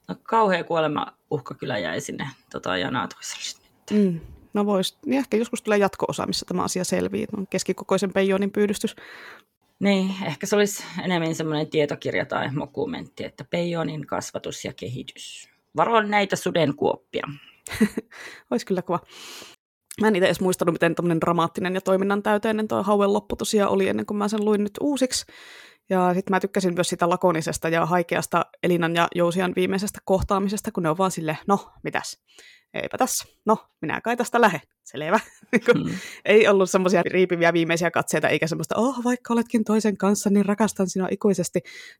No 0.07 0.15
kauhea 0.23 0.63
kuolema 0.63 1.07
uhka 1.31 1.53
kyllä 1.53 1.77
jäi 1.77 2.01
sinne 2.01 2.29
tota, 2.51 2.77
janatuiselle. 2.77 3.67
Mm. 3.91 4.19
No 4.53 4.65
vois. 4.65 4.97
Niin 5.05 5.19
ehkä 5.19 5.37
joskus 5.37 5.61
tulee 5.61 5.77
jatko-osa, 5.77 6.25
missä 6.25 6.45
tämä 6.45 6.63
asia 6.63 6.83
selvii. 6.83 7.27
On 7.37 7.47
keskikokoisen 7.47 8.13
peijonin 8.13 8.51
pyydystys. 8.51 8.95
Niin, 9.81 10.15
ehkä 10.25 10.45
se 10.45 10.55
olisi 10.55 10.83
enemmän 11.03 11.35
semmoinen 11.35 11.69
tietokirja 11.69 12.25
tai 12.25 12.49
dokumentti, 12.55 13.23
että 13.23 13.45
peijonin 13.49 14.07
kasvatus 14.07 14.65
ja 14.65 14.73
kehitys. 14.73 15.49
Varoin 15.75 16.09
näitä 16.09 16.35
sudenkuoppia. 16.35 17.27
Olisi 18.51 18.65
kyllä 18.65 18.81
kova. 18.81 18.99
Mä 20.01 20.07
en 20.07 20.15
itse 20.15 20.25
edes 20.25 20.41
muistanut, 20.41 20.73
miten 20.73 20.95
tämmöinen 20.95 21.21
dramaattinen 21.21 21.73
ja 21.75 21.81
toiminnan 21.81 22.23
täyteinen 22.23 22.67
tuo 22.67 22.83
Hauen 22.83 23.13
loppu 23.13 23.35
tosiaan 23.35 23.71
oli 23.71 23.87
ennen 23.87 24.05
kuin 24.05 24.17
mä 24.17 24.27
sen 24.27 24.45
luin 24.45 24.63
nyt 24.63 24.73
uusiksi. 24.81 25.25
Ja 25.89 26.13
sitten 26.13 26.35
mä 26.35 26.39
tykkäsin 26.39 26.73
myös 26.73 26.89
sitä 26.89 27.09
lakonisesta 27.09 27.69
ja 27.69 27.85
haikeasta 27.85 28.45
Elinan 28.63 28.95
ja 28.95 29.07
Jousian 29.15 29.53
viimeisestä 29.55 29.99
kohtaamisesta, 30.05 30.71
kun 30.71 30.83
ne 30.83 30.89
on 30.89 30.97
vaan 30.97 31.11
silleen, 31.11 31.37
no, 31.47 31.71
mitäs? 31.83 32.21
Eipä 32.73 32.97
tässä. 32.97 33.25
No, 33.45 33.57
minä 33.81 34.01
kai 34.01 34.17
tästä 34.17 34.41
lähde. 34.41 34.61
Selvä. 34.83 35.19
Mm. 35.75 35.95
Ei 36.25 36.47
ollut 36.47 36.69
semmoisia 36.69 37.03
riipiviä 37.03 37.53
viimeisiä 37.53 37.91
katseita, 37.91 38.29
eikä 38.29 38.47
semmoista, 38.47 38.75
oh, 38.75 39.03
vaikka 39.03 39.33
oletkin 39.33 39.63
toisen 39.63 39.97
kanssa, 39.97 40.29
niin 40.29 40.45
rakastan 40.45 40.89
sinua 40.89 41.07
ikuisesti 41.11 41.59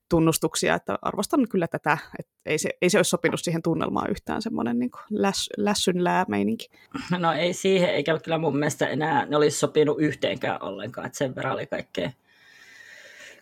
tunnustuksia. 0.10 0.76
Että 0.76 1.00
arvostan 1.02 1.48
kyllä 1.50 1.68
tätä. 1.68 1.98
Että 2.20 2.32
ei, 2.46 2.58
se, 2.58 2.70
ei 2.82 2.90
se 2.90 3.00
olisi 3.00 3.10
sopinut 3.10 3.40
siihen 3.44 3.62
tunnelmaan 3.62 4.12
yhtään 4.12 4.42
semmoinen 4.42 4.80
niin 4.80 4.92
läs, 5.10 5.50
lässyn 5.58 6.04
läämeininki. 6.04 6.70
No 7.18 7.34
ei 7.34 7.54
siihen, 7.54 7.90
eikä 7.90 8.20
kyllä 8.20 8.38
mun 8.38 8.58
mielestä 8.58 8.88
enää 8.88 9.26
ne 9.26 9.38
olisi 9.38 9.60
sopinut 9.60 9.98
yhteenkään 10.00 10.64
ollenkaan, 10.64 11.08
että 11.08 11.18
sen 11.18 11.36
verran 11.36 11.54
oli 11.54 11.68
kaikkea, 11.68 12.12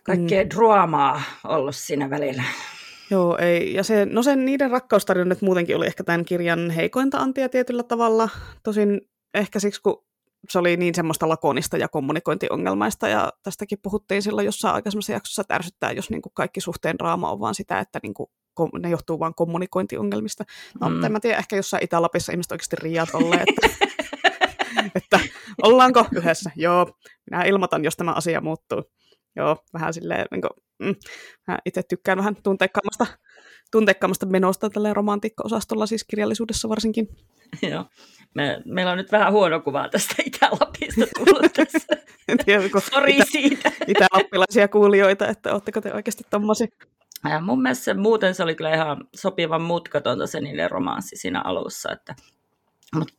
kaikkea 0.02 0.44
mm. 0.44 0.50
draamaa 0.50 1.22
ollut 1.44 1.76
siinä 1.76 2.10
välillä. 2.10 2.42
Joo, 3.10 3.38
ei. 3.38 3.74
Ja 3.74 3.84
se, 3.84 4.06
no 4.06 4.22
sen 4.22 4.44
niiden 4.44 4.70
rakkaustarinat 4.70 5.42
muutenkin 5.42 5.76
oli 5.76 5.86
ehkä 5.86 6.04
tämän 6.04 6.24
kirjan 6.24 6.70
heikointa 6.70 7.18
antia 7.18 7.48
tietyllä 7.48 7.82
tavalla. 7.82 8.28
Tosin 8.62 9.00
ehkä 9.34 9.60
siksi, 9.60 9.82
kun 9.82 10.04
se 10.48 10.58
oli 10.58 10.76
niin 10.76 10.94
semmoista 10.94 11.28
lakonista 11.28 11.76
ja 11.76 11.88
kommunikointiongelmaista, 11.88 13.08
ja 13.08 13.32
tästäkin 13.42 13.78
puhuttiin 13.82 14.22
silloin 14.22 14.44
jossain 14.44 14.74
aikaisemmassa 14.74 15.12
jaksossa, 15.12 15.42
että 15.42 15.54
ärsyttää, 15.54 15.92
jos 15.92 16.10
niin 16.10 16.22
kuin 16.22 16.32
kaikki 16.34 16.60
suhteen 16.60 16.98
draama 16.98 17.30
on 17.30 17.40
vaan 17.40 17.54
sitä, 17.54 17.78
että 17.78 18.00
niin 18.02 18.14
kuin 18.14 18.28
ne 18.78 18.90
johtuu 18.90 19.18
vain 19.18 19.34
kommunikointiongelmista. 19.34 20.44
No, 20.80 20.88
mm. 20.88 21.04
en 21.04 21.12
mä 21.12 21.20
tiedä, 21.20 21.38
ehkä 21.38 21.56
jossain 21.56 21.84
Itä-Lapissa 21.84 22.32
ihmiset 22.32 22.52
oikeasti 22.52 22.76
riiat 22.76 23.08
olleet, 23.12 23.42
että, 23.48 23.86
että 24.94 25.20
ollaanko 25.62 26.06
yhdessä? 26.14 26.50
Joo, 26.56 26.86
minä 27.30 27.42
ilmoitan, 27.42 27.84
jos 27.84 27.96
tämä 27.96 28.12
asia 28.12 28.40
muuttuu. 28.40 28.82
Joo, 29.36 29.56
vähän 29.72 29.94
silleen, 29.94 30.26
niin 30.30 30.40
kuin, 30.40 30.50
mm, 30.80 30.94
mä 31.48 31.58
itse 31.66 31.82
tykkään 31.82 32.18
vähän 32.18 32.36
tunteikkaamasta, 32.42 33.06
tunteikkaamasta 33.70 34.26
menosta 34.26 34.70
tällä 34.70 34.94
romantiikka-osastolla, 34.94 35.86
siis 35.86 36.04
kirjallisuudessa 36.04 36.68
varsinkin. 36.68 37.08
Joo. 37.70 37.84
Me, 38.34 38.62
meillä 38.64 38.92
on 38.92 38.98
nyt 38.98 39.12
vähän 39.12 39.32
huono 39.32 39.60
kuvaa 39.60 39.88
tästä 39.88 40.14
Itä-Lapista 40.26 41.06
tullut 41.16 41.52
tässä. 41.56 41.96
en 42.28 42.38
tiedä, 42.38 42.62
Sori 42.90 43.14
itä, 43.14 43.24
siitä. 43.30 43.72
Itä-lappilaisia 43.86 44.68
kuulijoita, 44.68 45.28
että 45.28 45.52
oletteko 45.52 45.80
te 45.80 45.94
oikeasti 45.94 46.24
tommosia? 46.30 46.66
Ja 47.30 47.40
mun 47.40 47.62
mielestä 47.62 47.84
se, 47.84 47.94
muuten 47.94 48.34
se 48.34 48.42
oli 48.42 48.54
kyllä 48.54 48.74
ihan 48.74 48.96
sopivan 49.16 49.62
mutkatonta 49.62 50.26
se 50.26 50.40
niiden 50.40 50.70
romanssi 50.70 51.16
siinä 51.16 51.42
alussa. 51.44 51.92
Että, 51.92 52.14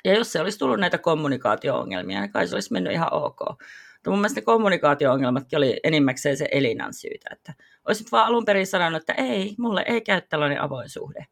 ja 0.05 0.13
jos 0.13 0.31
se 0.31 0.41
olisi 0.41 0.59
tullut 0.59 0.79
näitä 0.79 0.97
kommunikaatio-ongelmia, 0.97 2.21
niin 2.21 2.31
kai 2.31 2.47
se 2.47 2.55
olisi 2.55 2.73
mennyt 2.73 2.93
ihan 2.93 3.13
ok. 3.13 3.39
Mutta 4.01 4.09
mun 4.11 4.19
mielestä 4.19 4.39
ne 4.39 4.45
kommunikaatio-ongelmatkin 4.45 5.57
oli 5.57 5.79
enimmäkseen 5.83 6.37
se 6.37 6.47
Elinan 6.51 6.93
syytä. 6.93 7.29
Että 7.31 7.53
olisit 7.87 8.11
vaan 8.11 8.27
alun 8.27 8.45
perin 8.45 8.67
sanonut, 8.67 9.01
että 9.01 9.13
ei, 9.13 9.55
mulle 9.57 9.83
ei 9.87 10.01
käy 10.01 10.21
tällainen 10.21 10.61
avoin 10.61 10.89
suhde. 10.89 11.25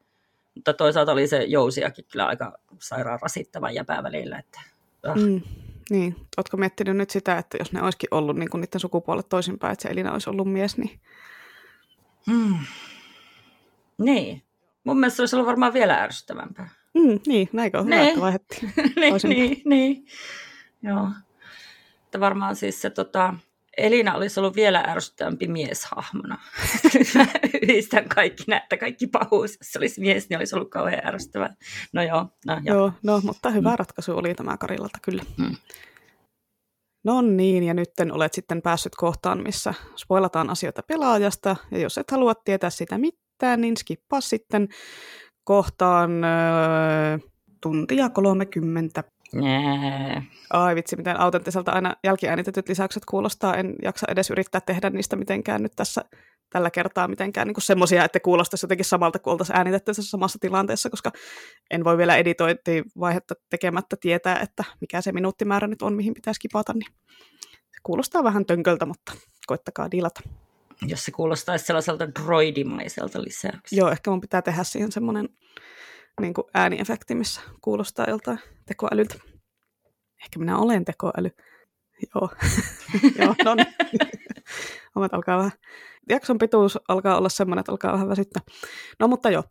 Mutta 0.55 0.73
toisaalta 0.73 1.11
oli 1.11 1.27
se 1.27 1.43
jousiakin 1.43 2.05
kyllä 2.11 2.25
aika 2.25 2.57
sairaan 2.79 3.19
rasittava 3.21 3.71
jäpää 3.71 4.03
välillä. 4.03 4.37
Että, 4.39 4.61
ah. 5.03 5.15
mm, 5.15 5.41
niin, 5.89 6.15
ootko 6.37 6.57
miettinyt 6.57 6.97
nyt 6.97 7.09
sitä, 7.09 7.37
että 7.37 7.57
jos 7.59 7.71
ne 7.71 7.81
olisikin 7.81 8.13
ollut 8.13 8.37
niin 8.37 8.49
kuin 8.49 8.61
niiden 8.61 8.79
sukupuolet 8.79 9.29
toisinpäin, 9.29 9.73
että 9.73 9.83
se 9.83 9.89
Elina 9.89 10.13
olisi 10.13 10.29
ollut 10.29 10.51
mies, 10.51 10.77
niin... 10.77 10.99
Hmm. 12.31 12.57
Niin. 13.97 14.43
Mun 14.83 14.99
mielestä 14.99 15.15
se 15.15 15.21
olisi 15.21 15.35
ollut 15.35 15.47
varmaan 15.47 15.73
vielä 15.73 16.03
ärsyttävämpää. 16.03 16.69
Mm, 16.93 17.19
niin, 17.27 17.49
näinkö 17.53 17.79
on 17.79 17.85
hyvä, 17.85 18.07
että 18.07 18.21
vaihdettiin. 18.21 18.73
niin, 18.95 19.19
niin, 19.23 19.61
niin. 19.65 20.05
Joo. 20.81 21.07
Että 22.09 22.19
varmaan 22.19 22.55
siis 22.55 22.81
se 22.81 22.89
tota, 22.89 23.33
Elina 23.77 24.15
olisi 24.15 24.39
ollut 24.39 24.55
vielä 24.55 24.83
ärsyttävämpi 24.87 25.47
mieshahmona. 25.47 26.37
Yhdistän 27.61 28.09
kaikki 28.09 28.43
näitä, 28.47 28.77
kaikki 28.77 29.07
pahuus. 29.07 29.51
Jos 29.51 29.71
se 29.71 29.79
olisi 29.79 30.01
mies, 30.01 30.29
niin 30.29 30.37
olisi 30.37 30.55
ollut 30.55 30.69
kauhean 30.69 31.07
ärsyttävä. 31.07 31.49
No 31.93 32.03
joo. 32.03 32.25
No, 32.45 32.53
joo. 32.63 32.77
joo 32.77 32.91
no, 33.03 33.21
mutta 33.23 33.49
hyvä 33.49 33.69
mm. 33.69 33.75
ratkaisu 33.79 34.17
oli 34.17 34.35
tämä 34.35 34.57
Karilalta 34.57 34.99
kyllä. 35.01 35.23
Mm. 35.37 35.55
No 37.03 37.21
niin, 37.21 37.63
ja 37.63 37.73
nyt 37.73 37.89
olet 38.11 38.33
sitten 38.33 38.61
päässyt 38.61 38.95
kohtaan, 38.95 39.43
missä 39.43 39.73
spoilataan 39.97 40.49
asioita 40.49 40.83
pelaajasta, 40.83 41.55
ja 41.71 41.79
jos 41.79 41.97
et 41.97 42.11
halua 42.11 42.35
tietää 42.35 42.69
sitä 42.69 42.97
mitään, 42.97 43.61
niin 43.61 43.77
skippaa 43.77 44.21
sitten 44.21 44.67
kohtaan 45.43 46.23
äh, 46.23 47.19
tuntia 47.61 48.09
30 48.09 49.03
Nee. 49.33 50.23
Ai 50.49 50.75
vitsi, 50.75 50.95
miten 50.95 51.19
autenttiselta 51.19 51.71
aina 51.71 51.95
jälkiäänitetyt 52.03 52.69
lisäykset 52.69 53.05
kuulostaa. 53.05 53.55
En 53.55 53.75
jaksa 53.83 54.07
edes 54.09 54.29
yrittää 54.29 54.61
tehdä 54.61 54.89
niistä 54.89 55.15
mitenkään 55.15 55.63
nyt 55.63 55.73
tässä 55.75 56.05
tällä 56.49 56.71
kertaa 56.71 57.07
mitenkään 57.07 57.47
niin 57.47 57.61
semmoisia, 57.61 58.05
että 58.05 58.19
kuulostaisi 58.19 58.63
jotenkin 58.63 58.85
samalta 58.85 59.19
kuin 59.19 59.31
oltaisiin 59.31 59.57
äänitetty 59.57 59.93
samassa 59.93 60.39
tilanteessa, 60.41 60.89
koska 60.89 61.11
en 61.71 61.83
voi 61.83 61.97
vielä 61.97 62.15
editointivaihetta 62.15 63.35
tekemättä 63.49 63.95
tietää, 64.01 64.39
että 64.39 64.63
mikä 64.81 65.01
se 65.01 65.11
minuuttimäärä 65.11 65.67
nyt 65.67 65.81
on, 65.81 65.93
mihin 65.93 66.13
pitäisi 66.13 66.39
kipata, 66.39 66.73
niin 66.73 66.91
se 67.49 67.79
kuulostaa 67.83 68.23
vähän 68.23 68.45
tönköltä, 68.45 68.85
mutta 68.85 69.13
koittakaa 69.47 69.91
dilata. 69.91 70.21
Jos 70.87 71.05
se 71.05 71.11
kuulostaisi 71.11 71.65
sellaiselta 71.65 72.07
droidimaiselta 72.15 73.21
lisäykseltä. 73.21 73.75
Joo, 73.75 73.89
ehkä 73.89 74.11
mun 74.11 74.21
pitää 74.21 74.41
tehdä 74.41 74.63
siihen 74.63 74.91
semmoinen 74.91 75.29
niin 76.19 76.33
kuin 76.33 76.47
ääniefekti, 76.53 77.15
missä 77.15 77.41
kuulostaa 77.61 78.05
joltain 78.09 78.39
tekoälyltä. 78.65 79.15
Ehkä 80.23 80.39
minä 80.39 80.57
olen 80.57 80.85
tekoäly. 80.85 81.29
Joo, 82.15 82.29
Joo 83.25 83.35
no 83.45 83.55
niin. 83.55 83.67
Omat 84.95 85.13
alkaa 85.13 85.37
vähän. 85.37 85.51
Jakson 86.09 86.37
pituus 86.37 86.79
alkaa 86.87 87.17
olla 87.17 87.29
semmoinen, 87.29 87.59
että 87.59 87.71
alkaa 87.71 87.93
vähän 87.93 88.09
väsyttää. 88.09 88.41
No 88.99 89.07
mutta 89.07 89.29
joo, 89.29 89.43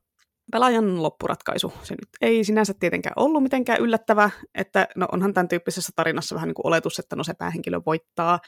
pelaajan 0.52 1.02
loppuratkaisu. 1.02 1.72
Se 1.82 1.94
nyt 1.94 2.08
ei 2.20 2.44
sinänsä 2.44 2.74
tietenkään 2.80 3.12
ollut 3.16 3.42
mitenkään 3.42 3.80
yllättävä, 3.80 4.30
että 4.54 4.88
no 4.96 5.08
onhan 5.12 5.34
tämän 5.34 5.48
tyyppisessä 5.48 5.92
tarinassa 5.96 6.34
vähän 6.34 6.46
niin 6.46 6.54
kuin 6.54 6.66
oletus, 6.66 6.98
että 6.98 7.16
no 7.16 7.24
se 7.24 7.34
päähenkilö 7.34 7.80
voittaa, 7.86 8.38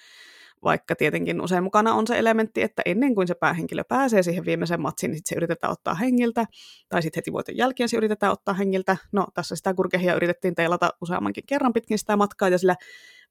vaikka 0.64 0.96
tietenkin 0.96 1.40
usein 1.40 1.62
mukana 1.62 1.94
on 1.94 2.06
se 2.06 2.18
elementti, 2.18 2.62
että 2.62 2.82
ennen 2.84 3.14
kuin 3.14 3.28
se 3.28 3.34
päähenkilö 3.34 3.84
pääsee 3.84 4.22
siihen 4.22 4.44
viimeiseen 4.44 4.80
matsiin, 4.80 5.10
niin 5.10 5.18
sit 5.18 5.26
se 5.26 5.34
yritetään 5.34 5.72
ottaa 5.72 5.94
hengiltä, 5.94 6.46
tai 6.88 7.02
sitten 7.02 7.18
heti 7.18 7.32
voiton 7.32 7.56
jälkeen 7.56 7.88
se 7.88 7.96
yritetään 7.96 8.32
ottaa 8.32 8.54
hengiltä. 8.54 8.96
No, 9.12 9.26
tässä 9.34 9.56
sitä 9.56 9.74
kurkehia 9.74 10.14
yritettiin 10.14 10.54
teilata 10.54 10.90
useammankin 11.00 11.44
kerran 11.46 11.72
pitkin 11.72 11.98
sitä 11.98 12.16
matkaa, 12.16 12.48
ja 12.48 12.58
sillä 12.58 12.76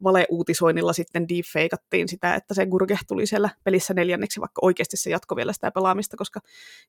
valeuutisoinnilla 0.04 0.94
sitten 0.94 1.30
deepfakeattiin 1.30 2.08
sitä, 2.08 2.36
että 2.36 2.54
se 2.54 2.66
Gurge 2.66 2.98
tuli 3.08 3.26
siellä 3.26 3.50
pelissä 3.64 3.94
neljänneksi, 3.94 4.40
vaikka 4.40 4.60
oikeasti 4.62 4.98
se 4.98 5.10
jatko 5.10 5.36
vielä 5.36 5.54
sitä 5.54 5.72
pelaamista, 5.72 6.18
koska 6.18 6.40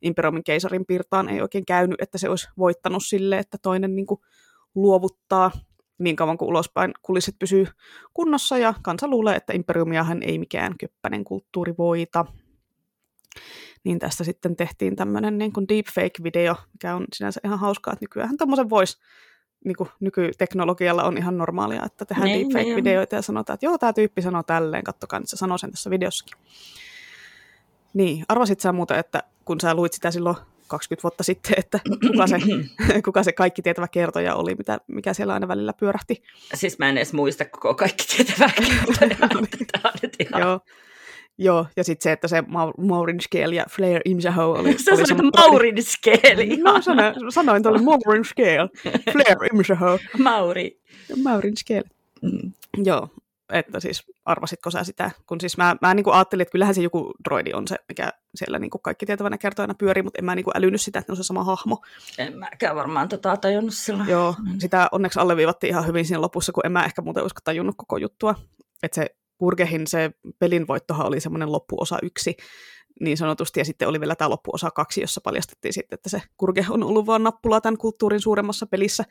Imperiumin 0.03 0.45
keisarin 0.45 0.87
piirtaan 0.87 1.29
ei 1.29 1.41
oikein 1.41 1.67
käynyt, 1.67 2.01
että 2.01 2.19
se 2.19 2.29
olisi 2.29 2.49
voittanut 2.59 3.05
sille, 3.07 3.39
että 3.39 3.59
toinen 3.62 3.97
niin 3.97 4.07
kuin 4.07 4.21
luovuttaa 4.75 5.51
niin 6.01 6.16
kauan 6.16 6.39
kuin 6.39 6.48
ulospäin 6.48 6.93
kulissit 7.02 7.39
pysyy 7.39 7.66
kunnossa 8.14 8.59
ja 8.59 8.74
kansa 8.82 9.09
luulee, 9.09 9.36
että 9.36 9.52
imperiumiahan 9.52 10.22
ei 10.22 10.39
mikään 10.39 10.78
köppäinen 10.78 11.24
kulttuuri 11.24 11.74
voita. 11.78 12.27
Niin 13.85 13.98
tästä 13.98 14.24
sitten 14.24 14.56
tehtiin 14.56 14.97
tämmöinen 14.97 15.39
niin 15.39 15.52
kuin 15.52 15.66
deepfake-video, 15.68 16.55
mikä 16.72 16.94
on 16.94 17.05
sinänsä 17.12 17.40
ihan 17.44 17.59
hauskaa, 17.59 17.93
että 17.93 18.05
nykyään 18.05 18.36
tuommoisen 18.36 18.70
voisi 18.70 18.98
niin 19.64 19.77
kuin 19.77 19.89
nykyteknologialla 20.01 21.05
on 21.05 21.18
ihan 21.18 21.39
normaalia, 21.39 21.85
että 21.86 22.05
tehdään 22.05 22.28
niin, 22.28 22.51
deepfake-videoita 22.51 23.14
ja 23.14 23.22
sanotaan, 23.22 23.55
että 23.55 23.66
joo, 23.66 23.78
tämä 23.78 23.93
tyyppi 23.93 24.22
sanoo 24.22 24.43
tälleen, 24.43 24.85
kattokaa, 24.85 25.18
niin 25.18 25.27
se 25.27 25.36
sanoo 25.36 25.59
sen 25.59 25.70
tässä 25.70 25.90
videossakin. 25.90 26.36
Niin, 27.94 28.24
arvasit 28.28 28.60
sä 28.60 28.72
muuten, 28.72 28.98
että 28.98 29.22
kun 29.44 29.60
sä 29.60 29.74
luit 29.74 29.93
sitä 29.93 30.10
silloin 30.10 30.36
20 30.71 31.03
vuotta 31.03 31.23
sitten, 31.23 31.55
että 31.57 31.81
kuka 32.07 32.27
se, 32.27 32.37
kuka 33.05 33.23
se 33.23 33.33
kaikki 33.33 33.63
tietävä 33.63 33.89
kertoja 33.89 34.35
oli, 34.35 34.55
mitä, 34.55 34.79
mikä 34.87 35.15
siellä 35.15 35.35
aina 35.35 35.49
välillä 35.49 35.73
pyörähti. 35.73 36.23
Siis 36.55 36.79
mä 36.79 36.89
en 36.89 36.97
edes 36.97 37.13
muista 37.13 37.45
koko 37.45 37.75
kaikki 37.75 38.05
tietävää 38.17 38.53
kertoja, 38.57 39.17
ihan... 40.21 40.43
Joo. 40.43 40.61
Joo, 41.39 41.67
ja 41.77 41.85
sitten 41.85 42.03
se, 42.03 42.13
että 42.13 42.29
se 42.29 42.45
Maurin 42.79 43.21
Scale 43.21 43.55
ja 43.55 43.65
Flair 43.71 44.01
Imjaho 44.05 44.53
oli... 44.53 44.79
Se 44.79 44.93
oli 44.93 45.07
sanoit 45.07 45.35
Maurin 45.37 45.83
Scale 45.83 46.57
No 46.63 46.83
sanoin, 46.83 47.15
sanoin 47.29 47.63
tuolle 47.63 47.83
Maurin 47.83 48.25
Scale, 48.25 48.69
Flair 49.13 49.55
Imjaho. 49.55 49.99
Mauri. 50.19 50.81
Maurin 51.23 51.57
Scale. 51.57 51.85
Mm. 52.23 52.53
Joo, 52.85 53.09
että 53.52 53.81
siis 53.81 54.02
arvasitko 54.24 54.70
sä 54.70 54.85
sitä, 54.85 55.10
kun 55.27 55.40
siis 55.40 55.56
mä, 55.56 55.77
mä 55.81 55.94
niin 55.94 56.05
kuin 56.05 56.14
ajattelin, 56.14 56.43
että 56.43 56.52
kyllähän 56.52 56.74
se 56.74 56.82
joku 56.82 57.12
droidi 57.24 57.52
on 57.52 57.68
se, 57.68 57.77
mikä 57.89 58.12
siellä 58.35 58.59
niin 58.59 58.70
kuin 58.70 58.82
kaikki 58.82 59.06
tietävänä 59.06 59.39
kertoina 59.39 59.74
pyörii, 59.74 60.02
mutta 60.02 60.18
en 60.18 60.24
mä 60.24 60.35
niin 60.35 60.44
kuin 60.44 60.56
älynyt 60.56 60.81
sitä, 60.81 60.98
että 60.98 61.12
ne 61.12 61.12
on 61.12 61.16
se 61.16 61.22
sama 61.22 61.44
hahmo. 61.44 61.82
En 62.18 62.39
mäkään 62.39 62.77
varmaan 62.77 63.09
tota 63.09 63.36
tajunnut 63.36 63.74
silloin. 63.74 64.09
Joo, 64.09 64.35
sitä 64.59 64.89
onneksi 64.93 65.20
alleviivattiin 65.20 65.70
ihan 65.70 65.86
hyvin 65.86 66.05
siinä 66.05 66.20
lopussa, 66.20 66.52
kun 66.52 66.66
en 66.66 66.72
mä 66.72 66.85
ehkä 66.85 67.02
muuten 67.02 67.24
usko 67.24 67.40
tajunnut 67.44 67.74
koko 67.78 67.97
juttua. 67.97 68.35
Että 68.82 68.94
se 68.94 69.06
Burgehin 69.39 69.86
se 69.86 70.10
pelin 70.39 70.68
voittohan 70.68 71.06
oli 71.06 71.20
semmoinen 71.20 71.52
loppuosa 71.52 71.98
yksi, 72.02 72.36
niin 73.01 73.16
sanotusti, 73.16 73.60
ja 73.60 73.64
sitten 73.64 73.89
oli 73.89 74.01
vielä 74.01 74.14
tämä 74.14 74.31
loppuosa 74.31 74.70
kaksi, 74.70 75.01
jossa 75.01 75.20
paljastettiin 75.24 75.74
sitten, 75.74 75.97
että 75.97 76.09
se 76.09 76.22
Kurge 76.36 76.66
on 76.70 76.82
ollut 76.82 77.06
vaan 77.06 77.22
nappula 77.22 77.60
tämän 77.60 77.78
kulttuurin 77.78 78.20
suuremmassa 78.20 78.66
pelissä, 78.66 79.05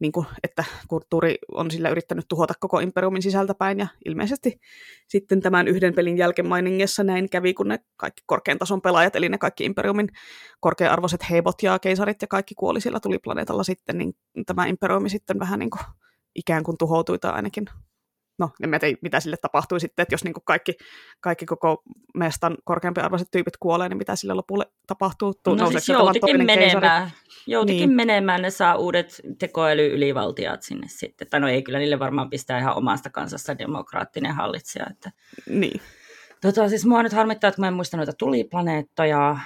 niin 0.00 0.12
kuin, 0.12 0.26
että 0.42 0.64
kulttuuri 0.88 1.38
on 1.52 1.70
sillä 1.70 1.88
yrittänyt 1.88 2.24
tuhota 2.28 2.54
koko 2.60 2.80
imperiumin 2.80 3.22
sisältäpäin, 3.22 3.78
ja 3.78 3.86
ilmeisesti 4.04 4.60
sitten 5.08 5.40
tämän 5.40 5.68
yhden 5.68 5.94
pelin 5.94 6.18
jälkemainingessa 6.18 7.04
näin 7.04 7.30
kävi, 7.30 7.54
kun 7.54 7.68
ne 7.68 7.78
kaikki 7.96 8.22
korkean 8.26 8.58
tason 8.58 8.82
pelaajat, 8.82 9.16
eli 9.16 9.28
ne 9.28 9.38
kaikki 9.38 9.64
imperiumin 9.64 10.08
korkea-arvoiset 10.60 11.30
heibot 11.30 11.62
ja 11.62 11.78
keisarit 11.78 12.22
ja 12.22 12.28
kaikki 12.28 12.54
kuoli 12.54 12.80
siellä 12.80 13.00
tuliplaneetalla 13.00 13.64
sitten, 13.64 13.98
niin 13.98 14.12
tämä 14.46 14.66
imperiumi 14.66 15.08
sitten 15.08 15.38
vähän 15.38 15.58
niin 15.58 15.70
kuin 15.70 15.82
ikään 16.34 16.62
kuin 16.62 16.78
tuhoutui 16.78 17.18
tai 17.18 17.32
ainakin 17.32 17.64
no 18.38 18.50
en 18.62 18.70
mä 18.70 18.78
tiedä, 18.78 18.98
mitä 19.02 19.20
sille 19.20 19.36
tapahtui 19.36 19.80
sitten, 19.80 20.02
että 20.02 20.14
jos 20.14 20.24
niin 20.24 20.34
kuin 20.34 20.44
kaikki, 20.44 20.72
kaikki 21.20 21.46
koko 21.46 21.82
mestan 22.14 22.56
korkeampi 22.64 23.00
arvoiset 23.00 23.28
tyypit 23.30 23.56
kuolee, 23.56 23.88
niin 23.88 23.98
mitä 23.98 24.16
sille 24.16 24.34
lopulle 24.34 24.66
tapahtuu? 24.86 25.34
Tuu, 25.34 25.54
no 25.54 25.70
siis 25.70 25.88
joutikin 25.88 26.46
menemään. 26.46 27.10
Joutikin 27.46 27.78
niin. 27.78 27.96
menemään, 27.96 28.42
ne 28.42 28.50
saa 28.50 28.76
uudet 28.76 29.20
tekoäly-ylivaltiaat 29.38 30.62
sinne 30.62 30.86
sitten. 30.88 31.28
Tai 31.30 31.40
no 31.40 31.48
ei, 31.48 31.62
kyllä 31.62 31.78
niille 31.78 31.98
varmaan 31.98 32.30
pistää 32.30 32.58
ihan 32.58 32.76
omasta 32.76 33.10
kansasta 33.10 33.58
demokraattinen 33.58 34.34
hallitsija. 34.34 34.86
Että... 34.90 35.10
Niin. 35.48 35.80
Tota, 36.40 36.68
siis 36.68 36.86
mua 36.86 37.02
nyt 37.02 37.12
harmittaa, 37.12 37.48
että 37.48 37.60
mä 37.60 37.68
en 37.68 37.74
muista 37.74 37.96
noita 37.96 38.12
tuliplaneettoja. 38.12 39.36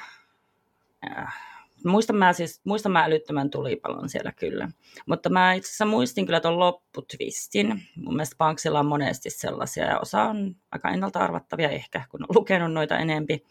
Äh, 1.11 1.48
Muistan 1.85 2.17
mä, 2.17 2.33
siis, 2.33 2.61
muistan 2.65 2.93
mä 2.93 3.05
älyttömän 3.05 3.51
tulipalon 3.51 4.09
siellä 4.09 4.33
kyllä. 4.33 4.69
Mutta 5.07 5.31
mä 5.31 5.53
itse 5.53 5.69
asiassa 5.69 5.85
muistin 5.85 6.27
kyllä 6.27 6.41
tuon 6.41 6.59
lopputwistin. 6.59 7.83
Mun 7.97 8.17
mielestä 8.17 8.37
Banksilla 8.37 8.81
on 8.81 8.87
monesti 8.87 9.31
sellaisia 9.31 9.85
ja 9.85 9.99
osa 9.99 10.23
on 10.23 10.57
aika 10.73 10.91
ennalta 10.91 11.19
arvattavia 11.19 11.69
ehkä, 11.69 12.05
kun 12.11 12.23
on 12.23 12.37
lukenut 12.37 12.73
noita 12.73 12.99
enempi. 12.99 13.43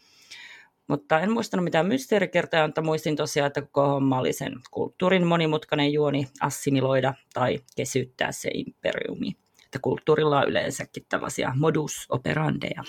Mutta 0.88 1.20
en 1.20 1.32
muistanut 1.32 1.64
mitään 1.64 1.86
mysteerikertoja, 1.86 2.68
mutta 2.68 2.82
muistin 2.82 3.16
tosiaan, 3.16 3.48
että 3.48 3.62
koko 3.62 3.88
homma 3.88 4.20
oli 4.20 4.34
sen 4.34 4.54
kulttuurin 4.72 5.28
monimutkainen 5.28 5.94
juoni 5.94 6.28
assimiloida 6.42 7.14
tai 7.34 7.60
kesyttää 7.76 8.32
se 8.32 8.50
imperiumi 8.54 9.47
että 9.68 9.80
kulttuurilla 9.82 10.40
on 10.40 10.50
yleensäkin 10.50 11.06
tällaisia 11.10 11.54
modus 11.56 12.06
operandeja. 12.10 12.84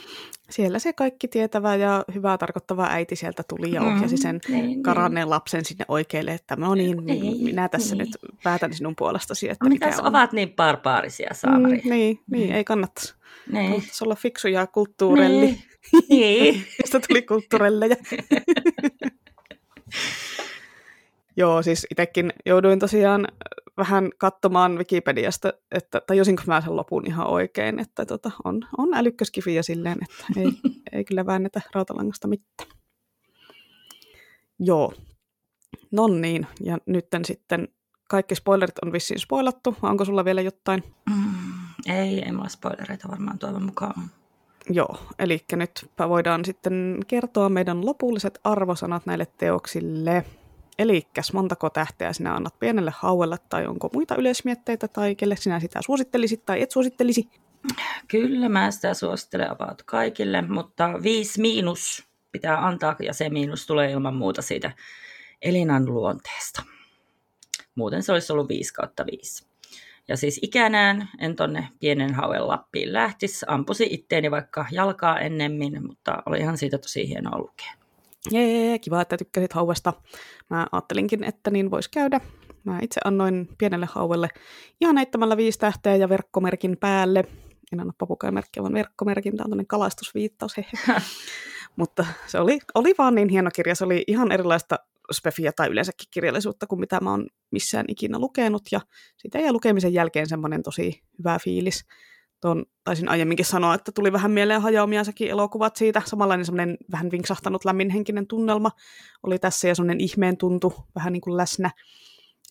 Siellä 0.50 0.78
se 0.78 0.92
kaikki 0.92 1.28
tietävä 1.28 1.76
ja 1.76 2.04
hyvää 2.14 2.38
tarkoittava 2.38 2.86
äiti 2.90 3.16
sieltä 3.16 3.42
tuli 3.48 3.72
ja 3.72 3.82
ohjasi 3.82 4.16
mm, 4.16 4.22
sen 4.22 4.40
niin, 4.48 4.66
niin. 4.66 4.82
karanneen 4.82 5.24
niin. 5.24 5.30
lapsen 5.30 5.64
sinne 5.64 5.84
oikealle, 5.88 6.32
että 6.32 6.56
no 6.56 6.74
niin, 6.74 7.06
niin 7.06 7.44
minä 7.44 7.68
tässä 7.68 7.94
niin. 7.94 7.98
nyt 7.98 8.16
päätän 8.42 8.74
sinun 8.74 8.96
puolestasi. 8.96 9.50
Että 9.50 9.64
no, 9.64 9.68
mikä 9.68 9.94
on. 9.98 10.06
ovat 10.06 10.32
niin 10.32 10.52
barbaarisia, 10.52 11.30
Saamari? 11.32 11.80
Mm, 11.84 11.90
niin, 11.90 12.20
niin, 12.30 12.52
ei 12.52 12.64
kannattaisi. 12.64 13.14
Niin. 13.52 13.70
Kannattaisi 13.70 14.04
olla 14.04 14.14
fiksuja 14.14 14.66
kulttuurelli. 14.66 15.46
Niin. 15.46 15.62
niin. 16.08 16.54
Mistä 16.82 17.00
tuli 17.08 17.22
kulttuurelleja? 17.22 17.96
Joo, 21.36 21.62
siis 21.62 21.86
itsekin 21.90 22.32
jouduin 22.46 22.78
tosiaan 22.78 23.28
vähän 23.78 24.10
katsomaan 24.18 24.78
Wikipediasta, 24.78 25.52
että 25.70 26.00
tajusinko 26.06 26.42
mä 26.46 26.60
sen 26.60 26.76
lopun 26.76 27.06
ihan 27.06 27.26
oikein, 27.26 27.78
että 27.78 28.06
tota, 28.06 28.30
on, 28.44 28.60
on 28.78 28.94
älykköskifiä 28.94 29.62
silleen, 29.62 29.98
että 30.02 30.40
ei, 30.40 30.52
ei 30.92 31.04
kyllä 31.04 31.26
väännetä 31.26 31.60
rautalangasta 31.74 32.28
mitään. 32.28 32.70
Joo, 34.58 34.92
no 35.90 36.08
niin, 36.08 36.46
ja 36.60 36.78
nytten 36.86 37.24
sitten 37.24 37.68
kaikki 38.08 38.34
spoilerit 38.34 38.78
on 38.84 38.92
vissiin 38.92 39.20
spoilattu. 39.20 39.76
Onko 39.82 40.04
sulla 40.04 40.24
vielä 40.24 40.40
jotain? 40.40 40.82
Mm, 41.10 41.34
ei, 41.86 42.22
ei 42.22 42.32
mulla 42.32 42.48
spoilereita 42.48 43.08
varmaan 43.08 43.38
toivon 43.38 43.62
mukaan. 43.62 44.10
Joo, 44.70 44.98
eli 45.18 45.44
nyt 45.52 45.90
voidaan 46.08 46.44
sitten 46.44 47.00
kertoa 47.06 47.48
meidän 47.48 47.86
lopulliset 47.86 48.40
arvosanat 48.44 49.06
näille 49.06 49.26
teoksille. 49.38 50.24
Eli 50.78 51.02
montako 51.32 51.70
tähteä 51.70 52.12
sinä 52.12 52.34
annat 52.34 52.58
pienelle 52.58 52.92
hauelle, 52.96 53.36
tai 53.48 53.66
onko 53.66 53.90
muita 53.92 54.16
yleismietteitä, 54.16 54.88
tai 54.88 55.14
kelle 55.14 55.36
sinä 55.36 55.60
sitä 55.60 55.80
suosittelisit 55.82 56.46
tai 56.46 56.62
et 56.62 56.70
suosittelisi? 56.70 57.28
Kyllä 58.08 58.48
mä 58.48 58.70
sitä 58.70 58.94
suosittelen 58.94 59.50
about 59.50 59.82
kaikille, 59.82 60.42
mutta 60.42 61.02
viisi 61.02 61.40
miinus 61.40 62.08
pitää 62.32 62.66
antaa, 62.66 62.96
ja 63.02 63.12
se 63.12 63.28
miinus 63.28 63.66
tulee 63.66 63.90
ilman 63.90 64.14
muuta 64.14 64.42
siitä 64.42 64.72
Elinan 65.42 65.86
luonteesta. 65.86 66.62
Muuten 67.74 68.02
se 68.02 68.12
olisi 68.12 68.32
ollut 68.32 68.48
5 68.48 68.74
kautta 68.74 69.06
5. 69.06 69.46
Ja 70.08 70.16
siis 70.16 70.40
ikänään 70.42 71.08
en 71.18 71.36
tonne 71.36 71.68
pienen 71.80 72.14
hauen 72.14 72.48
Lappiin 72.48 72.92
lähtisi, 72.92 73.46
ampusi 73.48 73.86
itteeni 73.90 74.30
vaikka 74.30 74.66
jalkaa 74.70 75.20
ennemmin, 75.20 75.86
mutta 75.86 76.22
oli 76.26 76.38
ihan 76.38 76.58
siitä 76.58 76.78
tosi 76.78 77.08
hienoa 77.08 77.38
lukea. 77.38 77.72
Jee, 78.30 78.78
kiva, 78.78 79.00
että 79.00 79.16
tykkäsit 79.16 79.52
hauesta. 79.52 79.92
Mä 80.50 80.66
ajattelinkin, 80.72 81.24
että 81.24 81.50
niin 81.50 81.70
voisi 81.70 81.90
käydä. 81.90 82.20
Mä 82.64 82.78
itse 82.82 83.00
annoin 83.04 83.48
pienelle 83.58 83.88
hauelle 83.90 84.28
ihan 84.80 84.96
heittämällä 84.96 85.36
viisi 85.36 85.58
tähteä 85.58 85.96
ja 85.96 86.08
verkkomerkin 86.08 86.76
päälle. 86.76 87.24
En 87.72 87.80
anna 87.80 87.92
papukaimerkkiä, 87.98 88.62
vaan 88.62 88.74
verkkomerkin. 88.74 89.36
Tämä 89.36 89.44
on 89.44 89.50
tämmöinen 89.50 89.66
kalastusviittaus. 89.66 90.56
Mutta 91.76 92.06
se 92.26 92.40
oli, 92.40 92.58
oli 92.74 92.94
vaan 92.98 93.14
niin 93.14 93.28
hieno 93.28 93.50
kirja. 93.54 93.74
Se 93.74 93.84
oli 93.84 94.04
ihan 94.06 94.32
erilaista 94.32 94.78
spefiä 95.12 95.52
tai 95.52 95.68
yleensäkin 95.68 96.08
kirjallisuutta 96.10 96.66
kuin 96.66 96.80
mitä 96.80 97.00
mä 97.00 97.10
oon 97.10 97.26
missään 97.50 97.84
ikinä 97.88 98.18
lukenut. 98.18 98.62
Ja 98.72 98.80
siitä 99.16 99.38
jäi 99.38 99.52
lukemisen 99.52 99.92
jälkeen 99.92 100.28
semmoinen 100.28 100.62
tosi 100.62 101.02
hyvä 101.18 101.38
fiilis 101.44 101.84
tuon 102.40 102.64
taisin 102.84 103.08
aiemminkin 103.08 103.46
sanoa, 103.46 103.74
että 103.74 103.92
tuli 103.92 104.12
vähän 104.12 104.30
mieleen 104.30 104.62
hajaomiaisakin 104.62 105.30
elokuvat 105.30 105.76
siitä. 105.76 106.02
Samanlainen 106.04 106.44
semmoinen 106.44 106.76
vähän 106.92 107.10
vinksahtanut 107.10 107.64
lämminhenkinen 107.64 108.26
tunnelma 108.26 108.70
oli 109.22 109.38
tässä 109.38 109.68
ja 109.68 109.74
semmoinen 109.74 110.00
ihmeen 110.00 110.36
tuntu 110.36 110.74
vähän 110.94 111.12
niin 111.12 111.20
kuin 111.20 111.36
läsnä. 111.36 111.70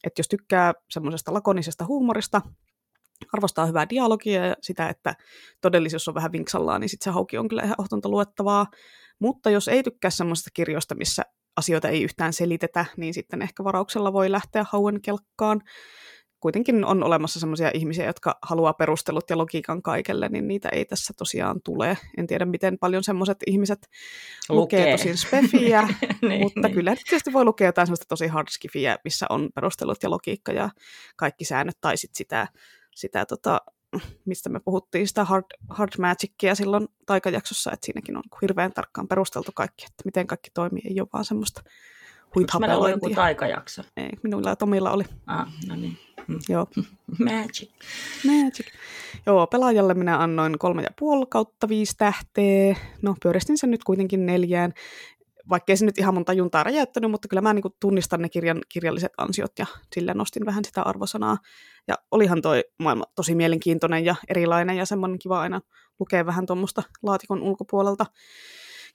Että 0.04 0.20
jos 0.20 0.28
tykkää 0.28 0.74
semmoisesta 0.90 1.34
lakonisesta 1.34 1.86
huumorista, 1.86 2.42
arvostaa 3.34 3.66
hyvää 3.66 3.90
dialogia 3.90 4.46
ja 4.46 4.56
sitä, 4.62 4.90
että 4.90 5.16
todellisuus 5.62 6.08
on 6.08 6.14
vähän 6.14 6.32
vinksallaan, 6.32 6.82
niin 6.82 6.90
sitten 6.90 7.04
se 7.04 7.12
hauki 7.14 7.38
on 7.38 7.48
kyllä 7.48 7.64
ihan 7.64 7.76
ohtonta 7.78 8.10
luettavaa. 8.10 8.66
Mutta 9.20 9.50
jos 9.50 9.68
ei 9.68 9.84
tykkää 9.84 10.12
semmoisesta 10.12 10.50
kirjoista, 10.54 10.96
missä 10.96 11.24
asioita 11.58 11.90
ei 11.90 12.04
yhtään 12.04 12.34
selitetä, 12.34 12.86
niin 12.98 13.14
sitten 13.14 13.42
ehkä 13.42 13.64
varauksella 13.64 14.14
voi 14.14 14.32
lähteä 14.32 14.66
hauen 14.72 15.02
kelkkaan 15.02 15.62
kuitenkin 16.40 16.86
on 16.86 17.04
olemassa 17.04 17.40
sellaisia 17.40 17.72
ihmisiä, 17.74 18.06
jotka 18.06 18.40
haluaa 18.42 18.74
perustelut 18.74 19.30
ja 19.30 19.38
logiikan 19.38 19.82
kaikelle, 19.82 20.30
niin 20.30 20.48
niitä 20.48 20.70
ei 20.70 20.86
tässä 20.86 21.14
tosiaan 21.18 21.62
tule. 21.64 21.98
En 22.18 22.28
tiedä, 22.28 22.46
miten 22.46 22.78
paljon 22.78 23.04
semmoiset 23.04 23.38
ihmiset 23.48 23.90
lukee, 24.50 24.80
lukee 24.80 24.98
tosin 24.98 25.18
spefiä, 25.18 25.90
niin, 26.30 26.42
mutta 26.42 26.68
niin. 26.68 26.74
kyllä 26.74 26.96
tietysti 26.96 27.34
voi 27.34 27.46
lukea 27.46 27.68
jotain 27.68 27.88
semmoista 27.88 28.06
tosi 28.10 28.28
hardskifiä, 28.28 28.98
missä 29.04 29.26
on 29.30 29.50
perustelut 29.56 30.04
ja 30.04 30.10
logiikka 30.10 30.52
ja 30.52 30.70
kaikki 31.16 31.46
säännöt, 31.46 31.78
tai 31.82 31.98
sitten 31.98 32.18
sitä, 32.18 32.48
sitä 32.96 33.26
tota, 33.26 33.62
mistä 34.26 34.50
me 34.50 34.60
puhuttiin, 34.60 35.08
sitä 35.08 35.24
hard, 35.24 35.46
hard 35.70 35.92
magicia 36.00 36.56
silloin 36.56 36.88
taikajaksossa, 37.06 37.72
että 37.72 37.86
siinäkin 37.86 38.18
on 38.18 38.24
hirveän 38.42 38.74
tarkkaan 38.74 39.08
perusteltu 39.08 39.52
kaikki, 39.56 39.86
että 39.86 40.02
miten 40.06 40.28
kaikki 40.28 40.50
toimii, 40.54 40.84
ei 40.86 41.00
ole 41.00 41.08
vaan 41.14 41.26
semmoista 41.26 41.62
huithapelointia. 42.36 42.94
Onko 42.94 43.08
joku 43.08 43.16
taikajakso? 43.16 43.82
Ei, 43.98 44.10
minulla 44.24 44.50
ja 44.50 44.56
Tomilla 44.56 44.92
oli. 44.92 45.04
Ah, 45.28 45.48
no 45.68 45.76
niin. 45.76 46.07
Joo. 46.50 46.68
Magic. 47.26 47.70
Magic. 48.26 48.66
Joo, 49.26 49.48
pelaajalle 49.48 49.94
minä 49.94 50.18
annoin 50.18 50.60
kolme 50.60 50.82
ja 50.82 50.90
puoli 51.00 51.26
kautta 51.30 51.70
viisi 51.70 51.98
tähteä. 51.98 52.76
No, 53.02 53.16
pyöristin 53.24 53.58
sen 53.58 53.72
nyt 53.72 53.84
kuitenkin 53.84 54.26
neljään. 54.26 54.74
Vaikka 55.50 55.72
ei 55.72 55.78
se 55.78 55.86
nyt 55.86 55.98
ihan 55.98 56.14
mun 56.14 56.26
tajuntaa 56.26 56.64
räjäyttänyt, 56.64 57.12
mutta 57.12 57.28
kyllä 57.28 57.42
mä 57.42 57.54
niin 57.54 57.64
tunnistan 57.80 58.22
ne 58.22 58.30
kirjan, 58.30 58.62
kirjalliset 58.70 59.12
ansiot 59.18 59.52
ja 59.60 59.66
sillä 59.96 60.14
nostin 60.14 60.46
vähän 60.46 60.66
sitä 60.66 60.82
arvosanaa. 60.82 61.38
Ja 61.88 61.96
olihan 62.12 62.42
toi 62.42 62.64
maailma 62.80 63.04
tosi 63.16 63.36
mielenkiintoinen 63.36 64.06
ja 64.06 64.16
erilainen 64.28 64.78
ja 64.78 64.86
semmoinen 64.86 65.20
kiva 65.20 65.42
aina 65.42 65.62
lukea 66.00 66.26
vähän 66.26 66.46
tuommoista 66.46 66.84
laatikon 67.04 67.42
ulkopuolelta 67.42 68.06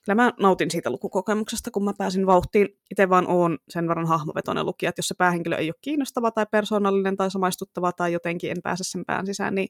kyllä 0.05 0.23
mä 0.23 0.33
nautin 0.41 0.71
siitä 0.71 0.91
lukukokemuksesta, 0.91 1.71
kun 1.71 1.85
mä 1.85 1.93
pääsin 1.99 2.27
vauhtiin. 2.27 2.69
Itse 2.91 3.09
vaan 3.09 3.29
oon 3.29 3.59
sen 3.69 3.89
verran 3.89 4.07
hahmovetoinen 4.07 4.67
lukija, 4.67 4.89
että 4.89 4.99
jos 4.99 5.09
se 5.09 5.15
päähenkilö 5.15 5.57
ei 5.57 5.69
ole 5.69 5.75
kiinnostava 5.81 6.31
tai 6.31 6.47
persoonallinen 6.51 7.17
tai 7.17 7.31
samaistuttava 7.31 7.93
tai 7.93 8.13
jotenkin 8.13 8.51
en 8.51 8.63
pääse 8.63 8.85
sen 8.85 9.05
pään 9.05 9.27
sisään, 9.27 9.55
niin 9.55 9.69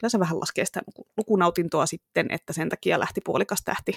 kyllä 0.00 0.10
se 0.10 0.18
vähän 0.18 0.40
laskee 0.40 0.64
sitä 0.64 0.80
lukunautintoa 1.16 1.86
sitten, 1.86 2.26
että 2.30 2.52
sen 2.52 2.68
takia 2.68 3.00
lähti 3.00 3.20
puolikas 3.24 3.62
tähti 3.64 3.92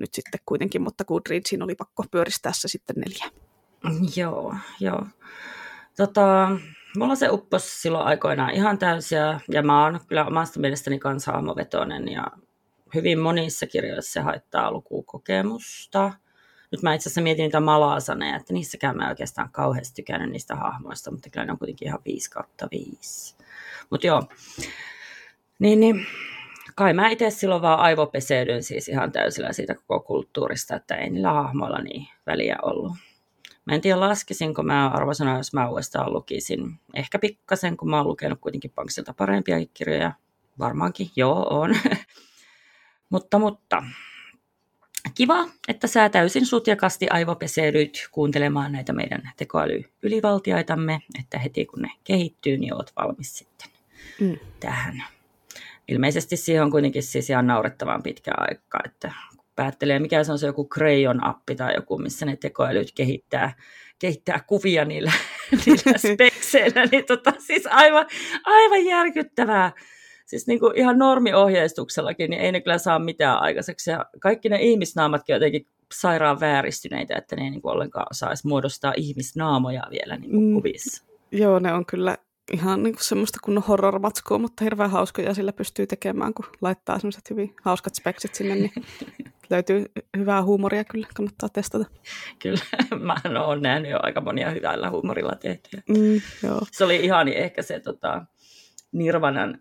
nyt 0.00 0.14
sitten 0.14 0.40
kuitenkin, 0.46 0.82
mutta 0.82 1.04
Goodreadsin 1.04 1.62
oli 1.62 1.74
pakko 1.74 2.04
pyöristää 2.10 2.52
se 2.54 2.68
sitten 2.68 2.96
neljä. 2.96 3.30
Joo, 4.16 4.54
joo. 4.80 5.06
Tota, 5.96 6.48
mulla 6.98 7.14
se 7.14 7.30
uppos 7.30 7.82
silloin 7.82 8.06
aikoinaan 8.06 8.50
ihan 8.50 8.78
täysiä, 8.78 9.40
ja 9.50 9.62
mä 9.62 9.84
oon 9.84 10.00
kyllä 10.08 10.26
omasta 10.26 10.60
mielestäni 10.60 10.98
kanssa 10.98 11.32
hahmovetoinen, 11.32 12.08
ja 12.08 12.26
hyvin 12.94 13.18
monissa 13.18 13.66
kirjoissa 13.66 14.12
se 14.12 14.20
haittaa 14.20 14.72
lukukokemusta. 14.72 16.12
Nyt 16.70 16.82
mä 16.82 16.94
itse 16.94 17.08
asiassa 17.08 17.20
mietin 17.20 17.42
niitä 17.42 17.60
malasaneja, 17.60 18.36
että 18.36 18.52
niissäkään 18.52 18.96
mä 18.96 19.08
oikeastaan 19.08 19.50
kauheasti 19.52 19.94
tykännyt 20.02 20.30
niistä 20.30 20.54
hahmoista, 20.54 21.10
mutta 21.10 21.30
kyllä 21.30 21.46
ne 21.46 21.52
on 21.52 21.58
kuitenkin 21.58 21.88
ihan 21.88 22.00
5 22.04 22.30
kautta 22.30 22.68
5. 22.70 23.36
Mutta 23.90 24.06
joo, 24.06 24.22
niin, 25.58 25.80
niin 25.80 26.06
kai 26.74 26.92
mä 26.92 27.08
itse 27.08 27.30
silloin 27.30 27.62
vaan 27.62 27.78
aivopeseydyn 27.78 28.62
siis 28.62 28.88
ihan 28.88 29.12
täysillä 29.12 29.52
siitä 29.52 29.74
koko 29.74 30.00
kulttuurista, 30.00 30.76
että 30.76 30.94
ei 30.94 31.10
niillä 31.10 31.32
hahmoilla 31.32 31.78
niin 31.78 32.08
väliä 32.26 32.56
ollut. 32.62 32.92
Mä 33.66 33.74
en 33.74 33.80
tiedä 33.80 34.00
laskisinko 34.00 34.62
mä 34.62 34.88
arvosana, 34.88 35.36
jos 35.36 35.52
mä 35.52 35.68
uudestaan 35.68 36.12
lukisin. 36.12 36.80
Ehkä 36.94 37.18
pikkasen, 37.18 37.76
kun 37.76 37.90
mä 37.90 37.96
oon 37.96 38.08
lukenut 38.08 38.40
kuitenkin 38.40 38.72
Panksilta 38.74 39.14
parempia 39.14 39.56
kirjoja. 39.74 40.12
Varmaankin, 40.58 41.10
joo, 41.16 41.46
on. 41.50 41.70
Mutta, 43.14 43.38
mutta 43.38 43.82
kiva, 45.14 45.48
että 45.68 45.86
sä 45.86 46.08
täysin 46.08 46.46
sutjakasti 46.46 47.08
aivopeseydyt 47.08 48.08
kuuntelemaan 48.12 48.72
näitä 48.72 48.92
meidän 48.92 49.30
tekoälyylivaltiaitamme, 49.36 51.00
että 51.20 51.38
heti 51.38 51.66
kun 51.66 51.82
ne 51.82 51.90
kehittyy, 52.04 52.56
niin 52.56 52.74
oot 52.74 52.92
valmis 52.96 53.38
sitten 53.38 53.68
mm. 54.20 54.36
tähän. 54.60 55.04
Ilmeisesti 55.88 56.36
siihen 56.36 56.62
on 56.62 56.70
kuitenkin 56.70 57.02
siis 57.02 57.30
ihan 57.30 57.46
naurettavan 57.46 58.02
pitkä 58.02 58.32
aika, 58.36 58.78
että 58.84 59.12
kun 59.36 59.46
päättelee, 59.56 59.98
mikä 59.98 60.24
se 60.24 60.32
on 60.32 60.38
se 60.38 60.46
joku 60.46 60.68
Crayon-appi 60.74 61.56
tai 61.56 61.74
joku, 61.74 61.98
missä 61.98 62.26
ne 62.26 62.36
tekoälyt 62.36 62.92
kehittää, 62.94 63.54
kehittää 63.98 64.40
kuvia 64.46 64.84
niillä, 64.84 65.12
niillä 65.66 65.98
spekseillä, 65.98 66.86
niin 66.92 67.06
tota, 67.06 67.32
siis 67.38 67.66
aivan, 67.66 68.06
aivan 68.44 68.84
järkyttävää 68.84 69.72
siis 70.26 70.46
niin 70.46 70.60
kuin 70.60 70.76
ihan 70.76 70.98
normiohjeistuksellakin, 70.98 72.30
niin 72.30 72.42
ei 72.42 72.52
ne 72.52 72.60
kyllä 72.60 72.78
saa 72.78 72.98
mitään 72.98 73.40
aikaiseksi. 73.40 73.90
Ja 73.90 74.06
kaikki 74.20 74.48
ne 74.48 74.56
ihmisnaamatkin 74.60 75.34
on 75.34 75.36
jotenkin 75.36 75.66
sairaan 75.94 76.40
vääristyneitä, 76.40 77.16
että 77.16 77.36
ne 77.36 77.42
ei 77.42 77.50
niin 77.50 77.62
kuin 77.62 77.72
ollenkaan 77.72 78.06
osaisi 78.10 78.48
muodostaa 78.48 78.92
ihmisnaamoja 78.96 79.82
vielä 79.90 80.16
niin 80.16 80.30
kuin 80.30 80.44
mm, 80.44 80.54
kuvissa. 80.54 81.04
Joo, 81.32 81.58
ne 81.58 81.72
on 81.72 81.86
kyllä 81.86 82.16
ihan 82.52 82.82
niin 82.82 82.94
kuin 82.94 83.04
semmoista 83.04 83.38
kunnon 83.42 83.64
horror-matskua, 83.64 84.38
mutta 84.38 84.64
hirveän 84.64 84.90
hauskoja 84.90 85.34
sillä 85.34 85.52
pystyy 85.52 85.86
tekemään, 85.86 86.34
kun 86.34 86.46
laittaa 86.60 86.98
semmoiset 86.98 87.30
hyvin 87.30 87.54
hauskat 87.62 87.94
speksit 87.94 88.34
sinne, 88.34 88.54
niin 88.54 88.72
löytyy 89.50 89.86
hyvää 90.16 90.42
huumoria 90.42 90.84
kyllä, 90.84 91.06
kannattaa 91.14 91.48
testata. 91.48 91.84
Kyllä, 92.38 92.60
mä 93.06 93.16
oon 93.46 93.62
nähnyt 93.62 93.90
jo 93.90 93.98
aika 94.02 94.20
monia 94.20 94.50
hyvällä 94.50 94.90
huumorilla 94.90 95.34
tehtyjä. 95.40 95.82
Mm, 95.88 96.20
joo. 96.42 96.60
Se 96.72 96.84
oli 96.84 96.96
ihan 96.96 97.28
ehkä 97.28 97.62
se 97.62 97.80
tota, 97.80 98.24
Nirvanan 98.92 99.60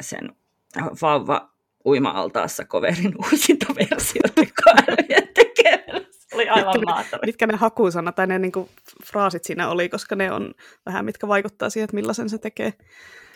sen 0.00 0.30
vauva 1.02 1.52
uima-altaassa 1.86 2.64
coverin 2.64 3.14
uusinta 3.18 3.66
versio 3.74 4.22
oli 6.34 6.48
aivan 6.48 6.80
mahtavaa. 6.84 7.26
Mitkä 7.26 7.46
ne 7.46 7.56
hakusanat 7.56 8.14
tai 8.14 8.26
ne 8.26 8.38
niin 8.38 8.52
kuin, 8.52 8.68
fraasit 9.06 9.44
siinä 9.44 9.68
oli, 9.68 9.88
koska 9.88 10.16
ne 10.16 10.32
on 10.32 10.54
vähän 10.86 11.04
mitkä 11.04 11.28
vaikuttaa 11.28 11.70
siihen, 11.70 11.84
että 11.84 11.94
millaisen 11.94 12.30
se 12.30 12.38
tekee. 12.38 12.72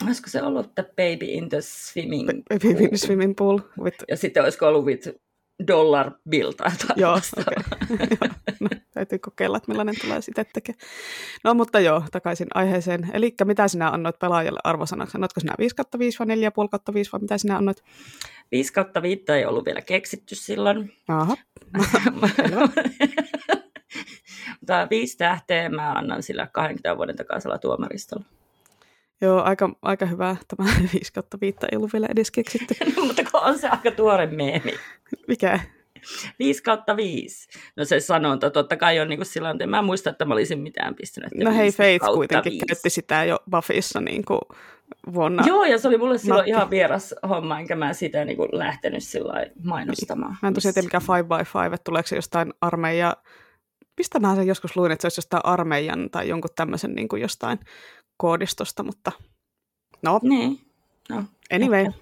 Olisiko 0.07 0.31
se 0.31 0.43
ollut 0.43 0.75
the 0.75 0.83
baby 0.83 1.27
in 1.27 1.49
the 1.49 1.61
swimming 1.61 2.27
pool? 2.29 2.43
Baby 2.59 2.85
in 2.85 2.89
the 2.89 2.97
swimming 2.97 3.37
pool. 3.37 3.59
With... 3.81 4.05
Ja 4.09 4.17
sitten 4.17 4.43
olisiko 4.43 4.67
ollut 4.67 4.85
with 4.85 5.09
dollar 5.67 6.11
bill 6.29 6.51
tai 6.53 6.71
Joo, 6.97 7.13
okay. 7.13 7.55
no, 8.61 8.69
täytyy 8.95 9.19
kokeilla, 9.19 9.57
että 9.57 9.71
millainen 9.71 9.95
tulee 10.01 10.23
sitten 10.23 10.47
tekemään. 10.55 10.81
No 11.45 11.55
mutta 11.55 11.81
joo, 11.81 12.03
takaisin 12.13 12.47
aiheeseen. 12.55 13.11
Eli 13.13 13.35
mitä 13.45 13.69
sinä 13.69 13.89
annoit 13.89 14.19
pelaajalle 14.19 14.61
arvosanaksi? 14.65 15.17
Annoitko 15.17 15.41
sinä 15.41 15.55
5 15.59 15.77
5 15.99 16.19
vai 16.19 16.27
4,5 16.37 16.95
5 16.95 17.13
vai 17.13 17.21
mitä 17.21 17.39
sinä 17.39 17.57
annoit? 17.57 17.85
5 18.53 18.73
5 19.03 19.25
ei 19.29 19.47
ollut 19.47 19.67
vielä 19.67 19.81
keksitty 19.81 20.35
silloin. 20.35 20.93
Aha. 21.09 21.37
Mutta 24.61 24.87
viisi 24.91 25.17
tähteä 25.17 25.69
mä 25.69 25.93
annan 25.93 26.23
sillä 26.23 26.47
20 26.53 26.97
vuoden 26.97 27.17
takaisella 27.17 27.59
tuomaristolla. 27.59 28.25
Joo, 29.21 29.43
aika, 29.43 29.71
aika 29.83 30.07
hyvä. 30.07 30.37
Tämä 30.57 30.71
5 30.95 31.13
kautta 31.13 31.39
5 31.41 31.59
ei 31.73 31.77
ollut 31.77 31.93
vielä 31.93 32.07
edes 32.11 32.31
keksitty. 32.31 32.75
no, 32.97 33.05
mutta 33.05 33.23
kun 33.23 33.41
on 33.41 33.59
se 33.59 33.69
aika 33.69 33.91
tuore 33.91 34.27
meemi. 34.27 34.75
Mikä? 35.29 35.61
5 36.39 36.63
kautta 36.63 36.97
5. 36.97 37.49
No 37.77 37.85
se 37.85 38.01
sanonta 38.01 38.51
totta 38.51 38.77
kai 38.77 39.01
on 39.01 39.09
niin 39.09 39.19
kuin 39.19 39.27
sillä 39.27 39.51
että 39.51 39.67
mä 39.67 39.79
en 39.79 39.85
muista, 39.85 40.11
että 40.11 40.25
mä 40.25 40.35
olisin 40.35 40.59
mitään 40.59 40.95
pistänyt. 40.95 41.31
No 41.35 41.55
hei, 41.55 41.73
Faith 41.73 42.05
kuitenkin 42.15 42.53
5. 42.53 42.67
käytti 42.67 42.91
sitä 42.91 43.25
jo 43.25 43.39
Buffyssa 43.51 44.01
niin 44.01 44.25
kuin 44.25 44.41
vuonna. 45.15 45.45
Joo, 45.47 45.65
ja 45.65 45.79
se 45.79 45.89
oli 45.89 45.99
mulle 45.99 46.19
silloin 46.19 46.39
Nakki. 46.39 46.51
ihan 46.51 46.71
vieras 46.71 47.15
homma, 47.29 47.61
enkä 47.61 47.77
mä 47.77 47.93
sitä 47.93 48.25
niin 48.25 48.37
kuin 48.37 48.49
lähtenyt 48.53 49.03
sillä 49.03 49.47
mainostamaan. 49.65 50.37
Mä 50.43 50.49
en 50.49 50.55
tosiaan 50.55 50.75
tiedä 50.75 50.87
mikä 50.87 50.99
5 50.99 51.23
by 51.23 51.59
5, 51.61 51.75
että 51.75 51.85
tuleeko 51.85 52.07
se 52.07 52.17
jostain 52.17 52.55
armeija... 52.61 53.17
Mistä 53.99 54.21
mä 54.21 54.35
sen 54.35 54.47
joskus 54.47 54.77
luin, 54.77 54.93
että 54.93 55.03
se 55.03 55.07
olisi 55.07 55.19
jostain 55.19 55.45
armeijan 55.45 56.11
tai 56.11 56.29
jonkun 56.29 56.51
tämmöisen 56.57 56.95
niin 56.95 57.09
kuin 57.09 57.23
jostain 57.23 57.59
koodistosta, 58.17 58.83
mutta 58.83 59.13
no. 60.03 60.21
Niin. 60.23 60.61
No, 61.09 61.25
anyway, 61.53 61.81
ehkä. 61.81 61.99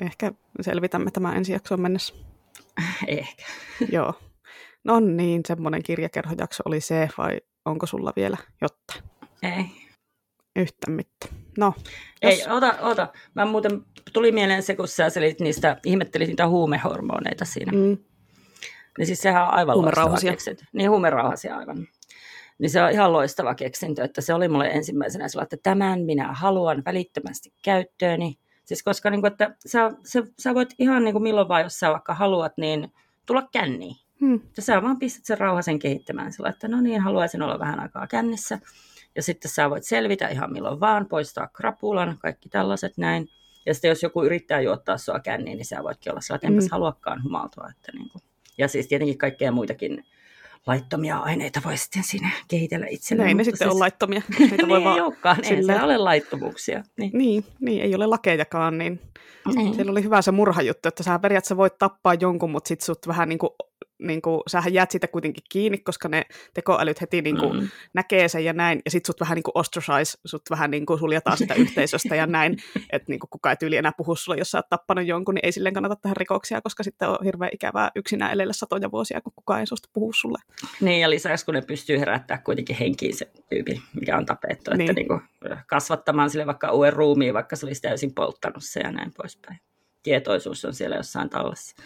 ehkä 0.00 0.32
selvitämme 0.60 1.10
tämä 1.10 1.34
ensi 1.34 1.52
jaksoon 1.52 1.80
mennessä. 1.80 2.14
Ehkä. 3.06 3.44
Joo. 3.92 4.14
No 4.84 5.00
niin, 5.00 5.42
semmoinen 5.46 5.82
kirjakerhojakso 5.82 6.62
oli 6.66 6.80
se, 6.80 7.08
vai 7.18 7.40
onko 7.64 7.86
sulla 7.86 8.12
vielä 8.16 8.36
jotta? 8.62 8.94
Ei. 9.42 9.64
Yhtä 10.56 10.90
mitään. 10.90 11.34
No, 11.58 11.74
Ei, 12.22 12.38
jos... 12.38 12.48
ota, 12.48 12.74
ota. 12.80 13.08
Mä 13.34 13.44
muuten 13.44 13.82
tuli 14.12 14.32
mieleen 14.32 14.62
se, 14.62 14.76
kun 14.76 14.88
sä 14.88 15.10
selit 15.10 15.40
niistä, 15.40 15.76
ihmettelit 15.84 16.28
niitä 16.28 16.48
huumehormoneita 16.48 17.44
siinä. 17.44 17.72
Mm. 17.72 17.98
Niin 18.98 19.06
siis 19.06 19.18
sehän 19.18 19.42
on 19.42 19.54
aivan 19.54 19.76
keksintö. 20.22 20.64
Niin, 20.72 20.90
huumerauhasia 20.90 21.56
aivan. 21.56 21.88
Niin 22.58 22.70
se 22.70 22.82
on 22.82 22.90
ihan 22.90 23.12
loistava 23.12 23.54
keksintö, 23.54 24.04
että 24.04 24.20
se 24.20 24.34
oli 24.34 24.48
mulle 24.48 24.66
ensimmäisenä 24.66 25.28
sillä, 25.28 25.42
että 25.42 25.56
tämän 25.62 26.00
minä 26.00 26.32
haluan 26.32 26.82
välittömästi 26.84 27.52
käyttööni. 27.64 28.38
Siis 28.64 28.82
koska 28.82 29.10
niin 29.10 29.20
kuin, 29.20 29.32
että 29.32 29.56
sä, 29.66 29.90
sä, 30.04 30.22
sä 30.38 30.54
voit 30.54 30.74
ihan 30.78 31.04
niin 31.04 31.12
kuin 31.14 31.22
milloin 31.22 31.48
vaan, 31.48 31.62
jos 31.62 31.78
sä 31.78 31.90
vaikka 31.90 32.14
haluat, 32.14 32.52
niin 32.56 32.92
tulla 33.26 33.48
känniin. 33.52 33.96
Hmm. 34.20 34.40
Ja 34.56 34.62
sä 34.62 34.82
vaan 34.82 34.98
pistät 34.98 35.24
sen 35.24 35.38
rauhasen 35.38 35.78
kehittämään 35.78 36.32
sillä, 36.32 36.48
että 36.48 36.68
no 36.68 36.80
niin, 36.80 37.00
haluaisin 37.00 37.42
olla 37.42 37.58
vähän 37.58 37.80
aikaa 37.80 38.06
kännissä. 38.06 38.58
Ja 39.16 39.22
sitten 39.22 39.50
sä 39.50 39.70
voit 39.70 39.84
selvitä 39.84 40.28
ihan 40.28 40.52
milloin 40.52 40.80
vaan, 40.80 41.06
poistaa 41.06 41.48
krapulan, 41.48 42.18
kaikki 42.18 42.48
tällaiset 42.48 42.92
näin. 42.96 43.28
Ja 43.66 43.74
sitten 43.74 43.88
jos 43.88 44.02
joku 44.02 44.24
yrittää 44.24 44.60
juottaa 44.60 44.98
sua 44.98 45.20
känniin, 45.20 45.56
niin 45.56 45.66
sä 45.66 45.82
voitkin 45.82 46.12
olla 46.12 46.20
sillä, 46.20 46.34
että 46.34 46.46
enpäs 46.46 46.64
mm. 46.64 46.70
haluakaan 46.70 47.22
humaltua. 47.22 47.68
Että 47.70 47.92
niin 47.92 48.10
kuin. 48.10 48.22
Ja 48.58 48.68
siis 48.68 48.88
tietenkin 48.88 49.18
kaikkea 49.18 49.52
muitakin 49.52 50.04
laittomia 50.66 51.18
aineita 51.18 51.60
voi 51.64 51.76
sitten 51.76 52.02
siinä 52.02 52.30
kehitellä 52.48 52.86
itselleen. 52.90 53.26
Näin 53.26 53.36
ne 53.36 53.44
sitten 53.44 53.58
siis... 53.58 53.74
on 53.74 53.80
laittomia. 53.80 54.22
Niitä 54.38 54.68
voi 54.68 54.78
niin 54.78 54.84
vaan 54.84 54.96
ei 54.96 55.02
olekaan, 55.02 55.44
sillä... 55.44 55.74
ei 55.74 55.82
ole 55.82 55.98
laittomuuksia. 55.98 56.82
Niin. 56.98 57.10
niin, 57.14 57.44
niin, 57.60 57.82
ei 57.82 57.94
ole 57.94 58.06
lakejakaan, 58.06 58.78
niin, 58.78 59.00
niin. 59.54 59.74
siellä 59.74 59.92
oli 59.92 60.02
hyvä 60.02 60.22
se 60.22 60.32
murhajuttu, 60.32 60.88
että 60.88 61.02
sä 61.02 61.18
periaatteessa 61.18 61.56
voit 61.56 61.78
tappaa 61.78 62.14
jonkun, 62.14 62.50
mutta 62.50 62.68
sitten 62.68 62.86
sut 62.86 63.06
vähän 63.06 63.28
niin 63.28 63.38
kuin 63.38 63.50
niin 63.98 64.22
kuin, 64.22 64.40
sähän 64.46 64.74
jäät 64.74 64.90
siitä 64.90 65.08
kuitenkin 65.08 65.44
kiinni, 65.50 65.78
koska 65.78 66.08
ne 66.08 66.22
tekoälyt 66.54 67.00
heti 67.00 67.22
niin 67.22 67.38
kuin, 67.38 67.60
mm. 67.60 67.68
näkee 67.94 68.28
sen 68.28 68.44
ja 68.44 68.52
näin, 68.52 68.82
ja 68.84 68.90
sitten 68.90 69.06
sut 69.06 69.20
vähän 69.20 69.34
niin 69.34 69.42
kuin 69.42 69.52
ostracize, 69.54 70.18
sut 70.24 70.42
vähän 70.50 70.70
niin 70.70 70.86
kuin 70.86 70.98
suljetaan 70.98 71.38
sitä 71.38 71.54
yhteisöstä 71.54 72.16
ja 72.16 72.26
näin, 72.26 72.56
että 72.92 73.12
niin 73.12 73.20
kuin 73.20 73.30
kukaan 73.30 73.52
ei 73.52 73.56
tyyli 73.56 73.76
enää 73.76 73.92
puhu 73.96 74.16
sulle, 74.16 74.38
jos 74.38 74.50
sä 74.50 74.58
oot 74.58 74.68
tappanut 74.68 75.06
jonkun, 75.06 75.34
niin 75.34 75.44
ei 75.44 75.52
silleen 75.52 75.74
kannata 75.74 75.96
tehdä 75.96 76.14
rikoksia, 76.16 76.60
koska 76.60 76.82
sitten 76.82 77.08
on 77.08 77.18
hirveän 77.24 77.50
ikävää 77.54 77.90
yksinään 77.96 78.32
elellä 78.32 78.52
satoja 78.52 78.90
vuosia, 78.90 79.20
kun 79.20 79.32
kukaan 79.36 79.60
ei 79.60 79.66
suostu 79.66 79.88
puhua 79.92 80.12
sulle. 80.14 80.38
Niin, 80.80 81.00
ja 81.00 81.10
lisäksi 81.10 81.44
kun 81.44 81.54
ne 81.54 81.62
pystyy 81.62 81.98
herättämään 82.00 82.44
kuitenkin 82.44 82.76
henkiin 82.76 83.16
se 83.16 83.30
tyypi, 83.48 83.82
mikä 83.94 84.16
on 84.16 84.26
tapettu, 84.26 84.70
niin. 84.70 84.80
että 84.90 84.92
niin 84.92 85.08
kuin 85.08 85.20
kasvattamaan 85.66 86.30
sille 86.30 86.46
vaikka 86.46 86.72
uuden 86.72 86.92
ruumiin, 86.92 87.34
vaikka 87.34 87.56
se 87.56 87.66
olisi 87.66 87.82
täysin 87.82 88.14
polttanut 88.14 88.64
se 88.64 88.80
ja 88.80 88.92
näin 88.92 89.12
poispäin. 89.16 89.60
Tietoisuus 90.02 90.64
on 90.64 90.74
siellä 90.74 90.96
jossain 90.96 91.30
tallessa 91.30 91.76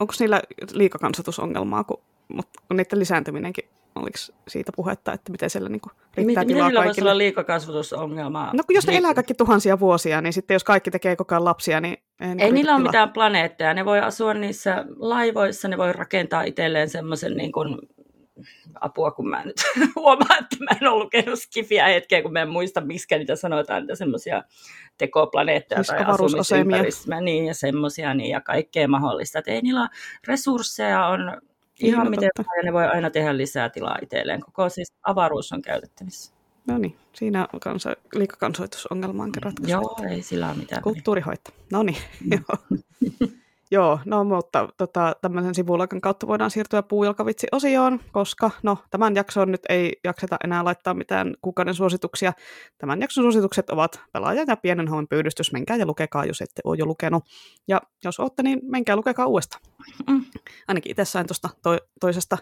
onko 0.00 0.14
niillä 0.20 0.42
liikakansatusongelmaa, 0.72 1.84
kun, 1.84 2.00
mutta 2.28 2.62
kun 2.68 2.76
niiden 2.76 2.98
lisääntyminenkin, 2.98 3.64
oliko 3.94 4.18
siitä 4.48 4.72
puhetta, 4.76 5.12
että 5.12 5.32
miten 5.32 5.50
siellä 5.50 5.68
niinku 5.68 5.90
riittää 6.16 6.44
miten, 6.44 6.56
tilaa 6.56 6.68
miten 6.68 6.84
voisi 6.84 7.00
olla 7.00 7.18
liikakasvatusongelmaa? 7.18 8.50
No 8.54 8.62
kun 8.66 8.74
jos 8.74 8.86
ne 8.86 8.92
niin. 8.92 8.98
elää 8.98 9.14
kaikki 9.14 9.34
tuhansia 9.34 9.80
vuosia, 9.80 10.20
niin 10.20 10.32
sitten 10.32 10.54
jos 10.54 10.64
kaikki 10.64 10.90
tekee 10.90 11.16
koko 11.16 11.34
ajan 11.34 11.44
lapsia, 11.44 11.80
niin 11.80 11.96
ei, 12.20 12.34
ei 12.38 12.52
niillä 12.52 12.74
ole 12.74 12.82
mitään 12.82 13.12
planeetteja. 13.12 13.74
Ne 13.74 13.84
voi 13.84 14.00
asua 14.00 14.34
niissä 14.34 14.84
laivoissa, 14.96 15.68
ne 15.68 15.78
voi 15.78 15.92
rakentaa 15.92 16.42
itselleen 16.42 16.90
semmoisen 16.90 17.36
niin 17.36 17.52
kuin 17.52 17.78
apua, 18.80 19.10
kun 19.10 19.28
mä 19.28 19.44
nyt 19.44 19.56
huomaan, 19.96 20.44
että 20.44 20.56
mä 20.64 20.78
en 20.80 20.88
ole 20.88 21.04
lukenut 21.04 21.38
skifiä 21.38 21.88
hetkeä, 21.88 22.22
kun 22.22 22.32
mä 22.32 22.42
en 22.42 22.48
muista, 22.48 22.80
miksi 22.80 23.18
niitä 23.18 23.36
sanotaan, 23.36 23.82
niitä 23.82 23.94
semmoisia 23.94 24.42
tekoplaneettoja 24.98 25.82
siis 25.82 25.96
tai 25.98 26.14
asumisympäristöjä, 26.14 27.20
niin 27.20 27.46
ja 27.46 27.54
semmoisia, 27.54 28.14
niin 28.14 28.30
ja 28.30 28.40
kaikkea 28.40 28.88
mahdollista. 28.88 29.38
Että 29.38 29.50
ei 29.50 29.62
niillä 29.62 29.88
resursseja 30.26 31.06
on 31.06 31.20
ihan 31.20 31.40
Ihan 31.80 32.10
miten 32.10 32.30
ja 32.56 32.62
ne 32.62 32.72
voi 32.72 32.86
aina 32.86 33.10
tehdä 33.10 33.36
lisää 33.36 33.68
tilaa 33.68 33.98
itselleen. 34.02 34.40
Koko 34.40 34.68
siis 34.68 34.92
avaruus 35.02 35.52
on 35.52 35.62
käytettävissä. 35.62 36.34
No 36.66 36.78
niin, 36.78 36.96
siinä 37.12 37.48
on 37.52 37.60
kansa, 37.60 37.96
liikakansoitusongelma 38.14 39.22
on 39.22 39.30
ratkaisu. 39.42 39.70
Joo, 39.70 39.96
ei 40.10 40.22
sillä 40.22 40.48
ole 40.48 40.56
mitään. 40.56 40.82
Kulttuurihoito. 40.82 41.50
No 41.72 41.82
niin, 41.82 41.96
mm. 42.24 42.30
joo. 42.32 42.80
Joo, 43.74 43.98
no 44.04 44.24
mutta 44.24 44.68
tota, 44.76 45.16
tämmöisen 45.20 45.54
sivuluokan 45.54 46.00
kautta 46.00 46.26
voidaan 46.26 46.50
siirtyä 46.50 46.82
puujalkavitsi-osioon, 46.82 48.00
koska 48.12 48.50
no, 48.62 48.78
tämän 48.90 49.14
jakson 49.14 49.50
nyt 49.50 49.60
ei 49.68 49.92
jakseta 50.04 50.36
enää 50.44 50.64
laittaa 50.64 50.94
mitään 50.94 51.34
kuukauden 51.42 51.74
suosituksia. 51.74 52.32
Tämän 52.78 53.00
jakson 53.00 53.24
suositukset 53.24 53.70
ovat 53.70 54.00
pelaaja 54.12 54.44
ja 54.48 54.56
pienen 54.56 54.88
homman 54.88 55.08
pyydystys. 55.08 55.52
Menkää 55.52 55.76
ja 55.76 55.86
lukekaa, 55.86 56.24
jos 56.24 56.40
ette 56.40 56.62
ole 56.64 56.76
jo 56.78 56.86
lukenut. 56.86 57.24
Ja 57.68 57.80
jos 58.04 58.20
olette, 58.20 58.42
niin 58.42 58.60
menkää 58.62 58.96
lukekaa 58.96 59.26
uudestaan. 59.26 59.62
Mm. 60.10 60.24
Ainakin 60.68 60.90
itse 60.90 61.04
sain 61.04 61.26
tuosta 61.26 61.48
to- 61.62 61.78
toisesta 62.00 62.38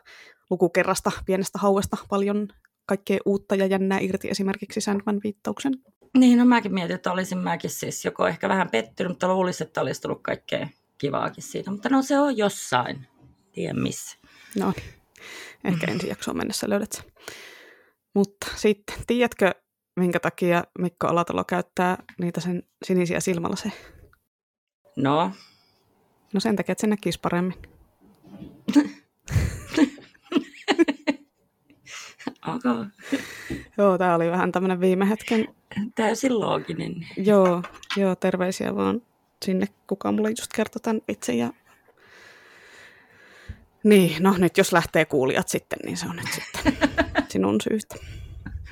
lukukerrasta, 0.51 1.13
pienestä 1.27 1.59
hauesta 1.59 1.97
paljon 2.09 2.49
kaikkea 2.87 3.19
uutta 3.27 3.55
ja 3.55 3.67
jännää 3.67 3.99
irti, 3.99 4.29
esimerkiksi 4.29 4.81
Sandman 4.81 5.21
viittauksen. 5.25 5.73
Niin, 6.19 6.39
no 6.39 6.45
mäkin 6.45 6.75
mietin, 6.75 6.95
että 6.95 7.13
olisin 7.13 7.39
mäkin 7.39 7.71
siis 7.71 8.05
joko 8.05 8.27
ehkä 8.27 8.49
vähän 8.49 8.71
pettynyt, 8.71 9.13
mutta 9.13 9.29
luulisin, 9.29 9.67
että 9.67 9.81
olisi 9.81 10.01
tullut 10.03 10.23
kaikkea 10.23 10.69
kivaakin 11.03 11.43
siitä, 11.43 11.71
mutta 11.71 11.89
no 11.89 12.03
se 12.03 12.19
on 12.19 12.37
jossain, 12.37 13.07
tiedä 13.53 13.75
missä. 13.75 14.19
No, 14.59 14.73
ehkä 15.65 15.87
ensi 15.91 16.09
jaksoon 16.09 16.37
mennessä 16.37 16.69
löydät 16.69 16.93
sen. 16.93 17.05
Mutta 18.15 18.47
sitten, 18.57 18.97
tiedätkö, 19.07 19.55
minkä 19.97 20.21
takia 20.21 20.65
Mikko 20.79 21.07
Alatalo 21.07 21.45
käyttää 21.45 22.03
niitä 22.19 22.41
sen 22.41 22.63
sinisiä 22.85 23.21
silmälaseja? 23.21 23.75
No? 24.97 25.31
No 26.33 26.41
sen 26.41 26.57
takia, 26.57 26.73
että 26.73 26.81
se 26.81 26.87
näkisi 26.87 27.19
paremmin. 27.23 27.55
okay. 32.55 32.87
Joo, 33.79 33.99
tämä 33.99 34.15
oli 34.15 34.31
vähän 34.31 34.53
tämmöinen 34.53 34.81
viime 34.81 35.09
hetken... 35.09 35.49
Täysin 35.95 36.41
looginen. 36.41 37.07
Joo, 37.17 37.63
joo, 37.97 38.17
terveisiä 38.17 38.77
vaan 38.77 39.03
sinne, 39.43 39.67
kuka 39.87 40.13
mulle 40.13 40.31
just 40.31 40.53
kertoi 40.55 40.81
tämän 40.81 41.01
itse. 41.09 41.33
Ja... 41.33 41.53
Niin, 43.85 44.23
no 44.23 44.35
nyt 44.39 44.59
jos 44.59 44.73
lähtee 44.73 45.05
kuulijat 45.05 45.49
sitten, 45.49 45.79
niin 45.85 45.97
se 45.97 46.07
on 46.07 46.17
nyt 46.17 46.29
sitten 46.33 46.73
sinun 47.33 47.61
syystä. 47.61 47.95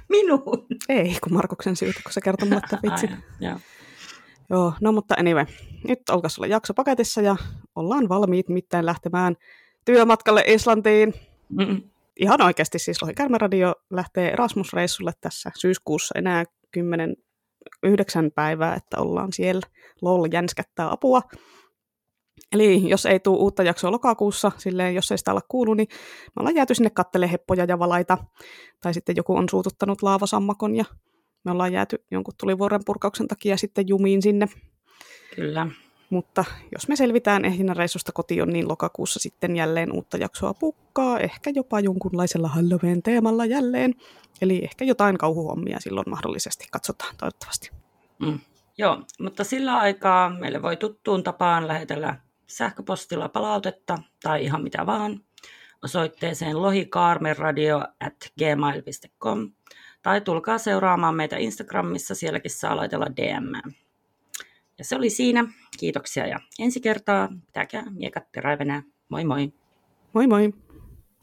Minun? 0.08 0.66
Ei, 0.88 1.16
kun 1.22 1.32
Markuksen 1.32 1.76
syytä, 1.76 2.00
kun 2.02 2.12
se 2.12 2.20
kertoi 2.20 2.48
mulle 2.48 2.62
tämän 2.70 2.82
vitsin. 2.82 3.12
Ai, 3.12 3.18
joo. 3.40 3.58
Joo, 4.50 4.72
no 4.80 4.92
mutta 4.92 5.14
anyway, 5.18 5.46
nyt 5.88 6.00
olkaisi 6.10 6.40
olla 6.40 6.46
jakso 6.46 6.74
paketissa 6.74 7.20
ja 7.20 7.36
ollaan 7.76 8.08
valmiit 8.08 8.48
mitään 8.48 8.86
lähtemään 8.86 9.36
työmatkalle 9.84 10.44
Islantiin. 10.46 11.14
Mm. 11.48 11.82
Ihan 12.16 12.42
oikeasti 12.42 12.78
siis 12.78 13.02
Lohikärmeradio 13.02 13.74
lähtee 13.90 14.30
Erasmus-reissulle 14.30 15.12
tässä 15.20 15.50
syyskuussa 15.58 16.18
enää 16.18 16.44
10 16.70 17.16
yhdeksän 17.82 18.30
päivää, 18.34 18.74
että 18.74 18.98
ollaan 19.00 19.32
siellä. 19.32 19.66
LOL 20.02 20.28
jänskättää 20.32 20.92
apua. 20.92 21.22
Eli 22.52 22.88
jos 22.88 23.06
ei 23.06 23.20
tule 23.20 23.38
uutta 23.38 23.62
jaksoa 23.62 23.90
lokakuussa, 23.90 24.52
silleen 24.58 24.94
jos 24.94 25.10
ei 25.10 25.18
sitä 25.18 25.30
olla 25.30 25.40
kuullut, 25.48 25.76
niin 25.76 25.88
me 26.36 26.40
ollaan 26.40 26.54
jääty 26.54 26.74
sinne 26.74 26.90
kattele 26.90 27.32
heppoja 27.32 27.64
ja 27.64 27.78
valaita. 27.78 28.18
Tai 28.80 28.94
sitten 28.94 29.16
joku 29.16 29.36
on 29.36 29.48
suututtanut 29.48 30.02
laavasammakon 30.02 30.76
ja 30.76 30.84
me 31.44 31.50
ollaan 31.50 31.72
jääty 31.72 32.04
jonkun 32.10 32.34
tulivuoren 32.40 32.80
purkauksen 32.86 33.28
takia 33.28 33.56
sitten 33.56 33.88
jumiin 33.88 34.22
sinne. 34.22 34.48
Kyllä. 35.36 35.66
Mutta 36.10 36.44
jos 36.72 36.88
me 36.88 36.96
selvitään 36.96 37.44
ehdinnän 37.44 37.76
reissusta 37.76 38.12
kotiin, 38.12 38.48
niin 38.48 38.68
lokakuussa 38.68 39.20
sitten 39.20 39.56
jälleen 39.56 39.92
uutta 39.92 40.16
jaksoa 40.16 40.54
pukkaa, 40.54 41.20
ehkä 41.20 41.50
jopa 41.54 41.80
jonkunlaisella 41.80 42.48
Halloween-teemalla 42.48 43.46
jälleen. 43.46 43.94
Eli 44.42 44.60
ehkä 44.64 44.84
jotain 44.84 45.18
kauhuhommia 45.18 45.80
silloin 45.80 46.10
mahdollisesti, 46.10 46.66
katsotaan 46.70 47.16
toivottavasti. 47.16 47.70
Mm. 48.18 48.38
Joo, 48.78 49.02
mutta 49.20 49.44
sillä 49.44 49.76
aikaa 49.76 50.30
meille 50.30 50.62
voi 50.62 50.76
tuttuun 50.76 51.22
tapaan 51.22 51.68
lähetellä 51.68 52.16
sähköpostilla 52.46 53.28
palautetta 53.28 53.98
tai 54.22 54.44
ihan 54.44 54.62
mitä 54.62 54.86
vaan 54.86 55.20
osoitteeseen 55.84 56.62
lohikaarmeradio 56.62 57.78
at 58.00 58.32
gmail.com 58.38 59.52
tai 60.02 60.20
tulkaa 60.20 60.58
seuraamaan 60.58 61.14
meitä 61.14 61.36
Instagramissa, 61.36 62.14
sielläkin 62.14 62.50
saa 62.50 62.76
laitella 62.76 63.06
DM. 63.16 63.72
Ja 64.80 64.84
se 64.84 64.96
oli 64.96 65.10
siinä. 65.10 65.44
Kiitoksia 65.78 66.26
ja 66.26 66.40
ensi 66.58 66.80
kertaa 66.80 67.28
pitäkää 67.46 67.84
miekat 67.90 68.32
terävänä. 68.32 68.82
Moi 69.08 69.24
moi! 69.24 69.52
Moi 70.12 70.26
moi! 70.26 70.54